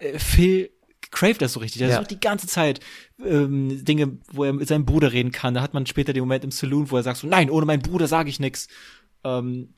äh, 0.00 0.18
Phil 0.18 0.70
craved 1.10 1.40
das 1.40 1.52
so 1.54 1.60
richtig. 1.60 1.78
Der 1.78 1.88
Ja. 1.88 1.96
sucht 1.98 2.10
die 2.10 2.20
ganze 2.20 2.46
Zeit 2.46 2.80
ähm, 3.24 3.84
Dinge, 3.84 4.18
wo 4.32 4.44
er 4.44 4.52
mit 4.52 4.68
seinem 4.68 4.84
Bruder 4.84 5.12
reden 5.12 5.32
kann. 5.32 5.54
Da 5.54 5.62
hat 5.62 5.72
man 5.72 5.86
später 5.86 6.12
den 6.12 6.22
Moment 6.22 6.44
im 6.44 6.50
Saloon, 6.50 6.90
wo 6.90 6.96
er 6.96 7.02
sagt 7.02 7.18
so, 7.18 7.26
nein, 7.26 7.48
ohne 7.50 7.64
meinen 7.64 7.80
Bruder 7.82 8.06
sage 8.08 8.28
ich 8.28 8.40
nix. 8.40 8.68
Ähm, 9.24 9.74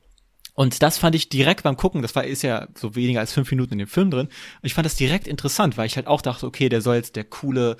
und 0.53 0.83
das 0.83 0.97
fand 0.97 1.15
ich 1.15 1.29
direkt 1.29 1.63
beim 1.63 1.77
Gucken, 1.77 2.01
das 2.01 2.13
war 2.15 2.25
ist 2.25 2.41
ja 2.41 2.67
so 2.75 2.95
weniger 2.95 3.21
als 3.21 3.31
fünf 3.31 3.49
Minuten 3.51 3.73
in 3.73 3.79
dem 3.79 3.87
Film 3.87 4.11
drin. 4.11 4.27
Und 4.27 4.31
ich 4.63 4.73
fand 4.73 4.85
das 4.85 4.95
direkt 4.95 5.27
interessant, 5.27 5.77
weil 5.77 5.85
ich 5.85 5.95
halt 5.95 6.07
auch 6.07 6.21
dachte, 6.21 6.45
okay, 6.45 6.67
der 6.67 6.81
soll 6.81 6.95
jetzt 6.95 7.15
der 7.15 7.23
coole 7.23 7.77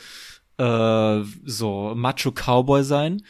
äh, 0.62 1.24
so 1.44 1.94
Macho 1.96 2.32
Cowboy 2.32 2.84
sein. 2.84 3.24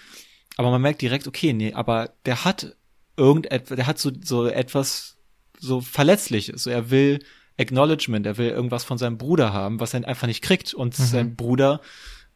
Aber 0.57 0.69
man 0.69 0.81
merkt 0.81 1.01
direkt, 1.01 1.27
okay, 1.27 1.53
nee, 1.53 1.73
aber 1.73 2.13
der 2.25 2.43
hat 2.43 2.75
irgendetwas, 3.17 3.75
der 3.75 3.87
hat 3.87 3.99
so, 3.99 4.11
so 4.21 4.47
etwas 4.47 5.17
so 5.57 5.79
Verletzliches. 5.79 6.63
So, 6.63 6.69
er 6.69 6.91
will 6.91 7.19
Acknowledgement, 7.57 8.25
er 8.25 8.37
will 8.37 8.49
irgendwas 8.49 8.83
von 8.83 8.97
seinem 8.97 9.17
Bruder 9.17 9.53
haben, 9.53 9.79
was 9.79 9.93
er 9.93 10.07
einfach 10.07 10.27
nicht 10.27 10.41
kriegt. 10.41 10.73
Und 10.73 10.95
sein 10.95 11.35
Bruder 11.35 11.81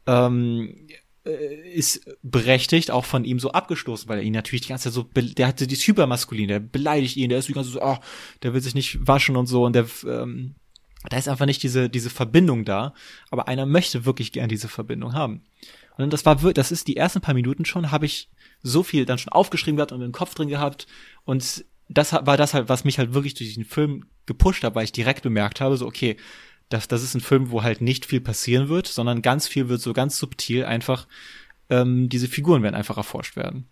ähm, 0.05 0.87
äh, 1.25 1.71
ist 1.73 2.05
berechtigt, 2.21 2.91
auch 2.91 3.05
von 3.05 3.25
ihm 3.25 3.39
so 3.39 3.51
abgestoßen, 3.51 4.07
weil 4.07 4.19
er 4.19 4.23
ihn 4.23 4.33
natürlich 4.33 4.61
die 4.61 4.69
ganze 4.69 4.91
Zeit 4.91 4.93
so, 4.93 5.03
der 5.13 5.47
hatte 5.47 5.67
dieses 5.67 5.87
Hypermaskulin, 5.87 6.47
der 6.47 6.59
beleidigt 6.59 7.17
ihn, 7.17 7.29
der 7.29 7.39
ist 7.39 7.49
die 7.49 7.53
ganze 7.53 7.71
Zeit 7.73 7.81
so, 7.81 7.87
oh, 7.87 7.97
der 8.43 8.53
will 8.53 8.61
sich 8.61 8.75
nicht 8.75 9.05
waschen 9.05 9.35
und 9.35 9.47
so 9.47 9.65
und 9.65 9.73
der, 9.73 9.87
ähm, 10.07 10.55
da 11.09 11.17
ist 11.17 11.27
einfach 11.27 11.45
nicht 11.45 11.63
diese, 11.63 11.89
diese 11.89 12.09
Verbindung 12.09 12.65
da, 12.65 12.93
aber 13.31 13.47
einer 13.47 13.65
möchte 13.65 14.05
wirklich 14.05 14.31
gern 14.31 14.49
diese 14.49 14.67
Verbindung 14.67 15.13
haben. 15.13 15.43
Und 15.97 16.11
das 16.11 16.25
war, 16.25 16.35
das 16.35 16.71
ist 16.71 16.87
die 16.87 16.97
ersten 16.97 17.21
paar 17.21 17.33
Minuten 17.33 17.65
schon, 17.65 17.91
habe 17.91 18.05
ich 18.05 18.29
so 18.61 18.83
viel 18.83 19.05
dann 19.05 19.17
schon 19.17 19.31
aufgeschrieben 19.33 19.77
gehabt 19.77 19.91
und 19.91 20.01
im 20.01 20.11
Kopf 20.11 20.35
drin 20.35 20.49
gehabt 20.49 20.87
und 21.23 21.65
das 21.87 22.13
war 22.13 22.37
das 22.37 22.53
halt, 22.53 22.67
was 22.67 22.83
mich 22.83 22.97
halt 22.97 23.13
wirklich 23.13 23.35
durch 23.35 23.53
den 23.53 23.65
Film 23.65 24.05
gepusht 24.25 24.63
hat, 24.63 24.75
weil 24.75 24.85
ich 24.85 24.91
direkt 24.91 25.21
bemerkt 25.21 25.61
habe, 25.61 25.77
so 25.77 25.85
okay, 25.85 26.17
das, 26.69 26.87
das 26.87 27.03
ist 27.03 27.13
ein 27.13 27.21
Film, 27.21 27.51
wo 27.51 27.61
halt 27.61 27.81
nicht 27.81 28.05
viel 28.05 28.21
passieren 28.21 28.69
wird, 28.69 28.87
sondern 28.87 29.21
ganz 29.21 29.47
viel 29.47 29.69
wird 29.69 29.81
so 29.81 29.93
ganz 29.93 30.17
subtil 30.17 30.65
einfach, 30.65 31.07
ähm, 31.69 32.09
diese 32.09 32.27
Figuren 32.27 32.63
werden 32.63 32.75
einfach 32.75 32.97
erforscht 32.97 33.35
werden. 33.35 33.67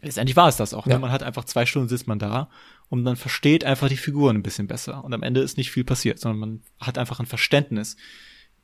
Letztendlich 0.00 0.36
war 0.36 0.48
es 0.48 0.56
das 0.56 0.74
auch. 0.74 0.86
Ne? 0.86 0.94
Ja. 0.94 0.98
Man 0.98 1.12
hat 1.12 1.22
einfach 1.22 1.44
zwei 1.44 1.66
Stunden 1.66 1.88
sitzt 1.88 2.08
man 2.08 2.18
da 2.18 2.48
und 2.92 3.02
man 3.02 3.16
versteht 3.16 3.64
einfach 3.64 3.88
die 3.88 3.96
Figuren 3.96 4.36
ein 4.36 4.42
bisschen 4.42 4.66
besser. 4.66 5.02
Und 5.02 5.14
am 5.14 5.22
Ende 5.22 5.40
ist 5.40 5.56
nicht 5.56 5.70
viel 5.70 5.82
passiert, 5.82 6.18
sondern 6.18 6.38
man 6.38 6.62
hat 6.78 6.98
einfach 6.98 7.20
ein 7.20 7.26
Verständnis 7.26 7.96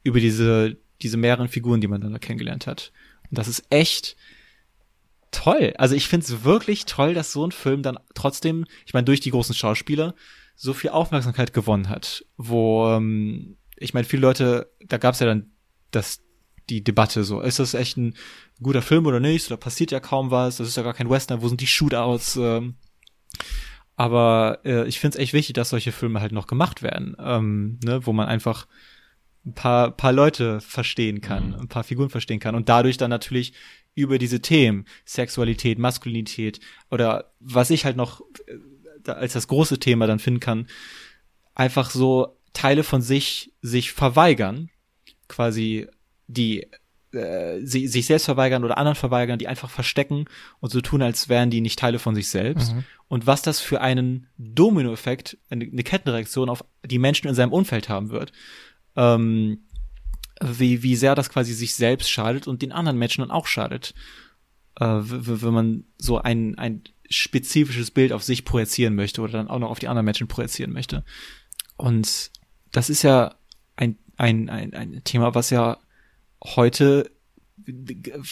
über 0.04 0.20
diese 0.20 0.76
diese 1.02 1.16
mehreren 1.16 1.48
Figuren, 1.48 1.80
die 1.80 1.88
man 1.88 2.00
dann 2.00 2.12
da 2.12 2.18
kennengelernt 2.18 2.66
hat. 2.66 2.92
Und 3.30 3.38
das 3.38 3.48
ist 3.48 3.64
echt 3.70 4.16
toll. 5.30 5.74
Also 5.78 5.94
ich 5.94 6.08
finde 6.08 6.24
es 6.26 6.44
wirklich 6.44 6.86
toll, 6.86 7.14
dass 7.14 7.32
so 7.32 7.46
ein 7.46 7.52
Film 7.52 7.82
dann 7.82 7.98
trotzdem, 8.14 8.66
ich 8.86 8.94
meine, 8.94 9.04
durch 9.04 9.20
die 9.20 9.30
großen 9.30 9.54
Schauspieler 9.54 10.14
so 10.56 10.74
viel 10.74 10.90
Aufmerksamkeit 10.90 11.52
gewonnen 11.52 11.88
hat. 11.88 12.24
Wo, 12.36 12.88
ähm, 12.88 13.56
ich 13.76 13.94
meine, 13.94 14.06
viele 14.06 14.22
Leute, 14.22 14.72
da 14.80 14.98
gab 14.98 15.14
es 15.14 15.20
ja 15.20 15.26
dann 15.26 15.52
das, 15.90 16.20
die 16.68 16.82
Debatte 16.82 17.24
so, 17.24 17.40
ist 17.40 17.60
das 17.60 17.74
echt 17.74 17.96
ein 17.96 18.14
guter 18.60 18.82
Film 18.82 19.06
oder 19.06 19.20
nicht? 19.20 19.50
Da 19.50 19.56
passiert 19.56 19.90
ja 19.90 20.00
kaum 20.00 20.30
was, 20.30 20.56
das 20.56 20.68
ist 20.68 20.76
ja 20.76 20.82
gar 20.82 20.94
kein 20.94 21.10
Western, 21.10 21.42
wo 21.42 21.48
sind 21.48 21.60
die 21.60 21.66
Shootouts? 21.66 22.36
Ähm, 22.36 22.74
aber 23.98 24.60
äh, 24.64 24.86
ich 24.86 25.00
finde 25.00 25.18
es 25.18 25.22
echt 25.22 25.32
wichtig, 25.32 25.54
dass 25.54 25.70
solche 25.70 25.90
Filme 25.90 26.20
halt 26.20 26.30
noch 26.30 26.46
gemacht 26.46 26.82
werden, 26.82 27.16
ähm, 27.18 27.80
ne, 27.84 28.06
wo 28.06 28.12
man 28.12 28.28
einfach 28.28 28.68
ein 29.44 29.54
paar, 29.54 29.90
paar 29.90 30.12
Leute 30.12 30.60
verstehen 30.60 31.20
kann, 31.20 31.52
ein 31.56 31.66
paar 31.66 31.82
Figuren 31.82 32.08
verstehen 32.08 32.38
kann 32.38 32.54
und 32.54 32.68
dadurch 32.68 32.96
dann 32.96 33.10
natürlich 33.10 33.54
über 33.96 34.18
diese 34.18 34.40
Themen, 34.40 34.84
Sexualität, 35.04 35.80
Maskulinität 35.80 36.60
oder 36.92 37.32
was 37.40 37.70
ich 37.70 37.84
halt 37.84 37.96
noch 37.96 38.20
äh, 38.46 39.10
als 39.10 39.32
das 39.32 39.48
große 39.48 39.80
Thema 39.80 40.06
dann 40.06 40.20
finden 40.20 40.38
kann, 40.38 40.68
einfach 41.56 41.90
so 41.90 42.38
Teile 42.52 42.84
von 42.84 43.02
sich 43.02 43.52
sich 43.62 43.90
verweigern, 43.90 44.70
quasi 45.26 45.88
die 46.28 46.68
äh, 47.12 47.60
sie, 47.64 47.88
sich 47.88 48.06
selbst 48.06 48.26
verweigern 48.26 48.64
oder 48.64 48.78
anderen 48.78 48.96
verweigern, 48.96 49.38
die 49.38 49.48
einfach 49.48 49.70
verstecken 49.70 50.26
und 50.60 50.70
so 50.70 50.80
tun, 50.80 51.02
als 51.02 51.28
wären 51.28 51.50
die 51.50 51.60
nicht 51.60 51.78
Teile 51.78 51.98
von 51.98 52.14
sich 52.14 52.28
selbst. 52.28 52.74
Mhm. 52.74 52.84
Und 53.08 53.26
was 53.26 53.42
das 53.42 53.60
für 53.60 53.80
einen 53.80 54.26
Dominoeffekt, 54.36 55.38
eine, 55.50 55.64
eine 55.64 55.82
Kettenreaktion 55.82 56.48
auf 56.48 56.64
die 56.84 56.98
Menschen 56.98 57.28
in 57.28 57.34
seinem 57.34 57.52
Umfeld 57.52 57.88
haben 57.88 58.10
wird. 58.10 58.32
Ähm, 58.96 59.60
wie, 60.40 60.82
wie 60.82 60.96
sehr 60.96 61.14
das 61.14 61.30
quasi 61.30 61.52
sich 61.52 61.74
selbst 61.74 62.10
schadet 62.10 62.46
und 62.46 62.62
den 62.62 62.72
anderen 62.72 62.98
Menschen 62.98 63.22
dann 63.22 63.30
auch 63.30 63.46
schadet. 63.46 63.94
Äh, 64.78 64.84
wenn 64.86 65.54
man 65.54 65.84
so 65.96 66.18
ein, 66.18 66.56
ein 66.58 66.82
spezifisches 67.10 67.90
Bild 67.90 68.12
auf 68.12 68.22
sich 68.22 68.44
projizieren 68.44 68.94
möchte 68.94 69.20
oder 69.22 69.32
dann 69.32 69.48
auch 69.48 69.58
noch 69.58 69.70
auf 69.70 69.78
die 69.78 69.88
anderen 69.88 70.04
Menschen 70.04 70.28
projizieren 70.28 70.72
möchte. 70.72 71.04
Und 71.76 72.30
das 72.70 72.90
ist 72.90 73.02
ja 73.02 73.34
ein, 73.76 73.98
ein, 74.16 74.48
ein, 74.50 74.74
ein 74.74 75.02
Thema, 75.04 75.34
was 75.34 75.50
ja 75.50 75.78
heute 76.44 77.10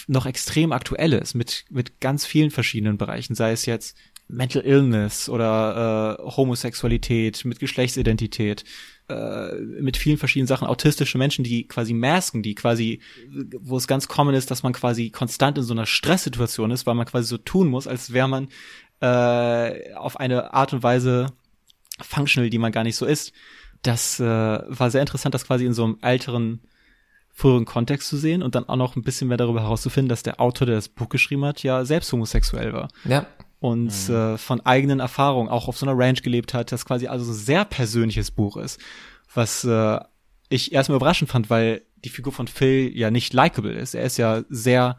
noch 0.06 0.26
extrem 0.26 0.72
aktuell 0.72 1.12
ist 1.12 1.34
mit, 1.34 1.64
mit 1.70 2.00
ganz 2.00 2.24
vielen 2.24 2.50
verschiedenen 2.50 2.96
Bereichen, 2.98 3.34
sei 3.34 3.52
es 3.52 3.66
jetzt 3.66 3.96
Mental 4.28 4.62
Illness 4.62 5.28
oder 5.28 6.18
äh, 6.18 6.22
Homosexualität, 6.36 7.44
mit 7.44 7.60
Geschlechtsidentität, 7.60 8.64
äh, 9.08 9.54
mit 9.54 9.96
vielen 9.96 10.18
verschiedenen 10.18 10.48
Sachen, 10.48 10.66
autistische 10.66 11.18
Menschen, 11.18 11.44
die 11.44 11.68
quasi 11.68 11.92
masken, 11.92 12.42
die 12.42 12.54
quasi, 12.54 13.00
wo 13.28 13.76
es 13.76 13.86
ganz 13.86 14.08
common 14.08 14.34
ist, 14.34 14.50
dass 14.50 14.62
man 14.62 14.72
quasi 14.72 15.10
konstant 15.10 15.58
in 15.58 15.64
so 15.64 15.74
einer 15.74 15.86
Stresssituation 15.86 16.72
ist, 16.72 16.86
weil 16.86 16.94
man 16.94 17.06
quasi 17.06 17.28
so 17.28 17.38
tun 17.38 17.68
muss, 17.68 17.86
als 17.86 18.12
wäre 18.12 18.28
man 18.28 18.48
äh, 19.00 19.94
auf 19.94 20.18
eine 20.18 20.54
Art 20.54 20.72
und 20.72 20.82
Weise 20.82 21.26
functional, 22.00 22.50
die 22.50 22.58
man 22.58 22.72
gar 22.72 22.82
nicht 22.82 22.96
so 22.96 23.06
ist. 23.06 23.32
Das 23.82 24.18
äh, 24.18 24.24
war 24.24 24.90
sehr 24.90 25.02
interessant, 25.02 25.34
das 25.34 25.46
quasi 25.46 25.66
in 25.66 25.74
so 25.74 25.84
einem 25.84 25.98
älteren 26.02 26.62
früheren 27.36 27.66
Kontext 27.66 28.08
zu 28.08 28.16
sehen 28.16 28.42
und 28.42 28.54
dann 28.54 28.66
auch 28.66 28.76
noch 28.76 28.96
ein 28.96 29.02
bisschen 29.02 29.28
mehr 29.28 29.36
darüber 29.36 29.60
herauszufinden, 29.60 30.08
dass 30.08 30.22
der 30.22 30.40
Autor, 30.40 30.66
der 30.66 30.76
das 30.76 30.88
Buch 30.88 31.10
geschrieben 31.10 31.44
hat, 31.44 31.62
ja 31.62 31.84
selbst 31.84 32.10
homosexuell 32.10 32.72
war. 32.72 32.88
Ja. 33.04 33.26
Und 33.60 33.92
mhm. 34.08 34.14
äh, 34.14 34.38
von 34.38 34.62
eigenen 34.62 35.00
Erfahrungen 35.00 35.50
auch 35.50 35.68
auf 35.68 35.76
so 35.76 35.84
einer 35.84 35.98
Ranch 35.98 36.22
gelebt 36.22 36.54
hat, 36.54 36.72
das 36.72 36.86
quasi 36.86 37.08
also 37.08 37.30
ein 37.30 37.34
sehr 37.34 37.66
persönliches 37.66 38.30
Buch 38.30 38.56
ist. 38.56 38.80
Was 39.34 39.64
äh, 39.64 40.00
ich 40.48 40.72
erstmal 40.72 40.96
überraschend 40.96 41.30
fand, 41.30 41.50
weil 41.50 41.82
die 41.96 42.08
Figur 42.08 42.32
von 42.32 42.48
Phil 42.48 42.90
ja 42.96 43.10
nicht 43.10 43.34
likable 43.34 43.72
ist. 43.72 43.94
Er 43.94 44.04
ist 44.04 44.16
ja 44.16 44.42
sehr, 44.48 44.96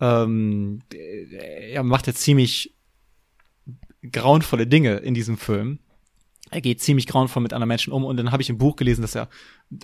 ähm, 0.00 0.82
er 0.92 1.82
macht 1.82 2.06
ja 2.06 2.14
ziemlich 2.14 2.76
grauenvolle 4.12 4.68
Dinge 4.68 4.98
in 4.98 5.14
diesem 5.14 5.36
Film 5.36 5.80
er 6.50 6.60
geht 6.60 6.80
ziemlich 6.80 7.06
grauenvoll 7.06 7.42
mit 7.42 7.52
anderen 7.52 7.68
Menschen 7.68 7.92
um 7.92 8.04
und 8.04 8.16
dann 8.16 8.30
habe 8.30 8.42
ich 8.42 8.50
im 8.50 8.58
Buch 8.58 8.76
gelesen, 8.76 9.02
dass 9.02 9.14
er 9.14 9.28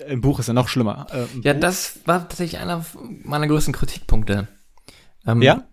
im 0.06 0.20
Buch 0.20 0.38
ist 0.38 0.48
er 0.48 0.54
noch 0.54 0.68
schlimmer. 0.68 1.06
Äh, 1.10 1.26
ja, 1.42 1.52
Buch. 1.52 1.60
das 1.60 2.00
war 2.04 2.28
tatsächlich 2.28 2.60
einer 2.60 2.84
meiner 3.24 3.48
größten 3.48 3.74
Kritikpunkte. 3.74 4.48
Ähm, 5.26 5.42
ja? 5.42 5.64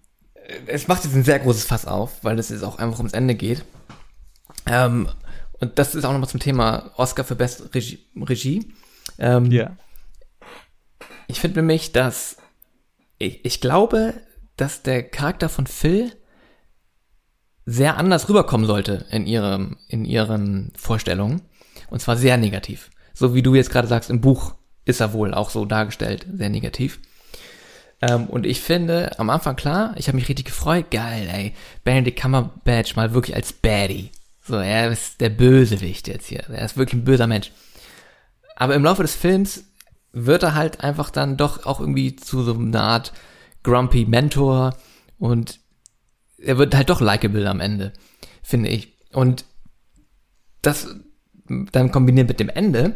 Es 0.65 0.87
macht 0.87 1.03
jetzt 1.03 1.15
ein 1.15 1.23
sehr 1.23 1.39
großes 1.39 1.65
Fass 1.65 1.85
auf, 1.85 2.23
weil 2.23 2.39
es 2.39 2.49
jetzt 2.49 2.63
auch 2.63 2.79
einfach 2.79 2.97
ums 2.97 3.13
Ende 3.13 3.35
geht. 3.35 3.63
Ähm, 4.65 5.09
und 5.59 5.77
das 5.77 5.93
ist 5.93 6.05
auch 6.05 6.11
nochmal 6.11 6.29
zum 6.29 6.39
Thema 6.39 6.91
Oscar 6.95 7.23
für 7.23 7.35
Best 7.35 7.75
Regie. 7.75 8.07
Regie. 8.15 8.73
Ähm, 9.17 9.51
ja. 9.51 9.75
Ich 11.27 11.39
finde 11.39 11.59
nämlich, 11.59 11.91
dass 11.91 12.37
ich, 13.19 13.45
ich 13.45 13.61
glaube, 13.61 14.15
dass 14.57 14.81
der 14.81 15.03
Charakter 15.03 15.49
von 15.49 15.67
Phil 15.67 16.11
sehr 17.65 17.97
anders 17.97 18.27
rüberkommen 18.29 18.65
sollte 18.65 19.05
in 19.11 19.27
ihrem, 19.27 19.77
in 19.87 20.05
ihren 20.05 20.73
Vorstellungen. 20.75 21.41
Und 21.89 22.01
zwar 22.01 22.17
sehr 22.17 22.37
negativ. 22.37 22.89
So 23.19 23.35
wie 23.35 23.41
du 23.41 23.53
jetzt 23.53 23.69
gerade 23.69 23.89
sagst, 23.89 24.09
im 24.09 24.21
Buch 24.21 24.55
ist 24.85 25.01
er 25.01 25.11
wohl 25.11 25.33
auch 25.33 25.49
so 25.49 25.65
dargestellt, 25.65 26.25
sehr 26.31 26.49
negativ. 26.49 27.01
Ähm, 28.01 28.27
und 28.27 28.45
ich 28.45 28.61
finde, 28.61 29.19
am 29.19 29.29
Anfang 29.29 29.57
klar, 29.57 29.93
ich 29.97 30.07
habe 30.07 30.15
mich 30.15 30.29
richtig 30.29 30.45
gefreut, 30.45 30.89
geil, 30.89 31.27
ey, 31.29 31.53
Benedict 31.83 32.17
Cumberbatch 32.17 32.95
mal 32.95 33.13
wirklich 33.13 33.35
als 33.35 33.51
Baddie. 33.51 34.11
So, 34.41 34.55
er 34.55 34.89
ist 34.89 35.19
der 35.19 35.31
Bösewicht 35.31 36.07
jetzt 36.07 36.27
hier. 36.27 36.45
Er 36.49 36.63
ist 36.63 36.77
wirklich 36.77 37.01
ein 37.01 37.03
böser 37.03 37.27
Mensch. 37.27 37.51
Aber 38.55 38.73
im 38.73 38.85
Laufe 38.85 39.01
des 39.01 39.15
Films 39.15 39.65
wird 40.13 40.43
er 40.43 40.55
halt 40.55 40.81
einfach 40.81 41.09
dann 41.09 41.35
doch 41.35 41.65
auch 41.65 41.81
irgendwie 41.81 42.15
zu 42.15 42.41
so 42.43 42.53
einer 42.53 42.83
Art 42.83 43.11
grumpy 43.63 44.05
Mentor 44.05 44.77
und 45.17 45.59
er 46.37 46.57
wird 46.57 46.73
halt 46.73 46.89
doch 46.89 47.01
likable 47.01 47.49
am 47.49 47.59
Ende, 47.59 47.91
finde 48.43 48.69
ich. 48.69 48.93
Und 49.11 49.43
das 50.61 50.87
dann 51.71 51.91
kombiniert 51.91 52.27
mit 52.27 52.39
dem 52.39 52.49
Ende 52.49 52.95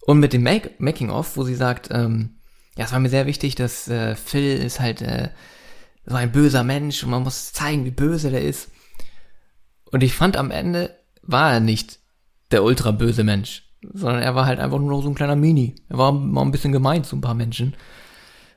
und 0.00 0.18
mit 0.18 0.32
dem 0.32 0.42
Make 0.42 0.72
Making-of, 0.78 1.36
wo 1.36 1.44
sie 1.44 1.54
sagt, 1.54 1.88
ähm, 1.92 2.36
ja, 2.76 2.84
es 2.84 2.92
war 2.92 3.00
mir 3.00 3.08
sehr 3.08 3.26
wichtig, 3.26 3.54
dass 3.54 3.88
äh, 3.88 4.14
Phil 4.14 4.56
ist 4.56 4.80
halt 4.80 5.02
äh, 5.02 5.28
so 6.06 6.16
ein 6.16 6.32
böser 6.32 6.64
Mensch 6.64 7.02
und 7.04 7.10
man 7.10 7.22
muss 7.22 7.52
zeigen, 7.52 7.84
wie 7.84 7.90
böse 7.90 8.30
der 8.30 8.42
ist. 8.42 8.70
Und 9.90 10.02
ich 10.02 10.14
fand 10.14 10.36
am 10.36 10.50
Ende 10.50 10.96
war 11.22 11.52
er 11.52 11.60
nicht 11.60 12.00
der 12.50 12.64
ultra 12.64 12.90
böse 12.90 13.24
Mensch, 13.24 13.68
sondern 13.92 14.22
er 14.22 14.34
war 14.34 14.46
halt 14.46 14.58
einfach 14.58 14.78
nur 14.78 14.90
noch 14.90 15.02
so 15.02 15.08
ein 15.08 15.14
kleiner 15.14 15.36
Mini. 15.36 15.76
Er 15.88 15.98
war 15.98 16.12
mal 16.12 16.42
ein 16.42 16.50
bisschen 16.50 16.72
gemein 16.72 17.04
zu 17.04 17.16
ein 17.16 17.20
paar 17.20 17.34
Menschen. 17.34 17.74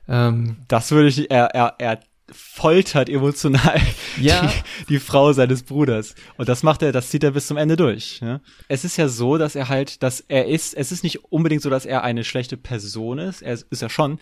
Ähm, 0.08 0.58
das 0.68 0.92
würde 0.92 1.10
ich, 1.10 1.30
er, 1.30 1.48
er, 1.54 1.76
er 1.78 2.00
foltert 2.32 3.10
emotional 3.10 3.80
ja. 4.20 4.48
die, 4.48 4.86
die, 4.94 5.00
Frau 5.00 5.32
seines 5.34 5.64
Bruders. 5.64 6.16
Und 6.38 6.50
das 6.50 6.64
macht 6.64 6.82
er, 6.82 6.92
das 6.92 7.10
zieht 7.10 7.24
er 7.24 7.32
bis 7.32 7.48
zum 7.48 7.58
Ende 7.58 7.76
durch. 7.76 8.20
Ja? 8.22 8.42
Es 8.68 8.84
ist 8.84 8.98
ja 8.98 9.08
so, 9.08 9.38
dass 9.38 9.56
er 9.56 9.70
halt, 9.70 10.02
dass 10.02 10.22
er 10.22 10.48
ist, 10.48 10.74
es 10.74 10.92
ist 10.92 11.04
nicht 11.04 11.26
unbedingt 11.26 11.62
so, 11.62 11.70
dass 11.70 11.86
er 11.86 12.04
eine 12.04 12.24
schlechte 12.24 12.58
Person 12.58 13.20
ist, 13.20 13.42
er 13.42 13.54
ist, 13.54 13.68
ist 13.70 13.82
ja 13.82 13.90
schon, 13.90 14.20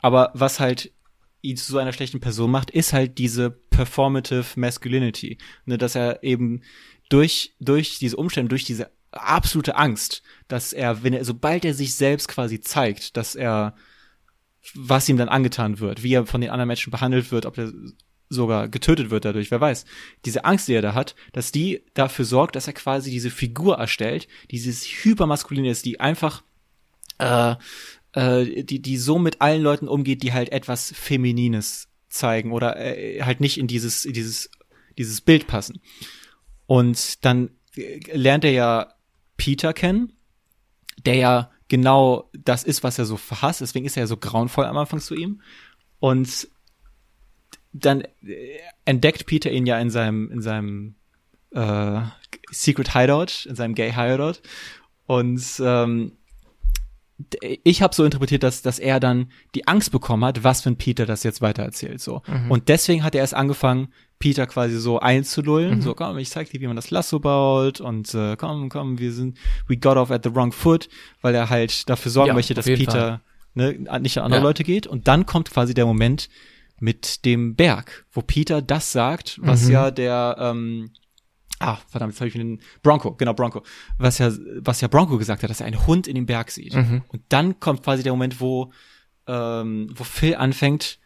aber 0.00 0.30
was 0.34 0.60
halt 0.60 0.92
ihn 1.40 1.56
zu 1.56 1.72
so 1.72 1.78
einer 1.78 1.92
schlechten 1.92 2.20
Person 2.20 2.50
macht, 2.50 2.70
ist 2.70 2.92
halt 2.92 3.18
diese 3.18 3.50
performative 3.50 4.44
Masculinity. 4.56 5.38
Ne, 5.64 5.78
dass 5.78 5.94
er 5.94 6.22
eben 6.22 6.62
durch, 7.08 7.54
durch 7.60 7.98
diese 7.98 8.16
Umstände, 8.16 8.48
durch 8.48 8.64
diese 8.64 8.90
absolute 9.12 9.76
Angst, 9.76 10.22
dass 10.48 10.72
er, 10.72 11.02
wenn 11.02 11.14
er, 11.14 11.24
sobald 11.24 11.64
er 11.64 11.74
sich 11.74 11.94
selbst 11.94 12.28
quasi 12.28 12.60
zeigt, 12.60 13.16
dass 13.16 13.34
er 13.34 13.74
was 14.74 15.08
ihm 15.08 15.16
dann 15.16 15.28
angetan 15.28 15.78
wird, 15.80 16.02
wie 16.02 16.14
er 16.14 16.26
von 16.26 16.40
den 16.40 16.50
anderen 16.50 16.68
Menschen 16.68 16.90
behandelt 16.90 17.30
wird, 17.32 17.46
ob 17.46 17.58
er 17.58 17.72
sogar 18.28 18.68
getötet 18.68 19.10
wird 19.10 19.24
dadurch, 19.24 19.50
wer 19.50 19.60
weiß. 19.60 19.84
Diese 20.24 20.44
Angst, 20.44 20.68
die 20.68 20.74
er 20.74 20.82
da 20.82 20.94
hat, 20.94 21.14
dass 21.32 21.52
die 21.52 21.82
dafür 21.94 22.24
sorgt, 22.24 22.56
dass 22.56 22.66
er 22.66 22.74
quasi 22.74 23.10
diese 23.10 23.30
Figur 23.30 23.78
erstellt, 23.78 24.28
dieses 24.50 24.84
hypermaskuline 24.84 25.70
ist, 25.70 25.86
die 25.86 26.00
einfach 26.00 26.42
äh, 27.18 27.54
äh, 28.12 28.64
die 28.64 28.80
die 28.80 28.96
so 28.96 29.18
mit 29.18 29.40
allen 29.40 29.62
Leuten 29.62 29.88
umgeht, 29.88 30.22
die 30.22 30.32
halt 30.32 30.50
etwas 30.50 30.92
Feminines 30.92 31.88
zeigen 32.08 32.52
oder 32.52 32.76
äh, 32.76 33.22
halt 33.22 33.40
nicht 33.40 33.58
in 33.58 33.66
dieses 33.66 34.04
in 34.04 34.12
dieses 34.12 34.50
dieses 34.98 35.20
Bild 35.20 35.46
passen. 35.46 35.80
Und 36.66 37.24
dann 37.24 37.50
lernt 38.12 38.44
er 38.44 38.52
ja 38.52 38.94
Peter 39.36 39.72
kennen, 39.72 40.12
der 41.06 41.14
ja 41.14 41.50
genau 41.68 42.30
das 42.32 42.64
ist, 42.64 42.82
was 42.82 42.98
er 42.98 43.04
so 43.04 43.16
verhasst. 43.16 43.60
Deswegen 43.60 43.86
ist 43.86 43.96
er 43.96 44.04
ja 44.04 44.06
so 44.06 44.16
grauenvoll 44.16 44.64
am 44.64 44.76
Anfang 44.76 45.00
zu 45.00 45.14
ihm. 45.14 45.42
Und 46.00 46.48
dann 47.72 48.02
äh, 48.22 48.58
entdeckt 48.84 49.26
Peter 49.26 49.50
ihn 49.50 49.66
ja 49.66 49.78
in 49.78 49.90
seinem, 49.90 50.30
in 50.30 50.42
seinem 50.42 50.94
äh, 51.50 52.00
Secret 52.50 52.94
Hideout, 52.94 53.48
in 53.48 53.54
seinem 53.54 53.74
Gay 53.74 53.92
Hideout. 53.92 54.40
Und 55.06 55.42
ähm, 55.60 56.12
ich 57.40 57.82
habe 57.82 57.94
so 57.94 58.04
interpretiert, 58.04 58.42
dass, 58.42 58.62
dass 58.62 58.78
er 58.78 59.00
dann 59.00 59.32
die 59.54 59.66
Angst 59.66 59.90
bekommen 59.90 60.24
hat, 60.24 60.44
was 60.44 60.64
wenn 60.64 60.76
Peter 60.76 61.04
das 61.04 61.24
jetzt 61.24 61.40
weitererzählt. 61.40 62.00
So. 62.00 62.22
Mhm. 62.26 62.50
Und 62.50 62.68
deswegen 62.68 63.02
hat 63.02 63.14
er 63.14 63.22
erst 63.22 63.34
angefangen, 63.34 63.92
Peter 64.18 64.46
quasi 64.46 64.76
so 64.78 64.98
einzulullen, 64.98 65.76
mhm. 65.76 65.82
so 65.82 65.94
komm, 65.94 66.18
ich 66.18 66.30
zeig 66.30 66.50
dir, 66.50 66.60
wie 66.60 66.66
man 66.66 66.76
das 66.76 66.90
Lasso 66.90 67.20
baut 67.20 67.80
und 67.80 68.12
äh, 68.14 68.36
komm, 68.36 68.68
komm, 68.68 68.98
wir 68.98 69.12
sind, 69.12 69.38
we 69.68 69.76
got 69.76 69.96
off 69.96 70.10
at 70.10 70.24
the 70.24 70.34
wrong 70.34 70.52
foot, 70.52 70.88
weil 71.22 71.34
er 71.34 71.50
halt 71.50 71.88
dafür 71.88 72.10
sorgen 72.10 72.28
ja, 72.28 72.34
möchte, 72.34 72.54
dass 72.54 72.64
Peter, 72.64 72.90
Fall. 72.92 73.20
ne, 73.54 74.00
nicht 74.00 74.18
an 74.18 74.24
andere 74.24 74.40
Ja. 74.40 74.46
Leute 74.46 74.64
geht. 74.64 74.86
Und 74.86 75.06
dann 75.08 75.24
kommt 75.26 75.50
quasi 75.50 75.72
der 75.74 75.86
Moment 75.86 76.28
mit 76.80 77.24
dem 77.24 77.54
Berg, 77.56 78.06
wo 78.12 78.22
Peter 78.22 78.60
das 78.62 78.92
sagt, 78.92 79.38
was 79.42 79.64
Mhm. 79.66 79.70
ja 79.72 79.90
der, 79.90 80.36
ähm, 80.38 80.90
ah, 81.60 81.78
verdammt, 81.88 82.12
jetzt 82.12 82.20
habe 82.20 82.28
ich 82.28 82.34
den 82.34 82.60
Bronco, 82.82 83.14
genau, 83.14 83.34
Bronco, 83.34 83.62
was 83.98 84.18
ja, 84.18 84.32
was 84.60 84.80
ja 84.80 84.88
Bronco 84.88 85.16
gesagt 85.18 85.42
hat, 85.42 85.50
dass 85.50 85.60
er 85.60 85.66
einen 85.66 85.86
Hund 85.86 86.06
in 86.06 86.14
dem 86.14 86.26
Berg 86.26 86.50
sieht. 86.50 86.74
Mhm. 86.74 87.02
Und 87.08 87.22
dann 87.28 87.58
kommt 87.60 87.82
quasi 87.82 88.02
der 88.02 88.12
Moment, 88.12 88.40
wo, 88.40 88.72
ähm, 89.26 89.90
wo 89.94 90.04
Phil 90.04 90.34
anfängt, 90.36 90.98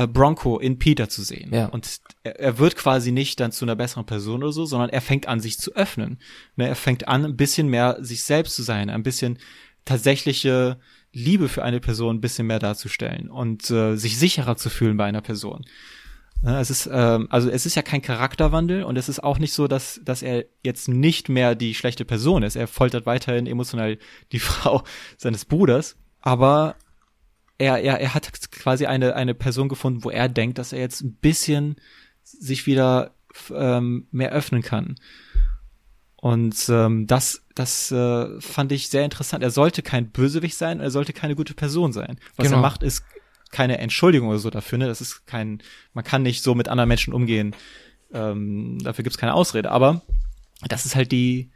äh, 0.00 0.06
Bronco 0.06 0.58
in 0.58 0.78
Peter 0.78 1.08
zu 1.10 1.22
sehen. 1.22 1.52
Ja. 1.52 1.66
Und 1.66 2.00
er, 2.22 2.40
er 2.40 2.58
wird 2.58 2.76
quasi 2.76 3.12
nicht 3.12 3.38
dann 3.38 3.52
zu 3.52 3.64
einer 3.64 3.76
besseren 3.76 4.06
Person 4.06 4.42
oder 4.42 4.52
so, 4.52 4.64
sondern 4.64 4.88
er 4.88 5.02
fängt 5.02 5.28
an, 5.28 5.40
sich 5.40 5.58
zu 5.58 5.74
öffnen. 5.74 6.18
Ne, 6.56 6.68
er 6.68 6.76
fängt 6.76 7.06
an, 7.06 7.24
ein 7.24 7.36
bisschen 7.36 7.68
mehr 7.68 7.98
sich 8.00 8.24
selbst 8.24 8.56
zu 8.56 8.62
sein, 8.62 8.88
ein 8.88 9.02
bisschen 9.02 9.38
tatsächliche 9.84 10.78
Liebe 11.12 11.48
für 11.48 11.64
eine 11.64 11.80
Person 11.80 12.16
ein 12.16 12.20
bisschen 12.20 12.46
mehr 12.46 12.60
darzustellen 12.60 13.28
und 13.28 13.70
äh, 13.70 13.96
sich 13.96 14.18
sicherer 14.18 14.56
zu 14.56 14.70
fühlen 14.70 14.96
bei 14.96 15.04
einer 15.04 15.20
Person. 15.20 15.66
Ne, 16.40 16.58
es 16.58 16.70
ist, 16.70 16.88
ähm, 16.90 17.26
also 17.30 17.50
es 17.50 17.66
ist 17.66 17.74
ja 17.74 17.82
kein 17.82 18.00
Charakterwandel 18.00 18.84
und 18.84 18.96
es 18.96 19.10
ist 19.10 19.22
auch 19.22 19.38
nicht 19.38 19.52
so, 19.52 19.68
dass, 19.68 20.00
dass 20.02 20.22
er 20.22 20.46
jetzt 20.62 20.88
nicht 20.88 21.28
mehr 21.28 21.54
die 21.54 21.74
schlechte 21.74 22.06
Person 22.06 22.42
ist. 22.42 22.56
Er 22.56 22.68
foltert 22.68 23.04
weiterhin 23.04 23.46
emotional 23.46 23.98
die 24.32 24.38
Frau 24.40 24.82
seines 25.18 25.44
Bruders, 25.44 25.96
aber 26.22 26.76
er, 27.60 27.78
er, 27.78 28.00
er 28.00 28.14
hat 28.14 28.50
quasi 28.50 28.86
eine, 28.86 29.14
eine 29.14 29.34
Person 29.34 29.68
gefunden, 29.68 30.02
wo 30.02 30.10
er 30.10 30.28
denkt, 30.28 30.56
dass 30.58 30.72
er 30.72 30.80
jetzt 30.80 31.02
ein 31.02 31.12
bisschen 31.12 31.76
sich 32.24 32.66
wieder 32.66 33.12
ähm, 33.54 34.06
mehr 34.10 34.32
öffnen 34.32 34.62
kann. 34.62 34.96
Und 36.16 36.68
ähm, 36.70 37.06
das, 37.06 37.42
das 37.54 37.92
äh, 37.92 38.40
fand 38.40 38.72
ich 38.72 38.88
sehr 38.88 39.04
interessant. 39.04 39.42
Er 39.42 39.50
sollte 39.50 39.82
kein 39.82 40.10
Bösewicht 40.10 40.56
sein, 40.56 40.80
er 40.80 40.90
sollte 40.90 41.12
keine 41.12 41.36
gute 41.36 41.54
Person 41.54 41.92
sein. 41.92 42.18
Was 42.36 42.46
Genau. 42.46 42.58
er 42.58 42.62
macht, 42.62 42.82
ist 42.82 43.04
keine 43.50 43.78
Entschuldigung 43.78 44.28
oder 44.28 44.38
so 44.38 44.50
dafür. 44.50 44.78
Ne? 44.78 44.86
Das 44.86 45.00
ist 45.02 45.26
kein, 45.26 45.62
man 45.92 46.04
kann 46.04 46.22
nicht 46.22 46.42
so 46.42 46.54
mit 46.54 46.68
anderen 46.68 46.88
Menschen 46.88 47.12
umgehen. 47.12 47.54
Ähm, 48.12 48.78
dafür 48.82 49.02
gibt's 49.02 49.18
keine 49.18 49.34
Ausrede. 49.34 49.70
Aber 49.70 50.02
das 50.66 50.86
ist 50.86 50.94
halt 50.94 51.12
die, 51.12 51.50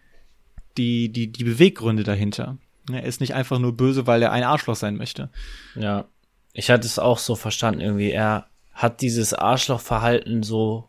die, 0.76 1.08
die, 1.10 1.32
die 1.32 1.44
Beweggründe 1.44 2.02
dahinter. 2.04 2.58
Ne, 2.88 3.02
Er 3.02 3.06
ist 3.06 3.20
nicht 3.20 3.34
einfach 3.34 3.58
nur 3.58 3.76
böse, 3.76 4.06
weil 4.06 4.22
er 4.22 4.32
ein 4.32 4.44
Arschloch 4.44 4.76
sein 4.76 4.96
möchte. 4.96 5.30
Ja. 5.74 6.06
Ich 6.52 6.70
hatte 6.70 6.86
es 6.86 6.98
auch 6.98 7.18
so 7.18 7.34
verstanden 7.34 7.80
irgendwie. 7.80 8.10
Er 8.10 8.46
hat 8.72 9.00
dieses 9.00 9.34
Arschlochverhalten 9.34 10.42
so 10.42 10.88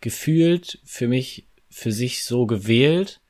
gefühlt 0.00 0.80
für 0.84 1.08
mich, 1.08 1.46
für 1.70 1.92
sich 1.92 2.24
so 2.24 2.46
gewählt, 2.46 3.20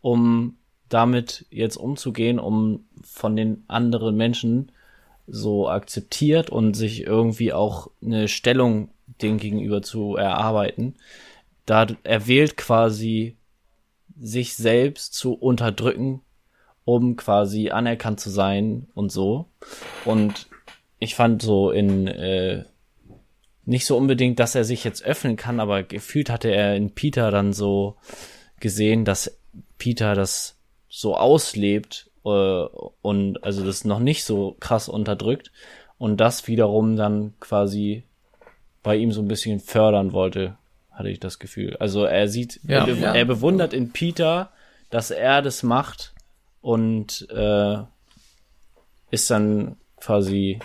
um 0.00 0.56
damit 0.88 1.46
jetzt 1.50 1.76
umzugehen, 1.76 2.38
um 2.38 2.86
von 3.02 3.36
den 3.36 3.64
anderen 3.68 4.16
Menschen 4.16 4.72
so 5.26 5.68
akzeptiert 5.68 6.50
und 6.50 6.74
sich 6.74 7.02
irgendwie 7.02 7.52
auch 7.52 7.90
eine 8.02 8.28
Stellung 8.28 8.90
dem 9.22 9.38
gegenüber 9.38 9.82
zu 9.82 10.16
erarbeiten. 10.16 10.94
Da 11.66 11.86
er 12.04 12.26
wählt 12.26 12.56
quasi 12.56 13.36
sich 14.18 14.54
selbst 14.54 15.14
zu 15.14 15.32
unterdrücken, 15.32 16.20
um 16.84 17.16
quasi 17.16 17.70
anerkannt 17.70 18.20
zu 18.20 18.30
sein 18.30 18.88
und 18.94 19.10
so. 19.10 19.46
Und 20.04 20.48
ich 20.98 21.14
fand 21.14 21.42
so 21.42 21.70
in 21.70 22.06
äh, 22.06 22.64
nicht 23.66 23.86
so 23.86 23.96
unbedingt, 23.96 24.38
dass 24.38 24.54
er 24.54 24.64
sich 24.64 24.84
jetzt 24.84 25.04
öffnen 25.04 25.36
kann, 25.36 25.60
aber 25.60 25.82
gefühlt 25.82 26.28
hatte 26.30 26.50
er 26.50 26.76
in 26.76 26.90
Peter 26.90 27.30
dann 27.30 27.52
so 27.52 27.96
gesehen, 28.60 29.04
dass 29.04 29.38
Peter 29.78 30.14
das 30.14 30.56
so 30.88 31.16
auslebt 31.16 32.10
äh, 32.24 32.28
und 32.28 33.42
also 33.42 33.64
das 33.64 33.84
noch 33.84 34.00
nicht 34.00 34.24
so 34.24 34.56
krass 34.60 34.88
unterdrückt 34.88 35.50
und 35.98 36.18
das 36.18 36.46
wiederum 36.46 36.96
dann 36.96 37.34
quasi 37.40 38.04
bei 38.82 38.96
ihm 38.96 39.12
so 39.12 39.22
ein 39.22 39.28
bisschen 39.28 39.60
fördern 39.60 40.12
wollte, 40.12 40.56
hatte 40.90 41.08
ich 41.08 41.20
das 41.20 41.38
Gefühl. 41.38 41.76
Also 41.78 42.04
er 42.04 42.28
sieht, 42.28 42.60
Ja, 42.64 42.86
er, 42.86 42.94
ja. 42.94 43.14
er 43.14 43.24
bewundert 43.24 43.72
in 43.72 43.92
Peter, 43.92 44.50
dass 44.90 45.10
er 45.10 45.40
das 45.40 45.62
macht 45.62 46.13
und 46.64 47.28
äh, 47.30 47.76
ist 49.10 49.30
dann 49.30 49.76
quasi 50.00 50.58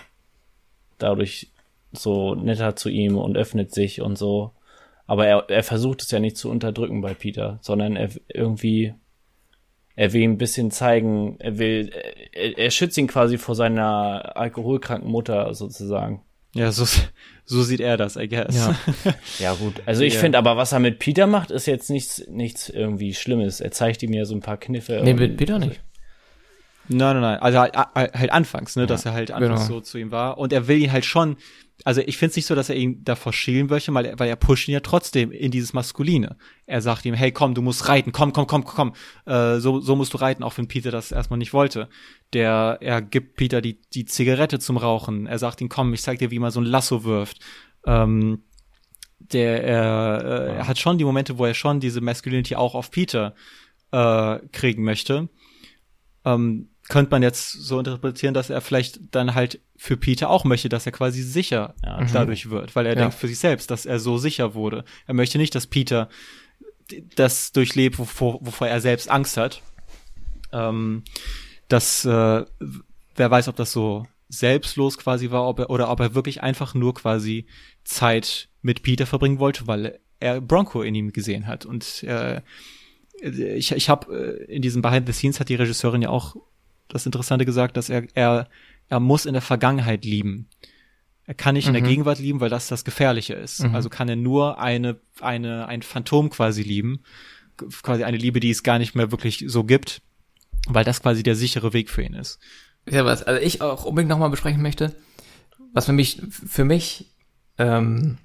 dadurch 0.97 1.49
so 1.91 2.35
netter 2.35 2.75
zu 2.77 2.87
ihm 2.89 3.17
und 3.17 3.35
öffnet 3.35 3.73
sich 3.73 3.99
und 4.01 4.17
so. 4.17 4.51
Aber 5.07 5.27
er, 5.27 5.49
er 5.49 5.63
versucht 5.63 6.01
es 6.01 6.11
ja 6.11 6.19
nicht 6.19 6.37
zu 6.37 6.49
unterdrücken 6.49 7.01
bei 7.01 7.13
Peter, 7.13 7.59
sondern 7.61 7.97
er 7.97 8.09
irgendwie, 8.33 8.93
er 9.97 10.13
will 10.13 10.21
ihm 10.21 10.31
ein 10.33 10.37
bisschen 10.37 10.71
zeigen, 10.71 11.35
er 11.39 11.57
will, 11.57 11.91
er, 12.31 12.57
er 12.57 12.71
schützt 12.71 12.97
ihn 12.97 13.07
quasi 13.07 13.37
vor 13.37 13.55
seiner 13.55 14.37
alkoholkranken 14.37 15.09
Mutter 15.11 15.53
sozusagen. 15.53 16.21
Ja, 16.55 16.71
so, 16.71 16.85
so 17.45 17.61
sieht 17.63 17.81
er 17.81 17.97
das, 17.97 18.15
I 18.15 18.29
guess. 18.29 18.55
Ja. 18.55 18.75
Ja, 19.39 19.53
gut. 19.53 19.81
Also 19.85 20.03
ich 20.03 20.13
Ja. 20.13 20.19
finde 20.21 20.37
aber, 20.37 20.55
was 20.57 20.71
er 20.71 20.79
mit 20.79 20.99
Peter 20.99 21.27
macht, 21.27 21.51
ist 21.51 21.65
jetzt 21.65 21.89
nichts, 21.89 22.23
nichts 22.29 22.69
irgendwie 22.69 23.13
Schlimmes. 23.13 23.59
Er 23.61 23.71
zeigt 23.71 24.01
ihm 24.03 24.13
ja 24.13 24.23
so 24.25 24.33
ein 24.35 24.41
paar 24.41 24.57
Kniffe. 24.57 25.01
Nee, 25.03 25.13
mit 25.13 25.37
Peter 25.37 25.59
nicht. 25.59 25.81
Nein, 26.91 27.13
nein, 27.13 27.21
nein. 27.21 27.39
Also 27.39 27.59
halt, 27.59 27.75
halt 27.75 28.31
anfangs, 28.31 28.75
ne, 28.75 28.87
dass 28.87 29.05
er 29.05 29.13
halt 29.13 29.29
anfangs 29.29 29.67
genau. 29.67 29.75
so 29.75 29.81
zu 29.81 29.99
ihm 29.99 30.09
war. 30.11 30.39
Und 30.39 30.51
er 30.51 30.67
will 30.67 30.79
ihn 30.79 30.91
halt 30.91 31.05
schon, 31.05 31.37
also 31.83 32.01
ich 32.01 32.17
finde 32.17 32.31
es 32.31 32.35
nicht 32.35 32.47
so, 32.47 32.55
dass 32.55 32.69
er 32.69 32.75
ihn 32.75 33.03
davor 33.03 33.31
schälen 33.31 33.67
möchte, 33.67 33.93
weil 33.93 34.05
er, 34.05 34.19
weil 34.19 34.27
er 34.27 34.35
pusht 34.35 34.67
ihn 34.67 34.73
ja 34.73 34.79
trotzdem 34.79 35.31
in 35.31 35.51
dieses 35.51 35.73
Maskuline. 35.73 36.35
Er 36.65 36.81
sagt 36.81 37.05
ihm, 37.05 37.13
hey, 37.13 37.31
komm, 37.31 37.53
du 37.53 37.61
musst 37.61 37.87
reiten, 37.87 38.11
komm, 38.11 38.33
komm, 38.33 38.47
komm, 38.47 38.63
komm, 38.63 38.93
äh, 39.27 39.59
so, 39.59 39.79
so 39.79 39.95
musst 39.95 40.15
du 40.15 40.17
reiten, 40.17 40.41
auch 40.41 40.57
wenn 40.57 40.67
Peter 40.67 40.89
das 40.89 41.11
erstmal 41.11 41.37
nicht 41.37 41.53
wollte. 41.53 41.89
Der, 42.33 42.79
er 42.81 43.03
gibt 43.03 43.35
Peter 43.35 43.61
die, 43.61 43.79
die 43.93 44.05
Zigarette 44.05 44.57
zum 44.57 44.77
Rauchen. 44.77 45.27
Er 45.27 45.37
sagt 45.37 45.61
ihm, 45.61 45.69
komm, 45.69 45.93
ich 45.93 46.01
zeig 46.01 46.17
dir, 46.17 46.31
wie 46.31 46.39
man 46.39 46.49
so 46.49 46.59
ein 46.59 46.65
Lasso 46.65 47.03
wirft. 47.03 47.39
Ähm, 47.85 48.41
der, 49.19 49.63
er, 49.63 50.23
äh, 50.23 50.55
er 50.55 50.67
hat 50.67 50.79
schon 50.79 50.97
die 50.97 51.05
Momente, 51.05 51.37
wo 51.37 51.45
er 51.45 51.53
schon 51.53 51.79
diese 51.79 52.01
Masculinity 52.01 52.55
auch 52.55 52.73
auf 52.73 52.89
Peter 52.89 53.35
äh, 53.91 54.39
kriegen 54.51 54.83
möchte 54.83 55.29
ähm, 56.25 56.69
könnte 56.89 57.11
man 57.11 57.23
jetzt 57.23 57.51
so 57.53 57.77
interpretieren, 57.79 58.33
dass 58.33 58.49
er 58.49 58.59
vielleicht 58.61 58.99
dann 59.11 59.35
halt 59.35 59.61
für 59.77 59.95
Peter 59.95 60.29
auch 60.29 60.43
möchte, 60.43 60.67
dass 60.69 60.85
er 60.85 60.91
quasi 60.91 61.21
sicher 61.21 61.75
Ja. 61.85 62.03
dadurch 62.11 62.49
wird, 62.49 62.75
weil 62.75 62.85
er 62.87 62.93
Ja. 62.93 62.99
denkt 63.01 63.13
für 63.15 63.27
sich 63.27 63.39
selbst, 63.39 63.71
dass 63.71 63.85
er 63.85 63.99
so 63.99 64.17
sicher 64.17 64.53
wurde. 64.55 64.83
Er 65.07 65.13
möchte 65.13 65.37
nicht, 65.37 65.55
dass 65.55 65.67
Peter 65.67 66.09
das 67.15 67.51
durchlebt, 67.51 67.99
wovor, 67.99 68.39
wovor 68.45 68.67
er 68.67 68.81
selbst 68.81 69.09
Angst 69.09 69.37
hat. 69.37 69.61
Ähm, 70.51 71.03
das, 71.67 72.03
äh, 72.05 72.43
wer 73.15 73.31
weiß, 73.31 73.47
ob 73.47 73.55
das 73.55 73.71
so 73.71 74.07
selbstlos 74.27 74.97
quasi 74.97 75.29
war, 75.31 75.47
ob 75.47 75.59
er, 75.59 75.69
oder 75.69 75.89
ob 75.91 75.99
er 75.99 76.15
wirklich 76.15 76.41
einfach 76.41 76.73
nur 76.73 76.93
quasi 76.95 77.45
Zeit 77.83 78.49
mit 78.61 78.81
Peter 78.83 79.05
verbringen 79.05 79.39
wollte, 79.39 79.67
weil 79.67 79.99
er 80.19 80.41
Bronco 80.41 80.81
in 80.81 80.95
ihm 80.95 81.13
gesehen 81.13 81.45
hat. 81.47 81.65
Und 81.65 82.03
äh, 82.03 82.41
ich, 83.21 83.71
ich 83.71 83.89
habe 83.89 84.13
in 84.47 84.61
diesem 84.61 84.81
Behind 84.81 85.05
the 85.05 85.13
Scenes 85.13 85.39
hat 85.39 85.49
die 85.49 85.55
Regisseurin 85.55 86.01
ja 86.01 86.09
auch 86.09 86.35
das 86.89 87.05
Interessante 87.05 87.45
gesagt, 87.45 87.77
dass 87.77 87.89
er, 87.89 88.03
er, 88.15 88.49
er 88.89 88.99
muss 88.99 89.25
in 89.25 89.33
der 89.33 89.41
Vergangenheit 89.41 90.03
lieben. 90.03 90.49
Er 91.25 91.35
kann 91.35 91.53
nicht 91.53 91.67
in 91.67 91.73
der 91.73 91.83
Gegenwart 91.83 92.17
lieben, 92.17 92.39
weil 92.39 92.49
das 92.49 92.67
das 92.67 92.83
Gefährliche 92.83 93.35
ist. 93.35 93.61
Also 93.71 93.87
kann 93.89 94.09
er 94.09 94.15
nur 94.15 94.59
eine, 94.59 94.99
eine, 95.21 95.67
ein 95.67 95.83
Phantom 95.83 96.31
quasi 96.31 96.63
lieben. 96.63 97.03
Quasi 97.83 98.03
eine 98.03 98.17
Liebe, 98.17 98.39
die 98.39 98.49
es 98.49 98.63
gar 98.63 98.79
nicht 98.79 98.95
mehr 98.95 99.11
wirklich 99.11 99.43
so 99.47 99.63
gibt, 99.63 100.01
weil 100.67 100.83
das 100.83 101.03
quasi 101.03 101.21
der 101.21 101.35
sichere 101.35 101.71
Weg 101.73 101.89
für 101.91 102.01
ihn 102.01 102.15
ist. 102.15 102.39
Ja, 102.89 103.05
was 103.05 103.21
also 103.21 103.39
ich 103.39 103.61
auch 103.61 103.85
unbedingt 103.85 104.09
nochmal 104.09 104.31
besprechen 104.31 104.61
möchte, 104.61 104.95
was 105.73 105.85
für 105.85 105.93
mich, 105.93 106.21
für 106.29 106.65
mich 106.65 107.13
ähm, 107.59 108.17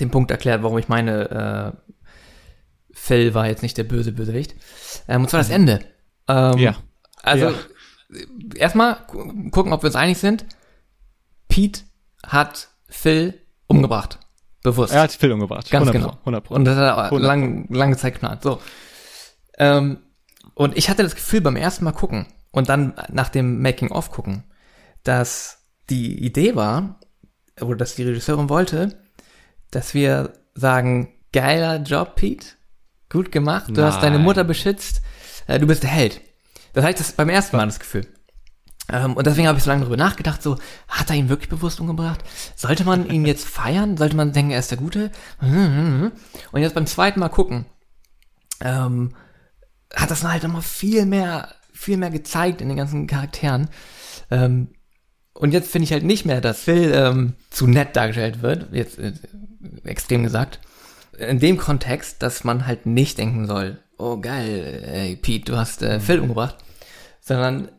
den 0.00 0.10
Punkt 0.10 0.30
erklärt, 0.30 0.62
warum 0.62 0.78
ich 0.78 0.88
meine, 0.88 1.74
äh, 1.74 1.92
Phil 2.92 3.34
war 3.34 3.46
jetzt 3.48 3.62
nicht 3.62 3.76
der 3.76 3.84
böse 3.84 4.12
Bösewicht. 4.12 4.54
Ähm, 5.08 5.22
und 5.22 5.28
zwar 5.28 5.40
das 5.40 5.50
Ende. 5.50 5.80
Ähm, 6.28 6.56
Ja. 6.58 6.76
Also 7.24 7.46
Ja. 7.46 7.54
äh, 8.12 8.58
erstmal 8.58 8.96
gu- 9.08 9.50
gucken, 9.50 9.72
ob 9.72 9.82
wir 9.82 9.86
uns 9.88 9.96
einig 9.96 10.18
sind. 10.18 10.44
Pete 11.48 11.82
hat 12.26 12.68
Phil 12.88 13.40
umgebracht. 13.66 14.18
Bewusst. 14.62 14.92
Er 14.94 15.02
hat 15.02 15.12
Phil 15.12 15.32
umgebracht. 15.32 15.70
Ganz 15.70 15.86
100 15.88 15.92
genau. 15.94 16.18
100 16.20 16.50
Und 16.50 16.64
das 16.64 16.76
hat 16.76 16.84
er 16.84 17.04
100 17.04 17.26
lang, 17.26 17.66
lange 17.70 17.96
Zeit 17.96 18.14
geplant. 18.14 18.42
So. 18.42 18.60
Ähm, 19.58 19.98
und 20.54 20.76
ich 20.76 20.88
hatte 20.88 21.02
das 21.02 21.14
Gefühl 21.14 21.40
beim 21.40 21.56
ersten 21.56 21.84
Mal 21.84 21.92
gucken 21.92 22.26
und 22.50 22.68
dann 22.68 22.94
nach 23.10 23.28
dem 23.28 23.60
Making-of 23.60 24.10
gucken, 24.10 24.44
dass 25.02 25.58
die 25.90 26.24
Idee 26.24 26.54
war, 26.56 26.98
oder 27.60 27.76
dass 27.76 27.94
die 27.94 28.04
Regisseurin 28.04 28.48
wollte, 28.48 28.98
dass 29.70 29.92
wir 29.94 30.32
sagen, 30.54 31.12
geiler 31.32 31.76
Job, 31.82 32.16
Pete, 32.16 32.46
gut 33.10 33.30
gemacht, 33.32 33.66
du 33.68 33.82
hast 33.82 34.02
deine 34.02 34.16
Nein. 34.16 34.24
Mutter 34.24 34.44
beschützt, 34.44 35.02
äh, 35.46 35.58
du 35.58 35.66
bist 35.66 35.82
der 35.82 35.90
Held. 35.90 36.20
Das 36.74 36.84
hatte 36.84 36.94
ich 36.94 36.98
das 36.98 37.12
beim 37.12 37.28
ersten 37.30 37.56
Mal 37.56 37.66
das 37.66 37.80
Gefühl. 37.80 38.06
Ähm, 38.92 39.14
und 39.14 39.26
deswegen 39.26 39.48
habe 39.48 39.56
ich 39.56 39.64
so 39.64 39.70
lange 39.70 39.82
darüber 39.82 39.96
nachgedacht, 39.96 40.42
so, 40.42 40.58
hat 40.88 41.08
er 41.08 41.16
ihn 41.16 41.30
wirklich 41.30 41.48
bewusst 41.48 41.80
umgebracht? 41.80 42.22
Sollte 42.54 42.84
man 42.84 43.08
ihn 43.08 43.24
jetzt 43.26 43.46
feiern? 43.46 43.96
Sollte 43.96 44.16
man 44.16 44.32
denken, 44.32 44.50
er 44.50 44.58
ist 44.58 44.70
der 44.70 44.78
Gute? 44.78 45.10
Und 45.40 46.12
jetzt 46.52 46.74
beim 46.74 46.86
zweiten 46.86 47.20
Mal 47.20 47.30
gucken, 47.30 47.64
ähm, 48.60 49.14
hat 49.94 50.10
das 50.10 50.24
halt 50.24 50.42
nochmal 50.42 50.62
viel 50.62 51.06
mehr, 51.06 51.54
viel 51.72 51.96
mehr 51.96 52.10
gezeigt 52.10 52.60
in 52.60 52.68
den 52.68 52.76
ganzen 52.76 53.06
Charakteren. 53.06 53.68
Ähm, 54.30 54.68
und 55.34 55.52
jetzt 55.52 55.70
finde 55.70 55.84
ich 55.84 55.92
halt 55.92 56.04
nicht 56.04 56.24
mehr, 56.24 56.40
dass 56.40 56.60
Phil 56.60 56.92
ähm, 56.94 57.34
zu 57.50 57.66
nett 57.66 57.96
dargestellt 57.96 58.42
wird, 58.42 58.72
jetzt 58.72 58.98
äh, 58.98 59.12
extrem 59.84 60.22
gesagt. 60.22 60.60
In 61.18 61.40
dem 61.40 61.58
Kontext, 61.58 62.22
dass 62.22 62.44
man 62.44 62.66
halt 62.66 62.86
nicht 62.86 63.18
denken 63.18 63.46
soll, 63.46 63.78
oh 63.98 64.20
geil, 64.20 64.82
ey 64.86 65.16
Pete, 65.16 65.52
du 65.52 65.56
hast 65.56 65.82
äh, 65.82 66.00
Phil 66.00 66.20
umgebracht, 66.20 66.56
sondern 67.20 67.70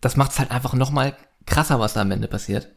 das 0.00 0.16
macht 0.16 0.32
es 0.32 0.38
halt 0.38 0.50
einfach 0.50 0.74
noch 0.74 0.90
mal 0.90 1.16
krasser, 1.46 1.80
was 1.80 1.94
da 1.94 2.02
am 2.02 2.10
Ende 2.10 2.28
passiert. 2.28 2.68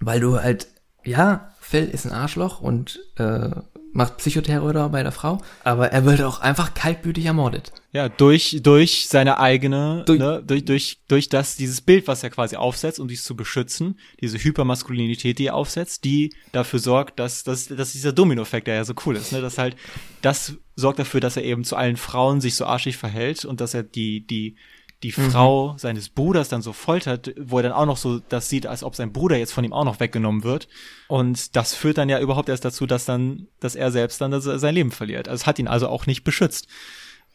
Weil 0.00 0.20
du 0.20 0.40
halt, 0.40 0.68
ja, 1.04 1.52
Phil 1.60 1.84
ist 1.84 2.06
ein 2.06 2.12
Arschloch 2.12 2.60
und 2.60 3.00
äh, 3.16 3.50
macht 3.94 4.18
Psychoterror 4.18 4.90
bei 4.90 5.02
der 5.02 5.12
Frau, 5.12 5.40
aber 5.62 5.92
er 5.92 6.04
wird 6.04 6.20
auch 6.20 6.40
einfach 6.40 6.74
kaltblütig 6.74 7.24
ermordet. 7.24 7.72
Ja, 7.92 8.08
durch, 8.08 8.58
durch 8.62 9.06
seine 9.08 9.38
eigene, 9.38 10.02
Durch- 10.04 10.18
ne, 10.18 10.42
durch, 10.44 10.64
durch, 10.64 10.98
durch 11.08 11.28
das, 11.28 11.56
dieses 11.56 11.80
Bild, 11.80 12.08
was 12.08 12.22
er 12.24 12.30
quasi 12.30 12.56
aufsetzt, 12.56 12.98
um 12.98 13.06
dies 13.08 13.22
zu 13.24 13.36
beschützen, 13.36 13.98
diese 14.20 14.36
Hypermaskulinität, 14.38 15.38
die 15.38 15.46
er 15.46 15.54
aufsetzt, 15.54 16.04
die 16.04 16.34
dafür 16.52 16.80
sorgt, 16.80 17.20
dass, 17.20 17.44
dass, 17.44 17.68
dass 17.68 17.92
dieser 17.92 18.12
Domino-Effekt, 18.12 18.66
der 18.66 18.74
ja 18.74 18.84
so 18.84 18.94
cool 19.06 19.16
ist, 19.16 19.32
ne, 19.32 19.40
dass 19.40 19.58
halt, 19.58 19.76
das 20.22 20.54
sorgt 20.74 20.98
dafür, 20.98 21.20
dass 21.20 21.36
er 21.36 21.44
eben 21.44 21.62
zu 21.62 21.76
allen 21.76 21.96
Frauen 21.96 22.40
sich 22.40 22.56
so 22.56 22.66
arschig 22.66 22.96
verhält 22.96 23.44
und 23.44 23.60
dass 23.60 23.74
er 23.74 23.84
die, 23.84 24.26
die, 24.26 24.56
die 25.04 25.12
Frau 25.12 25.76
seines 25.76 26.08
Bruders 26.08 26.48
dann 26.48 26.62
so 26.62 26.72
foltert, 26.72 27.34
wo 27.38 27.58
er 27.58 27.64
dann 27.64 27.72
auch 27.72 27.84
noch 27.84 27.98
so 27.98 28.20
das 28.20 28.48
sieht, 28.48 28.66
als 28.66 28.82
ob 28.82 28.96
sein 28.96 29.12
Bruder 29.12 29.36
jetzt 29.36 29.52
von 29.52 29.62
ihm 29.62 29.74
auch 29.74 29.84
noch 29.84 30.00
weggenommen 30.00 30.44
wird. 30.44 30.66
Und 31.08 31.54
das 31.56 31.74
führt 31.74 31.98
dann 31.98 32.08
ja 32.08 32.18
überhaupt 32.20 32.48
erst 32.48 32.64
dazu, 32.64 32.86
dass 32.86 33.04
dann, 33.04 33.46
dass 33.60 33.76
er 33.76 33.92
selbst 33.92 34.20
dann 34.22 34.40
sein 34.40 34.74
Leben 34.74 34.90
verliert. 34.90 35.28
Also 35.28 35.42
es 35.42 35.46
hat 35.46 35.58
ihn 35.58 35.68
also 35.68 35.88
auch 35.88 36.06
nicht 36.06 36.24
beschützt. 36.24 36.68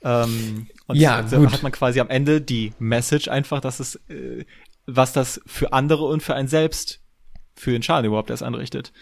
Ähm, 0.04 0.68
und 0.88 0.96
Ja, 0.96 1.28
so 1.28 1.38
gut. 1.38 1.52
hat 1.52 1.62
man 1.62 1.72
quasi 1.72 2.00
am 2.00 2.10
Ende 2.10 2.42
die 2.42 2.74
Message 2.80 3.28
einfach, 3.28 3.62
dass 3.62 3.80
es, 3.80 3.96
äh, 4.10 4.46
was 4.88 5.14
das 5.14 5.40
für 5.46 5.72
andere 5.72 6.06
und 6.06 6.24
für 6.24 6.34
einen 6.34 6.48
selbst 6.48 7.02
für 7.56 7.72
den 7.72 7.84
Schaden 7.84 8.06
überhaupt 8.08 8.32
erst 8.32 8.42
anrichtet. 8.42 8.94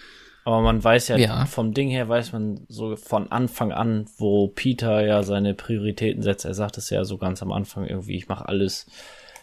Aber 0.48 0.62
man 0.62 0.82
weiß 0.82 1.10
ja, 1.10 1.18
Ja. 1.18 1.46
vom 1.46 1.74
Ding 1.74 1.90
her 1.90 2.08
weiß 2.08 2.32
man 2.32 2.62
so 2.70 2.96
von 2.96 3.30
Anfang 3.34 3.74
an, 3.74 4.06
wo 4.18 4.48
Peter 4.48 5.06
ja 5.06 5.22
seine 5.22 5.54
Prioritäten 5.54 6.24
setzt. 6.24 6.46
Er 6.46 6.54
sagt 6.54 6.78
es 6.78 6.90
ja 6.90 7.04
so 7.04 7.18
ganz 7.18 7.42
am 7.42 7.52
Anfang 7.52 7.86
irgendwie, 7.86 8.16
ich 8.16 8.30
mache 8.30 8.48
alles 8.48 8.86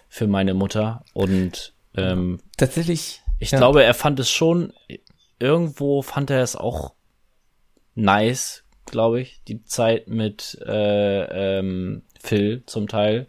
für 0.09 0.27
meine 0.27 0.55
Mutter. 0.55 1.05
Und 1.13 1.75
ähm, 1.95 2.41
Tatsächlich. 2.57 3.21
ich 3.39 3.51
ja. 3.51 3.59
glaube, 3.59 3.85
er 3.85 3.93
fand 3.93 4.19
es 4.19 4.31
schon, 4.31 4.73
irgendwo 5.39 6.01
fand 6.01 6.31
er 6.31 6.43
es 6.43 6.57
auch 6.57 6.95
nice, 7.95 8.65
glaube 8.87 9.21
ich, 9.21 9.43
die 9.47 9.63
Zeit 9.63 10.09
mit 10.09 10.59
äh, 10.67 11.59
ähm, 11.59 12.01
Phil 12.19 12.63
zum 12.65 12.89
Teil. 12.89 13.27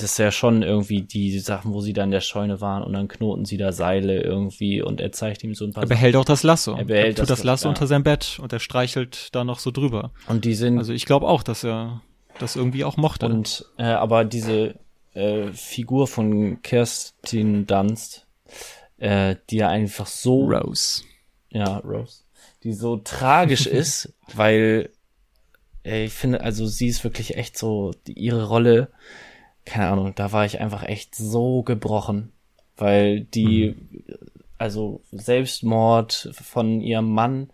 Das 0.00 0.12
ist 0.12 0.18
ja 0.18 0.30
schon 0.32 0.62
irgendwie 0.62 1.02
die 1.02 1.38
Sachen, 1.38 1.72
wo 1.72 1.80
sie 1.80 1.92
da 1.92 2.04
in 2.04 2.10
der 2.10 2.20
Scheune 2.20 2.60
waren 2.60 2.82
und 2.82 2.92
dann 2.92 3.08
knoten 3.08 3.44
sie 3.44 3.56
da 3.56 3.72
Seile 3.72 4.20
irgendwie 4.22 4.82
und 4.82 5.00
er 5.00 5.12
zeigt 5.12 5.44
ihm 5.44 5.54
so 5.54 5.64
ein 5.64 5.72
paar 5.72 5.84
Er 5.84 5.88
behält 5.88 6.16
auch 6.16 6.24
das 6.24 6.42
Lasso. 6.42 6.74
Er 6.76 6.84
behält 6.84 7.16
tut 7.18 7.22
das- 7.30 7.38
das 7.38 7.44
Lasso 7.44 7.64
ja. 7.66 7.70
unter 7.70 7.86
sein 7.86 8.02
Bett 8.02 8.38
und 8.42 8.52
er 8.52 8.60
streichelt 8.60 9.28
da 9.32 9.44
noch 9.44 9.58
so 9.58 9.70
drüber. 9.70 10.12
Und 10.28 10.44
die 10.44 10.54
sind 10.54 10.78
Also 10.78 10.92
ich 10.92 11.06
glaube 11.06 11.26
auch, 11.28 11.42
dass 11.42 11.64
er 11.64 12.02
das 12.38 12.56
irgendwie 12.56 12.84
auch 12.84 12.96
mochte. 12.96 13.26
Und 13.26 13.66
äh, 13.78 13.84
aber 13.84 14.24
diese 14.24 14.74
äh, 15.14 15.48
Figur 15.52 16.06
von 16.06 16.62
Kerstin 16.62 17.66
Dunst, 17.66 18.26
äh, 18.98 19.36
die 19.50 19.56
ja 19.56 19.68
einfach 19.68 20.06
so 20.06 20.44
Rose. 20.46 21.02
ja 21.50 21.78
Rose, 21.78 22.22
die 22.64 22.72
so 22.72 22.96
tragisch 22.96 23.66
ist, 23.66 24.12
weil 24.34 24.90
ich 25.82 26.12
finde, 26.12 26.42
also 26.42 26.66
sie 26.66 26.88
ist 26.88 27.04
wirklich 27.04 27.36
echt 27.36 27.56
so 27.58 27.92
ihre 28.06 28.44
Rolle, 28.46 28.90
keine 29.70 29.88
Ahnung, 29.88 30.12
da 30.16 30.32
war 30.32 30.44
ich 30.44 30.60
einfach 30.60 30.82
echt 30.82 31.14
so 31.14 31.62
gebrochen, 31.62 32.32
weil 32.76 33.20
die 33.20 33.76
also 34.58 35.00
Selbstmord 35.12 36.30
von 36.32 36.80
ihrem 36.80 37.12
Mann 37.12 37.50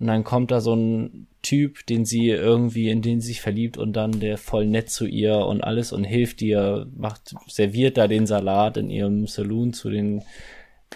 und 0.00 0.08
dann 0.08 0.24
kommt 0.24 0.50
da 0.50 0.60
so 0.60 0.74
ein 0.74 1.28
Typ, 1.42 1.86
den 1.86 2.04
sie 2.04 2.28
irgendwie, 2.28 2.90
in 2.90 3.02
den 3.02 3.20
sie 3.20 3.28
sich 3.28 3.40
verliebt 3.40 3.78
und 3.78 3.92
dann 3.92 4.18
der 4.18 4.36
voll 4.36 4.66
nett 4.66 4.90
zu 4.90 5.06
ihr 5.06 5.36
und 5.36 5.62
alles 5.62 5.92
und 5.92 6.04
hilft 6.04 6.42
ihr, 6.42 6.86
macht, 6.96 7.34
serviert 7.46 7.96
da 7.96 8.08
den 8.08 8.26
Salat 8.26 8.76
in 8.76 8.90
ihrem 8.90 9.26
Saloon 9.26 9.72
zu 9.72 9.90
den 9.90 10.22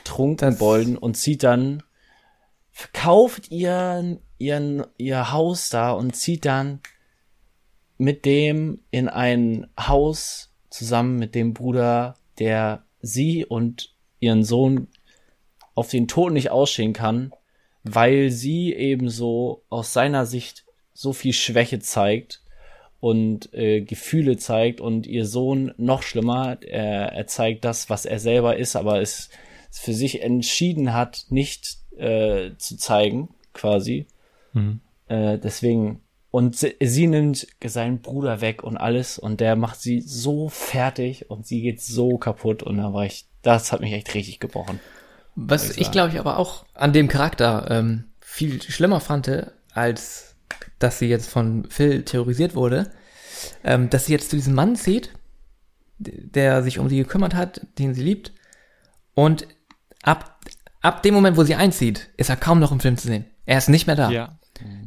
Trunkenbolden 0.04 0.98
und 0.98 1.16
zieht 1.16 1.44
dann, 1.44 1.82
verkauft 2.72 3.50
ihren, 3.50 4.18
ihren, 4.38 4.84
ihr 4.96 5.32
Haus 5.32 5.68
da 5.68 5.92
und 5.92 6.16
zieht 6.16 6.44
dann 6.44 6.80
mit 7.96 8.24
dem 8.24 8.80
in 8.90 9.08
ein 9.08 9.66
Haus 9.78 10.53
zusammen 10.74 11.18
mit 11.18 11.34
dem 11.34 11.54
Bruder, 11.54 12.16
der 12.38 12.82
sie 13.00 13.44
und 13.44 13.94
ihren 14.18 14.42
Sohn 14.42 14.88
auf 15.74 15.88
den 15.88 16.08
Tod 16.08 16.32
nicht 16.32 16.50
ausstehen 16.50 16.92
kann, 16.92 17.32
weil 17.84 18.30
sie 18.30 18.74
ebenso 18.74 19.62
aus 19.68 19.92
seiner 19.92 20.26
Sicht 20.26 20.64
so 20.92 21.12
viel 21.12 21.32
Schwäche 21.32 21.78
zeigt 21.78 22.42
und 22.98 23.52
äh, 23.54 23.82
Gefühle 23.82 24.36
zeigt 24.36 24.80
und 24.80 25.06
ihr 25.06 25.26
Sohn 25.26 25.72
noch 25.76 26.02
schlimmer, 26.02 26.58
er, 26.62 27.12
er 27.12 27.26
zeigt 27.28 27.64
das, 27.64 27.88
was 27.88 28.04
er 28.04 28.18
selber 28.18 28.56
ist, 28.56 28.74
aber 28.74 29.00
es, 29.00 29.30
für 29.70 29.92
sich 29.92 30.22
entschieden 30.22 30.92
hat, 30.92 31.26
nicht 31.30 31.78
äh, 31.96 32.52
zu 32.58 32.76
zeigen, 32.76 33.28
quasi. 33.52 34.06
Äh, 35.08 35.38
deswegen, 35.38 36.00
und 36.34 36.56
sie, 36.56 36.74
sie 36.80 37.06
nimmt 37.06 37.46
seinen 37.64 38.00
Bruder 38.00 38.40
weg 38.40 38.64
und 38.64 38.76
alles 38.76 39.20
und 39.20 39.38
der 39.38 39.54
macht 39.54 39.80
sie 39.80 40.00
so 40.00 40.48
fertig 40.48 41.30
und 41.30 41.46
sie 41.46 41.62
geht 41.62 41.80
so 41.80 42.18
kaputt 42.18 42.64
und 42.64 42.78
da 42.78 42.92
war 42.92 43.04
ich, 43.06 43.28
das 43.42 43.70
hat 43.70 43.80
mich 43.80 43.92
echt 43.92 44.12
richtig 44.14 44.40
gebrochen. 44.40 44.80
Was 45.36 45.70
ich 45.70 45.78
ich 45.78 45.92
glaube 45.92 46.12
ich 46.12 46.18
aber 46.18 46.38
auch 46.38 46.64
an 46.74 46.92
dem 46.92 47.06
Charakter 47.06 47.68
ähm, 47.70 48.06
viel 48.18 48.60
schlimmer 48.60 48.98
fand, 48.98 49.30
als 49.74 50.34
dass 50.80 50.98
sie 50.98 51.06
jetzt 51.06 51.30
von 51.30 51.68
Phil 51.70 52.02
terrorisiert 52.02 52.56
wurde, 52.56 52.90
ähm, 53.62 53.88
dass 53.88 54.06
sie 54.06 54.12
jetzt 54.12 54.30
zu 54.30 54.34
diesem 54.34 54.54
Mann 54.54 54.74
zieht, 54.74 55.10
der 55.98 56.64
sich 56.64 56.80
um 56.80 56.88
sie 56.88 56.96
gekümmert 56.96 57.36
hat, 57.36 57.64
den 57.78 57.94
sie 57.94 58.02
liebt, 58.02 58.32
und 59.14 59.46
ab, 60.02 60.40
ab 60.80 61.04
dem 61.04 61.14
Moment, 61.14 61.36
wo 61.36 61.44
sie 61.44 61.54
einzieht, 61.54 62.10
ist 62.16 62.28
er 62.28 62.36
kaum 62.36 62.58
noch 62.58 62.72
im 62.72 62.80
Film 62.80 62.96
zu 62.96 63.06
sehen. 63.06 63.26
Er 63.46 63.58
ist 63.58 63.68
nicht 63.68 63.86
mehr 63.86 63.94
da. 63.94 64.10
Ja. 64.10 64.36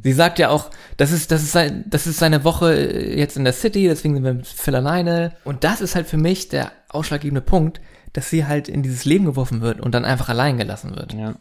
Sie 0.02 0.12
sagt 0.12 0.38
ja 0.38 0.48
auch, 0.48 0.70
das 0.96 1.12
ist, 1.12 1.30
das 1.30 1.42
ist 1.42 1.52
sein, 1.52 1.84
das 1.86 2.06
ist 2.06 2.18
seine 2.18 2.44
Woche 2.44 2.74
äh, 2.74 3.18
jetzt 3.18 3.36
in 3.36 3.44
der 3.44 3.52
City, 3.52 3.86
deswegen 3.88 4.14
sind 4.14 4.24
wir 4.24 4.34
mit 4.34 4.46
Phil 4.46 4.74
alleine. 4.74 5.34
Und 5.44 5.64
das 5.64 5.80
ist 5.80 5.94
halt 5.94 6.06
für 6.06 6.16
mich 6.16 6.48
der 6.48 6.72
ausschlaggebende 6.88 7.42
Punkt, 7.42 7.80
dass 8.12 8.30
sie 8.30 8.46
halt 8.46 8.68
in 8.68 8.82
dieses 8.82 9.04
Leben 9.04 9.26
geworfen 9.26 9.60
wird 9.60 9.80
und 9.80 9.92
dann 9.94 10.04
einfach 10.04 10.28
allein 10.28 10.56
gelassen 10.56 10.96
wird. 10.96 11.12
Ja. 11.12 11.36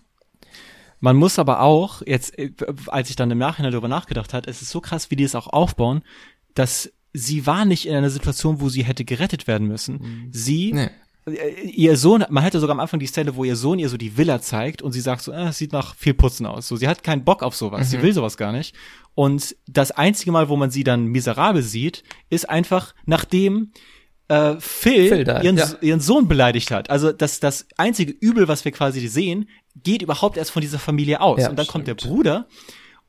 Man 1.00 1.16
muss 1.16 1.40
aber 1.40 1.62
auch, 1.62 2.02
jetzt, 2.06 2.38
äh, 2.38 2.52
als 2.88 3.10
ich 3.10 3.16
dann 3.16 3.32
im 3.32 3.38
Nachhinein 3.38 3.72
darüber 3.72 3.88
nachgedacht 3.88 4.34
hat, 4.34 4.48
es 4.48 4.62
ist 4.62 4.72
so 4.72 4.82
krass, 4.82 5.12
wie 5.12 5.16
die 5.16 5.24
es 5.24 5.36
auch 5.36 5.48
aufbauen, 5.48 6.02
dass 6.54 6.92
sie 7.14 7.46
war 7.46 7.66
nicht 7.66 7.88
in 7.88 7.96
einer 7.96 8.10
Situation, 8.10 8.62
wo 8.62 8.70
sie 8.70 8.84
hätte 8.84 9.06
gerettet 9.06 9.48
werden 9.48 9.68
müssen. 9.68 10.30
Sie, 10.32 10.74
Nee. 10.74 10.90
Äh, 11.28 11.62
ihr 11.62 11.98
Sohn, 11.98 12.26
man 12.30 12.44
hätte 12.44 12.60
sogar 12.60 12.74
am 12.74 12.80
Anfang 12.80 13.00
die 13.00 13.08
Stelle, 13.08 13.36
wo 13.36 13.44
ihr 13.44 13.56
Sohn 13.56 13.80
ihr 13.80 13.90
so 13.90 13.98
die 13.98 14.18
Villa 14.18 14.42
zeigt 14.42 14.82
und 14.82 14.92
sie 14.92 15.02
sagt 15.02 15.22
so, 15.22 15.32
es 15.32 15.58
sieht 15.58 15.74
nach 15.74 15.96
viel 15.96 16.14
Putzen 16.14 16.46
aus. 16.46 16.68
So, 16.68 16.76
sie 16.76 16.88
hat 16.88 17.04
keinen 17.04 17.24
Bock 17.24 17.44
auf 17.44 17.56
sowas, 17.56 17.90
sie 17.92 18.02
will 18.02 18.14
sowas 18.14 18.38
gar 18.38 18.52
nicht. 18.52 18.76
Und 19.16 19.56
das 19.68 19.92
einzige 19.92 20.32
Mal, 20.32 20.50
wo 20.50 20.56
man 20.56 20.70
sie 20.72 20.84
dann 20.84 21.06
miserabel 21.06 21.62
sieht, 21.64 22.04
ist 22.30 22.50
einfach 22.50 22.94
nachdem 23.06 23.72
äh, 24.28 24.56
Phil, 24.60 25.08
Phil 25.10 25.24
da, 25.24 25.42
ihren, 25.42 25.58
ja. 25.58 25.68
ihren 25.82 26.00
Sohn 26.00 26.28
beleidigt 26.28 26.72
hat. 26.72 26.90
Also 26.90 27.12
das, 27.12 27.40
das 27.40 27.68
einzige 27.78 28.12
Übel, 28.12 28.48
was 28.48 28.66
wir 28.66 28.72
quasi 28.72 29.08
sehen, 29.08 29.50
geht 29.84 30.02
überhaupt 30.02 30.38
erst 30.38 30.52
von 30.52 30.62
dieser 30.62 30.80
Familie 30.80 31.22
aus. 31.22 31.42
Ja, 31.42 31.50
und 31.50 31.58
dann 31.58 31.68
kommt 31.68 31.88
der 31.88 31.96
Bruder 31.96 32.48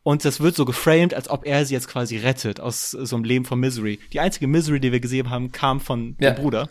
und 0.03 0.25
das 0.25 0.41
wird 0.41 0.55
so 0.57 0.65
geframed, 0.65 1.13
als 1.15 1.29
ob 1.29 1.45
er 1.45 1.67
sie 1.67 1.75
jetzt 1.75 1.89
quasi 1.89 2.17
rettet 2.17 2.61
aus 2.61 2.91
so 2.93 3.17
einem 3.17 3.25
Leben 3.25 3.45
von 3.45 3.59
Misery. 3.61 3.99
Die 4.13 4.21
einzige 4.21 4.47
Misery, 4.47 4.81
die 4.81 4.93
wir 4.93 5.01
gesehen 5.01 5.29
haben, 5.29 5.53
kam 5.53 5.81
von 5.81 6.17
Ja. 6.21 6.31
dem 6.31 6.41
Bruder. 6.43 6.71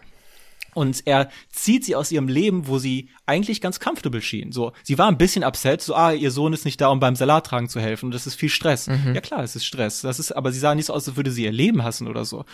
Und 0.78 1.08
er 1.08 1.32
zieht 1.50 1.86
sie 1.86 1.96
aus 1.96 2.12
ihrem 2.12 2.28
Leben, 2.28 2.68
wo 2.68 2.78
sie 2.78 3.10
eigentlich 3.26 3.62
ganz 3.62 3.80
comfortable 3.80 4.22
schien. 4.22 4.52
So, 4.52 4.74
sie 4.84 5.00
war 5.00 5.08
ein 5.08 5.18
bisschen 5.18 5.44
upset, 5.44 5.82
so, 5.82 5.96
ah, 5.96 6.12
ihr 6.12 6.30
Sohn 6.30 6.54
ist 6.54 6.66
nicht 6.66 6.80
da, 6.80 6.90
um 6.90 7.00
beim 7.00 7.16
Salattragen 7.16 7.68
zu 7.68 7.80
helfen. 7.80 8.06
Und 8.06 8.12
das 8.14 8.28
ist 8.28 8.36
viel 8.36 8.50
Stress. 8.50 8.86
Ja 9.16 9.22
klar, 9.22 9.42
es 9.42 9.56
ist 9.56 9.66
Stress. 9.66 10.02
Das 10.02 10.20
ist, 10.20 10.34
aber 10.34 10.52
sie 10.52 10.60
sah 10.60 10.76
nicht 10.76 10.86
so 10.86 10.94
aus, 10.94 11.08
als 11.08 11.18
würde 11.18 11.32
sie 11.32 11.46
ihr 11.46 11.52
Leben 11.52 11.84
hassen 11.84 12.08
oder 12.08 12.26
so. 12.26 12.46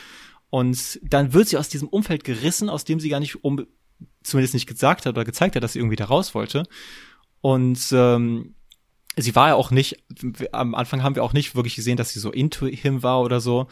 Und 0.49 1.01
dann 1.03 1.33
wird 1.33 1.49
sie 1.49 1.57
aus 1.57 1.67
diesem 1.67 1.89
Umfeld 1.89 2.23
gerissen, 2.23 2.69
aus 2.69 2.85
dem 2.85 3.01
sie 3.01 3.09
gar 3.09 3.19
nicht 3.19 3.43
um, 3.43 3.65
zumindest 4.23 4.53
nicht 4.53 4.67
gesagt 4.67 5.05
hat 5.05 5.15
oder 5.15 5.25
gezeigt 5.25 5.57
hat, 5.57 5.63
dass 5.63 5.73
sie 5.73 5.79
irgendwie 5.79 5.97
da 5.97 6.05
raus 6.05 6.33
wollte. 6.33 6.63
Und 7.41 7.91
ähm, 7.91 8.55
sie 9.17 9.35
war 9.35 9.49
ja 9.49 9.55
auch 9.55 9.69
nicht, 9.69 10.01
am 10.53 10.75
Anfang 10.75 11.03
haben 11.03 11.15
wir 11.15 11.25
auch 11.25 11.33
nicht 11.33 11.55
wirklich 11.55 11.75
gesehen, 11.75 11.97
dass 11.97 12.11
sie 12.13 12.21
so 12.21 12.31
into 12.31 12.67
him 12.67 13.03
war 13.03 13.19
oder 13.21 13.41
so. 13.41 13.67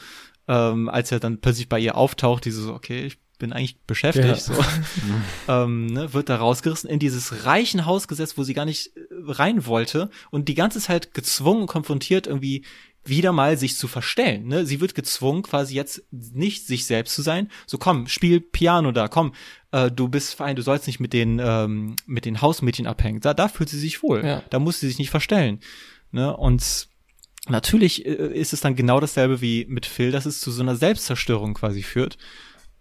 Ähm, 0.49 0.90
als 0.90 1.10
er 1.10 1.22
dann 1.22 1.40
plötzlich 1.40 1.69
bei 1.69 1.80
ihr 1.80 1.95
auftaucht, 1.95 2.44
diese 2.44 2.61
so, 2.64 2.73
okay, 2.73 3.06
ich 3.06 3.18
bin 3.41 3.51
eigentlich 3.51 3.77
beschäftigt, 3.85 4.27
Ja. 4.27 4.35
so, 4.35 4.53
ähm, 5.49 5.88
ne, 5.88 6.13
wird 6.13 6.30
da 6.30 6.38
rausgerissen, 6.38 6.89
in 6.89 6.99
dieses 6.99 7.45
reichen 7.45 7.85
Haus 7.85 8.07
gesetzt, 8.07 8.38
wo 8.38 8.43
sie 8.43 8.53
gar 8.53 8.65
nicht 8.65 8.95
äh, 8.95 9.01
rein 9.27 9.65
wollte 9.65 10.09
und 10.30 10.47
die 10.47 10.55
ganze 10.55 10.80
Zeit 10.80 11.13
gezwungen, 11.13 11.68
konfrontiert, 11.68 12.27
irgendwie 12.27 12.63
wieder 13.03 13.31
mal 13.31 13.57
sich 13.57 13.77
zu 13.77 13.88
verstellen. 13.88 14.47
Ne? 14.47 14.65
Sie 14.65 14.80
wird 14.80 14.93
gezwungen, 14.93 15.41
quasi 15.41 15.73
jetzt 15.73 16.03
nicht 16.11 16.68
sich 16.68 16.85
selbst 16.85 17.15
zu 17.15 17.23
sein. 17.23 17.49
So 17.65 17.80
komm, 17.80 18.07
spiel 18.07 18.39
Piano 18.39 18.91
da, 18.91 19.07
komm, 19.07 19.34
äh, 19.72 19.89
du 19.89 20.07
bist 20.07 20.35
fein, 20.35 20.55
du 20.55 20.61
sollst 20.61 20.85
nicht 20.85 20.99
mit 20.99 21.11
den, 21.11 21.41
ähm, 21.43 21.95
mit 22.05 22.26
den 22.26 22.41
Hausmädchen 22.41 22.85
abhängen. 22.85 23.19
Da, 23.19 23.34
da 23.34 23.47
fühlt 23.47 23.69
sie 23.69 23.80
sich 23.80 24.03
wohl. 24.03 24.23
Ja. 24.23 24.43
Da 24.51 24.59
muss 24.59 24.80
sie 24.80 24.88
sich 24.88 24.99
nicht 24.99 25.09
verstellen. 25.09 25.61
Ne? 26.11 26.35
Und 26.38 26.89
natürlich 27.49 28.05
äh, 28.05 28.11
ist 28.11 28.53
es 28.53 28.61
dann 28.61 28.76
genau 28.76 28.99
dasselbe 28.99 29.41
wie 29.41 29.65
mit 29.68 29.88
Phil, 29.88 30.11
dass 30.11 30.27
es 30.27 30.39
zu 30.39 30.51
so 30.51 30.61
einer 30.61 30.76
Selbstzerstörung 30.76 31.55
quasi 31.55 31.81
führt. 31.81 32.19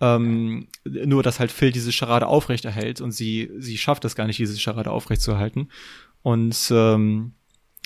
Ähm, 0.01 0.69
nur, 0.85 1.23
dass 1.23 1.41
halt 1.41 1.53
Phil 1.53 1.73
diese 1.73 1.93
Scharade 1.93 2.27
aufrechterhält 2.27 3.01
und 3.01 3.13
sie, 3.13 3.51
sie 3.59 3.77
schafft 3.77 4.05
es 4.05 4.15
gar 4.15 4.27
nicht, 4.27 4.39
diese 4.39 4.59
Scharade 4.59 4.91
aufrechtzuerhalten 4.91 5.71
und 6.23 6.57
ähm, 6.71 7.33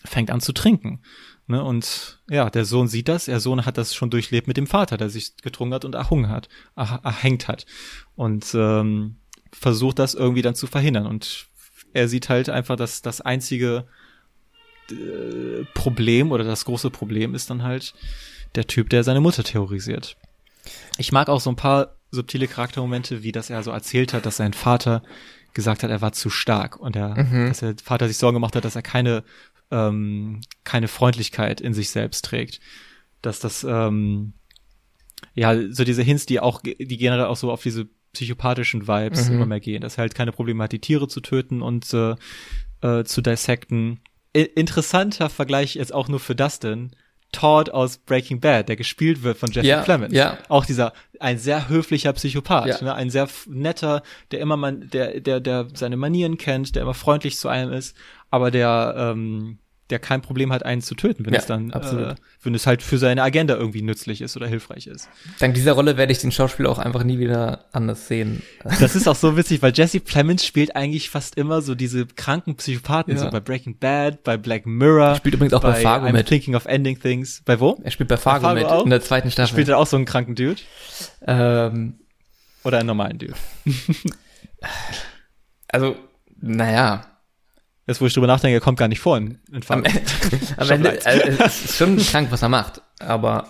fängt 0.04 0.30
an 0.30 0.40
zu 0.40 0.52
trinken. 0.52 1.00
Ne? 1.46 1.62
Und 1.62 2.20
ja, 2.28 2.48
der 2.50 2.64
Sohn 2.64 2.88
sieht 2.88 3.08
das, 3.08 3.26
der 3.26 3.40
Sohn 3.40 3.66
hat 3.66 3.78
das 3.78 3.94
schon 3.94 4.10
durchlebt 4.10 4.46
mit 4.46 4.56
dem 4.56 4.66
Vater, 4.66 4.96
der 4.96 5.10
sich 5.10 5.36
getrunken 5.38 5.74
hat 5.74 5.84
und 5.84 5.94
erhungen 5.94 6.28
hat, 6.28 6.48
er, 6.76 7.00
erhängt 7.02 7.48
hat. 7.48 7.66
Und 8.14 8.54
ähm, 8.54 9.16
versucht 9.52 9.98
das 9.98 10.14
irgendwie 10.14 10.42
dann 10.42 10.54
zu 10.54 10.66
verhindern. 10.66 11.06
Und 11.06 11.46
er 11.92 12.08
sieht 12.08 12.28
halt 12.28 12.48
einfach, 12.48 12.76
dass 12.76 13.02
das 13.02 13.20
einzige 13.20 13.86
äh, 14.90 15.64
Problem 15.74 16.32
oder 16.32 16.44
das 16.44 16.64
große 16.64 16.90
Problem 16.90 17.34
ist 17.34 17.50
dann 17.50 17.62
halt 17.62 17.94
der 18.54 18.66
Typ, 18.66 18.90
der 18.90 19.04
seine 19.04 19.20
Mutter 19.20 19.44
terrorisiert. 19.44 20.16
Ich 20.96 21.12
mag 21.12 21.28
auch 21.28 21.40
so 21.40 21.50
ein 21.50 21.56
paar 21.56 21.96
subtile 22.14 22.46
Charaktermomente, 22.48 23.22
wie 23.22 23.32
dass 23.32 23.50
er 23.50 23.62
so 23.62 23.70
erzählt 23.70 24.12
hat, 24.12 24.24
dass 24.26 24.36
sein 24.38 24.52
Vater 24.54 25.02
gesagt 25.52 25.82
hat, 25.82 25.90
er 25.90 26.00
war 26.00 26.12
zu 26.12 26.30
stark 26.30 26.76
und 26.78 26.96
er, 26.96 27.14
Mhm. 27.16 27.48
dass 27.48 27.60
der 27.60 27.74
Vater 27.82 28.08
sich 28.08 28.16
Sorgen 28.16 28.36
gemacht 28.36 28.56
hat, 28.56 28.64
dass 28.64 28.76
er 28.76 28.82
keine 28.82 29.22
ähm, 29.70 30.40
keine 30.64 30.88
Freundlichkeit 30.88 31.60
in 31.60 31.74
sich 31.74 31.90
selbst 31.90 32.24
trägt, 32.24 32.60
dass 33.22 33.38
das 33.40 33.64
ähm, 33.64 34.34
ja 35.34 35.54
so 35.72 35.84
diese 35.84 36.02
Hints, 36.02 36.26
die 36.26 36.40
auch 36.40 36.60
die 36.62 36.96
generell 36.96 37.26
auch 37.26 37.36
so 37.36 37.50
auf 37.50 37.62
diese 37.62 37.86
psychopathischen 38.12 38.86
Vibes 38.86 39.28
Mhm. 39.28 39.34
immer 39.36 39.46
mehr 39.46 39.60
gehen, 39.60 39.80
dass 39.80 39.94
er 39.96 40.02
halt 40.02 40.14
keine 40.14 40.32
Probleme 40.32 40.62
hat, 40.62 40.72
die 40.72 40.80
Tiere 40.80 41.08
zu 41.08 41.20
töten 41.20 41.62
und 41.62 41.92
äh, 41.94 42.14
äh, 42.82 43.04
zu 43.04 43.20
dissekten. 43.22 44.00
I 44.36 44.42
interessanter 44.42 45.30
Vergleich 45.30 45.74
jetzt 45.76 45.94
auch 45.94 46.08
nur 46.08 46.20
für 46.20 46.34
Dustin. 46.34 46.90
Todd 47.34 47.70
aus 47.70 47.98
Breaking 47.98 48.40
Bad, 48.40 48.68
der 48.68 48.76
gespielt 48.76 49.22
wird 49.22 49.36
von 49.38 49.50
Jesse 49.50 49.66
Ja, 49.66 49.82
Clemens. 49.82 50.14
ja. 50.14 50.38
Auch 50.48 50.64
dieser, 50.64 50.92
ein 51.20 51.38
sehr 51.38 51.68
höflicher 51.68 52.12
Psychopath, 52.12 52.66
Ja. 52.66 52.82
ne? 52.82 52.94
ein 52.94 53.10
sehr 53.10 53.28
netter, 53.46 54.02
der 54.30 54.40
immer 54.40 54.56
man, 54.56 54.88
der, 54.90 55.20
der, 55.20 55.40
der 55.40 55.68
seine 55.74 55.96
Manieren 55.96 56.38
kennt, 56.38 56.74
der 56.74 56.82
immer 56.82 56.94
freundlich 56.94 57.36
zu 57.38 57.48
einem 57.48 57.72
ist, 57.72 57.96
aber 58.30 58.50
der, 58.50 58.94
ähm, 58.96 59.58
der 59.90 59.98
kein 59.98 60.22
Problem 60.22 60.50
hat, 60.52 60.64
einen 60.64 60.80
zu 60.80 60.94
töten, 60.94 61.26
wenn 61.26 61.34
Ja, 61.34 61.40
es 61.40 61.46
dann. 61.46 61.70
Äh, 61.70 62.14
wenn 62.42 62.54
es 62.54 62.66
halt 62.66 62.82
für 62.82 62.96
seine 62.96 63.22
Agenda 63.22 63.54
irgendwie 63.54 63.82
nützlich 63.82 64.22
ist 64.22 64.34
oder 64.36 64.46
hilfreich 64.46 64.86
ist. 64.86 65.08
Dank 65.40 65.54
dieser 65.54 65.72
Rolle 65.72 65.96
werde 65.98 66.10
ich 66.12 66.18
den 66.20 66.32
Schauspieler 66.32 66.70
auch 66.70 66.78
einfach 66.78 67.04
nie 67.04 67.18
wieder 67.18 67.66
anders 67.72 68.08
sehen. 68.08 68.42
Das 68.80 68.96
ist 68.96 69.06
auch 69.08 69.14
so 69.16 69.36
witzig, 69.36 69.60
weil 69.60 69.72
Jesse 69.74 70.00
Plemons 70.00 70.44
spielt 70.46 70.74
eigentlich 70.74 71.10
fast 71.10 71.36
immer 71.36 71.60
so 71.60 71.74
diese 71.74 72.06
kranken 72.06 72.56
Psychopathen, 72.56 73.14
Ja. 73.14 73.20
so 73.24 73.30
bei 73.30 73.40
Breaking 73.40 73.78
Bad, 73.78 74.22
bei 74.24 74.36
Black 74.38 74.64
Mirror. 74.64 75.16
Spielt 75.16 75.34
übrigens 75.34 75.52
auch 75.52 75.60
bei 75.62 75.74
Fargo 75.74 76.06
I'm 76.06 76.12
mit. 76.12 76.26
Thinking 76.28 76.54
of 76.54 76.64
Ending 76.64 76.98
Things. 76.98 77.42
Bei 77.44 77.60
wo? 77.60 77.78
Er 77.84 77.90
spielt 77.90 78.08
bei 78.08 78.16
Fargo, 78.16 78.44
Fargo 78.46 78.60
mit 78.60 78.66
auch? 78.70 78.84
in 78.84 78.90
der 78.90 79.02
zweiten 79.02 79.30
Staffel. 79.30 79.52
Spielt 79.52 79.68
er 79.68 79.76
auch 79.78 79.86
so 79.86 79.96
einen 79.96 80.06
kranken 80.06 80.34
Dude? 80.34 80.60
ähm, 81.26 81.98
Oder 82.64 82.78
einen 82.78 82.86
normalen 82.86 83.18
Dude? 83.18 83.34
also, 85.68 85.96
naja, 86.40 87.06
Jetzt, 87.86 88.00
wo 88.00 88.06
ich 88.06 88.14
drüber 88.14 88.26
nachdenke, 88.26 88.56
er 88.56 88.60
kommt 88.60 88.78
gar 88.78 88.88
nicht 88.88 89.00
vor 89.00 89.16
in, 89.18 89.38
in 89.52 89.62
am. 89.68 89.84
Ende, 89.84 90.00
am 90.56 90.70
Ende 90.70 90.98
also, 91.04 91.22
es 91.44 91.64
ist 91.64 91.76
schon 91.76 91.96
krank, 91.98 92.28
was 92.30 92.42
er 92.42 92.48
macht, 92.48 92.80
aber 92.98 93.48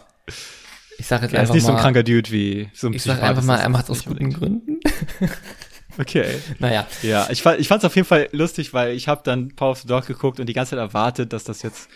ich 0.99 1.07
sage 1.07 1.25
jetzt 1.25 1.35
Er 1.35 1.39
ist 1.39 1.41
einfach 1.43 1.55
nicht 1.55 1.63
so 1.65 1.69
ein 1.69 1.75
mal, 1.75 1.83
kranker 1.83 2.03
Dude 2.03 2.31
wie 2.31 2.69
so 2.75 2.89
ein 2.89 2.95
ich 2.95 3.03
sage 3.03 3.23
einfach 3.23 3.43
ist 3.43 3.47
mal, 3.47 3.59
er 3.59 3.69
macht 3.69 3.85
es 3.85 3.91
aus 3.91 4.05
guten. 4.05 4.33
Gründen. 4.33 4.81
Okay. 5.97 6.27
Naja, 6.59 6.89
Ja, 7.03 7.29
ich 7.31 7.43
fand 7.43 7.61
ich 7.61 7.69
fand's 7.69 7.85
auf 7.85 7.95
jeden 7.95 8.09
Fall 8.09 8.29
lustig, 8.33 8.75
weil 8.75 8.97
ich 8.97 9.07
habe 9.07 9.21
dann 9.25 9.55
Power 9.55 9.71
of 9.71 9.83
the 9.83 9.87
Dog 9.87 10.07
geguckt 10.07 10.41
und 10.41 10.47
die 10.49 10.53
ganze 10.53 10.71
Zeit 10.71 10.81
erwartet, 10.81 11.33
dass 11.33 11.45
das 11.45 11.63
jetzt 11.63 11.89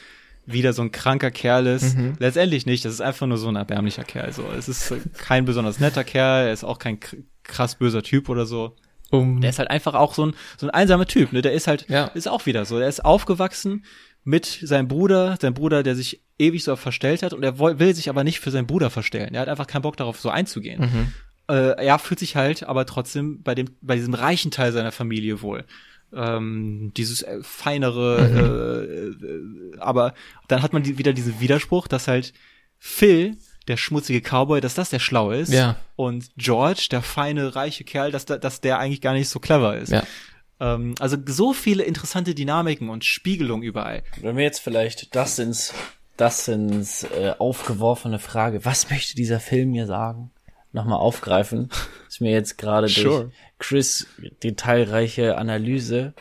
wieder 0.47 0.73
so 0.73 0.82
ein 0.82 0.93
kranker 0.93 1.31
Kerl 1.31 1.66
ist. 1.66 1.97
Mhm. 1.97 2.15
Letztendlich 2.19 2.65
nicht, 2.65 2.85
das 2.85 2.93
ist 2.93 3.01
einfach 3.01 3.27
nur 3.27 3.39
so 3.39 3.48
ein 3.48 3.56
erbärmlicher 3.56 4.05
Kerl. 4.05 4.32
So, 4.32 4.44
es 4.56 4.69
ist 4.69 4.94
kein 5.19 5.44
besonders 5.44 5.81
netter 5.81 6.05
Kerl, 6.05 6.47
er 6.47 6.52
ist 6.52 6.62
auch 6.62 6.78
kein 6.78 7.01
krass 7.43 7.74
böser 7.74 8.02
Typ 8.02 8.28
oder 8.28 8.47
so. 8.47 8.77
Um, 9.10 9.40
Der 9.40 9.51
ist 9.51 9.59
halt 9.59 9.70
einfach 9.70 9.94
auch 9.94 10.14
so 10.14 10.26
ein 10.26 10.35
so 10.56 10.66
ein 10.66 10.70
einsamer 10.70 11.06
Typ, 11.06 11.32
ne? 11.32 11.43
Der 11.43 11.52
ist 11.52 11.66
halt 11.66 11.86
Ja. 11.89 12.06
ist 12.09 12.28
auch 12.28 12.47
wieder 12.47 12.64
so, 12.64 12.78
er 12.78 12.89
ist 12.89 13.05
aufgewachsen 13.05 13.85
mit 14.24 14.44
seinem 14.47 14.89
Bruder, 14.89 15.39
sein 15.40 15.55
Bruder, 15.55 15.82
der 15.82 15.94
sich 15.94 16.22
ewig 16.39 16.62
so 16.64 16.76
verstellt 16.76 17.22
hat 17.22 17.32
und 17.32 17.43
er 17.43 17.59
will 17.59 17.94
sich 17.94 18.09
aber 18.10 18.24
nicht 18.24 18.40
für 18.40 18.51
seinen 18.51 18.66
Bruder 18.66 18.90
verstellen. 18.90 19.35
Er 19.35 19.40
hat 19.43 19.48
einfach 19.48 19.66
keinen 19.66 19.82
Bock 19.82 19.97
darauf 19.97 20.20
so 20.20 20.28
einzugehen 20.28 20.80
mhm. 20.80 21.12
äh, 21.48 21.86
er 21.86 21.98
fühlt 21.98 22.20
sich 22.20 22.36
halt 22.36 22.64
aber 22.64 22.85
trotzdem 22.86 23.43
bei 23.43 23.55
dem 23.55 23.68
bei 23.80 23.97
diesem 23.97 24.14
reichen 24.14 24.51
Teil 24.51 24.72
seiner 24.72 24.93
Familie 24.93 25.40
wohl. 25.43 25.64
Ähm, 26.12 26.93
dieses 26.97 27.22
äh, 27.22 27.39
feinere, 27.43 29.14
äh, 29.22 29.24
äh, 29.26 29.78
aber 29.78 30.14
dann 30.48 30.62
hat 30.62 30.72
man 30.72 30.82
die, 30.82 30.97
wieder 30.97 31.12
diesen 31.12 31.39
Widerspruch, 31.39 31.86
dass 31.86 32.09
halt 32.09 32.32
Phil, 32.78 33.36
der 33.69 33.77
schmutzige 33.77 34.20
Cowboy, 34.20 34.61
dass 34.61 34.74
das 34.74 34.90
der 34.90 34.99
Schlaue 34.99 35.36
ist 35.36 35.53
Ja. 35.53 35.77
und 35.97 36.31
George, 36.36 36.89
der 36.90 37.03
feine, 37.03 37.55
reiche 37.55 37.85
Kerl, 37.85 38.11
dass, 38.11 38.24
da- 38.24 38.39
dass 38.39 38.61
der 38.61 38.78
eigentlich 38.78 39.01
gar 39.01 39.12
nicht 39.12 39.28
so 39.28 39.39
clever 39.40 39.77
ist. 39.77 39.90
ja. 39.93 40.03
Ähm, 40.61 40.95
also 40.99 41.16
so 41.27 41.53
viele 41.53 41.85
interessante 41.85 42.35
Dynamiken 42.35 42.89
und 42.89 43.05
Spiegelung 43.05 43.62
überall. 43.62 44.03
Wenn 44.20 44.36
wir 44.36 44.43
jetzt 44.43 44.59
vielleicht 44.61 45.15
das 45.15 45.39
ins, 45.39 45.73
das 46.16 46.49
ins 46.49 47.05
äh, 47.05 47.35
aufgeworfene 47.39 48.19
Frage, 48.19 48.65
was 48.65 48.90
möchte 48.90 49.15
dieser 49.15 49.39
Film 49.39 49.70
mir 49.70 49.86
sagen, 49.86 50.32
nochmal 50.73 50.99
aufgreifen, 50.99 51.70
ist 52.09 52.20
mir 52.20 52.32
jetzt 52.32 52.59
gerade 52.59 52.89
Sure. 52.89 53.05
durch 53.20 53.32
Chris 53.59 54.07
detailreiche 54.43 55.36
Analyse 55.39 56.15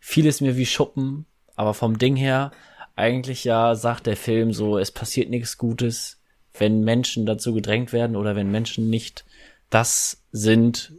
vieles 0.00 0.40
mir 0.40 0.56
wie 0.56 0.66
Schuppen, 0.66 1.26
aber 1.54 1.74
vom 1.74 1.98
Ding 1.98 2.16
her 2.16 2.52
eigentlich 2.94 3.44
ja 3.44 3.74
sagt 3.74 4.06
der 4.06 4.16
Film 4.16 4.52
so, 4.52 4.78
es 4.78 4.90
passiert 4.90 5.28
nichts 5.28 5.58
Gutes, 5.58 6.15
wenn 6.58 6.82
Menschen 6.82 7.26
dazu 7.26 7.52
gedrängt 7.54 7.92
werden 7.92 8.16
oder 8.16 8.36
wenn 8.36 8.50
Menschen 8.50 8.88
nicht 8.90 9.24
das 9.70 10.22
sind, 10.32 10.92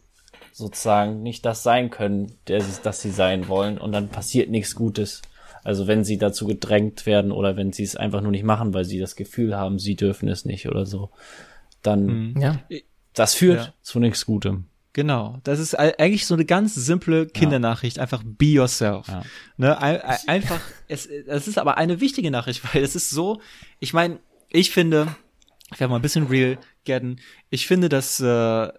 sozusagen 0.52 1.22
nicht 1.24 1.46
das 1.46 1.64
sein 1.64 1.90
können, 1.90 2.34
der 2.48 2.62
sie, 2.62 2.80
das 2.84 3.02
sie 3.02 3.12
sein 3.12 3.48
wollen 3.48 3.78
und 3.78 3.92
dann 3.92 4.10
passiert 4.10 4.50
nichts 4.50 4.76
Gutes. 4.76 5.22
Also 5.64 5.86
wenn 5.88 6.04
sie 6.04 6.18
dazu 6.18 6.48
gedrängt 6.48 7.06
werden 7.06 7.32
oder 7.32 7.58
wenn 7.58 7.74
sie 7.74 7.84
es 7.84 7.96
einfach 7.96 8.22
nur 8.22 8.32
nicht 8.32 8.44
machen, 8.44 8.74
weil 8.74 8.86
sie 8.86 9.00
das 9.00 9.16
Gefühl 9.16 9.56
haben, 9.56 9.80
sie 9.80 9.96
dürfen 9.96 10.30
es 10.30 10.46
nicht 10.46 10.68
oder 10.68 10.86
so, 10.86 11.10
dann 11.84 12.36
Ja. 12.40 12.60
das 13.14 13.34
führt 13.34 13.66
Ja. 13.68 13.74
zu 13.82 14.00
nichts 14.00 14.26
Gutem. 14.26 14.66
Genau. 14.94 15.38
Das 15.44 15.60
ist 15.60 15.78
ei- 15.78 15.98
eigentlich 16.00 16.26
so 16.26 16.34
eine 16.34 16.46
ganz 16.46 16.74
simple 16.74 17.28
Kindernachricht. 17.28 18.00
Einfach 18.00 18.24
be 18.26 18.46
yourself. 18.46 19.08
Ja. 19.08 19.22
Ne? 19.58 19.78
Ein, 19.80 20.02
ein, 20.02 20.18
einfach, 20.28 20.60
es, 20.88 21.06
es 21.06 21.48
ist 21.48 21.60
aber 21.60 21.78
eine 21.78 22.02
wichtige 22.02 22.32
Nachricht, 22.32 22.64
weil 22.74 22.84
es 22.84 22.96
ist 22.96 23.12
so, 23.12 23.40
ich 23.80 23.94
meine, 23.94 24.18
ich 24.50 24.72
finde, 24.72 25.08
ich 25.73 25.80
werde 25.80 25.91
mal 25.91 25.98
ein 25.98 26.02
bisschen 26.02 26.27
real 26.27 26.57
werden, 26.85 27.19
ich 27.49 27.68
finde, 27.68 27.89
dass 27.89 28.19
äh, 28.19 28.69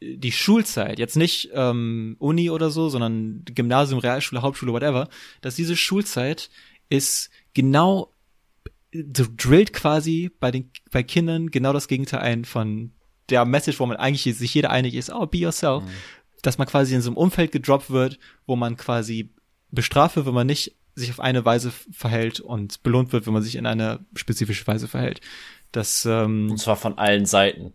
die 0.00 0.32
Schulzeit, 0.32 0.98
jetzt 0.98 1.16
nicht 1.16 1.50
ähm, 1.52 2.16
Uni 2.18 2.50
oder 2.50 2.70
so, 2.70 2.88
sondern 2.88 3.42
Gymnasium, 3.44 4.00
Realschule, 4.00 4.42
Hauptschule, 4.42 4.72
whatever, 4.72 5.08
dass 5.40 5.56
diese 5.56 5.76
Schulzeit 5.76 6.50
ist 6.88 7.30
genau 7.54 8.12
drillt 8.92 9.72
quasi 9.72 10.30
bei 10.40 10.50
den 10.50 10.70
bei 10.90 11.02
Kindern 11.02 11.50
genau 11.50 11.72
das 11.72 11.88
Gegenteil 11.88 12.20
ein 12.20 12.44
von 12.44 12.92
der 13.28 13.44
Message, 13.44 13.80
wo 13.80 13.86
man 13.86 13.96
eigentlich 13.96 14.22
sich 14.36 14.54
jeder 14.54 14.70
einig 14.70 14.94
ist, 14.94 15.10
oh, 15.10 15.26
be 15.26 15.38
yourself, 15.38 15.82
dass 16.42 16.58
man 16.58 16.66
quasi 16.66 16.94
in 16.94 17.02
so 17.02 17.10
einem 17.10 17.16
Umfeld 17.16 17.52
gedroppt 17.52 17.90
wird, 17.90 18.18
wo 18.46 18.56
man 18.56 18.76
quasi 18.76 19.30
bestraft 19.70 20.16
wird, 20.16 20.26
wenn 20.26 20.34
man 20.34 20.46
nicht 20.46 20.76
sich 20.94 21.10
auf 21.10 21.20
eine 21.20 21.44
Weise 21.44 21.72
verhält 21.92 22.40
und 22.40 22.82
belohnt 22.82 23.12
wird, 23.12 23.26
wenn 23.26 23.34
man 23.34 23.42
sich 23.42 23.56
in 23.56 23.66
eine 23.66 24.00
spezifische 24.14 24.66
Weise 24.66 24.88
verhält. 24.88 25.20
Das 25.72 26.04
ähm, 26.06 26.50
Und 26.50 26.58
zwar 26.58 26.76
von 26.76 26.98
allen 26.98 27.26
Seiten. 27.26 27.74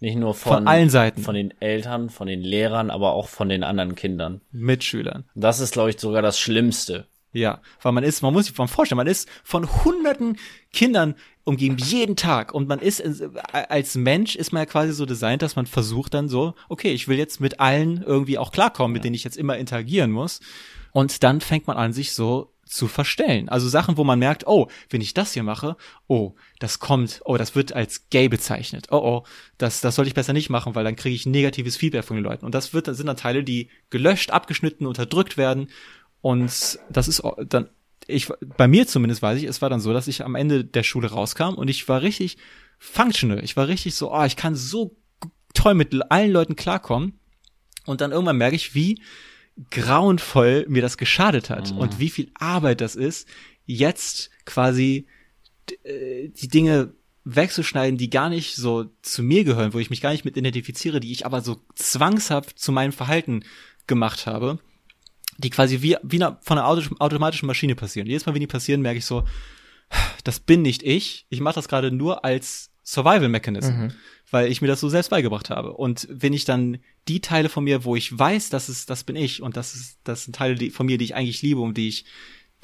Nicht 0.00 0.16
nur 0.16 0.34
von, 0.34 0.54
von 0.54 0.66
allen 0.66 0.88
Seiten, 0.88 1.22
von 1.22 1.34
den 1.34 1.52
Eltern, 1.60 2.08
von 2.08 2.26
den 2.26 2.40
Lehrern, 2.40 2.90
aber 2.90 3.12
auch 3.12 3.28
von 3.28 3.50
den 3.50 3.62
anderen 3.62 3.94
Kindern. 3.94 4.40
Mitschülern. 4.50 5.24
Das 5.34 5.60
ist, 5.60 5.74
glaube 5.74 5.90
ich, 5.90 6.00
sogar 6.00 6.22
das 6.22 6.38
Schlimmste. 6.38 7.06
Ja, 7.32 7.60
weil 7.82 7.92
man 7.92 8.02
ist, 8.02 8.22
man 8.22 8.32
muss 8.32 8.46
sich 8.46 8.58
mal 8.58 8.66
vorstellen, 8.66 8.96
man 8.96 9.06
ist 9.06 9.28
von 9.44 9.84
hunderten 9.84 10.36
Kindern 10.72 11.14
umgeben 11.44 11.76
jeden 11.78 12.16
Tag 12.16 12.52
und 12.52 12.66
man 12.66 12.80
ist 12.80 12.98
in, 12.98 13.36
als 13.52 13.94
Mensch 13.94 14.34
ist 14.36 14.52
man 14.52 14.62
ja 14.62 14.66
quasi 14.66 14.92
so 14.92 15.06
designt, 15.06 15.42
dass 15.42 15.54
man 15.54 15.66
versucht 15.66 16.14
dann 16.14 16.28
so, 16.28 16.54
okay, 16.68 16.92
ich 16.92 17.06
will 17.06 17.18
jetzt 17.18 17.40
mit 17.40 17.60
allen 17.60 18.02
irgendwie 18.02 18.38
auch 18.38 18.50
klarkommen, 18.50 18.92
mit 18.92 19.04
denen 19.04 19.14
ich 19.14 19.22
jetzt 19.22 19.36
immer 19.36 19.56
interagieren 19.58 20.10
muss 20.10 20.40
und 20.92 21.22
dann 21.22 21.40
fängt 21.40 21.68
man 21.68 21.76
an 21.76 21.92
sich 21.92 22.14
so 22.14 22.52
zu 22.70 22.86
verstellen. 22.86 23.48
Also 23.48 23.68
Sachen, 23.68 23.96
wo 23.96 24.04
man 24.04 24.18
merkt, 24.18 24.46
oh, 24.46 24.68
wenn 24.88 25.00
ich 25.00 25.12
das 25.12 25.32
hier 25.32 25.42
mache, 25.42 25.76
oh, 26.06 26.34
das 26.60 26.78
kommt, 26.78 27.20
oh, 27.24 27.36
das 27.36 27.54
wird 27.54 27.72
als 27.72 28.08
gay 28.10 28.28
bezeichnet. 28.28 28.86
Oh, 28.90 28.96
oh, 28.96 29.24
das, 29.58 29.80
das 29.80 29.96
sollte 29.96 30.08
ich 30.08 30.14
besser 30.14 30.32
nicht 30.32 30.50
machen, 30.50 30.74
weil 30.74 30.84
dann 30.84 30.96
kriege 30.96 31.14
ich 31.14 31.26
negatives 31.26 31.76
Feedback 31.76 32.04
von 32.04 32.16
den 32.16 32.24
Leuten. 32.24 32.46
Und 32.46 32.54
das 32.54 32.72
wird, 32.72 32.86
das 32.86 32.96
sind 32.96 33.06
dann 33.06 33.16
Teile, 33.16 33.42
die 33.42 33.70
gelöscht, 33.90 34.30
abgeschnitten, 34.30 34.86
unterdrückt 34.86 35.36
werden. 35.36 35.68
Und 36.20 36.78
das 36.88 37.08
ist 37.08 37.22
dann, 37.46 37.68
ich, 38.06 38.28
bei 38.56 38.68
mir 38.68 38.86
zumindest 38.86 39.20
weiß 39.20 39.38
ich, 39.38 39.44
es 39.44 39.60
war 39.60 39.68
dann 39.68 39.80
so, 39.80 39.92
dass 39.92 40.08
ich 40.08 40.24
am 40.24 40.36
Ende 40.36 40.64
der 40.64 40.84
Schule 40.84 41.10
rauskam 41.10 41.54
und 41.54 41.68
ich 41.68 41.88
war 41.88 42.02
richtig 42.02 42.36
functional. 42.78 43.42
Ich 43.42 43.56
war 43.56 43.66
richtig 43.66 43.96
so, 43.96 44.12
oh, 44.12 44.24
ich 44.24 44.36
kann 44.36 44.54
so 44.54 44.96
toll 45.54 45.74
mit 45.74 45.94
allen 46.10 46.30
Leuten 46.30 46.56
klarkommen. 46.56 47.18
Und 47.86 48.00
dann 48.00 48.12
irgendwann 48.12 48.36
merke 48.36 48.56
ich, 48.56 48.74
wie 48.74 49.00
grauenvoll 49.70 50.66
mir 50.68 50.82
das 50.82 50.96
geschadet 50.98 51.50
hat 51.50 51.72
Mhm. 51.72 51.78
und 51.78 51.98
wie 51.98 52.10
viel 52.10 52.30
Arbeit 52.34 52.80
das 52.80 52.96
ist, 52.96 53.28
jetzt 53.66 54.30
quasi 54.44 55.06
äh, 55.84 56.28
die 56.28 56.48
Dinge 56.48 56.94
wegzuschneiden, 57.24 57.98
die 57.98 58.10
gar 58.10 58.30
nicht 58.30 58.56
so 58.56 58.86
zu 59.02 59.22
mir 59.22 59.44
gehören, 59.44 59.74
wo 59.74 59.78
ich 59.78 59.90
mich 59.90 60.00
gar 60.00 60.10
nicht 60.12 60.24
mit 60.24 60.36
identifiziere, 60.36 61.00
die 61.00 61.12
ich 61.12 61.26
aber 61.26 61.42
so 61.42 61.60
zwangshaft 61.74 62.58
zu 62.58 62.72
meinem 62.72 62.92
Verhalten 62.92 63.44
gemacht 63.86 64.26
habe, 64.26 64.58
die 65.36 65.50
quasi 65.50 65.82
wie, 65.82 65.96
wie 66.02 66.22
eine, 66.22 66.38
von 66.42 66.58
einer 66.58 66.66
auto- 66.66 66.96
automatischen 66.98 67.46
Maschine 67.46 67.74
passieren. 67.74 68.06
Jedes 68.08 68.24
Mal, 68.26 68.32
wenn 68.34 68.40
die 68.40 68.46
passieren, 68.46 68.80
merke 68.80 68.98
ich 68.98 69.04
so, 69.04 69.24
das 70.24 70.40
bin 70.40 70.62
nicht 70.62 70.82
ich. 70.82 71.26
Ich 71.28 71.40
mache 71.40 71.56
das 71.56 71.68
gerade 71.68 71.90
nur 71.90 72.24
als 72.24 72.69
Survival 72.92 73.28
Mechanism, 73.28 73.72
weil 74.30 74.50
ich 74.50 74.60
mir 74.60 74.68
das 74.68 74.80
so 74.80 74.88
selbst 74.88 75.10
beigebracht 75.10 75.50
habe. 75.50 75.72
Und 75.72 76.06
wenn 76.10 76.32
ich 76.32 76.44
dann 76.44 76.78
die 77.08 77.20
Teile 77.20 77.48
von 77.48 77.64
mir, 77.64 77.84
wo 77.84 77.94
ich 77.96 78.16
weiß, 78.16 78.48
dass 78.50 78.68
es, 78.68 78.86
das 78.86 79.04
bin 79.04 79.16
ich 79.16 79.42
und 79.42 79.56
das 79.56 79.74
ist, 79.74 79.98
das 80.04 80.24
sind 80.24 80.36
Teile 80.36 80.54
die, 80.56 80.70
von 80.70 80.86
mir, 80.86 80.98
die 80.98 81.04
ich 81.04 81.14
eigentlich 81.14 81.42
liebe 81.42 81.60
und 81.60 81.76
die 81.76 81.88
ich, 81.88 82.04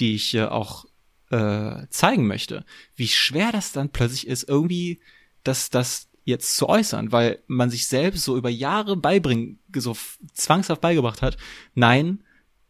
die 0.01 0.15
ich 0.15 0.35
äh, 0.35 0.45
auch 0.45 0.87
äh, 1.31 1.87
zeigen 1.91 2.27
möchte, 2.27 2.65
wie 2.95 3.09
schwer 3.09 3.53
das 3.53 3.73
dann 3.73 3.91
plötzlich 3.91 4.27
ist, 4.27 4.49
irgendwie 4.49 5.01
das, 5.45 5.71
das 5.71 6.09
jetzt 6.25 6.57
zu 6.57 6.69
äußern, 6.69 7.13
weil 7.13 7.39
man 7.47 7.71
sich 7.71 7.87
selbst 7.87 8.25
so 8.25 8.37
über 8.37 8.51
Jahre 8.51 8.97
beibringen, 8.97 9.61
so 9.77 9.97
zwangshaft 10.35 10.81
beigebracht 10.81 11.23
hat, 11.23 11.37
nein, 11.75 12.23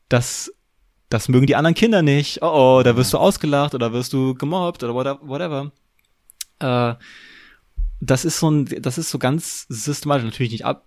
das, 0.09 0.53
das 1.09 1.29
mögen 1.29 1.47
die 1.47 1.57
anderen 1.57 1.75
Kinder 1.75 2.03
nicht, 2.03 2.43
oh 2.43 2.79
oh, 2.79 2.83
da 2.83 2.97
wirst 2.97 3.13
du 3.13 3.19
ausgelacht 3.19 3.75
oder 3.75 3.93
wirst 3.93 4.13
du 4.13 4.35
gemobbt 4.35 4.83
oder 4.85 4.95
whate- 4.95 5.21
whatever. 5.23 5.73
Äh, 6.61 6.95
das 8.01 8.25
ist 8.25 8.39
so 8.39 8.51
ein, 8.51 8.67
das 8.81 8.99
ist 8.99 9.11
so 9.11 9.19
ganz 9.19 9.67
systematisch, 9.69 10.25
natürlich 10.25 10.53
nicht 10.53 10.65
ab, 10.65 10.87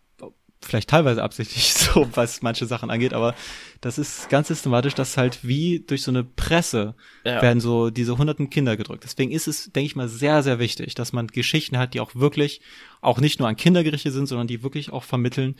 vielleicht 0.61 0.89
teilweise 0.89 1.23
absichtlich 1.23 1.73
so, 1.73 2.07
was 2.13 2.41
manche 2.41 2.65
Sachen 2.65 2.89
angeht, 2.89 3.13
aber 3.13 3.33
das 3.81 3.97
ist 3.97 4.29
ganz 4.29 4.49
systematisch, 4.49 4.93
dass 4.93 5.17
halt 5.17 5.39
wie 5.43 5.79
durch 5.79 6.03
so 6.03 6.11
eine 6.11 6.23
Presse 6.23 6.95
Ja. 7.23 7.41
werden 7.41 7.61
so 7.61 7.89
diese 7.89 8.17
hunderten 8.17 8.49
Kinder 8.49 8.75
gedrückt. 8.75 9.03
Deswegen 9.05 9.31
ist 9.31 9.47
es, 9.47 9.71
denke 9.71 9.85
ich 9.85 9.95
mal, 9.95 10.09
sehr, 10.09 10.43
sehr 10.43 10.59
wichtig, 10.59 10.95
dass 10.95 11.13
man 11.13 11.27
Geschichten 11.27 11.77
hat, 11.77 11.93
die 11.93 12.01
auch 12.01 12.15
wirklich 12.15 12.61
auch 13.01 13.19
nicht 13.19 13.39
nur 13.39 13.47
an 13.47 13.55
Kinder 13.55 13.83
gerichtet 13.83 14.13
sind, 14.13 14.27
sondern 14.27 14.47
die 14.47 14.61
wirklich 14.63 14.91
auch 14.91 15.03
vermitteln, 15.03 15.55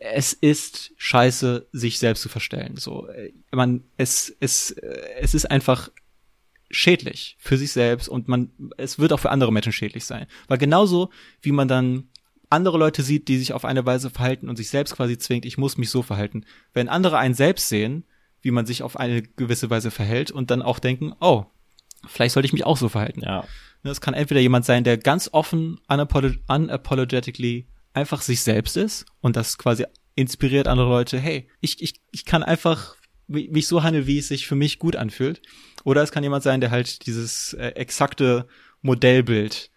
es 0.00 0.32
ist 0.32 0.92
scheiße, 0.96 1.66
sich 1.72 1.98
selbst 1.98 2.22
zu 2.22 2.28
verstellen. 2.28 2.76
So, 2.76 3.08
äh, 3.08 3.32
man, 3.50 3.82
es, 3.96 4.34
es, 4.38 4.70
äh, 4.70 4.96
es 5.20 5.34
ist 5.34 5.50
einfach 5.50 5.90
schädlich 6.74 7.36
für 7.38 7.56
sich 7.56 7.72
selbst 7.72 8.08
und 8.08 8.28
man, 8.28 8.50
es 8.76 8.98
wird 8.98 9.12
auch 9.12 9.20
für 9.20 9.30
andere 9.30 9.52
Menschen 9.52 9.72
schädlich 9.72 10.04
sein. 10.04 10.26
Weil 10.48 10.58
genauso 10.58 11.10
wie 11.40 11.52
man 11.52 11.68
dann 11.68 12.08
andere 12.50 12.78
Leute 12.78 13.02
sieht, 13.02 13.28
die 13.28 13.38
sich 13.38 13.52
auf 13.52 13.64
eine 13.64 13.84
Weise 13.86 14.10
verhalten 14.10 14.48
und 14.48 14.56
sich 14.56 14.68
selbst 14.68 14.94
quasi 14.96 15.18
zwingt, 15.18 15.44
ich 15.44 15.58
muss 15.58 15.76
mich 15.76 15.90
so 15.90 16.02
verhalten. 16.02 16.44
Wenn 16.72 16.88
andere 16.88 17.18
einen 17.18 17.34
selbst 17.34 17.68
sehen, 17.68 18.04
wie 18.42 18.50
man 18.50 18.66
sich 18.66 18.82
auf 18.82 18.96
eine 18.96 19.22
gewisse 19.22 19.70
Weise 19.70 19.90
verhält 19.90 20.30
und 20.30 20.50
dann 20.50 20.62
auch 20.62 20.78
denken, 20.78 21.14
oh, 21.20 21.46
vielleicht 22.06 22.34
sollte 22.34 22.46
ich 22.46 22.52
mich 22.52 22.64
auch 22.64 22.76
so 22.76 22.88
verhalten. 22.88 23.22
Ja. 23.22 23.44
Das 23.82 24.00
kann 24.00 24.14
entweder 24.14 24.40
jemand 24.40 24.64
sein, 24.64 24.84
der 24.84 24.98
ganz 24.98 25.28
offen, 25.32 25.80
unapolo 25.88 26.30
unapologetically 26.48 27.66
einfach 27.92 28.22
sich 28.22 28.42
selbst 28.42 28.76
ist 28.76 29.06
und 29.20 29.36
das 29.36 29.58
quasi 29.58 29.84
inspiriert 30.14 30.68
andere 30.68 30.88
Leute, 30.88 31.18
hey, 31.18 31.48
ich, 31.60 31.82
ich, 31.82 32.00
ich 32.10 32.24
kann 32.24 32.42
einfach 32.42 32.96
mi- 33.28 33.48
mich 33.50 33.66
so 33.66 33.82
handeln, 33.82 34.06
wie 34.06 34.18
es 34.18 34.28
sich 34.28 34.46
für 34.46 34.54
mich 34.54 34.78
gut 34.78 34.96
anfühlt. 34.96 35.40
Oder 35.84 36.02
es 36.02 36.12
kann 36.12 36.22
jemand 36.22 36.42
sein, 36.42 36.60
der 36.60 36.70
halt 36.70 37.06
dieses 37.06 37.52
äh, 37.54 37.68
exakte 37.70 38.46
Modellbild 38.82 39.70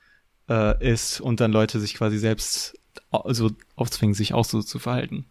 äh, 0.49 0.91
ist 0.93 1.19
und 1.21 1.39
dann 1.39 1.51
Leute 1.51 1.79
sich 1.79 1.93
quasi 1.95 2.17
selbst 2.17 2.77
au- 3.11 3.31
so 3.33 3.51
aufzwingen, 3.75 4.13
sich 4.13 4.33
auch 4.33 4.45
so 4.45 4.61
zu 4.61 4.79
verhalten. 4.79 5.25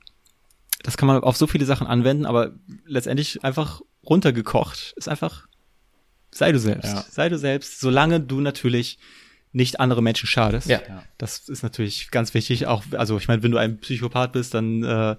Das 0.82 0.97
kann 0.97 1.06
man 1.06 1.22
auf 1.22 1.36
so 1.36 1.47
viele 1.47 1.64
Sachen 1.64 1.86
anwenden, 1.86 2.26
aber 2.26 2.52
letztendlich 2.84 3.43
einfach 3.44 3.80
runtergekocht 4.05 4.93
ist 4.97 5.09
einfach 5.09 5.47
sei 6.30 6.52
du 6.52 6.59
selbst. 6.59 6.93
Ja. 6.93 7.05
Sei 7.10 7.28
du 7.28 7.38
selbst, 7.38 7.80
solange 7.80 8.20
du 8.20 8.40
natürlich 8.40 8.98
nicht 9.52 9.80
andere 9.80 10.02
Menschen 10.02 10.26
schadest. 10.26 10.68
Ja. 10.68 10.80
Das 11.16 11.48
ist 11.48 11.62
natürlich 11.62 12.10
ganz 12.10 12.34
wichtig. 12.34 12.66
Auch, 12.66 12.82
also 12.93 13.16
ich 13.16 13.26
meine, 13.26 13.43
wenn 13.43 13.52
du 13.52 13.56
ein 13.56 13.78
Psychopath 13.78 14.32
bist, 14.32 14.52
dann 14.52 14.84
äh, 14.84 15.16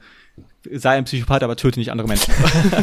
sei 0.73 0.97
ein 0.97 1.05
Psychopath, 1.05 1.43
aber 1.43 1.55
töte 1.55 1.79
nicht 1.79 1.91
andere 1.91 2.07
Menschen. 2.07 2.33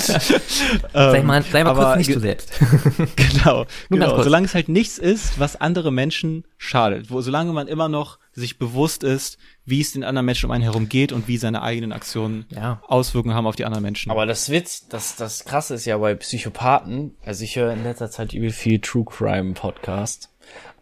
Sei 0.92 1.22
mal, 1.22 1.42
sei 1.42 1.64
mal 1.64 1.70
Ähm, 1.70 1.76
aber 1.76 1.84
kurz 1.84 1.96
nicht 1.98 2.14
du 2.14 2.20
selbst. 2.20 2.52
genau. 3.16 3.66
Nur 3.88 4.00
genau. 4.00 4.22
Solange 4.22 4.46
es 4.46 4.54
halt 4.54 4.68
nichts 4.68 4.98
ist, 4.98 5.38
was 5.38 5.56
andere 5.60 5.90
Menschen 5.92 6.44
schadet. 6.58 7.10
Wo, 7.10 7.20
solange 7.20 7.52
man 7.52 7.68
immer 7.68 7.88
noch 7.88 8.18
sich 8.34 8.58
bewusst 8.58 9.04
ist, 9.04 9.38
wie 9.64 9.80
es 9.80 9.92
den 9.92 10.02
anderen 10.04 10.26
Menschen 10.26 10.46
um 10.46 10.50
einen 10.50 10.64
herum 10.64 10.88
geht 10.88 11.12
und 11.12 11.28
wie 11.28 11.36
seine 11.36 11.62
eigenen 11.62 11.92
Aktionen 11.92 12.46
Ja. 12.50 12.82
Auswirkungen 12.88 13.34
haben 13.34 13.46
auf 13.46 13.56
die 13.56 13.64
anderen 13.64 13.82
Menschen. 13.82 14.10
Aber 14.10 14.26
das 14.26 14.50
Witz, 14.50 14.88
das, 14.88 15.16
das 15.16 15.44
krasse 15.44 15.74
ist 15.74 15.84
ja 15.84 15.96
bei 15.98 16.14
Psychopathen, 16.14 17.16
also 17.24 17.44
ich 17.44 17.56
höre 17.56 17.72
in 17.72 17.82
letzter 17.84 18.10
Zeit 18.10 18.32
übel 18.32 18.50
viel 18.50 18.80
True 18.80 19.04
Crime 19.04 19.54
Podcast 19.54 20.30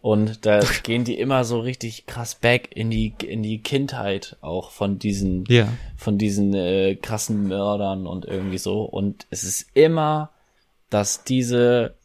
und 0.01 0.45
da 0.45 0.59
gehen 0.83 1.03
die 1.03 1.17
immer 1.17 1.43
so 1.45 1.59
richtig 1.59 2.05
krass 2.07 2.35
back 2.35 2.69
in 2.75 2.89
die, 2.89 3.13
in 3.25 3.43
die 3.43 3.61
Kindheit 3.61 4.35
auch 4.41 4.71
von 4.71 4.97
diesen, 4.99 5.45
Ja. 5.47 5.67
von 5.95 6.17
diesen 6.17 6.53
äh, 6.53 6.95
krassen 6.95 7.47
Mördern 7.47 8.07
und 8.07 8.25
irgendwie 8.25 8.57
so 8.57 8.81
und 8.83 9.27
es 9.29 9.43
ist 9.43 9.67
immer, 9.75 10.31
dass 10.89 11.23
diese 11.23 11.95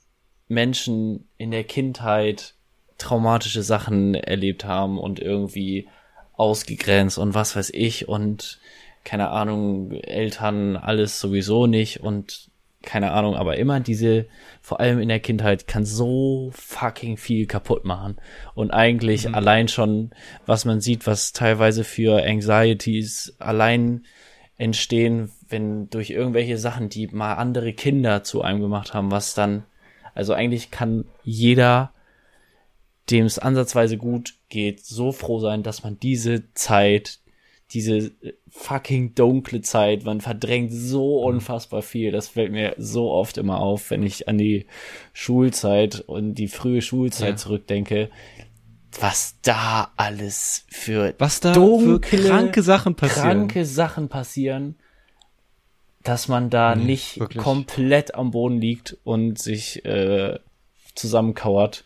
Menschen 0.46 1.28
in 1.36 1.50
der 1.50 1.64
Kindheit 1.64 2.54
traumatische 2.98 3.62
Sachen 3.62 4.14
erlebt 4.14 4.64
haben 4.64 4.98
und 4.98 5.20
irgendwie 5.20 5.88
ausgegrenzt 6.34 7.18
und 7.18 7.34
was 7.34 7.56
weiß 7.56 7.70
ich 7.74 8.08
und 8.08 8.60
keine 9.04 9.30
Ahnung, 9.30 9.92
Eltern 9.92 10.76
alles 10.76 11.18
sowieso 11.20 11.66
nicht 11.66 12.00
und 12.00 12.50
keine 12.82 13.12
Ahnung, 13.12 13.34
aber 13.34 13.56
immer 13.56 13.80
diese, 13.80 14.26
vor 14.60 14.80
allem 14.80 15.00
in 15.00 15.08
der 15.08 15.20
Kindheit, 15.20 15.66
kann 15.66 15.84
so 15.84 16.50
fucking 16.54 17.16
viel 17.16 17.46
kaputt 17.46 17.84
machen. 17.84 18.16
Und 18.54 18.70
eigentlich 18.70 19.34
allein 19.34 19.68
schon, 19.68 20.10
was 20.46 20.64
man 20.64 20.80
sieht, 20.80 21.06
was 21.06 21.32
teilweise 21.32 21.84
für 21.84 22.22
Anxieties 22.24 23.34
allein 23.40 24.04
entstehen, 24.58 25.30
wenn 25.48 25.90
durch 25.90 26.10
irgendwelche 26.10 26.58
Sachen, 26.58 26.88
die 26.88 27.08
mal 27.08 27.34
andere 27.34 27.72
Kinder 27.72 28.22
zu 28.22 28.42
einem 28.42 28.60
gemacht 28.60 28.94
haben, 28.94 29.10
was 29.10 29.34
dann, 29.34 29.64
also 30.14 30.32
eigentlich 30.32 30.70
kann 30.70 31.04
jeder, 31.24 31.92
dem 33.10 33.26
es 33.26 33.38
ansatzweise 33.38 33.96
gut 33.96 34.34
geht, 34.48 34.84
so 34.84 35.12
froh 35.12 35.38
sein, 35.40 35.62
dass 35.62 35.82
man 35.82 35.98
diese 36.00 36.52
Zeit, 36.54 37.18
diese 37.72 38.12
fucking 38.50 39.14
dunkle 39.14 39.60
Zeit, 39.60 40.04
man 40.04 40.20
verdrängt 40.20 40.72
so 40.72 41.18
unfassbar 41.22 41.82
viel. 41.82 42.10
Das 42.12 42.28
fällt 42.28 42.50
mir 42.52 42.74
so 42.78 43.10
oft 43.10 43.36
immer 43.38 43.60
auf, 43.60 43.90
wenn 43.90 44.02
ich 44.02 44.28
an 44.28 44.38
die 44.38 44.66
Schulzeit 45.12 46.00
und 46.00 46.34
die 46.34 46.48
frühe 46.48 46.80
Schulzeit 46.82 47.30
Ja. 47.30 47.36
zurückdenke, 47.36 48.10
was 49.00 49.36
da 49.42 49.92
alles 49.96 50.64
für 50.70 51.14
Was 51.18 51.40
da 51.40 51.52
dunkle, 51.52 52.00
für 52.18 52.28
kranke 52.28 52.62
Sachen 52.62 52.94
passieren. 52.94 53.22
kranke 53.48 53.64
Sachen 53.66 54.08
passieren, 54.08 54.76
dass 56.04 56.26
man 56.28 56.48
da 56.48 56.74
Nee, 56.74 56.84
nicht 56.84 57.20
wirklich. 57.20 57.42
komplett 57.42 58.14
am 58.14 58.30
Boden 58.30 58.60
liegt 58.60 58.96
und 59.04 59.38
sich 59.38 59.84
äh, 59.84 60.38
zusammenkauert. 60.94 61.84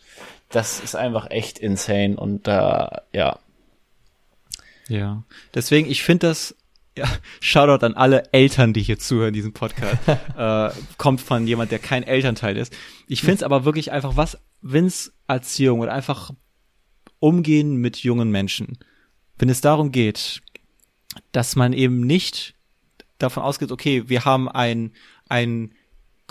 Das 0.53 0.79
ist 0.79 0.95
einfach 0.95 1.29
echt 1.31 1.59
insane 1.59 2.15
und 2.15 2.47
da, 2.47 3.01
ja, 3.11 3.39
Ja. 4.87 5.23
Deswegen, 5.53 5.89
ich 5.89 6.03
finde 6.03 6.27
das, 6.27 6.55
ja, 6.97 7.05
Shoutout 7.39 7.85
an 7.85 7.95
alle 7.95 8.31
Eltern, 8.33 8.73
die 8.73 8.83
hier 8.83 8.99
zuhören, 8.99 9.33
diesen 9.33 9.53
Podcast. 9.53 9.97
äh, 10.37 10.69
kommt 10.97 11.21
von 11.21 11.47
jemand, 11.47 11.71
der 11.71 11.79
kein 11.79 12.03
Elternteil 12.03 12.55
ist. 12.57 12.73
Ich 13.07 13.21
finde 13.21 13.35
es 13.35 13.43
aber 13.43 13.65
wirklich 13.65 13.91
einfach, 13.91 14.15
was, 14.15 14.37
wenn's 14.61 15.11
Erziehung 15.27 15.79
oder 15.79 15.93
einfach 15.93 16.31
Umgehen 17.19 17.77
mit 17.77 17.97
jungen 17.97 18.29
Menschen, 18.31 18.77
wenn 19.37 19.49
es 19.49 19.61
darum 19.61 19.91
geht, 19.91 20.41
dass 21.31 21.55
man 21.55 21.73
eben 21.73 22.01
nicht 22.01 22.53
davon 23.17 23.43
ausgeht, 23.43 23.71
okay, 23.71 24.03
wir 24.07 24.25
haben 24.25 24.49
ein, 24.49 24.91
ein 25.29 25.73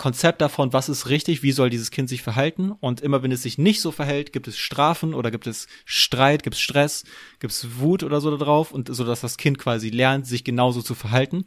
Konzept 0.03 0.41
davon, 0.41 0.73
was 0.73 0.89
ist 0.89 1.07
richtig, 1.07 1.43
wie 1.43 1.53
soll 1.53 1.69
dieses 1.69 1.89
Kind 1.89 2.09
sich 2.09 2.23
verhalten 2.23 2.73
und 2.73 2.99
immer 2.99 3.23
wenn 3.23 3.31
es 3.31 3.41
sich 3.41 3.57
nicht 3.57 3.79
so 3.79 3.89
verhält, 3.89 4.33
gibt 4.33 4.49
es 4.49 4.57
Strafen 4.57 5.13
oder 5.13 5.31
gibt 5.31 5.47
es 5.47 5.65
Streit, 5.85 6.43
gibt 6.43 6.55
es 6.57 6.61
Stress, 6.61 7.05
gibt 7.39 7.53
es 7.53 7.79
Wut 7.79 8.03
oder 8.03 8.19
so 8.19 8.35
darauf 8.35 8.73
und 8.73 8.93
so, 8.93 9.05
dass 9.05 9.21
das 9.21 9.37
Kind 9.37 9.59
quasi 9.59 9.91
lernt, 9.91 10.27
sich 10.27 10.43
genauso 10.43 10.81
zu 10.81 10.93
verhalten. 10.93 11.45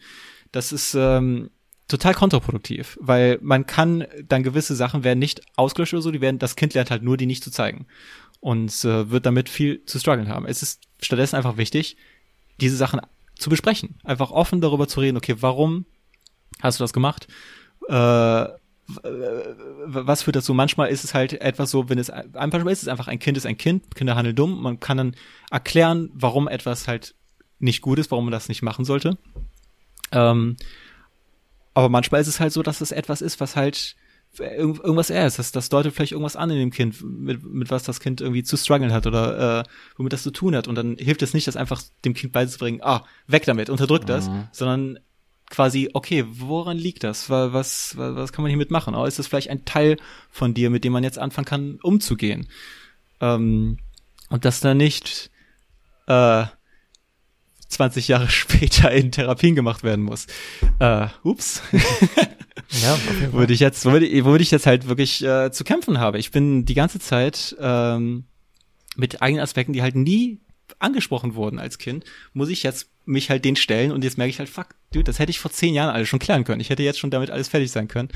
Das 0.53 0.73
ist 0.73 0.95
ähm, 0.95 1.51
total 1.87 2.15
kontraproduktiv, 2.15 2.97
weil 2.99 3.39
man 3.43 3.67
kann 3.67 4.07
dann 4.27 4.43
gewisse 4.43 4.75
Sachen 4.75 5.05
werden 5.05 5.19
nicht 5.19 5.43
ausgelöscht 5.57 5.93
oder 5.93 6.01
so, 6.01 6.11
die 6.11 6.23
werden, 6.23 6.39
das 6.39 6.57
Kind 6.57 6.73
lernt 6.73 6.91
halt 6.91 7.03
nur, 7.03 7.19
die 7.19 7.27
nicht 7.27 7.45
zu 7.45 7.51
zeigen 7.51 7.87
und 8.41 8.73
äh, 8.87 9.11
wird 9.11 9.27
damit 9.27 9.51
viel 9.51 9.85
zu 9.85 9.99
strugglen 9.99 10.31
haben. 10.31 10.47
Es 10.47 10.63
ist 10.63 10.81
stattdessen 11.03 11.37
einfach 11.37 11.59
wichtig, 11.59 11.99
diese 12.59 12.79
Sachen 12.79 13.03
zu 13.39 13.51
besprechen, 13.51 13.97
einfach 14.03 14.31
offen 14.31 14.63
darüber 14.63 14.89
zu 14.89 15.01
reden, 15.01 15.19
okay, 15.19 15.37
warum 15.41 15.85
hast 16.63 16.81
du 16.81 16.85
das 16.85 16.95
gemacht? 16.95 17.29
Äh, 17.89 18.47
was 18.89 20.23
führt 20.23 20.37
dazu? 20.37 20.55
Manchmal 20.55 20.91
ist 20.91 21.05
es 21.05 21.13
halt 21.13 21.33
etwas 21.33 21.71
so, 21.71 21.89
wenn 21.89 21.99
es 21.99 22.13
manchmal 22.33 22.73
ist 22.73 22.83
es 22.83 22.89
einfach 22.89 23.09
ein 23.09 23.19
Kind 23.19 23.37
ist 23.37 23.47
ein 23.47 23.59
Kind, 23.59 23.95
Kinder 23.95 24.15
handeln 24.15 24.37
dumm. 24.37 24.63
Man 24.63 24.79
kann 24.79 24.97
dann 24.97 25.17
erklären, 25.51 26.11
warum 26.15 26.47
etwas 26.47 26.87
halt 26.87 27.15
nicht 27.59 27.83
gut 27.83 27.99
ist, 27.99 28.11
warum 28.11 28.27
man 28.27 28.33
das 28.33 28.49
nicht 28.49 28.63
machen 28.63 28.85
sollte. 28.85 29.19
Ähm, 30.13 30.57
aber 31.75 31.89
manchmal 31.89 32.21
ist 32.21 32.29
es 32.29 32.39
halt 32.39 32.53
so, 32.53 32.63
dass 32.63 32.81
es 32.81 32.93
etwas 32.93 33.23
ist, 33.23 33.41
was 33.41 33.57
halt 33.57 33.97
irg 34.39 34.79
irgendwas 34.79 35.11
er 35.11 35.27
ist. 35.27 35.39
Das, 35.39 35.53
das 35.53 35.69
deutet 35.69 35.95
vielleicht 35.95 36.13
irgendwas 36.13 36.37
an 36.37 36.51
in 36.51 36.59
dem 36.59 36.71
Kind, 36.71 37.03
mit, 37.03 37.43
mit 37.43 37.71
was 37.71 37.83
das 37.83 38.01
Kind 38.01 38.21
irgendwie 38.21 38.43
zu 38.43 38.57
strugglen 38.57 38.93
hat 38.93 39.07
oder 39.07 39.61
äh, 39.61 39.65
womit 39.97 40.13
das 40.13 40.23
zu 40.23 40.31
tun 40.31 40.55
hat. 40.55 40.69
Und 40.69 40.77
dann 40.77 40.97
hilft 40.97 41.23
es 41.23 41.35
nicht, 41.35 41.49
das 41.49 41.57
einfach 41.57 41.83
dem 42.05 42.15
Kind 42.15 42.33
beizubringen, 42.33 42.81
ah, 42.83 43.05
weg 43.27 43.45
damit, 43.47 43.71
unterdrück 43.71 44.07
das, 44.07 44.31
sondern 44.53 44.99
quasi, 45.51 45.91
okay, 45.95 46.25
woran 46.29 46.77
liegt 46.77 47.05
das? 47.05 47.31
Was, 47.31 47.53
was, 47.53 47.97
was 47.97 48.33
kann 48.33 48.43
man 48.43 48.51
hiermit 48.51 48.71
machen? 48.71 48.95
Oder 48.95 49.07
ist 49.07 49.19
das 49.19 49.27
vielleicht 49.27 49.51
ein 49.51 49.65
Teil 49.65 49.97
von 50.31 50.55
dir, 50.55 50.71
mit 50.71 50.85
dem 50.85 50.93
man 50.93 51.05
jetzt 51.05 51.19
anfangen 51.19 51.45
kann, 51.45 51.79
umzugehen? 51.83 52.49
Ähm, 53.21 53.79
und 54.29 54.45
dass 54.45 54.61
da 54.61 54.75
nicht 54.75 55.31
äh, 56.09 56.45
20 57.69 58.09
Jahre 58.09 58.29
später 58.31 58.91
in 58.91 59.13
Therapien 59.13 59.55
gemacht 59.55 59.83
werden 59.83 60.05
muss. 60.05 60.27
Äh, 60.79 61.09
ups. 61.23 61.63
Ja, 62.83 62.99
würde 63.33 63.53
ich 63.53 63.61
jetzt, 63.61 63.85
würde, 63.85 64.07
ich- 64.07 64.25
womit 64.25 64.41
ich 64.41 64.51
jetzt 64.51 64.67
halt 64.67 64.89
wirklich 64.89 65.23
äh, 65.25 65.53
zu 65.53 65.63
kämpfen 65.63 66.01
habe. 66.01 66.19
Ich 66.19 66.33
bin 66.33 66.65
die 66.65 66.75
ganze 66.75 66.99
Zeit 66.99 67.55
ähm, 67.61 68.25
mit 68.97 69.23
eigenen 69.23 69.43
Aspekten, 69.45 69.73
die 69.73 69.83
halt 69.83 69.95
nie 69.95 70.41
angesprochen 70.79 71.35
wurden 71.35 71.59
als 71.59 71.79
Kind, 71.79 72.05
muss 72.33 72.49
ich 72.49 72.63
jetzt 72.63 72.91
mich 73.05 73.31
halt 73.31 73.45
den 73.45 73.57
stellen 73.57 73.93
und 73.93 74.05
jetzt 74.05 74.19
merke 74.19 74.31
ich 74.31 74.39
halt, 74.39 74.49
fuck, 74.49 74.69
dude, 74.93 75.05
das 75.05 75.19
hätte 75.19 75.31
ich 75.31 75.39
vor 75.39 75.51
zehn 75.51 75.75
Jahren 75.75 75.95
alles 75.95 76.09
schon 76.09 76.19
klären 76.19 76.45
können. 76.45 76.61
Ich 76.61 76.71
hätte 76.71 76.83
jetzt 76.83 76.99
schon 76.99 77.11
damit 77.11 77.31
alles 77.31 77.49
fertig 77.49 77.71
sein 77.71 77.89
können. 77.89 78.09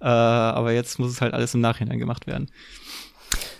Äh, 0.00 0.06
aber 0.06 0.72
jetzt 0.72 0.98
muss 0.98 1.10
es 1.10 1.20
halt 1.20 1.32
alles 1.32 1.54
im 1.54 1.60
Nachhinein 1.60 1.98
gemacht 1.98 2.26
werden. 2.26 2.50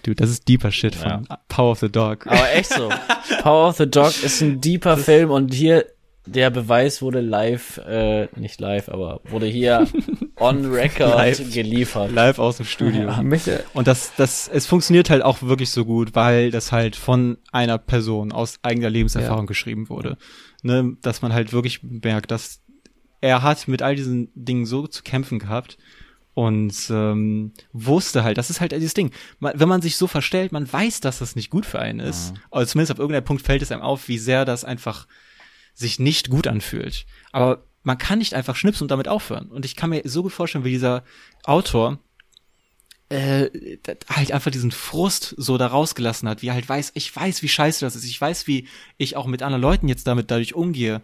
Dude, 0.03 0.17
das 0.17 0.31
ist 0.31 0.47
deeper 0.49 0.71
Shit 0.71 0.95
von 0.95 1.27
Power 1.49 1.73
of 1.73 1.81
the 1.81 1.91
Dog. 1.91 2.27
Aber 2.27 2.53
echt 2.53 2.73
so. 2.73 2.91
Power 3.43 3.69
of 3.69 3.77
the 3.77 3.91
Dog 3.91 4.23
ist 4.23 4.41
ein 4.43 4.61
deeper 4.61 4.97
Film 4.97 5.31
und 5.31 5.53
hier 5.53 5.87
der 6.27 6.51
Beweis 6.51 7.01
wurde 7.03 7.21
live, 7.21 7.79
äh, 7.79 8.29
nicht 8.37 8.61
live, 8.61 8.89
aber 8.89 9.21
wurde 9.25 9.47
hier 9.47 9.87
on 10.37 10.67
record 10.73 11.15
Live. 11.15 11.53
geliefert. 11.55 12.13
Live 12.13 12.39
aus 12.39 12.57
dem 12.59 12.67
Studio. 12.67 13.11
Möchte, 13.23 13.65
Und 13.75 13.87
das, 13.87 14.13
das, 14.17 14.49
es 14.53 14.67
funktioniert 14.67 15.09
halt 15.11 15.23
auch 15.23 15.43
wirklich 15.43 15.71
so 15.71 15.85
gut, 15.85 16.15
weil 16.15 16.51
das 16.51 16.73
halt 16.73 16.97
von 16.97 17.39
einer 17.53 17.79
Person 17.79 18.33
aus 18.33 18.59
eigener 18.63 18.91
Lebenserfahrung 18.91 19.45
Ja. 19.45 19.47
geschrieben 19.47 19.89
wurde. 19.89 20.19
Ne, 20.63 20.97
dass 21.03 21.23
man 21.23 21.33
halt 21.33 21.53
wirklich 21.53 21.83
merkt, 21.83 22.31
dass 22.31 22.61
er 23.21 23.43
hat 23.43 23.69
mit 23.69 23.83
all 23.83 23.95
diesen 23.97 24.31
Dingen 24.35 24.67
so 24.67 24.87
zu 24.87 25.03
kämpfen 25.03 25.39
gehabt 25.39 25.79
und 26.35 26.75
ähm, 26.91 27.53
wusste 27.73 28.25
halt, 28.25 28.37
das 28.37 28.51
ist 28.51 28.61
halt 28.61 28.73
dieses 28.73 28.93
Ding. 28.95 29.11
Man, 29.39 29.59
wenn 29.59 29.69
man 29.69 29.81
sich 29.81 29.97
so 29.97 30.07
verstellt, 30.07 30.53
man 30.53 30.71
weiß, 30.71 31.01
dass 31.01 31.21
das 31.21 31.35
nicht 31.37 31.49
gut 31.51 31.65
für 31.65 31.79
einen 31.79 32.01
ist. 32.01 32.35
Oder 32.51 32.67
zumindest 32.67 32.93
auf 32.93 32.99
irgendeinem 32.99 33.25
Punkt 33.25 33.43
fällt 33.43 33.63
es 33.63 33.73
einem 33.73 33.81
auf, 33.83 34.09
wie 34.09 34.19
sehr 34.19 34.45
das 34.45 34.65
einfach 34.65 35.07
sich 35.77 35.99
nicht 35.99 36.31
gut 36.31 36.47
anfühlt. 36.47 37.07
Aber 37.33 37.65
man 37.83 37.99
kann 37.99 38.19
nicht 38.19 38.35
einfach 38.35 38.57
schnipsen 38.57 38.85
und 38.85 38.91
damit 38.91 39.07
aufhören. 39.07 39.49
Und 39.49 39.65
ich 39.65 39.77
kann 39.77 39.91
mir 39.91 40.03
so 40.05 40.23
gut 40.23 40.33
vorstellen, 40.33 40.65
wie 40.65 40.73
dieser 40.73 41.05
Autor 41.45 41.99
äh, 43.09 43.79
halt 44.09 44.33
einfach 44.33 44.51
diesen 44.51 44.73
Frust 44.73 45.35
so 45.37 45.59
da 45.59 45.69
rausgelassen 45.69 46.29
hat, 46.29 46.43
wie 46.43 46.49
er 46.49 46.55
halt 46.55 46.69
weiß, 46.69 46.93
ich 46.95 47.15
weiß, 47.15 47.43
wie 47.43 47.49
scheiße 47.49 47.85
das 47.85 47.95
ist, 47.95 48.05
ich 48.05 48.21
weiß, 48.21 48.49
wie 48.49 48.67
ich 48.97 49.15
auch 49.15 49.27
mit 49.27 49.43
anderen 49.43 49.63
Leuten 49.63 49.87
jetzt 49.87 50.09
damit 50.09 50.31
dadurch 50.33 50.55
umgehe, 50.55 51.03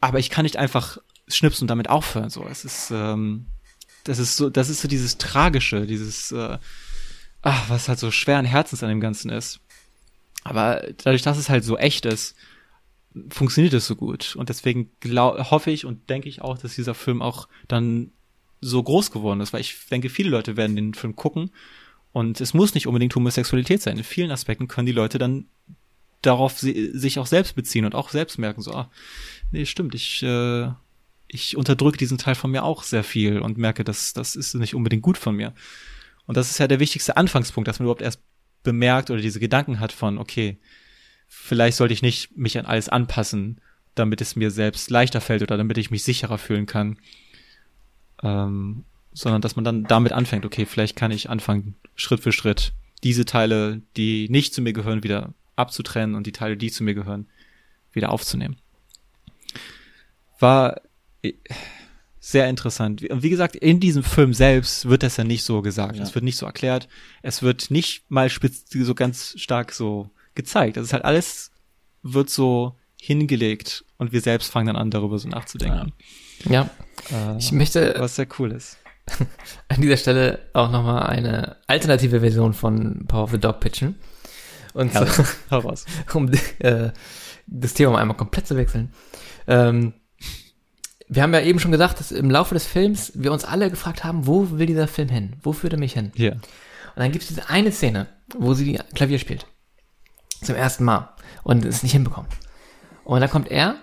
aber 0.00 0.20
ich 0.20 0.30
kann 0.30 0.44
nicht 0.44 0.58
einfach 0.58 0.98
schnipsen 1.26 1.64
und 1.64 1.68
damit 1.68 1.88
aufhören, 1.88 2.30
so, 2.30 2.46
es 2.46 2.64
ist, 2.64 2.92
ähm, 2.92 3.46
das 4.04 4.20
ist 4.20 4.36
so, 4.36 4.48
das 4.48 4.68
ist 4.68 4.80
so 4.80 4.86
dieses 4.86 5.18
Tragische, 5.18 5.86
dieses, 5.86 6.30
äh, 6.30 6.58
ach, 7.42 7.68
was 7.68 7.88
halt 7.88 7.98
so 7.98 8.12
schweren 8.12 8.44
Herzens 8.44 8.84
an 8.84 8.90
dem 8.90 9.00
Ganzen 9.00 9.30
ist. 9.30 9.58
Aber 10.44 10.82
dadurch, 11.02 11.22
dass 11.22 11.36
es 11.36 11.48
halt 11.48 11.64
so 11.64 11.76
echt 11.76 12.06
ist, 12.06 12.36
funktioniert 13.28 13.74
es 13.74 13.86
so 13.86 13.96
gut. 13.96 14.36
Und 14.36 14.48
deswegen 14.48 14.90
glaub, 15.00 15.50
hoffe 15.50 15.70
ich 15.70 15.84
und 15.84 16.08
denke 16.10 16.28
ich 16.28 16.42
auch, 16.42 16.58
dass 16.58 16.74
dieser 16.74 16.94
Film 16.94 17.22
auch 17.22 17.48
dann 17.68 18.12
so 18.60 18.82
groß 18.82 19.10
geworden 19.10 19.40
ist, 19.40 19.52
weil 19.52 19.62
ich 19.62 19.76
denke, 19.90 20.10
viele 20.10 20.30
Leute 20.30 20.56
werden 20.56 20.76
den 20.76 20.94
Film 20.94 21.16
gucken 21.16 21.50
und 22.12 22.40
es 22.40 22.54
muss 22.54 22.74
nicht 22.74 22.86
unbedingt 22.86 23.14
Homosexualität 23.14 23.82
sein. 23.82 23.98
In 23.98 24.04
vielen 24.04 24.30
Aspekten 24.30 24.68
können 24.68 24.86
die 24.86 24.92
Leute 24.92 25.18
dann 25.18 25.46
darauf 26.22 26.58
si 26.58 26.90
sich 26.92 27.18
auch 27.18 27.26
selbst 27.26 27.54
beziehen 27.54 27.84
und 27.84 27.94
auch 27.94 28.10
selbst 28.10 28.38
merken, 28.38 28.60
so, 28.60 28.72
ah, 28.72 28.90
nee, 29.50 29.64
stimmt, 29.64 29.94
ich, 29.94 30.22
äh, 30.22 30.68
ich 31.28 31.56
unterdrücke 31.56 31.96
diesen 31.96 32.18
Teil 32.18 32.34
von 32.34 32.50
mir 32.50 32.64
auch 32.64 32.82
sehr 32.82 33.04
viel 33.04 33.40
und 33.40 33.56
merke, 33.56 33.84
dass 33.84 34.12
das 34.12 34.36
ist 34.36 34.54
nicht 34.54 34.74
unbedingt 34.74 35.02
gut 35.02 35.16
von 35.16 35.34
mir. 35.34 35.54
Und 36.26 36.36
das 36.36 36.50
ist 36.50 36.58
ja 36.58 36.68
der 36.68 36.80
wichtigste 36.80 37.16
Anfangspunkt, 37.16 37.68
dass 37.68 37.78
man 37.78 37.86
überhaupt 37.86 38.02
erst 38.02 38.20
bemerkt 38.62 39.10
oder 39.10 39.22
diese 39.22 39.40
Gedanken 39.40 39.80
hat 39.80 39.92
von, 39.92 40.18
okay, 40.18 40.58
vielleicht 41.30 41.76
sollte 41.76 41.94
ich 41.94 42.02
nicht 42.02 42.36
mich 42.36 42.58
an 42.58 42.66
alles 42.66 42.88
anpassen, 42.88 43.60
damit 43.94 44.20
es 44.20 44.36
mir 44.36 44.50
selbst 44.50 44.90
leichter 44.90 45.20
fällt 45.20 45.42
oder 45.42 45.56
damit 45.56 45.78
ich 45.78 45.90
mich 45.90 46.02
sicherer 46.02 46.38
fühlen 46.38 46.66
kann. 46.66 46.98
Ähm, 48.22 48.84
sondern 49.12 49.40
dass 49.40 49.56
man 49.56 49.64
dann 49.64 49.84
damit 49.84 50.12
anfängt, 50.12 50.44
okay, 50.44 50.66
vielleicht 50.66 50.96
kann 50.96 51.10
ich 51.10 51.30
anfangen, 51.30 51.76
Schritt 51.94 52.20
für 52.20 52.32
Schritt 52.32 52.72
diese 53.02 53.24
Teile, 53.24 53.80
die 53.96 54.28
nicht 54.28 54.52
zu 54.52 54.60
mir 54.60 54.72
gehören, 54.72 55.02
wieder 55.02 55.32
abzutrennen 55.56 56.16
und 56.16 56.26
die 56.26 56.32
Teile, 56.32 56.56
die 56.56 56.70
zu 56.70 56.84
mir 56.84 56.94
gehören, 56.94 57.26
wieder 57.92 58.10
aufzunehmen. 58.10 58.56
War 60.38 60.80
äh, 61.22 61.32
sehr 62.18 62.48
interessant. 62.48 63.02
Und 63.08 63.22
wie 63.22 63.30
gesagt, 63.30 63.56
in 63.56 63.80
diesem 63.80 64.02
Film 64.02 64.34
selbst 64.34 64.88
wird 64.88 65.02
das 65.02 65.16
ja 65.16 65.24
nicht 65.24 65.44
so 65.44 65.62
gesagt. 65.62 65.96
Ja. 65.96 66.02
Es 66.02 66.14
wird 66.14 66.24
nicht 66.24 66.36
so 66.36 66.46
erklärt. 66.46 66.88
Es 67.22 67.42
wird 67.42 67.70
nicht 67.70 68.10
mal 68.10 68.28
spitz, 68.28 68.64
so 68.68 68.94
ganz 68.94 69.34
stark 69.38 69.72
so 69.72 70.10
gezeigt. 70.34 70.76
Das 70.76 70.84
ist 70.84 70.92
halt 70.92 71.04
alles 71.04 71.50
wird 72.02 72.30
so 72.30 72.76
hingelegt 73.00 73.84
und 73.98 74.12
wir 74.12 74.20
selbst 74.20 74.50
fangen 74.50 74.66
dann 74.66 74.76
an, 74.76 74.90
darüber 74.90 75.18
so 75.18 75.28
nachzudenken. 75.28 75.92
ja, 76.48 76.70
Äh, 77.10 77.38
ich 77.38 77.52
möchte 77.52 77.94
was 77.98 78.16
sehr 78.16 78.26
cool 78.38 78.52
ist. 78.52 78.76
an 79.68 79.80
dieser 79.80 79.96
Stelle 79.96 80.38
auch 80.52 80.70
nochmal 80.70 81.04
eine 81.04 81.56
alternative 81.66 82.20
Version 82.20 82.52
von 82.52 83.06
Power 83.08 83.24
of 83.24 83.30
the 83.30 83.38
Dog 83.38 83.60
pitchen. 83.60 83.96
Und 84.74 84.94
Ja, 84.94 85.06
hau 85.50 85.58
raus. 85.58 85.84
um 86.14 86.30
äh, 86.60 86.90
das 87.46 87.74
Thema 87.74 87.92
mal 87.92 87.98
einmal 88.00 88.16
komplett 88.16 88.46
zu 88.46 88.56
wechseln. 88.56 88.92
Ähm, 89.46 89.94
wir 91.08 91.22
haben 91.22 91.34
ja 91.34 91.40
eben 91.40 91.58
schon 91.58 91.72
gesagt, 91.72 91.98
dass 91.98 92.12
im 92.12 92.30
Laufe 92.30 92.54
des 92.54 92.66
Films 92.66 93.12
wir 93.16 93.32
uns 93.32 93.44
alle 93.44 93.68
gefragt 93.68 94.04
haben, 94.04 94.26
wo 94.26 94.50
will 94.52 94.66
dieser 94.66 94.86
Film 94.86 95.08
hin? 95.08 95.32
Wo 95.42 95.52
führt 95.52 95.72
er 95.72 95.78
mich 95.78 95.94
hin? 95.94 96.12
Hier. 96.14 96.34
Und 96.34 96.42
dann 96.96 97.10
gibt 97.10 97.22
es 97.22 97.28
diese 97.28 97.50
eine 97.50 97.72
Szene, 97.72 98.06
wo 98.36 98.54
sie 98.54 98.78
Klavier 98.94 99.18
spielt. 99.18 99.46
Zum 100.42 100.54
ersten 100.56 100.84
Mal. 100.84 101.08
Und 101.42 101.64
es 101.64 101.82
nicht 101.82 101.92
hinbekommt. 101.92 102.28
Und 103.04 103.20
dann 103.20 103.30
kommt 103.30 103.50
er, 103.50 103.76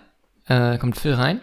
äh, 0.47 0.77
kommt 0.77 0.97
Phil 0.97 1.13
rein 1.13 1.41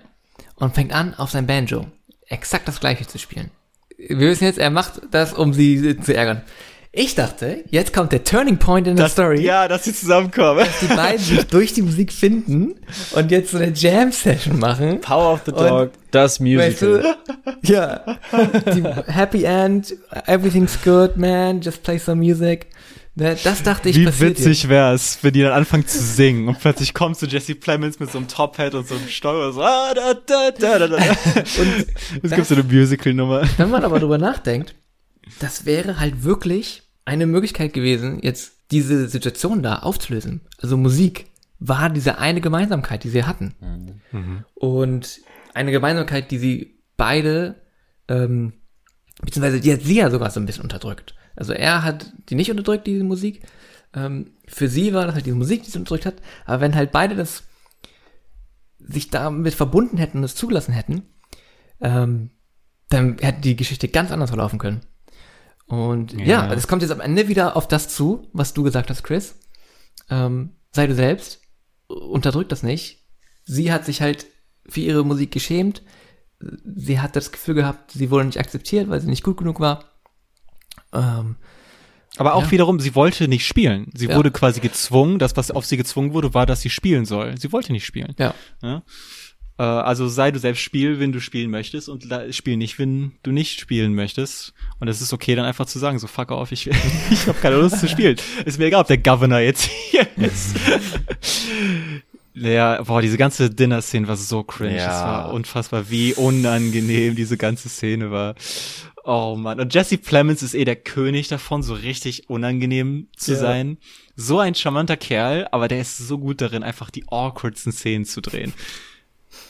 und 0.57 0.75
fängt 0.75 0.93
an, 0.93 1.15
auf 1.15 1.31
sein 1.31 1.47
Banjo 1.47 1.87
exakt 2.29 2.67
das 2.69 2.81
gleiche 2.81 3.07
zu 3.07 3.19
spielen. 3.19 3.51
Wir 3.99 4.19
wissen 4.29 4.45
jetzt, 4.45 4.59
er 4.59 4.71
macht 4.71 5.03
das, 5.11 5.33
um 5.33 5.53
sie 5.53 5.99
zu 6.01 6.15
ärgern. 6.15 6.43
Ich 6.97 7.17
dachte, 7.17 7.65
jetzt 7.71 7.93
kommt 7.93 8.13
der 8.13 8.23
Turning 8.23 8.57
Point 8.59 8.87
in 8.87 8.95
der 8.95 9.09
Story 9.09 9.43
Ja, 9.43 9.67
dass 9.67 9.83
sie 9.85 9.93
zusammenkommen. 9.93 10.65
die 10.81 10.87
beiden 10.87 11.19
sich 11.19 11.45
durch 11.49 11.73
die 11.73 11.83
Musik 11.83 12.13
finden 12.13 12.77
und 13.15 13.31
jetzt 13.33 13.51
so 13.51 13.59
eine 13.59 13.73
Jam-Session 13.73 14.61
machen. 14.61 15.01
Power 15.01 15.33
of 15.35 15.41
the 15.45 15.51
Dog, 15.51 15.91
das 16.13 16.41
Weißt 16.41 16.83
Musical. 16.83 17.03
du? 17.03 17.53
Ja. 17.73 18.05
Die 18.75 18.85
Happy 19.13 19.43
End, 19.45 19.95
everything's 20.27 20.79
good, 20.85 21.17
man, 21.17 21.61
just 21.61 21.83
play 21.83 21.99
some 21.99 22.21
music. 22.25 22.67
Ne, 23.17 23.37
Das 23.45 23.63
dachte 23.63 23.89
ich 23.89 23.97
Wie 23.97 24.21
witzig 24.21 24.69
wär's, 24.69 25.19
wenn 25.23 25.33
die 25.33 25.43
dann 25.43 25.53
anfangen 25.53 25.87
zu 25.87 26.01
singen 26.01 26.49
und 26.49 26.59
plötzlich 26.59 26.95
kommt 26.95 27.17
so 27.17 27.27
Jesse 27.27 27.55
Plemons 27.55 28.01
mit 28.01 28.11
so 28.11 28.19
einem 28.19 28.27
Top-Hat 28.27 28.75
und 28.75 28.89
so 28.89 28.97
einem 28.97 29.09
Steuer 29.09 29.53
so 29.53 29.63
ah, 29.63 29.95
da, 29.95 30.15
da, 30.15 30.51
da, 30.51 30.79
da, 30.79 30.89
da. 30.89 30.97
Und 31.61 31.87
es 32.23 32.31
gibt 32.33 32.47
so 32.47 32.55
eine 32.55 32.65
Musical-Nummer. 32.65 33.49
Wenn 33.57 33.71
man 33.71 33.85
aber 33.85 34.01
drüber 34.01 34.19
nachdenkt, 34.19 34.75
das 35.39 35.65
wäre 35.65 36.01
halt 36.01 36.25
wirklich 36.25 36.83
eine 37.05 37.27
Möglichkeit 37.27 37.73
gewesen, 37.73 38.19
jetzt 38.23 38.53
diese 38.71 39.09
Situation 39.09 39.63
da 39.63 39.81
aufzulösen. 39.81 40.41
Also 40.61 40.77
Musik 40.77 41.27
war 41.61 41.91
diese 41.91 42.19
eine 42.19 42.41
Gemeinsamkeit, 42.41 43.05
die 43.05 43.11
sie 43.11 43.25
hatten. 43.25 43.55
Und 44.55 45.21
eine 45.55 45.71
Gemeinsamkeit, 45.71 46.31
die 46.31 46.39
sie 46.39 46.79
beide, 46.97 47.63
ähm, 48.09 48.55
beziehungsweise 49.25 49.61
die 49.61 49.73
hat 49.73 49.83
sie 49.83 49.97
ja 49.97 50.11
sogar 50.11 50.31
so 50.31 50.41
ein 50.41 50.47
bisschen 50.47 50.63
unterdrückt. 50.63 51.15
Also 51.37 51.53
er 51.53 51.83
hat 51.83 52.13
die 52.29 52.35
nicht 52.35 52.51
unterdrückt, 52.51 52.87
diese 52.87 53.05
Musik. 53.05 53.43
Ähm, 53.95 54.33
für 54.47 54.69
sie 54.69 54.93
war 54.93 55.07
das 55.07 55.15
halt 55.15 55.27
diese 55.27 55.37
Musik, 55.37 55.63
die 55.65 55.71
sie 55.71 55.79
unterdrückt 55.79 56.07
hat. 56.07 56.17
Aber 56.47 56.61
wenn 56.61 56.75
halt 56.75 56.93
beide 56.93 57.15
das 57.17 57.45
sich 58.79 59.11
damit 59.11 59.55
verbunden 59.55 59.97
hätten 59.97 60.19
und 60.19 60.25
es 60.25 60.35
zugelassen 60.35 60.73
hätten, 60.73 61.03
ähm, 61.81 62.31
dann 62.89 63.17
hätte 63.19 63.41
die 63.41 63.57
Geschichte 63.57 63.89
ganz 63.89 64.11
anders 64.13 64.31
verlaufen 64.31 64.59
können. 64.59 64.83
Und 65.67 66.13
ja, 66.13 66.47
Ja. 66.47 66.53
es 66.53 66.69
kommt 66.69 66.83
jetzt 66.83 66.91
am 66.91 67.01
Ende 67.01 67.29
wieder 67.29 67.57
auf 67.57 67.67
das 67.67 67.89
zu, 67.89 68.29
was 68.33 68.53
du 68.53 68.63
gesagt 68.63 68.91
hast, 68.91 69.03
Chris. 69.03 69.37
Ähm, 70.11 70.57
sei 70.73 70.87
du 70.87 70.95
selbst, 70.95 71.41
unterdrück 71.89 72.49
das 72.51 72.63
nicht. 72.63 73.07
Sie 73.45 73.73
hat 73.73 73.85
sich 73.85 74.03
halt 74.03 74.27
für 74.69 74.81
ihre 74.81 75.05
Musik 75.05 75.31
geschämt. 75.33 75.83
Sie 76.77 77.01
hat 77.01 77.17
das 77.17 77.33
Gefühl 77.33 77.55
gehabt, 77.55 77.93
sie 77.93 78.11
wurde 78.11 78.27
nicht 78.27 78.39
akzeptiert, 78.39 78.89
weil 78.91 79.01
sie 79.01 79.09
nicht 79.09 79.23
gut 79.25 79.37
genug 79.37 79.61
war. 79.61 79.85
Ähm, 80.93 81.37
Aber 82.17 82.35
auch 82.35 82.45
Ja. 82.45 82.51
wiederum, 82.53 82.79
sie 82.79 82.95
wollte 82.95 83.27
nicht 83.27 83.45
spielen. 83.47 83.91
Sie 83.95 84.07
Ja. 84.07 84.15
wurde 84.17 84.31
quasi 84.31 84.61
gezwungen. 84.61 85.19
Das, 85.19 85.37
was 85.37 85.51
auf 85.51 85.67
sie 85.67 85.77
gezwungen 85.77 86.13
wurde, 86.13 86.33
war, 86.33 86.47
dass 86.47 86.61
sie 86.61 86.71
spielen 86.71 87.05
soll. 87.07 87.37
Sie 87.39 87.51
wollte 87.53 87.73
nicht 87.73 87.85
spielen. 87.85 88.15
ja. 88.19 88.35
Ja? 88.63 88.83
Äh, 89.59 89.63
also 89.63 90.09
sei 90.09 90.31
du 90.33 90.39
selbst 90.41 90.61
Spiel, 90.63 90.99
wenn 91.01 91.13
du 91.13 91.21
spielen 91.21 91.49
möchtest 91.51 91.89
und 91.89 92.07
spiel 92.31 92.57
nicht, 92.57 92.79
wenn 92.81 93.13
du 93.23 93.31
nicht 93.33 93.61
spielen 93.61 93.95
möchtest. 93.95 94.53
Und 94.81 94.89
es 94.89 95.01
ist 95.01 95.13
okay, 95.13 95.35
dann 95.37 95.45
einfach 95.45 95.67
zu 95.67 95.79
sagen, 95.79 95.99
so 96.01 96.07
fuck 96.09 96.31
off, 96.33 96.51
ich, 96.53 96.67
ich 97.11 97.27
habe 97.29 97.39
keine 97.41 97.57
Lust 97.57 97.79
zu 97.81 97.89
spielen. 97.89 98.17
Ist 98.45 98.59
mir 98.59 98.67
egal, 98.67 98.81
ob 98.83 98.87
der 98.89 98.99
Governor 98.99 99.39
jetzt 99.41 99.63
hier 99.91 100.07
ist. 100.17 100.57
Ja, 102.35 102.83
boah, 102.83 103.01
diese 103.01 103.17
ganze 103.17 103.49
Dinner-Szene 103.49 104.09
war 104.09 104.17
so 104.17 104.43
cringe. 104.43 104.77
Ja. 104.77 104.87
Es 104.87 105.05
war 105.05 105.33
unfassbar, 105.33 105.89
wie 105.89 106.15
unangenehm 106.15 107.15
diese 107.15 107.37
ganze 107.37 107.69
Szene 107.69 108.11
war. 108.11 108.35
Oh 109.05 109.37
man. 109.39 109.61
Und 109.61 109.73
Jesse 109.73 109.99
Plemons 109.99 110.43
ist 110.43 110.55
eh 110.55 110.65
der 110.65 110.77
König 110.77 111.29
davon, 111.29 111.63
so 111.63 111.75
richtig 111.75 112.29
unangenehm 112.29 113.09
zu 113.17 113.33
Ja. 113.33 113.39
sein. 113.39 113.79
So 114.17 114.41
ein 114.41 114.55
charmanter 114.55 114.97
Kerl, 114.97 115.47
aber 115.53 115.69
der 115.69 115.81
ist 115.81 115.97
so 115.99 116.19
gut 116.19 116.41
darin, 116.41 116.63
einfach 116.65 116.91
die 116.91 117.05
awkwardsten 117.09 117.73
Szenen 117.73 118.05
zu 118.05 118.21
drehen. 118.21 118.53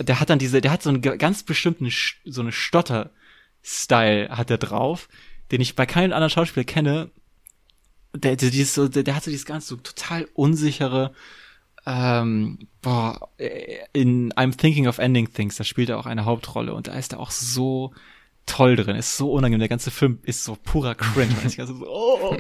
Der 0.01 0.21
hat 0.21 0.29
dann 0.29 0.39
diese, 0.39 0.61
der 0.61 0.71
hat 0.73 0.83
so 0.83 0.91
einen 0.91 1.01
ganz 1.01 1.43
bestimmten, 1.43 1.91
so 2.25 2.41
eine 2.41 2.53
Stotter-Style 2.53 4.29
hat 4.31 4.51
er 4.51 4.59
drauf, 4.59 5.09
den 5.53 5.61
ich 5.61 5.75
bei 5.77 5.87
keinem 5.87 6.13
anderen 6.13 6.31
Schauspieler 6.31 6.65
kenne. 6.65 7.11
Der, 8.15 8.37
der, 8.37 8.51
der, 8.51 9.03
der 9.03 9.15
hat 9.17 9.25
so 9.25 9.31
dieses 9.31 9.47
ganz 9.47 9.67
so 9.67 9.77
total 9.77 10.29
unsichere, 10.35 11.13
ähm, 11.87 12.69
boah, 12.83 13.29
äh, 13.39 13.79
in 13.93 14.33
I'm 14.33 14.57
Thinking 14.57 14.87
of 14.87 14.99
Ending 14.99 15.33
Things, 15.33 15.57
da 15.57 15.65
spielt 15.65 15.89
er 15.91 15.99
auch 15.99 16.07
eine 16.07 16.25
Hauptrolle 16.25 16.75
und 16.75 16.87
da 16.89 16.93
ist 16.95 17.13
er 17.13 17.21
auch 17.21 17.31
so 17.31 17.93
toll 18.47 18.77
drin, 18.77 18.97
ist 18.97 19.17
so 19.17 19.33
unangenehm. 19.33 19.61
Der 19.61 19.69
ganze 19.69 19.91
Film 19.91 20.19
ist 20.23 20.45
so 20.45 20.57
purer 20.57 20.95
Cringe. 20.95 21.35
Ganze 21.35 21.57
Zeit 21.57 21.69
so, 21.69 21.87
oh. 21.89 22.37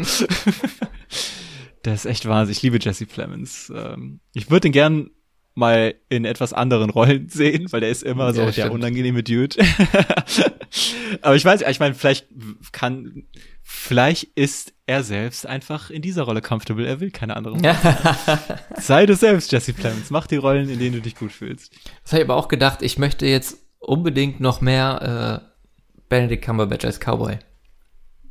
Der 1.85 1.95
ist 1.95 2.07
echt 2.07 2.27
wahnsinnig. 2.27 2.59
Ich 2.59 2.62
liebe 2.62 2.79
Jesse 2.81 3.07
Plemons. 3.07 3.73
Ähm, 3.75 4.21
ich 4.33 4.51
würde 4.51 4.69
ihn 4.69 4.73
gern 4.73 5.11
mal 5.55 5.95
in 6.09 6.25
etwas 6.25 6.53
anderen 6.53 6.91
Rollen 6.91 7.29
sehen, 7.31 7.71
weil 7.71 7.81
der 7.81 7.91
ist 7.91 8.03
immer 8.03 8.33
so 8.33 8.41
Ja, 8.41 8.47
der 8.47 8.53
stimmt. 8.53 8.73
unangenehme 8.73 9.23
Dude. 9.23 9.57
Aber 11.23 11.37
ich 11.37 11.45
weiß, 11.45 11.62
ich 11.62 11.81
meine, 11.81 11.95
vielleicht 11.95 12.27
kann, 12.73 13.25
vielleicht 13.65 14.24
ist 14.36 14.73
er 14.86 15.03
selbst 15.03 15.47
einfach 15.47 15.91
in 15.91 16.03
dieser 16.03 16.23
Rolle 16.24 16.43
comfortable. 16.43 16.86
Er 16.86 17.01
will 17.01 17.11
keine 17.11 17.35
andere. 17.36 17.55
Rolle. 17.55 17.74
Sei 18.78 19.07
du 19.07 19.16
selbst, 19.16 19.51
Jesse 19.51 19.73
Plemons. 19.73 20.11
Mach 20.11 20.27
die 20.27 20.36
Rollen, 20.36 20.69
in 20.69 20.78
denen 20.78 20.93
du 20.97 21.01
dich 21.01 21.16
gut 21.16 21.32
fühlst. 21.32 21.73
Das 22.03 22.12
habe 22.12 22.23
ich 22.23 22.28
aber 22.28 22.36
auch 22.36 22.49
gedacht, 22.49 22.82
ich 22.82 22.99
möchte 22.99 23.27
jetzt 23.27 23.57
unbedingt 23.78 24.41
noch 24.41 24.61
mehr 24.61 25.43
äh, 25.43 26.01
Benedict 26.09 26.45
Cumberbatch 26.45 26.85
als 26.85 27.01
Cowboy. 27.01 27.39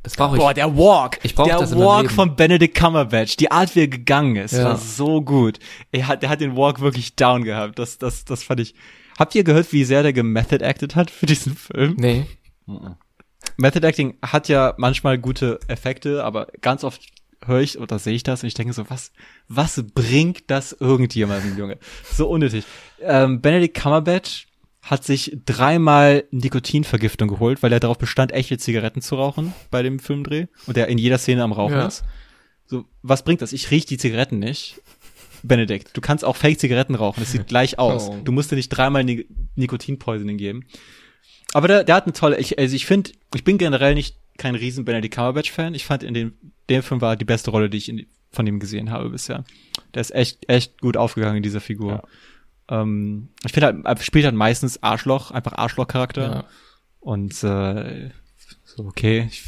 Das 0.04 0.16
brauche 0.16 0.36
ich. 0.36 0.40
Boah, 0.42 0.54
der 0.54 0.76
Walk. 0.76 1.18
Ich 1.22 1.34
brauch 1.34 1.46
der 1.46 1.58
das 1.58 1.70
meinem 1.70 1.80
Walk 1.84 2.10
von 2.10 2.36
Benedict 2.36 2.76
Cumberbatch. 2.76 3.36
Die 3.36 3.50
Art, 3.50 3.74
wie 3.74 3.80
er 3.80 3.88
gegangen 3.88 4.36
ist, 4.36 4.52
Ja. 4.52 4.64
war 4.64 4.76
so 4.76 5.22
gut. 5.22 5.58
Er 5.92 6.06
hat, 6.06 6.22
der 6.22 6.28
hat 6.30 6.40
den 6.40 6.56
Walk 6.56 6.80
wirklich 6.80 7.16
down 7.16 7.42
gehabt. 7.42 7.78
Das, 7.78 7.98
das, 7.98 8.24
das 8.24 8.44
fand 8.44 8.60
ich. 8.60 8.74
Habt 9.18 9.34
ihr 9.34 9.44
gehört, 9.44 9.72
wie 9.72 9.84
sehr 9.84 10.02
der 10.02 10.12
gemethod 10.12 10.62
acted 10.62 10.94
hat 10.94 11.10
für 11.10 11.26
diesen 11.26 11.56
Film? 11.56 11.94
nee. 11.98 12.26
Method 13.56 13.86
Acting 13.86 14.16
hat 14.22 14.48
ja 14.48 14.74
manchmal 14.78 15.18
gute 15.18 15.58
Effekte, 15.68 16.24
aber 16.24 16.48
ganz 16.60 16.84
oft 16.84 17.00
höre 17.44 17.60
ich 17.60 17.78
oder 17.78 17.98
sehe 17.98 18.14
ich 18.14 18.22
das 18.22 18.42
und 18.42 18.46
ich 18.46 18.54
denke 18.54 18.72
so, 18.72 18.88
was, 18.88 19.12
was 19.48 19.82
bringt 19.94 20.44
das 20.50 20.72
irgendjemandem, 20.72 21.58
Junge? 21.58 21.78
So 22.10 22.28
unnötig. 22.28 22.64
Ähm, 23.00 23.40
Benedict 23.40 23.74
Cumberbatch 23.80 24.46
hat 24.82 25.04
sich 25.04 25.36
dreimal 25.46 26.24
Nikotinvergiftung 26.30 27.28
geholt, 27.28 27.62
weil 27.62 27.72
er 27.72 27.80
darauf 27.80 27.98
bestand, 27.98 28.32
echte 28.32 28.58
Zigaretten 28.58 29.00
zu 29.02 29.14
rauchen 29.16 29.54
bei 29.70 29.82
dem 29.82 29.98
Filmdreh 29.98 30.46
und 30.66 30.76
der 30.76 30.88
in 30.88 30.98
jeder 30.98 31.18
Szene 31.18 31.42
am 31.42 31.52
Rauchen 31.52 31.74
Ja. 31.76 31.86
ist. 31.86 32.04
So, 32.66 32.84
was 33.02 33.24
bringt 33.24 33.42
das? 33.42 33.52
Ich 33.52 33.70
riech 33.70 33.86
die 33.86 33.98
Zigaretten 33.98 34.38
nicht. 34.38 34.80
Benedict, 35.42 35.94
du 35.94 36.00
kannst 36.00 36.24
auch 36.24 36.36
Fake-Zigaretten 36.36 36.94
rauchen, 36.94 37.20
das 37.20 37.32
sieht 37.32 37.46
gleich 37.48 37.78
aus. 37.78 38.08
Oh. 38.08 38.18
Du 38.24 38.32
musst 38.32 38.50
dir 38.50 38.56
nicht 38.56 38.70
dreimal 38.70 39.04
Ni 39.04 39.26
Nikotinpoisoning 39.56 40.38
geben. 40.38 40.64
Aber 41.54 41.68
der, 41.68 41.84
der 41.84 41.94
hat 41.94 42.04
eine 42.04 42.12
tolle, 42.12 42.36
ich, 42.38 42.58
also 42.58 42.74
ich 42.74 42.84
finde, 42.84 43.12
ich 43.32 43.44
bin 43.44 43.58
generell 43.58 43.94
nicht 43.94 44.16
kein 44.38 44.56
riesen 44.56 44.84
Benedict 44.84 45.14
Cumberbatch-Fan. 45.14 45.74
Ich 45.74 45.84
fand 45.84 46.02
in 46.02 46.12
dem, 46.12 46.32
dem 46.68 46.82
Film 46.82 47.00
war 47.00 47.16
die 47.16 47.24
beste 47.24 47.52
Rolle, 47.52 47.70
die 47.70 47.78
ich 47.78 47.88
in, 47.88 48.06
von 48.32 48.44
ihm 48.46 48.58
gesehen 48.58 48.90
habe 48.90 49.08
bisher. 49.10 49.44
Der 49.94 50.00
ist 50.00 50.12
echt, 50.12 50.48
echt 50.48 50.80
gut 50.80 50.96
aufgegangen 50.96 51.36
in 51.36 51.42
dieser 51.44 51.60
Figur. 51.60 52.02
Ähm, 52.68 53.28
ich 53.44 53.52
finde 53.52 53.66
halt, 53.66 53.84
er 53.84 54.02
spielt 54.02 54.24
halt 54.24 54.34
meistens 54.34 54.82
Arschloch, 54.82 55.30
einfach 55.30 55.52
Arschloch-Charakter. 55.52 56.22
Ja. 56.22 56.44
Und 56.98 57.32
äh, 57.44 58.10
so, 58.64 58.86
okay, 58.86 59.28
ich, 59.30 59.44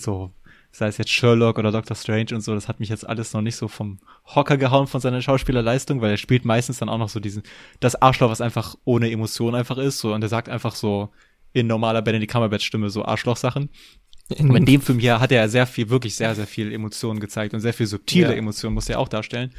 so, 0.00 0.32
sei 0.72 0.86
es 0.86 0.96
jetzt 0.96 1.10
Sherlock 1.10 1.58
oder 1.58 1.72
Doctor 1.72 1.94
Strange 1.94 2.28
und 2.32 2.40
so, 2.40 2.54
das 2.54 2.68
hat 2.68 2.80
mich 2.80 2.88
jetzt 2.88 3.06
alles 3.06 3.34
noch 3.34 3.42
nicht 3.42 3.56
so 3.56 3.68
vom 3.68 3.98
Hocker 4.24 4.56
gehauen 4.56 4.86
von 4.86 5.02
seiner 5.02 5.20
Schauspielerleistung, 5.20 6.00
weil 6.00 6.12
er 6.12 6.16
spielt 6.16 6.46
meistens 6.46 6.78
dann 6.78 6.88
auch 6.88 6.96
noch 6.96 7.10
so 7.10 7.20
diesen, 7.20 7.42
das 7.80 8.00
Arschloch, 8.00 8.30
was 8.30 8.40
einfach 8.40 8.76
ohne 8.84 9.10
Emotion 9.10 9.54
einfach 9.54 9.76
ist, 9.76 9.98
so, 9.98 10.14
und 10.14 10.22
er 10.22 10.30
sagt 10.30 10.48
einfach 10.48 10.74
so 10.74 11.10
in 11.52 11.66
normaler 11.66 12.02
Benedict 12.02 12.32
Cumberbatch-Stimme 12.32 12.90
so 12.90 13.04
Arschloch-Sachen. 13.04 13.70
Und 14.38 14.54
in 14.54 14.64
dem 14.64 14.80
Film 14.80 14.98
hier 15.00 15.18
hat 15.20 15.32
er 15.32 15.48
sehr 15.48 15.66
viel, 15.66 15.90
wirklich 15.90 16.14
sehr, 16.14 16.34
sehr 16.36 16.46
viel 16.46 16.72
Emotionen 16.72 17.18
gezeigt 17.18 17.52
und 17.52 17.58
sehr 17.58 17.74
viel 17.74 17.86
subtile 17.86 18.28
Ja. 18.28 18.34
Emotionen 18.34 18.74
muss 18.74 18.88
er 18.88 19.00
auch 19.00 19.08
darstellen. 19.08 19.52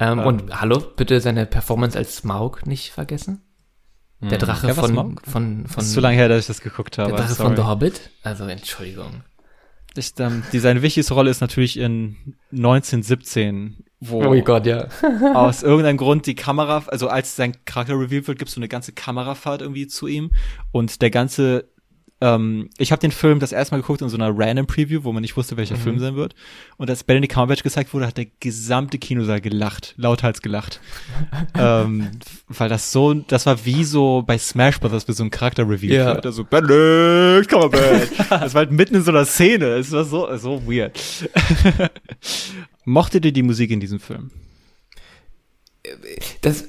Ähm, 0.00 0.18
und 0.18 0.60
hallo, 0.60 0.78
bitte 0.96 1.20
seine 1.20 1.44
Performance 1.44 1.96
als 1.98 2.16
Smaug 2.16 2.66
nicht 2.66 2.90
vergessen. 2.90 3.42
Der 4.22 4.38
Drache 4.38 4.68
Wer 4.68 4.76
war 4.78 4.84
von, 4.84 4.96
von, 4.96 5.18
von, 5.26 5.64
Das 5.76 5.86
ist 5.86 5.92
zu 5.92 6.00
lange 6.00 6.16
her, 6.16 6.28
dass 6.30 6.40
ich 6.40 6.46
das 6.46 6.62
geguckt 6.62 6.96
habe. 6.96 7.10
der 7.10 7.18
Drache 7.18 7.34
sorry. 7.34 7.48
von 7.48 7.56
The 7.56 7.68
Hobbit. 7.68 8.10
Also, 8.22 8.46
Entschuldigung. 8.46 9.22
Ich, 9.96 10.12
ähm, 10.18 10.42
die, 10.52 10.58
seine 10.58 10.82
wichtigste 10.82 11.14
Rolle 11.14 11.30
ist 11.30 11.40
natürlich 11.40 11.78
in 11.78 12.16
1917, 12.52 13.84
wo 14.00 14.24
Oh 14.24 14.42
Gott, 14.42 14.66
ja. 14.66 14.88
aus 15.34 15.62
irgendeinem 15.62 15.96
Grund 15.96 16.26
die 16.26 16.34
Kamera, 16.34 16.82
also 16.88 17.08
als 17.08 17.36
sein 17.36 17.56
Charakter 17.64 17.94
revealed 17.94 18.26
wird, 18.26 18.38
gibt 18.38 18.48
es 18.48 18.54
so 18.54 18.60
eine 18.60 18.68
ganze 18.68 18.92
Kamerafahrt 18.92 19.62
irgendwie 19.62 19.86
zu 19.86 20.06
ihm 20.06 20.32
und 20.72 21.00
der 21.00 21.10
ganze 21.10 21.68
ähm, 22.24 22.70
ich 22.78 22.90
habe 22.90 23.00
den 23.00 23.10
Film 23.10 23.38
das 23.38 23.52
erste 23.52 23.74
Mal 23.74 23.82
geguckt 23.82 24.00
in 24.00 24.08
so 24.08 24.16
einer 24.16 24.32
random 24.34 24.66
Preview, 24.66 25.04
wo 25.04 25.12
man 25.12 25.20
nicht 25.20 25.36
wusste, 25.36 25.58
welcher 25.58 25.76
Film 25.76 25.98
sein 25.98 26.16
wird. 26.16 26.34
Und 26.78 26.88
als 26.88 27.04
Benedict 27.04 27.34
Cumberbatch 27.34 27.62
gezeigt 27.62 27.92
wurde, 27.92 28.06
hat 28.06 28.16
der 28.16 28.28
gesamte 28.40 28.96
Kinosaal 28.96 29.42
gelacht, 29.42 29.92
lauthals 29.98 30.40
gelacht. 30.40 30.80
ähm, 31.58 32.12
weil 32.48 32.70
das 32.70 32.92
so, 32.92 33.12
das 33.12 33.44
war 33.44 33.66
wie 33.66 33.84
so 33.84 34.24
bei 34.26 34.38
Smash 34.38 34.80
Brothers, 34.80 35.06
wie 35.06 35.12
so 35.12 35.22
ein 35.22 35.30
Charakter-Review 35.30 35.92
Ja. 35.92 36.14
wird. 36.14 36.24
Also, 36.24 36.44
Benedict 36.44 37.50
Cumberbatch. 37.50 38.08
das 38.30 38.54
war 38.54 38.60
halt 38.60 38.72
mitten 38.72 38.94
in 38.94 39.02
so 39.02 39.10
einer 39.10 39.26
Szene. 39.26 39.66
Es 39.74 39.92
war 39.92 40.04
so, 40.04 40.34
so 40.38 40.66
weird. 40.66 40.98
Mochtet 42.86 43.26
ihr 43.26 43.32
die 43.32 43.42
Musik 43.42 43.70
in 43.70 43.80
diesem 43.80 44.00
Film? 44.00 44.30
Das, 46.40 46.64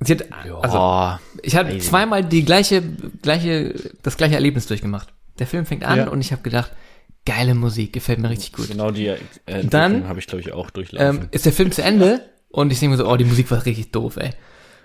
sie 0.00 0.12
hat, 0.12 0.24
also, 0.62 0.78
oh, 0.78 1.12
ich 1.42 1.56
habe 1.56 1.78
zweimal 1.78 2.24
die 2.24 2.44
gleiche, 2.44 2.82
gleiche, 3.22 3.74
das 4.02 4.16
gleiche 4.16 4.34
Erlebnis 4.34 4.66
durchgemacht. 4.66 5.12
Der 5.38 5.46
Film 5.46 5.66
fängt 5.66 5.84
an 5.84 5.98
Ja. 5.98 6.08
und 6.08 6.20
ich 6.20 6.32
habe 6.32 6.42
gedacht, 6.42 6.72
geile 7.24 7.54
Musik, 7.54 7.92
gefällt 7.92 8.18
mir 8.18 8.30
richtig 8.30 8.52
gut. 8.52 8.68
genau 8.68 8.90
die 8.90 9.06
äh, 9.06 9.18
Dann, 9.64 10.08
habe 10.08 10.18
ich 10.18 10.26
glaube 10.26 10.40
ich 10.42 10.52
auch 10.52 10.70
durchlaufen. 10.70 11.22
Ähm, 11.22 11.28
ist 11.30 11.44
der 11.46 11.52
Film 11.52 11.70
zu 11.72 11.82
Ende 11.82 12.22
und 12.48 12.72
ich 12.72 12.80
denke 12.80 12.96
mir 12.96 13.02
so, 13.02 13.08
oh, 13.10 13.16
die 13.16 13.24
Musik 13.24 13.50
war 13.50 13.64
richtig 13.64 13.92
doof, 13.92 14.16
ey. 14.16 14.30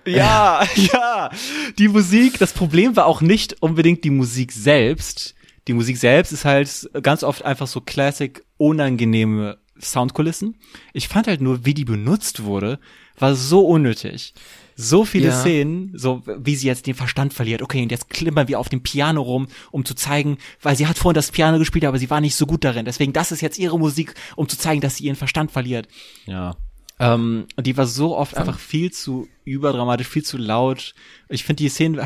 Ja, 0.06 0.62
ja. 0.74 1.30
Die 1.78 1.88
Musik, 1.88 2.38
das 2.38 2.52
Problem 2.52 2.94
war 2.96 3.06
auch 3.06 3.20
nicht 3.20 3.60
unbedingt 3.62 4.04
die 4.04 4.10
Musik 4.10 4.52
selbst. 4.52 5.34
Die 5.66 5.72
Musik 5.72 5.96
selbst 5.96 6.30
ist 6.32 6.44
halt 6.44 6.88
ganz 7.02 7.24
oft 7.24 7.44
einfach 7.44 7.66
so 7.66 7.80
classic, 7.80 8.44
unangenehme 8.56 9.58
Soundkulissen. 9.80 10.56
Ich 10.92 11.08
fand 11.08 11.26
halt 11.26 11.40
nur, 11.40 11.64
wie 11.66 11.74
die 11.74 11.84
benutzt 11.84 12.44
wurde, 12.44 12.78
war 13.18 13.34
so 13.34 13.66
unnötig. 13.66 14.32
So 14.78 15.06
viele 15.06 15.28
Ja. 15.28 15.40
Szenen, 15.40 15.90
so 15.94 16.22
wie 16.26 16.54
sie 16.54 16.66
jetzt 16.66 16.86
den 16.86 16.94
Verstand 16.94 17.32
verliert. 17.32 17.62
Okay, 17.62 17.82
und 17.82 17.90
jetzt 17.90 18.10
klimpern 18.10 18.46
wir 18.46 18.60
auf 18.60 18.68
dem 18.68 18.82
Piano 18.82 19.22
rum, 19.22 19.48
um 19.70 19.84
zu 19.86 19.94
zeigen, 19.94 20.36
weil 20.62 20.76
sie 20.76 20.86
hat 20.86 20.98
vorhin 20.98 21.14
das 21.14 21.30
Piano 21.30 21.58
gespielt, 21.58 21.86
aber 21.86 21.98
sie 21.98 22.10
war 22.10 22.20
nicht 22.20 22.34
so 22.36 22.44
gut 22.46 22.62
darin. 22.62 22.84
Deswegen, 22.84 23.14
das 23.14 23.32
ist 23.32 23.40
jetzt 23.40 23.58
ihre 23.58 23.78
Musik, 23.78 24.14
um 24.36 24.48
zu 24.48 24.58
zeigen, 24.58 24.82
dass 24.82 24.96
sie 24.96 25.04
ihren 25.04 25.16
Verstand 25.16 25.50
verliert. 25.50 25.88
ja. 26.26 26.54
Ähm, 26.98 27.46
und 27.56 27.66
die 27.66 27.76
war 27.76 27.86
so 27.86 28.16
oft 28.16 28.38
einfach 28.38 28.58
viel 28.58 28.90
zu 28.90 29.28
überdramatisch, 29.44 30.08
viel 30.08 30.24
zu 30.24 30.38
laut. 30.38 30.94
Ich 31.28 31.44
finde, 31.44 31.62
die 31.62 31.68
Szenen 31.68 32.00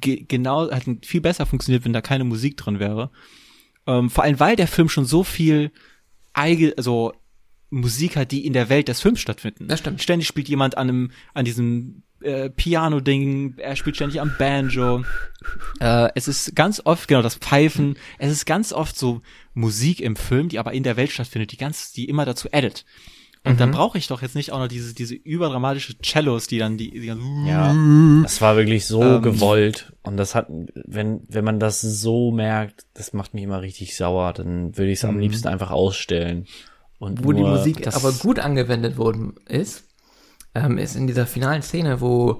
ge 0.00 0.24
genau, 0.26 0.70
hätten 0.70 1.00
viel 1.02 1.20
besser 1.20 1.44
funktioniert, 1.44 1.84
wenn 1.84 1.92
da 1.92 2.00
keine 2.00 2.24
Musik 2.24 2.56
drin 2.56 2.78
wäre. 2.80 3.10
Ähm, 3.86 4.08
vor 4.08 4.24
allem, 4.24 4.40
weil 4.40 4.56
der 4.56 4.66
Film 4.66 4.88
schon 4.88 5.04
so 5.04 5.24
viel 5.24 5.72
eigene, 6.32 6.72
also 6.78 7.12
Musik 7.72 8.16
hat, 8.16 8.30
die 8.30 8.46
in 8.46 8.52
der 8.52 8.68
Welt 8.68 8.88
des 8.88 9.00
Films 9.00 9.20
stattfinden. 9.20 9.66
Das 9.66 9.80
stimmt. 9.80 10.02
Ständig 10.02 10.28
spielt 10.28 10.48
jemand 10.48 10.76
an 10.76 10.88
einem, 10.88 11.10
an 11.34 11.44
diesem 11.44 12.02
äh, 12.20 12.50
Piano-Ding, 12.50 13.54
er 13.56 13.74
spielt 13.76 13.96
ständig 13.96 14.20
am 14.20 14.32
Banjo. 14.38 15.04
Äh, 15.80 16.10
es 16.14 16.28
ist 16.28 16.54
ganz 16.54 16.82
oft, 16.84 17.08
genau, 17.08 17.22
das 17.22 17.36
Pfeifen, 17.36 17.96
es 18.18 18.30
ist 18.30 18.44
ganz 18.46 18.72
oft 18.72 18.96
so 18.96 19.22
Musik 19.54 20.00
im 20.00 20.16
Film, 20.16 20.48
die 20.48 20.58
aber 20.58 20.72
in 20.72 20.82
der 20.82 20.96
Welt 20.96 21.10
stattfindet, 21.10 21.50
die 21.52 21.56
ganz, 21.56 21.92
die 21.92 22.08
immer 22.08 22.24
dazu 22.24 22.48
edit. 22.52 22.84
Und 23.44 23.58
dann 23.58 23.72
brauche 23.72 23.98
ich 23.98 24.06
doch 24.06 24.22
jetzt 24.22 24.36
nicht 24.36 24.52
auch 24.52 24.60
noch 24.60 24.68
diese, 24.68 24.94
diese 24.94 25.16
überdramatische 25.16 25.96
Cellos, 26.00 26.46
die 26.46 26.58
dann 26.58 26.76
die, 26.76 26.92
die 26.92 27.06
ganzen 27.08 27.44
Ja, 27.44 27.74
das 28.22 28.40
war 28.40 28.54
wirklich 28.56 28.86
so 28.86 29.02
Ähm. 29.02 29.22
gewollt. 29.22 29.92
Und 30.04 30.16
das 30.16 30.36
hat, 30.36 30.46
wenn, 30.48 31.22
wenn 31.28 31.44
man 31.44 31.58
das 31.58 31.80
so 31.80 32.30
merkt, 32.30 32.86
das 32.94 33.12
macht 33.14 33.34
mich 33.34 33.42
immer 33.42 33.60
richtig 33.60 33.96
sauer, 33.96 34.32
dann 34.32 34.78
würde 34.78 34.92
ich 34.92 34.98
es 34.98 35.04
am 35.04 35.18
liebsten 35.18 35.48
einfach 35.48 35.72
ausstellen. 35.72 36.46
Und 37.02 37.24
Wo 37.24 37.32
die 37.32 37.42
Musik 37.42 37.84
aber 37.96 38.12
gut 38.12 38.38
angewendet 38.38 38.96
worden 38.96 39.34
ist, 39.48 39.88
ähm, 40.54 40.78
ist 40.78 40.94
in 40.94 41.08
dieser 41.08 41.26
finalen 41.26 41.60
Szene, 41.60 42.00
wo 42.00 42.38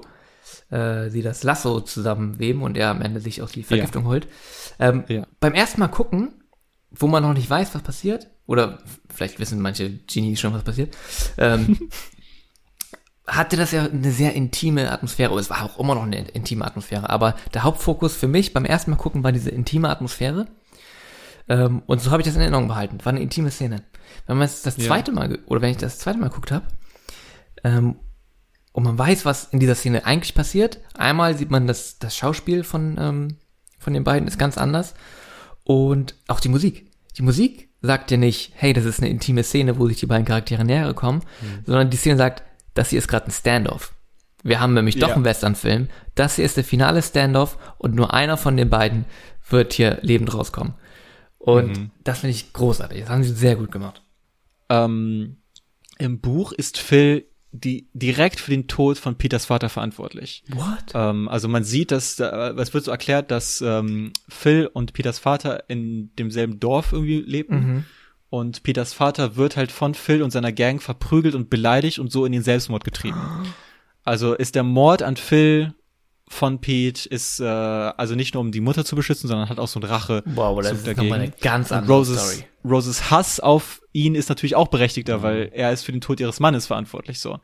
äh, 0.71 1.09
sie 1.09 1.21
das 1.21 1.43
Lasso 1.43 1.81
zusammenweben 1.81 2.61
und 2.61 2.77
er 2.77 2.89
am 2.89 3.01
Ende 3.01 3.19
sich 3.19 3.41
auch 3.41 3.49
die 3.49 3.63
Vergiftung 3.63 4.05
holt. 4.05 4.25
Ähm, 4.79 5.03
Ja. 5.09 5.27
Beim 5.41 5.53
ersten 5.53 5.81
Mal 5.81 5.89
gucken, 5.89 6.45
wo 6.91 7.07
man 7.07 7.23
noch 7.23 7.33
nicht 7.33 7.49
weiß, 7.49 7.75
was 7.75 7.81
passiert, 7.81 8.29
oder 8.45 8.81
vielleicht 9.13 9.37
wissen 9.37 9.59
manche 9.59 9.89
Genies 9.89 10.39
schon, 10.39 10.53
was 10.53 10.63
passiert, 10.63 10.95
ähm, 11.37 11.89
hatte 13.27 13.57
das 13.57 13.73
ja 13.73 13.83
eine 13.83 14.11
sehr 14.11 14.33
intime 14.33 14.93
Atmosphäre. 14.93 15.37
Es 15.37 15.49
war 15.49 15.63
auch 15.63 15.77
immer 15.77 15.95
noch 15.95 16.03
eine 16.03 16.25
intime 16.29 16.63
Atmosphäre. 16.63 17.09
Aber 17.09 17.35
der 17.53 17.63
Hauptfokus 17.63 18.15
für 18.15 18.29
mich 18.29 18.53
beim 18.53 18.63
ersten 18.63 18.91
Mal 18.91 18.97
gucken 18.97 19.25
war 19.25 19.33
diese 19.33 19.49
intime 19.49 19.89
Atmosphäre. 19.89 20.47
Ähm, 21.49 21.83
und 21.85 22.01
so 22.01 22.11
habe 22.11 22.21
ich 22.21 22.25
das 22.25 22.35
in 22.35 22.41
Erinnerung 22.41 22.69
behalten. 22.69 22.99
War 23.03 23.11
eine 23.11 23.21
intime 23.21 23.51
Szene. 23.51 23.83
Wenn 24.27 24.37
man 24.37 24.45
es 24.45 24.61
das 24.61 24.77
Ja. 24.77 24.85
zweite 24.85 25.11
Mal, 25.11 25.29
ge- 25.29 25.39
oder 25.45 25.61
wenn 25.61 25.71
ich 25.71 25.77
das 25.77 25.97
zweite 25.99 26.17
Mal 26.19 26.29
geguckt 26.29 26.51
habe, 26.51 26.65
ähm, 27.63 27.95
und 28.71 28.83
man 28.83 28.97
weiß, 28.97 29.23
was 29.25 29.45
in 29.45 29.59
dieser 29.59 29.75
Szene 29.75 30.05
eigentlich 30.05 30.33
passiert. 30.33 30.79
Einmal 30.95 31.37
sieht 31.37 31.51
man 31.51 31.67
das, 31.67 31.99
das 31.99 32.17
Schauspiel 32.17 32.63
von, 32.63 32.97
ähm, 32.99 33.37
von 33.77 33.93
den 33.93 34.03
beiden 34.03 34.27
ist 34.27 34.39
ganz 34.39 34.57
anders. 34.57 34.95
Und 35.63 36.15
auch 36.27 36.39
die 36.39 36.49
Musik. 36.49 36.89
Die 37.17 37.21
Musik 37.21 37.69
sagt 37.83 38.09
ja 38.09 38.17
nicht, 38.17 38.51
hey, 38.55 38.73
das 38.73 38.85
ist 38.85 38.99
eine 38.99 39.09
intime 39.09 39.43
Szene, 39.43 39.77
wo 39.77 39.87
sich 39.87 39.99
die 39.99 40.07
beiden 40.07 40.25
Charaktere 40.25 40.65
näher 40.65 40.91
kommen, 40.95 41.21
sondern 41.65 41.91
die 41.91 41.97
Szene 41.97 42.17
sagt, 42.17 42.41
das 42.73 42.89
hier 42.89 42.97
ist 42.97 43.07
gerade 43.07 43.27
ein 43.27 43.31
Standoff. 43.31 43.93
Wir 44.41 44.59
haben 44.59 44.73
nämlich 44.73 44.97
doch 44.97 45.09
Ja. 45.09 45.15
einen 45.15 45.23
Western-Film. 45.25 45.89
Das 46.15 46.37
hier 46.37 46.45
ist 46.45 46.57
der 46.57 46.63
finale 46.63 47.03
Standoff 47.03 47.57
und 47.77 47.93
nur 47.93 48.13
einer 48.13 48.37
von 48.37 48.57
den 48.57 48.69
beiden 48.69 49.05
wird 49.49 49.73
hier 49.73 49.99
lebend 50.01 50.33
rauskommen. 50.33 50.73
Und 51.45 51.91
das 52.03 52.19
finde 52.19 52.35
ich 52.35 52.53
großartig. 52.53 53.01
Das 53.01 53.09
haben 53.09 53.23
sie 53.23 53.33
sehr 53.33 53.55
gut 53.55 53.71
gemacht. 53.71 54.01
Ähm, 54.69 55.37
Im 55.97 56.19
Buch 56.19 56.51
ist 56.53 56.77
Phil 56.77 57.25
die 57.55 57.87
direkt 57.93 58.39
für 58.39 58.49
den 58.49 58.67
Tod 58.67 58.97
von 58.97 59.15
Peters 59.15 59.45
Vater 59.45 59.69
verantwortlich. 59.69 60.43
What? 60.49 60.93
Ähm, 60.95 61.29
also 61.29 61.47
man 61.47 61.63
sieht, 61.63 61.91
dass 61.91 62.19
äh, 62.19 62.25
es 62.25 62.73
wird 62.73 62.83
so 62.83 62.89
erklärt, 62.89 63.29
dass 63.29 63.61
ähm, 63.61 64.11
Phil 64.27 64.67
und 64.73 64.93
Peters 64.93 65.19
Vater 65.19 65.69
in 65.69 66.09
demselben 66.17 66.59
Dorf 66.59 66.93
irgendwie 66.93 67.21
lebten. 67.21 67.85
Und 68.31 68.63
Peters 68.63 68.93
Vater 68.93 69.35
wird 69.35 69.55
halt 69.55 69.71
von 69.71 69.93
Phil 69.93 70.23
und 70.23 70.31
seiner 70.31 70.51
Gang 70.51 70.81
verprügelt 70.81 71.35
und 71.35 71.51
beleidigt 71.51 71.99
und 71.99 72.11
so 72.11 72.25
in 72.25 72.31
den 72.31 72.41
Selbstmord 72.41 72.83
getrieben. 72.83 73.21
Also 74.05 74.33
ist 74.33 74.55
der 74.55 74.63
Mord 74.63 75.01
an 75.01 75.15
Phil 75.15 75.73
von 76.27 76.59
Pete 76.59 77.07
ist 77.09 77.39
äh, 77.39 77.43
also 77.45 78.15
nicht 78.15 78.33
nur 78.33 78.41
um 78.41 78.51
die 78.51 78.61
Mutter 78.61 78.85
zu 78.85 78.95
beschützen, 78.95 79.27
sondern 79.27 79.49
hat 79.49 79.59
auch 79.59 79.67
so 79.67 79.79
eine 79.79 79.89
Rache. 79.89 80.23
Wow, 80.25 80.61
das 80.61 80.71
ist 80.73 80.87
dagegen. 80.87 81.07
nochmal 81.07 81.19
eine 81.21 81.31
ganz 81.41 81.71
andere 81.71 81.93
Roses, 81.93 82.19
Story. 82.21 82.45
Roses 82.65 83.11
Hass 83.11 83.39
auf 83.39 83.81
ihn 83.91 84.15
ist 84.15 84.29
natürlich 84.29 84.55
auch 84.55 84.67
berechtigter, 84.69 85.21
weil 85.21 85.51
er 85.53 85.71
ist 85.71 85.83
für 85.83 85.91
den 85.91 86.01
Tod 86.01 86.19
ihres 86.19 86.39
Mannes 86.39 86.67
verantwortlich 86.67 87.19
so. 87.19 87.39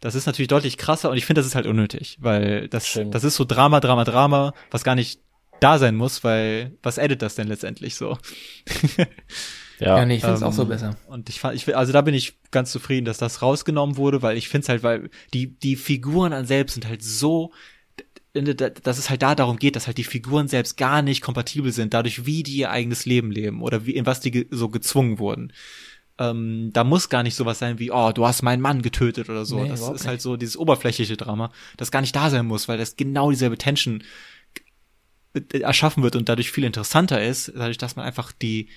Das 0.00 0.14
ist 0.14 0.26
natürlich 0.26 0.48
deutlich 0.48 0.76
krasser 0.76 1.10
und 1.10 1.16
ich 1.16 1.26
finde, 1.26 1.40
das 1.40 1.46
ist 1.46 1.56
halt 1.56 1.66
unnötig, 1.66 2.18
weil 2.20 2.68
das, 2.68 2.86
Schön. 2.86 3.10
das 3.10 3.24
ist 3.24 3.34
so 3.34 3.44
Drama, 3.44 3.80
Drama, 3.80 4.04
Drama, 4.04 4.54
was 4.70 4.84
gar 4.84 4.94
nicht 4.94 5.20
da 5.58 5.78
sein 5.78 5.96
muss, 5.96 6.22
weil 6.22 6.76
was 6.84 6.98
edit 6.98 7.20
das 7.20 7.34
denn 7.34 7.48
letztendlich 7.48 7.96
so? 7.96 8.16
Ja, 9.80 10.04
nee, 10.04 10.16
ich 10.16 10.22
finde 10.22 10.34
es 10.34 10.42
Ähm, 10.42 10.48
auch 10.48 10.52
so 10.52 10.64
besser. 10.66 10.96
Und 11.06 11.28
ich 11.28 11.38
fand, 11.38 11.54
ich, 11.54 11.76
also 11.76 11.92
da 11.92 12.00
bin 12.02 12.12
ich 12.14 12.38
ganz 12.50 12.72
zufrieden, 12.72 13.04
dass 13.04 13.18
das 13.18 13.42
rausgenommen 13.42 13.96
wurde, 13.96 14.22
weil 14.22 14.36
ich 14.36 14.48
finde 14.48 14.64
es 14.64 14.68
halt, 14.68 14.82
weil 14.82 15.08
die, 15.32 15.56
die 15.58 15.76
Figuren 15.76 16.32
an 16.32 16.46
selbst 16.46 16.74
sind 16.74 16.88
halt 16.88 17.02
so, 17.02 17.52
dass 18.44 18.98
es 18.98 19.10
halt 19.10 19.22
da 19.22 19.34
darum 19.34 19.58
geht, 19.58 19.76
dass 19.76 19.86
halt 19.86 19.98
die 19.98 20.04
Figuren 20.04 20.48
selbst 20.48 20.76
gar 20.76 21.02
nicht 21.02 21.22
kompatibel 21.22 21.72
sind, 21.72 21.94
dadurch, 21.94 22.26
wie 22.26 22.42
die 22.42 22.56
ihr 22.56 22.70
eigenes 22.70 23.06
Leben 23.06 23.30
leben 23.30 23.62
oder 23.62 23.86
wie, 23.86 23.92
in 23.92 24.06
was 24.06 24.20
die 24.20 24.46
so 24.50 24.68
gezwungen 24.68 25.18
wurden. 25.18 25.52
Ähm, 26.18 26.70
da 26.72 26.82
muss 26.84 27.08
gar 27.08 27.22
nicht 27.22 27.36
sowas 27.36 27.60
sein 27.60 27.78
wie, 27.78 27.92
oh, 27.92 28.10
du 28.12 28.26
hast 28.26 28.42
meinen 28.42 28.60
Mann 28.60 28.82
getötet 28.82 29.30
oder 29.30 29.44
so. 29.44 29.62
Nee, 29.62 29.68
das 29.68 29.88
ist 29.88 30.06
halt 30.06 30.20
so 30.20 30.36
dieses 30.36 30.56
oberflächliche 30.56 31.16
Drama, 31.16 31.52
das 31.76 31.90
gar 31.90 32.00
nicht 32.00 32.16
da 32.16 32.28
sein 32.28 32.46
muss, 32.46 32.66
weil 32.66 32.78
das 32.78 32.96
genau 32.96 33.30
dieselbe 33.30 33.56
Tension 33.56 34.02
äh, 35.34 35.60
erschaffen 35.60 36.02
wird 36.02 36.16
und 36.16 36.28
dadurch 36.28 36.50
viel 36.50 36.64
interessanter 36.64 37.22
ist, 37.22 37.52
dadurch, 37.54 37.78
dass 37.78 37.94
man 37.94 38.04
einfach 38.04 38.32
die, 38.32 38.68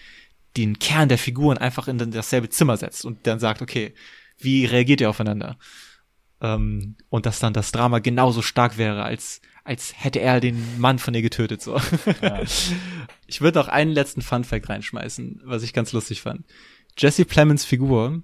den 0.55 0.77
Kern 0.77 1.09
der 1.09 1.17
Figuren 1.17 1.57
einfach 1.57 1.87
in 1.87 2.11
dasselbe 2.11 2.49
Zimmer 2.49 2.77
setzt 2.77 3.05
und 3.05 3.25
dann 3.25 3.39
sagt, 3.39 3.61
okay, 3.61 3.93
wie 4.37 4.65
reagiert 4.65 5.01
ihr 5.01 5.09
aufeinander? 5.09 5.57
Ähm, 6.41 6.95
und 7.09 7.25
dass 7.25 7.39
dann 7.39 7.53
das 7.53 7.71
Drama 7.71 7.99
genauso 7.99 8.41
stark 8.41 8.77
wäre, 8.77 9.03
als, 9.03 9.41
als 9.63 9.93
hätte 9.95 10.19
er 10.19 10.39
den 10.39 10.79
Mann 10.79 10.99
von 10.99 11.13
ihr 11.13 11.21
getötet, 11.21 11.61
so. 11.61 11.79
Ich 13.27 13.39
würde 13.39 13.59
noch 13.59 13.69
einen 13.69 13.91
letzten 13.91 14.21
Funfact 14.21 14.67
reinschmeißen, 14.67 15.41
was 15.45 15.63
ich 15.63 15.71
ganz 15.73 15.93
lustig 15.93 16.21
fand. 16.21 16.45
Jesse 16.97 17.23
Plemons 17.23 17.63
Figur 17.63 18.23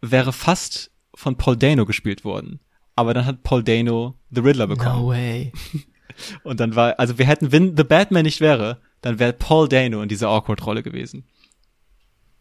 wäre 0.00 0.32
fast 0.32 0.92
von 1.14 1.36
Paul 1.36 1.56
Dano 1.56 1.84
gespielt 1.86 2.24
worden. 2.24 2.60
Aber 2.94 3.14
dann 3.14 3.26
hat 3.26 3.42
Paul 3.42 3.64
Dano 3.64 4.18
The 4.30 4.40
Riddler 4.40 4.66
bekommen. 4.68 5.00
No 5.02 5.08
way. 5.08 5.52
Und 6.44 6.60
dann 6.60 6.76
war, 6.76 6.98
also 7.00 7.18
wir 7.18 7.26
hätten, 7.26 7.50
wenn 7.50 7.76
The 7.76 7.84
Batman 7.84 8.24
nicht 8.24 8.40
wäre, 8.40 8.80
dann 9.00 9.18
wäre 9.18 9.32
Paul 9.32 9.68
Dano 9.68 10.02
in 10.02 10.08
dieser 10.08 10.28
Awkward-Rolle 10.28 10.82
gewesen. 10.82 11.24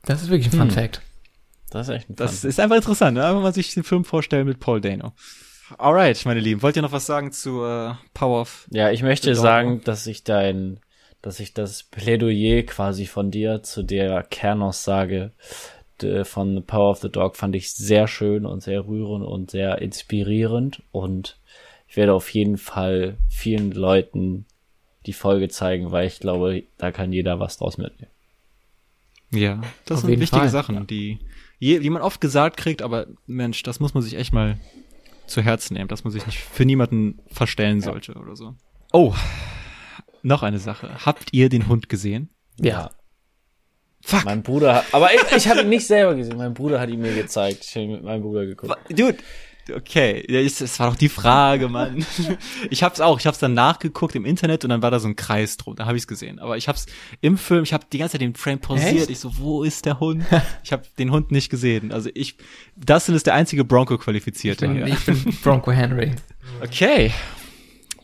Das 0.04 0.22
ist 0.22 0.30
wirklich 0.30 0.54
ein 0.54 0.60
Fun 0.60 0.72
Fact. 0.72 1.02
Das 1.70 1.88
ist 1.88 1.96
echt 1.96 2.10
ein 2.10 2.16
Das 2.16 2.42
Fun. 2.42 2.50
ist 2.50 2.60
einfach 2.60 2.76
interessant, 2.76 3.16
ne? 3.16 3.26
Einfach 3.26 3.42
mal 3.42 3.54
sich 3.54 3.74
den 3.74 3.84
Film 3.84 4.06
vorstellen 4.06 4.46
mit 4.48 4.60
Paul 4.60 4.82
Dano. 4.82 5.14
Alright, 5.78 6.26
meine 6.26 6.40
Lieben, 6.40 6.62
wollt 6.62 6.76
ihr 6.76 6.82
noch 6.82 6.92
was 6.92 7.06
sagen 7.06 7.32
zu 7.32 7.64
äh, 7.64 7.94
Power 8.14 8.42
of? 8.42 8.68
Ja, 8.72 8.92
ich 8.92 9.04
möchte 9.04 9.36
sagen, 9.36 9.82
dass 9.84 10.08
ich 10.08 10.24
dein, 10.24 10.80
dass 11.22 11.40
ich 11.40 11.54
das 11.54 11.84
Plädoyer 11.84 12.64
quasi 12.64 13.06
von 13.06 13.32
dir 13.32 13.62
zu 13.64 13.84
der 13.84 14.24
Kernaussage 14.24 15.32
von 16.24 16.64
Power 16.66 16.92
of 16.92 17.00
the 17.00 17.10
Dog 17.10 17.36
fand 17.36 17.56
ich 17.58 17.74
sehr 17.74 18.08
schön 18.08 18.46
und 18.46 18.64
sehr 18.64 18.88
rührend 18.88 19.26
und 19.26 19.52
sehr 19.52 19.82
inspirierend 19.82 20.82
und 20.92 21.38
ich 21.90 21.98
werde 21.98 22.14
auf 22.14 22.30
jeden 22.30 22.58
Fall 22.58 23.18
vielen 23.28 23.72
Leuten 23.72 24.46
die 25.06 25.14
Folge 25.14 25.50
zeigen, 25.50 25.92
weil 25.92 26.08
ich 26.08 26.20
glaube, 26.20 26.64
da 26.78 26.92
kann 26.92 27.12
jeder 27.12 27.40
was 27.40 27.58
draus 27.58 27.78
mitnehmen. 27.78 28.12
Ja, 29.32 29.62
das 29.86 30.00
Auf 30.00 30.06
sind 30.06 30.20
wichtige 30.20 30.42
Fall. 30.44 30.50
Sachen, 30.50 30.88
die, 30.88 31.20
je, 31.60 31.80
die 31.80 31.90
man 31.90 32.02
oft 32.02 32.22
gesagt 32.22 32.58
kriegt, 32.58 32.82
aber 32.82 33.08
Mensch, 33.28 33.64
das 33.64 33.80
muss 33.80 33.94
man 33.94 34.02
sich 34.02 34.16
echt 34.16 34.32
mal 34.32 34.58
zu 35.30 35.42
Herzen 35.42 35.76
nehmen, 35.76 35.88
dass 35.88 36.04
man 36.04 36.12
sich 36.12 36.26
nicht 36.26 36.40
für 36.40 36.66
niemanden 36.66 37.20
verstellen 37.28 37.82
sollte 37.82 38.14
oder 38.16 38.36
so. 38.36 38.56
Oh, 38.92 39.14
noch 40.22 40.44
eine 40.44 40.60
Sache. 40.60 41.06
Habt 41.06 41.30
ihr 41.32 41.50
den 41.50 41.68
Hund 41.68 41.90
gesehen? 41.90 42.30
Ja. 42.58 42.90
Fuck. 44.02 44.26
Mein 44.26 44.44
Bruder, 44.44 44.76
hat, 44.76 44.86
aber 44.94 45.14
ich, 45.14 45.22
ich 45.36 45.48
habe 45.48 45.62
ihn 45.62 45.70
nicht 45.70 45.86
selber 45.86 46.16
gesehen. 46.16 46.38
Mein 46.38 46.54
Bruder 46.54 46.80
hat 46.80 46.90
ihn 46.90 47.02
mir 47.02 47.14
gezeigt. 47.14 47.66
Ich 47.66 47.76
habe 47.76 47.86
ihn 47.86 47.92
mit 47.92 48.04
meinem 48.04 48.22
Bruder 48.22 48.46
geguckt. 48.46 48.74
Dude, 48.90 49.18
okay, 49.76 50.26
ja, 50.30 50.42
das 50.42 50.80
war 50.80 50.90
doch 50.90 50.96
die 50.96 51.10
Frage, 51.10 51.68
Mann. 51.70 52.06
Ich 52.70 52.84
hab's 52.84 53.00
auch, 53.00 53.20
ich 53.20 53.26
hab's 53.28 53.40
dann 53.40 53.54
nachgeguckt 53.54 54.16
im 54.16 54.26
Internet 54.26 54.64
und 54.64 54.70
dann 54.70 54.82
war 54.82 54.92
da 54.92 55.00
so 55.00 55.08
ein 55.08 55.16
Kreis 55.16 55.58
drum, 55.58 55.76
da 55.76 55.86
habe 55.86 55.98
ich's 55.98 56.08
gesehen. 56.08 56.40
Aber 56.40 56.58
ich 56.58 56.68
hab's 56.68 56.86
im 57.22 57.38
Film, 57.38 57.64
ich 57.64 57.74
habe 57.74 57.86
die 57.92 57.98
ganze 57.98 58.14
Zeit 58.14 58.22
den 58.22 58.36
Frame 58.36 58.60
pausiert. 58.60 58.96
Echt? 59.02 59.10
Ich 59.10 59.20
so, 59.20 59.38
wo 59.38 59.64
ist 59.64 59.86
der 59.86 60.00
Hund? 60.00 60.24
Ich 60.64 60.72
habe 60.72 60.84
den 60.98 61.12
Hund 61.12 61.32
nicht 61.32 61.50
gesehen. 61.50 61.92
Also 61.92 62.10
ich, 62.14 62.38
Dustin 62.76 63.16
ist 63.16 63.26
der 63.26 63.34
einzige 63.34 63.64
Bronco 63.64 63.98
qualifizierte. 63.98 64.66
Ich 64.66 64.72
bin, 64.72 64.88
ich 64.88 65.06
bin 65.24 65.38
Bronco 65.42 65.72
Henry. 65.72 66.12
Okay. 66.64 67.12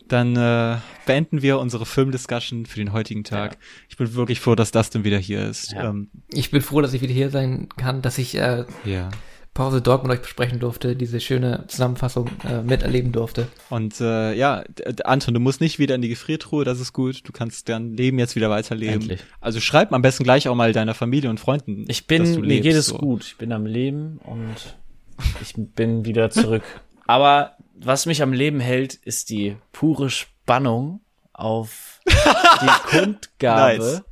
Dann 0.08 0.36
äh, 0.36 0.78
beenden 1.04 1.42
wir 1.42 1.58
unsere 1.58 1.84
Filmdiscussion 1.84 2.66
für 2.66 2.78
den 2.78 2.92
heutigen 2.92 3.24
Tag. 3.24 3.58
Ich 3.88 3.96
bin 3.96 4.14
wirklich 4.14 4.40
froh, 4.40 4.54
dass 4.54 4.70
Dustin 4.70 5.04
wieder 5.04 5.18
hier 5.18 5.46
ist. 5.46 5.72
Ja. 5.72 5.90
Ähm, 5.90 6.10
Ich 6.32 6.50
bin 6.50 6.62
froh, 6.62 6.80
dass 6.80 6.92
ich 6.92 7.02
wieder 7.02 7.12
hier 7.12 7.30
sein 7.30 7.68
kann, 7.76 8.02
dass 8.02 8.18
ich 8.18 8.36
äh, 8.36 8.64
ja. 8.84 9.10
Pause 9.56 9.80
Dog 9.80 10.02
mit 10.02 10.12
euch 10.12 10.20
besprechen 10.20 10.60
durfte, 10.60 10.94
diese 10.94 11.18
schöne 11.18 11.64
Zusammenfassung 11.68 12.28
äh, 12.46 12.60
miterleben 12.60 13.10
durfte. 13.10 13.48
Und 13.70 13.98
äh, 14.02 14.34
ja, 14.34 14.62
Anton, 15.04 15.32
du 15.32 15.40
musst 15.40 15.62
nicht 15.62 15.78
wieder 15.78 15.94
in 15.94 16.02
die 16.02 16.10
Gefriertruhe, 16.10 16.64
das 16.64 16.78
ist 16.78 16.92
gut. 16.92 17.26
Du 17.26 17.32
kannst 17.32 17.70
dein 17.70 17.94
Leben 17.94 18.18
jetzt 18.18 18.36
wieder 18.36 18.50
weiterleben. 18.50 19.00
Endlich. 19.00 19.20
Also 19.40 19.60
schreib 19.60 19.94
am 19.94 20.02
besten 20.02 20.24
gleich 20.24 20.46
auch 20.48 20.54
mal 20.54 20.74
deiner 20.74 20.92
Familie 20.92 21.30
und 21.30 21.40
Freunden. 21.40 21.86
Ich 21.88 22.06
bin, 22.06 22.22
mir 22.22 22.46
lebst, 22.46 22.62
geht 22.64 22.74
es 22.74 22.86
so. 22.88 22.98
gut. 22.98 23.24
Ich 23.24 23.38
bin 23.38 23.50
am 23.50 23.64
Leben 23.64 24.20
und 24.24 24.76
ich 25.40 25.54
bin 25.56 26.04
wieder 26.04 26.28
zurück. 26.28 26.62
Aber 27.06 27.56
was 27.74 28.04
mich 28.04 28.22
am 28.22 28.34
Leben 28.34 28.60
hält, 28.60 28.92
ist 28.94 29.30
die 29.30 29.56
pure 29.72 30.10
Spannung 30.10 31.00
auf 31.32 32.00
die 32.06 32.66
Kundgabe 32.98 34.04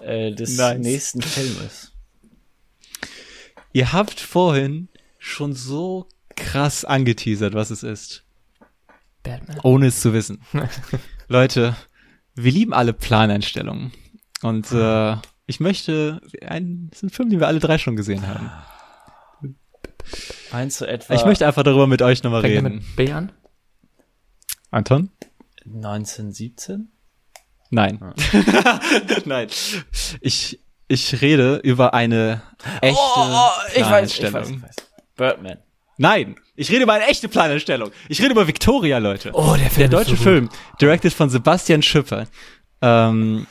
äh, 0.00 0.32
des 0.32 0.56
Nice. 0.56 0.78
nächsten 0.78 1.20
Filmes. 1.20 1.87
Ihr 3.72 3.92
habt 3.92 4.18
vorhin 4.20 4.88
schon 5.18 5.52
so 5.54 6.08
krass 6.36 6.84
angeteasert, 6.84 7.54
was 7.54 7.70
es 7.70 7.82
ist, 7.82 8.24
Batman. 9.22 9.60
ohne 9.62 9.86
es 9.86 10.00
zu 10.00 10.12
wissen. 10.12 10.40
Leute, 11.28 11.76
wir 12.34 12.52
lieben 12.52 12.72
alle 12.72 12.92
Planeinstellungen. 12.92 13.92
Und 14.42 14.70
äh, 14.72 15.16
ich 15.46 15.60
möchte, 15.60 16.20
ein, 16.46 16.88
das 16.90 16.98
ist 16.98 17.02
ein 17.04 17.10
Film, 17.10 17.30
den 17.30 17.40
wir 17.40 17.48
alle 17.48 17.58
drei 17.58 17.78
schon 17.78 17.96
gesehen 17.96 18.26
haben. 18.26 18.50
Meinst 20.52 20.80
du 20.80 20.86
etwa 20.86 21.14
Ich 21.14 21.24
möchte 21.24 21.46
einfach 21.46 21.64
darüber 21.64 21.86
mit 21.86 22.00
euch 22.00 22.22
nochmal 22.22 22.40
reden. 22.42 22.76
mit 22.76 22.96
B 22.96 23.12
an? 23.12 23.32
Anton? 24.70 25.10
1917? 25.66 26.90
Nein. 27.70 28.14
Nein. 29.26 29.48
Ich, 30.20 30.60
ich 30.88 31.20
rede 31.20 31.56
über 31.62 31.94
eine 31.94 32.42
echte 32.80 32.98
Oh, 33.00 33.48
ich 33.74 33.82
weiß, 33.82 34.18
ich 34.18 34.32
weiß, 34.32 34.50
ich 34.50 34.62
weiß. 34.62 34.76
Birdman. 35.16 35.58
Nein, 35.98 36.36
ich 36.54 36.70
rede 36.70 36.84
über 36.84 36.92
eine 36.94 37.06
echte 37.08 37.28
Planerstellung. 37.28 37.90
Ich 38.08 38.20
rede 38.20 38.30
über 38.30 38.46
Victoria, 38.46 38.98
Leute. 38.98 39.30
Oh, 39.34 39.54
der 39.58 39.68
Film 39.70 39.78
Der 39.78 39.88
deutsche 39.88 40.16
so. 40.16 40.22
Film, 40.22 40.48
directed 40.80 41.12
von 41.12 41.28
Sebastian 41.28 41.82
Schipper. 41.82 42.26
Ähm, 42.80 43.46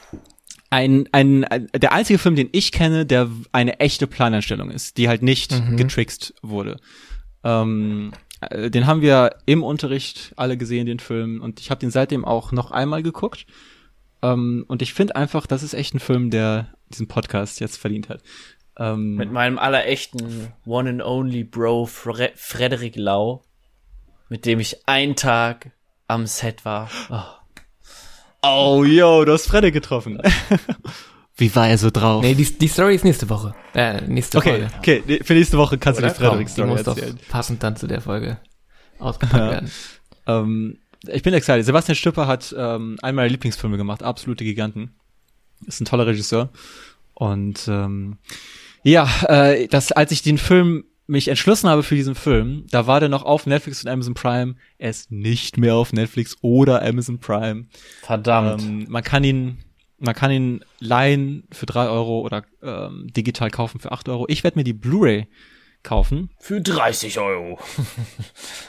ein, 0.69 1.07
ein, 1.11 1.43
ein, 1.45 1.67
der 1.73 1.91
einzige 1.93 2.19
Film, 2.19 2.35
den 2.35 2.49
ich 2.51 2.71
kenne, 2.71 3.05
der 3.05 3.29
eine 3.51 3.79
echte 3.79 4.07
Planeinstellung 4.07 4.69
ist, 4.71 4.97
die 4.97 5.07
halt 5.09 5.21
nicht 5.23 5.51
Mhm. 5.59 5.77
getrickst 5.77 6.33
wurde. 6.41 6.77
Ähm, 7.43 8.13
äh, 8.41 8.69
den 8.69 8.87
haben 8.87 9.01
wir 9.01 9.35
im 9.45 9.63
Unterricht 9.63 10.33
alle 10.37 10.57
gesehen, 10.57 10.85
den 10.85 10.99
Film, 10.99 11.41
und 11.41 11.59
ich 11.59 11.69
habe 11.69 11.79
den 11.79 11.91
seitdem 11.91 12.25
auch 12.25 12.51
noch 12.51 12.71
einmal 12.71 13.03
geguckt. 13.03 13.45
Ähm, 14.21 14.65
und 14.67 14.81
ich 14.81 14.93
finde 14.93 15.15
einfach, 15.15 15.47
das 15.47 15.63
ist 15.63 15.73
echt 15.73 15.93
ein 15.93 15.99
Film, 15.99 16.29
der 16.31 16.67
diesen 16.89 17.07
Podcast 17.07 17.59
jetzt 17.59 17.77
verdient 17.77 18.09
hat. 18.09 18.21
Ähm, 18.77 19.15
Mit 19.15 19.31
meinem 19.31 19.57
allerechten 19.57 20.53
One 20.65 20.89
and 20.89 21.01
Only 21.01 21.43
Bro 21.43 21.87
Fre 21.87 22.31
Frederik 22.35 22.95
Lau, 22.95 23.43
mit 24.29 24.45
dem 24.45 24.59
ich 24.59 24.87
einen 24.87 25.15
Tag 25.15 25.71
am 26.07 26.25
Set 26.27 26.63
war. 26.65 26.89
Oh. 27.09 27.21
oh, 28.43 28.83
yo, 28.83 29.25
du 29.25 29.33
hast 29.33 29.47
Fredde 29.47 29.71
getroffen. 29.71 30.21
Wie 31.39 31.53
war 31.55 31.67
er 31.67 31.77
so 31.77 31.91
drauf? 31.91 32.23
Nee, 32.23 32.33
die, 32.33 32.45
die 32.45 32.67
Story 32.67 32.95
ist 32.95 33.03
nächste 33.05 33.29
Woche. 33.29 33.53
Äh, 33.75 34.01
nächste 34.01 34.39
okay, 34.39 34.49
Folge. 34.49 34.69
okay, 35.03 35.19
für 35.23 35.33
nächste 35.33 35.57
Woche 35.57 35.77
kannst 35.77 35.99
Oder? 35.99 36.07
du 36.09 36.13
die 36.13 36.19
Frederik 36.19 36.47
Die 36.47 36.53
Story 36.53 36.67
muss 36.69 36.83
doch 36.83 36.97
erzählen. 36.97 37.19
passend 37.29 37.61
dann 37.63 37.75
zu 37.75 37.85
der 37.87 38.01
Folge 38.01 38.39
ausgepackt 38.99 39.43
Ja. 39.43 39.51
werden. 39.51 39.71
Ähm, 40.25 40.79
ich 41.07 41.21
bin 41.21 41.33
excited. 41.35 41.63
Sebastian 41.63 41.95
Stüpper 41.95 42.25
hat 42.25 42.55
ähm, 42.57 42.97
einen 43.03 43.15
meiner 43.15 43.29
Lieblingsfilme 43.29 43.77
gemacht, 43.77 44.01
Absolute 44.01 44.43
Giganten. 44.43 44.95
Ist 45.65 45.81
ein 45.81 45.85
toller 45.85 46.07
Regisseur. 46.07 46.49
Und 47.13 47.67
ähm, 47.67 48.17
ja, 48.83 49.09
äh, 49.27 49.67
das, 49.67 49.91
als 49.91 50.11
ich 50.11 50.21
den 50.21 50.37
Film 50.37 50.85
mich 51.07 51.29
entschlossen 51.29 51.69
habe 51.69 51.83
für 51.83 51.95
diesen 51.95 52.15
Film, 52.15 52.65
da 52.69 52.85
war 52.85 52.99
der 52.99 53.09
noch 53.09 53.23
auf 53.23 53.45
Netflix 53.47 53.83
und 53.83 53.89
Amazon 53.89 54.13
Prime. 54.13 54.55
Er 54.77 54.89
ist 54.89 55.11
nicht 55.11 55.57
mehr 55.57 55.75
auf 55.75 55.93
Netflix 55.93 56.35
oder 56.41 56.83
Amazon 56.83 57.19
Prime. 57.19 57.65
Verdammt. 58.01 58.61
Ähm, 58.61 58.85
man 58.89 59.03
kann 59.03 59.23
ihn, 59.23 59.57
man 59.97 60.13
kann 60.13 60.31
ihn 60.31 60.63
leihen 60.79 61.47
für 61.51 61.65
drei 61.65 61.87
Euro 61.87 62.21
oder 62.21 62.43
ähm, 62.61 63.07
digital 63.15 63.49
kaufen 63.49 63.79
für 63.79 63.91
acht 63.91 64.09
Euro. 64.09 64.25
Ich 64.27 64.43
werde 64.43 64.59
mir 64.59 64.65
die 64.65 64.73
Blu-ray 64.73 65.27
kaufen. 65.81 66.29
Für 66.39 66.61
30 66.61 67.19
Euro. 67.19 67.59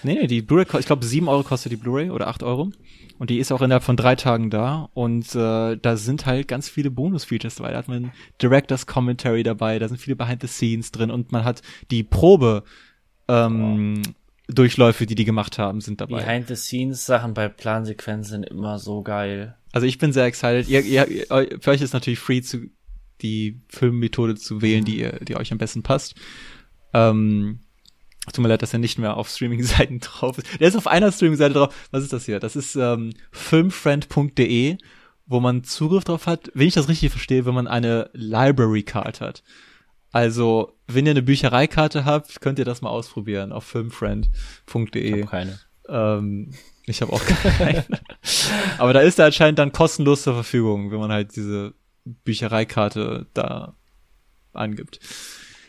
Nee, 0.05 0.15
nee, 0.15 0.27
die 0.29 0.43
Blu-ray, 0.43 0.65
ich 0.79 0.87
glaube, 0.87 1.05
sieben 1.05 1.29
Euro 1.29 1.43
kostet 1.43 1.73
die 1.73 1.77
Blu-ray 1.77 2.11
oder 2.11 2.29
acht 2.29 2.45
Euro. 2.45 2.71
Und 3.19 3.31
die 3.31 3.39
ist 3.39 3.51
auch 3.53 3.61
innerhalb 3.63 3.83
von 3.83 3.97
drei 3.97 4.15
Tagen 4.15 4.51
da. 4.51 4.89
Und 4.95 5.35
äh, 5.35 5.77
da 5.77 5.97
sind 5.97 6.27
halt 6.27 6.49
ganz 6.49 6.69
viele 6.69 6.91
Bonus-Features 6.91 7.57
dabei. 7.57 7.73
Da 7.73 7.79
hat 7.79 7.89
man 7.89 8.13
Directors 8.41 8.87
Commentary 8.87 9.43
dabei, 9.43 9.79
da 9.79 9.89
sind 9.89 9.99
viele 9.99 10.17
Behind 10.17 10.41
the 10.41 10.49
Scenes 10.49 10.93
drin 10.93 11.11
und 11.11 11.33
man 11.33 11.45
hat 11.45 11.63
die 11.91 12.05
Probe 12.05 12.63
ähm, 13.29 14.03
Durchläufe, 14.49 15.05
die 15.05 15.15
die 15.15 15.25
gemacht 15.25 15.59
haben, 15.59 15.81
sind 15.81 16.01
dabei. 16.01 16.25
Behind-the-Scenes-Sachen 16.25 17.35
bei 17.35 17.49
Plansequenzen 17.49 18.31
sind 18.31 18.47
immer 18.47 18.79
so 18.79 19.03
geil. 19.03 19.57
Also 19.73 19.87
ich 19.87 19.99
bin 19.99 20.13
sehr 20.13 20.25
excited. 20.25 20.69
Ihr, 20.69 20.81
ihr, 20.81 21.07
ihr, 21.09 21.27
für 21.61 21.71
euch 21.71 21.83
ist 21.83 21.93
natürlich 21.93 22.19
free, 22.19 22.41
zu, 22.41 22.71
die 23.21 23.61
Filmmethode 23.69 24.37
zu 24.37 24.63
wählen, 24.63 24.85
die, 24.85 25.01
ihr, 25.01 25.19
die 25.21 25.37
euch 25.37 25.53
am 25.53 25.59
besten 25.59 25.83
passt. 25.83 26.15
Ähm, 26.95 27.61
tut 28.33 28.43
mir 28.43 28.49
leid, 28.49 28.63
dass 28.63 28.73
er 28.73 28.79
nicht 28.79 28.99
mehr 28.99 29.17
auf 29.17 29.29
Streaming-Seiten 29.29 30.01
drauf 30.01 30.39
ist. 30.39 30.61
Der 30.61 30.69
ist 30.69 30.77
auf 30.77 30.87
einer 30.87 31.13
Streaming-Seite 31.13 31.55
drauf. 31.55 31.89
Was 31.91 32.03
ist 32.03 32.13
das 32.13 32.25
hier? 32.25 32.41
Das 32.41 32.57
ist 32.57 32.77
ähm, 32.77 33.13
filmfriend.de, 33.31 34.79
wo 35.27 35.41
man 35.41 35.65
Zugriff 35.65 36.05
drauf 36.05 36.27
hat, 36.27 36.51
wenn 36.55 36.67
ich 36.67 36.75
das 36.75 36.89
richtig 36.89 37.11
verstehe, 37.11 37.47
wenn 37.47 37.55
man 37.55 37.67
eine 37.67 38.11
Library-Card 38.13 39.21
hat. 39.21 39.43
Also, 40.11 40.77
wenn 40.87 41.07
ihr 41.07 41.11
eine 41.11 41.23
Büchereikarte 41.23 42.05
habt, 42.05 42.41
könnt 42.41 42.59
ihr 42.59 42.65
das 42.65 42.81
mal 42.81 42.91
ausprobieren 42.91 43.53
auf 43.53 43.65
Ich 43.65 43.71
filmfriend.de. 43.71 45.23
hab 45.23 45.31
keine. 45.31 45.59
Ähm, 45.89 46.55
ich 46.87 47.03
habe 47.03 47.13
auch 47.13 47.23
keine. 47.59 47.85
Aber 48.79 48.93
da 48.95 49.01
ist 49.01 49.19
er 49.19 49.27
anscheinend 49.27 49.59
dann 49.59 49.73
kostenlos 49.73 50.23
zur 50.23 50.35
Verfügung, 50.35 50.91
wenn 50.91 50.99
man 50.99 51.13
halt 51.13 51.37
diese 51.37 51.75
Büchereikarte 52.05 53.27
da 53.35 53.75
angibt. 54.55 54.99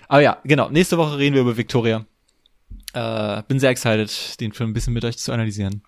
Aber 0.07 0.22
ja, 0.22 0.38
genau. 0.44 0.69
Nächste 0.69 0.98
Woche 0.98 1.18
reden 1.18 1.36
wir 1.36 1.41
über 1.41 1.57
Victoria. 1.57 2.06
Äh, 2.94 3.44
bin 3.48 3.60
sehr 3.60 3.70
excited, 3.70 4.40
den 4.40 4.52
Film 4.53 4.72
ein 4.72 4.74
bisschen 4.74 4.94
mit 4.94 5.06
euch 5.06 5.18
zu 5.18 5.32
analysieren. 5.32 5.84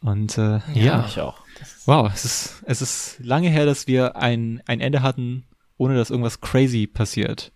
Und 0.00 0.38
äh, 0.38 0.60
ja, 0.74 1.04
Ich 1.08 1.20
auch. 1.20 1.40
wow, 1.86 2.10
es 2.12 2.24
ist, 2.24 2.62
es 2.66 2.82
ist 2.82 3.16
lange 3.20 3.48
her, 3.48 3.66
dass 3.66 3.86
wir 3.86 4.16
ein, 4.16 4.62
ein 4.66 4.80
Ende 4.80 5.02
hatten, 5.02 5.44
ohne 5.76 5.96
dass 5.96 6.10
irgendwas 6.10 6.40
crazy 6.40 6.86
passiert. 6.86 7.52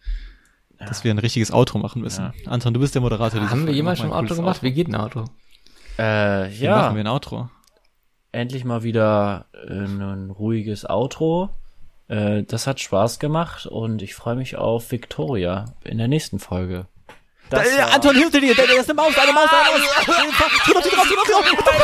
Dass 0.78 1.04
wir 1.04 1.12
ein 1.12 1.18
richtiges 1.18 1.52
Outro 1.52 1.78
machen 1.78 2.02
müssen. 2.02 2.32
Anton, 2.46 2.74
du 2.74 2.80
bist 2.80 2.96
der 2.96 3.02
Moderator. 3.02 3.38
dieser 3.38 3.52
Haben 3.52 3.66
wir 3.68 3.72
jemals 3.72 4.00
schon 4.00 4.12
ein 4.12 4.18
cooles 4.24 4.36
gemacht? 4.36 4.62
Wie 4.64 4.72
geht 4.72 4.88
ein 4.88 4.96
Auto? 4.96 5.26
Äh, 5.96 6.50
Wie 6.50 6.64
ja, 6.64 6.74
machen 6.76 6.96
wir 6.96 7.04
ein 7.04 7.06
Outro? 7.06 7.48
endlich 8.32 8.64
mal 8.64 8.82
wieder 8.82 9.46
äh, 9.52 9.72
ein 9.72 10.30
ruhiges 10.30 10.88
Outro. 10.88 11.50
Äh, 12.08 12.42
das 12.42 12.66
hat 12.66 12.80
Spaß 12.80 13.18
gemacht 13.18 13.66
und 13.66 14.02
ich 14.02 14.14
freue 14.14 14.36
mich 14.36 14.56
auf 14.56 14.90
Victoria 14.90 15.66
in 15.84 15.98
der 15.98 16.08
nächsten 16.08 16.38
Folge. 16.38 16.86
Das 17.50 17.66
Äh, 17.68 17.78
war- 17.78 17.92
Anton, 17.94 18.16
hinter 18.16 18.40
dir, 18.40 18.54
da 18.54 18.62
da 18.66 18.72
ist 18.72 18.88
eine 18.88 18.94
Maus, 18.94 19.12
eine 19.18 19.32
Maus, 19.32 19.48
eine 19.52 19.78
Maus. 19.78 19.88
Tu 20.64 20.72
doch 20.72 20.82
die 20.82 20.88
drauf, 20.88 21.06
tu 21.06 21.14
doch 21.32 21.44
die 21.50 21.56
drauf. 21.56 21.74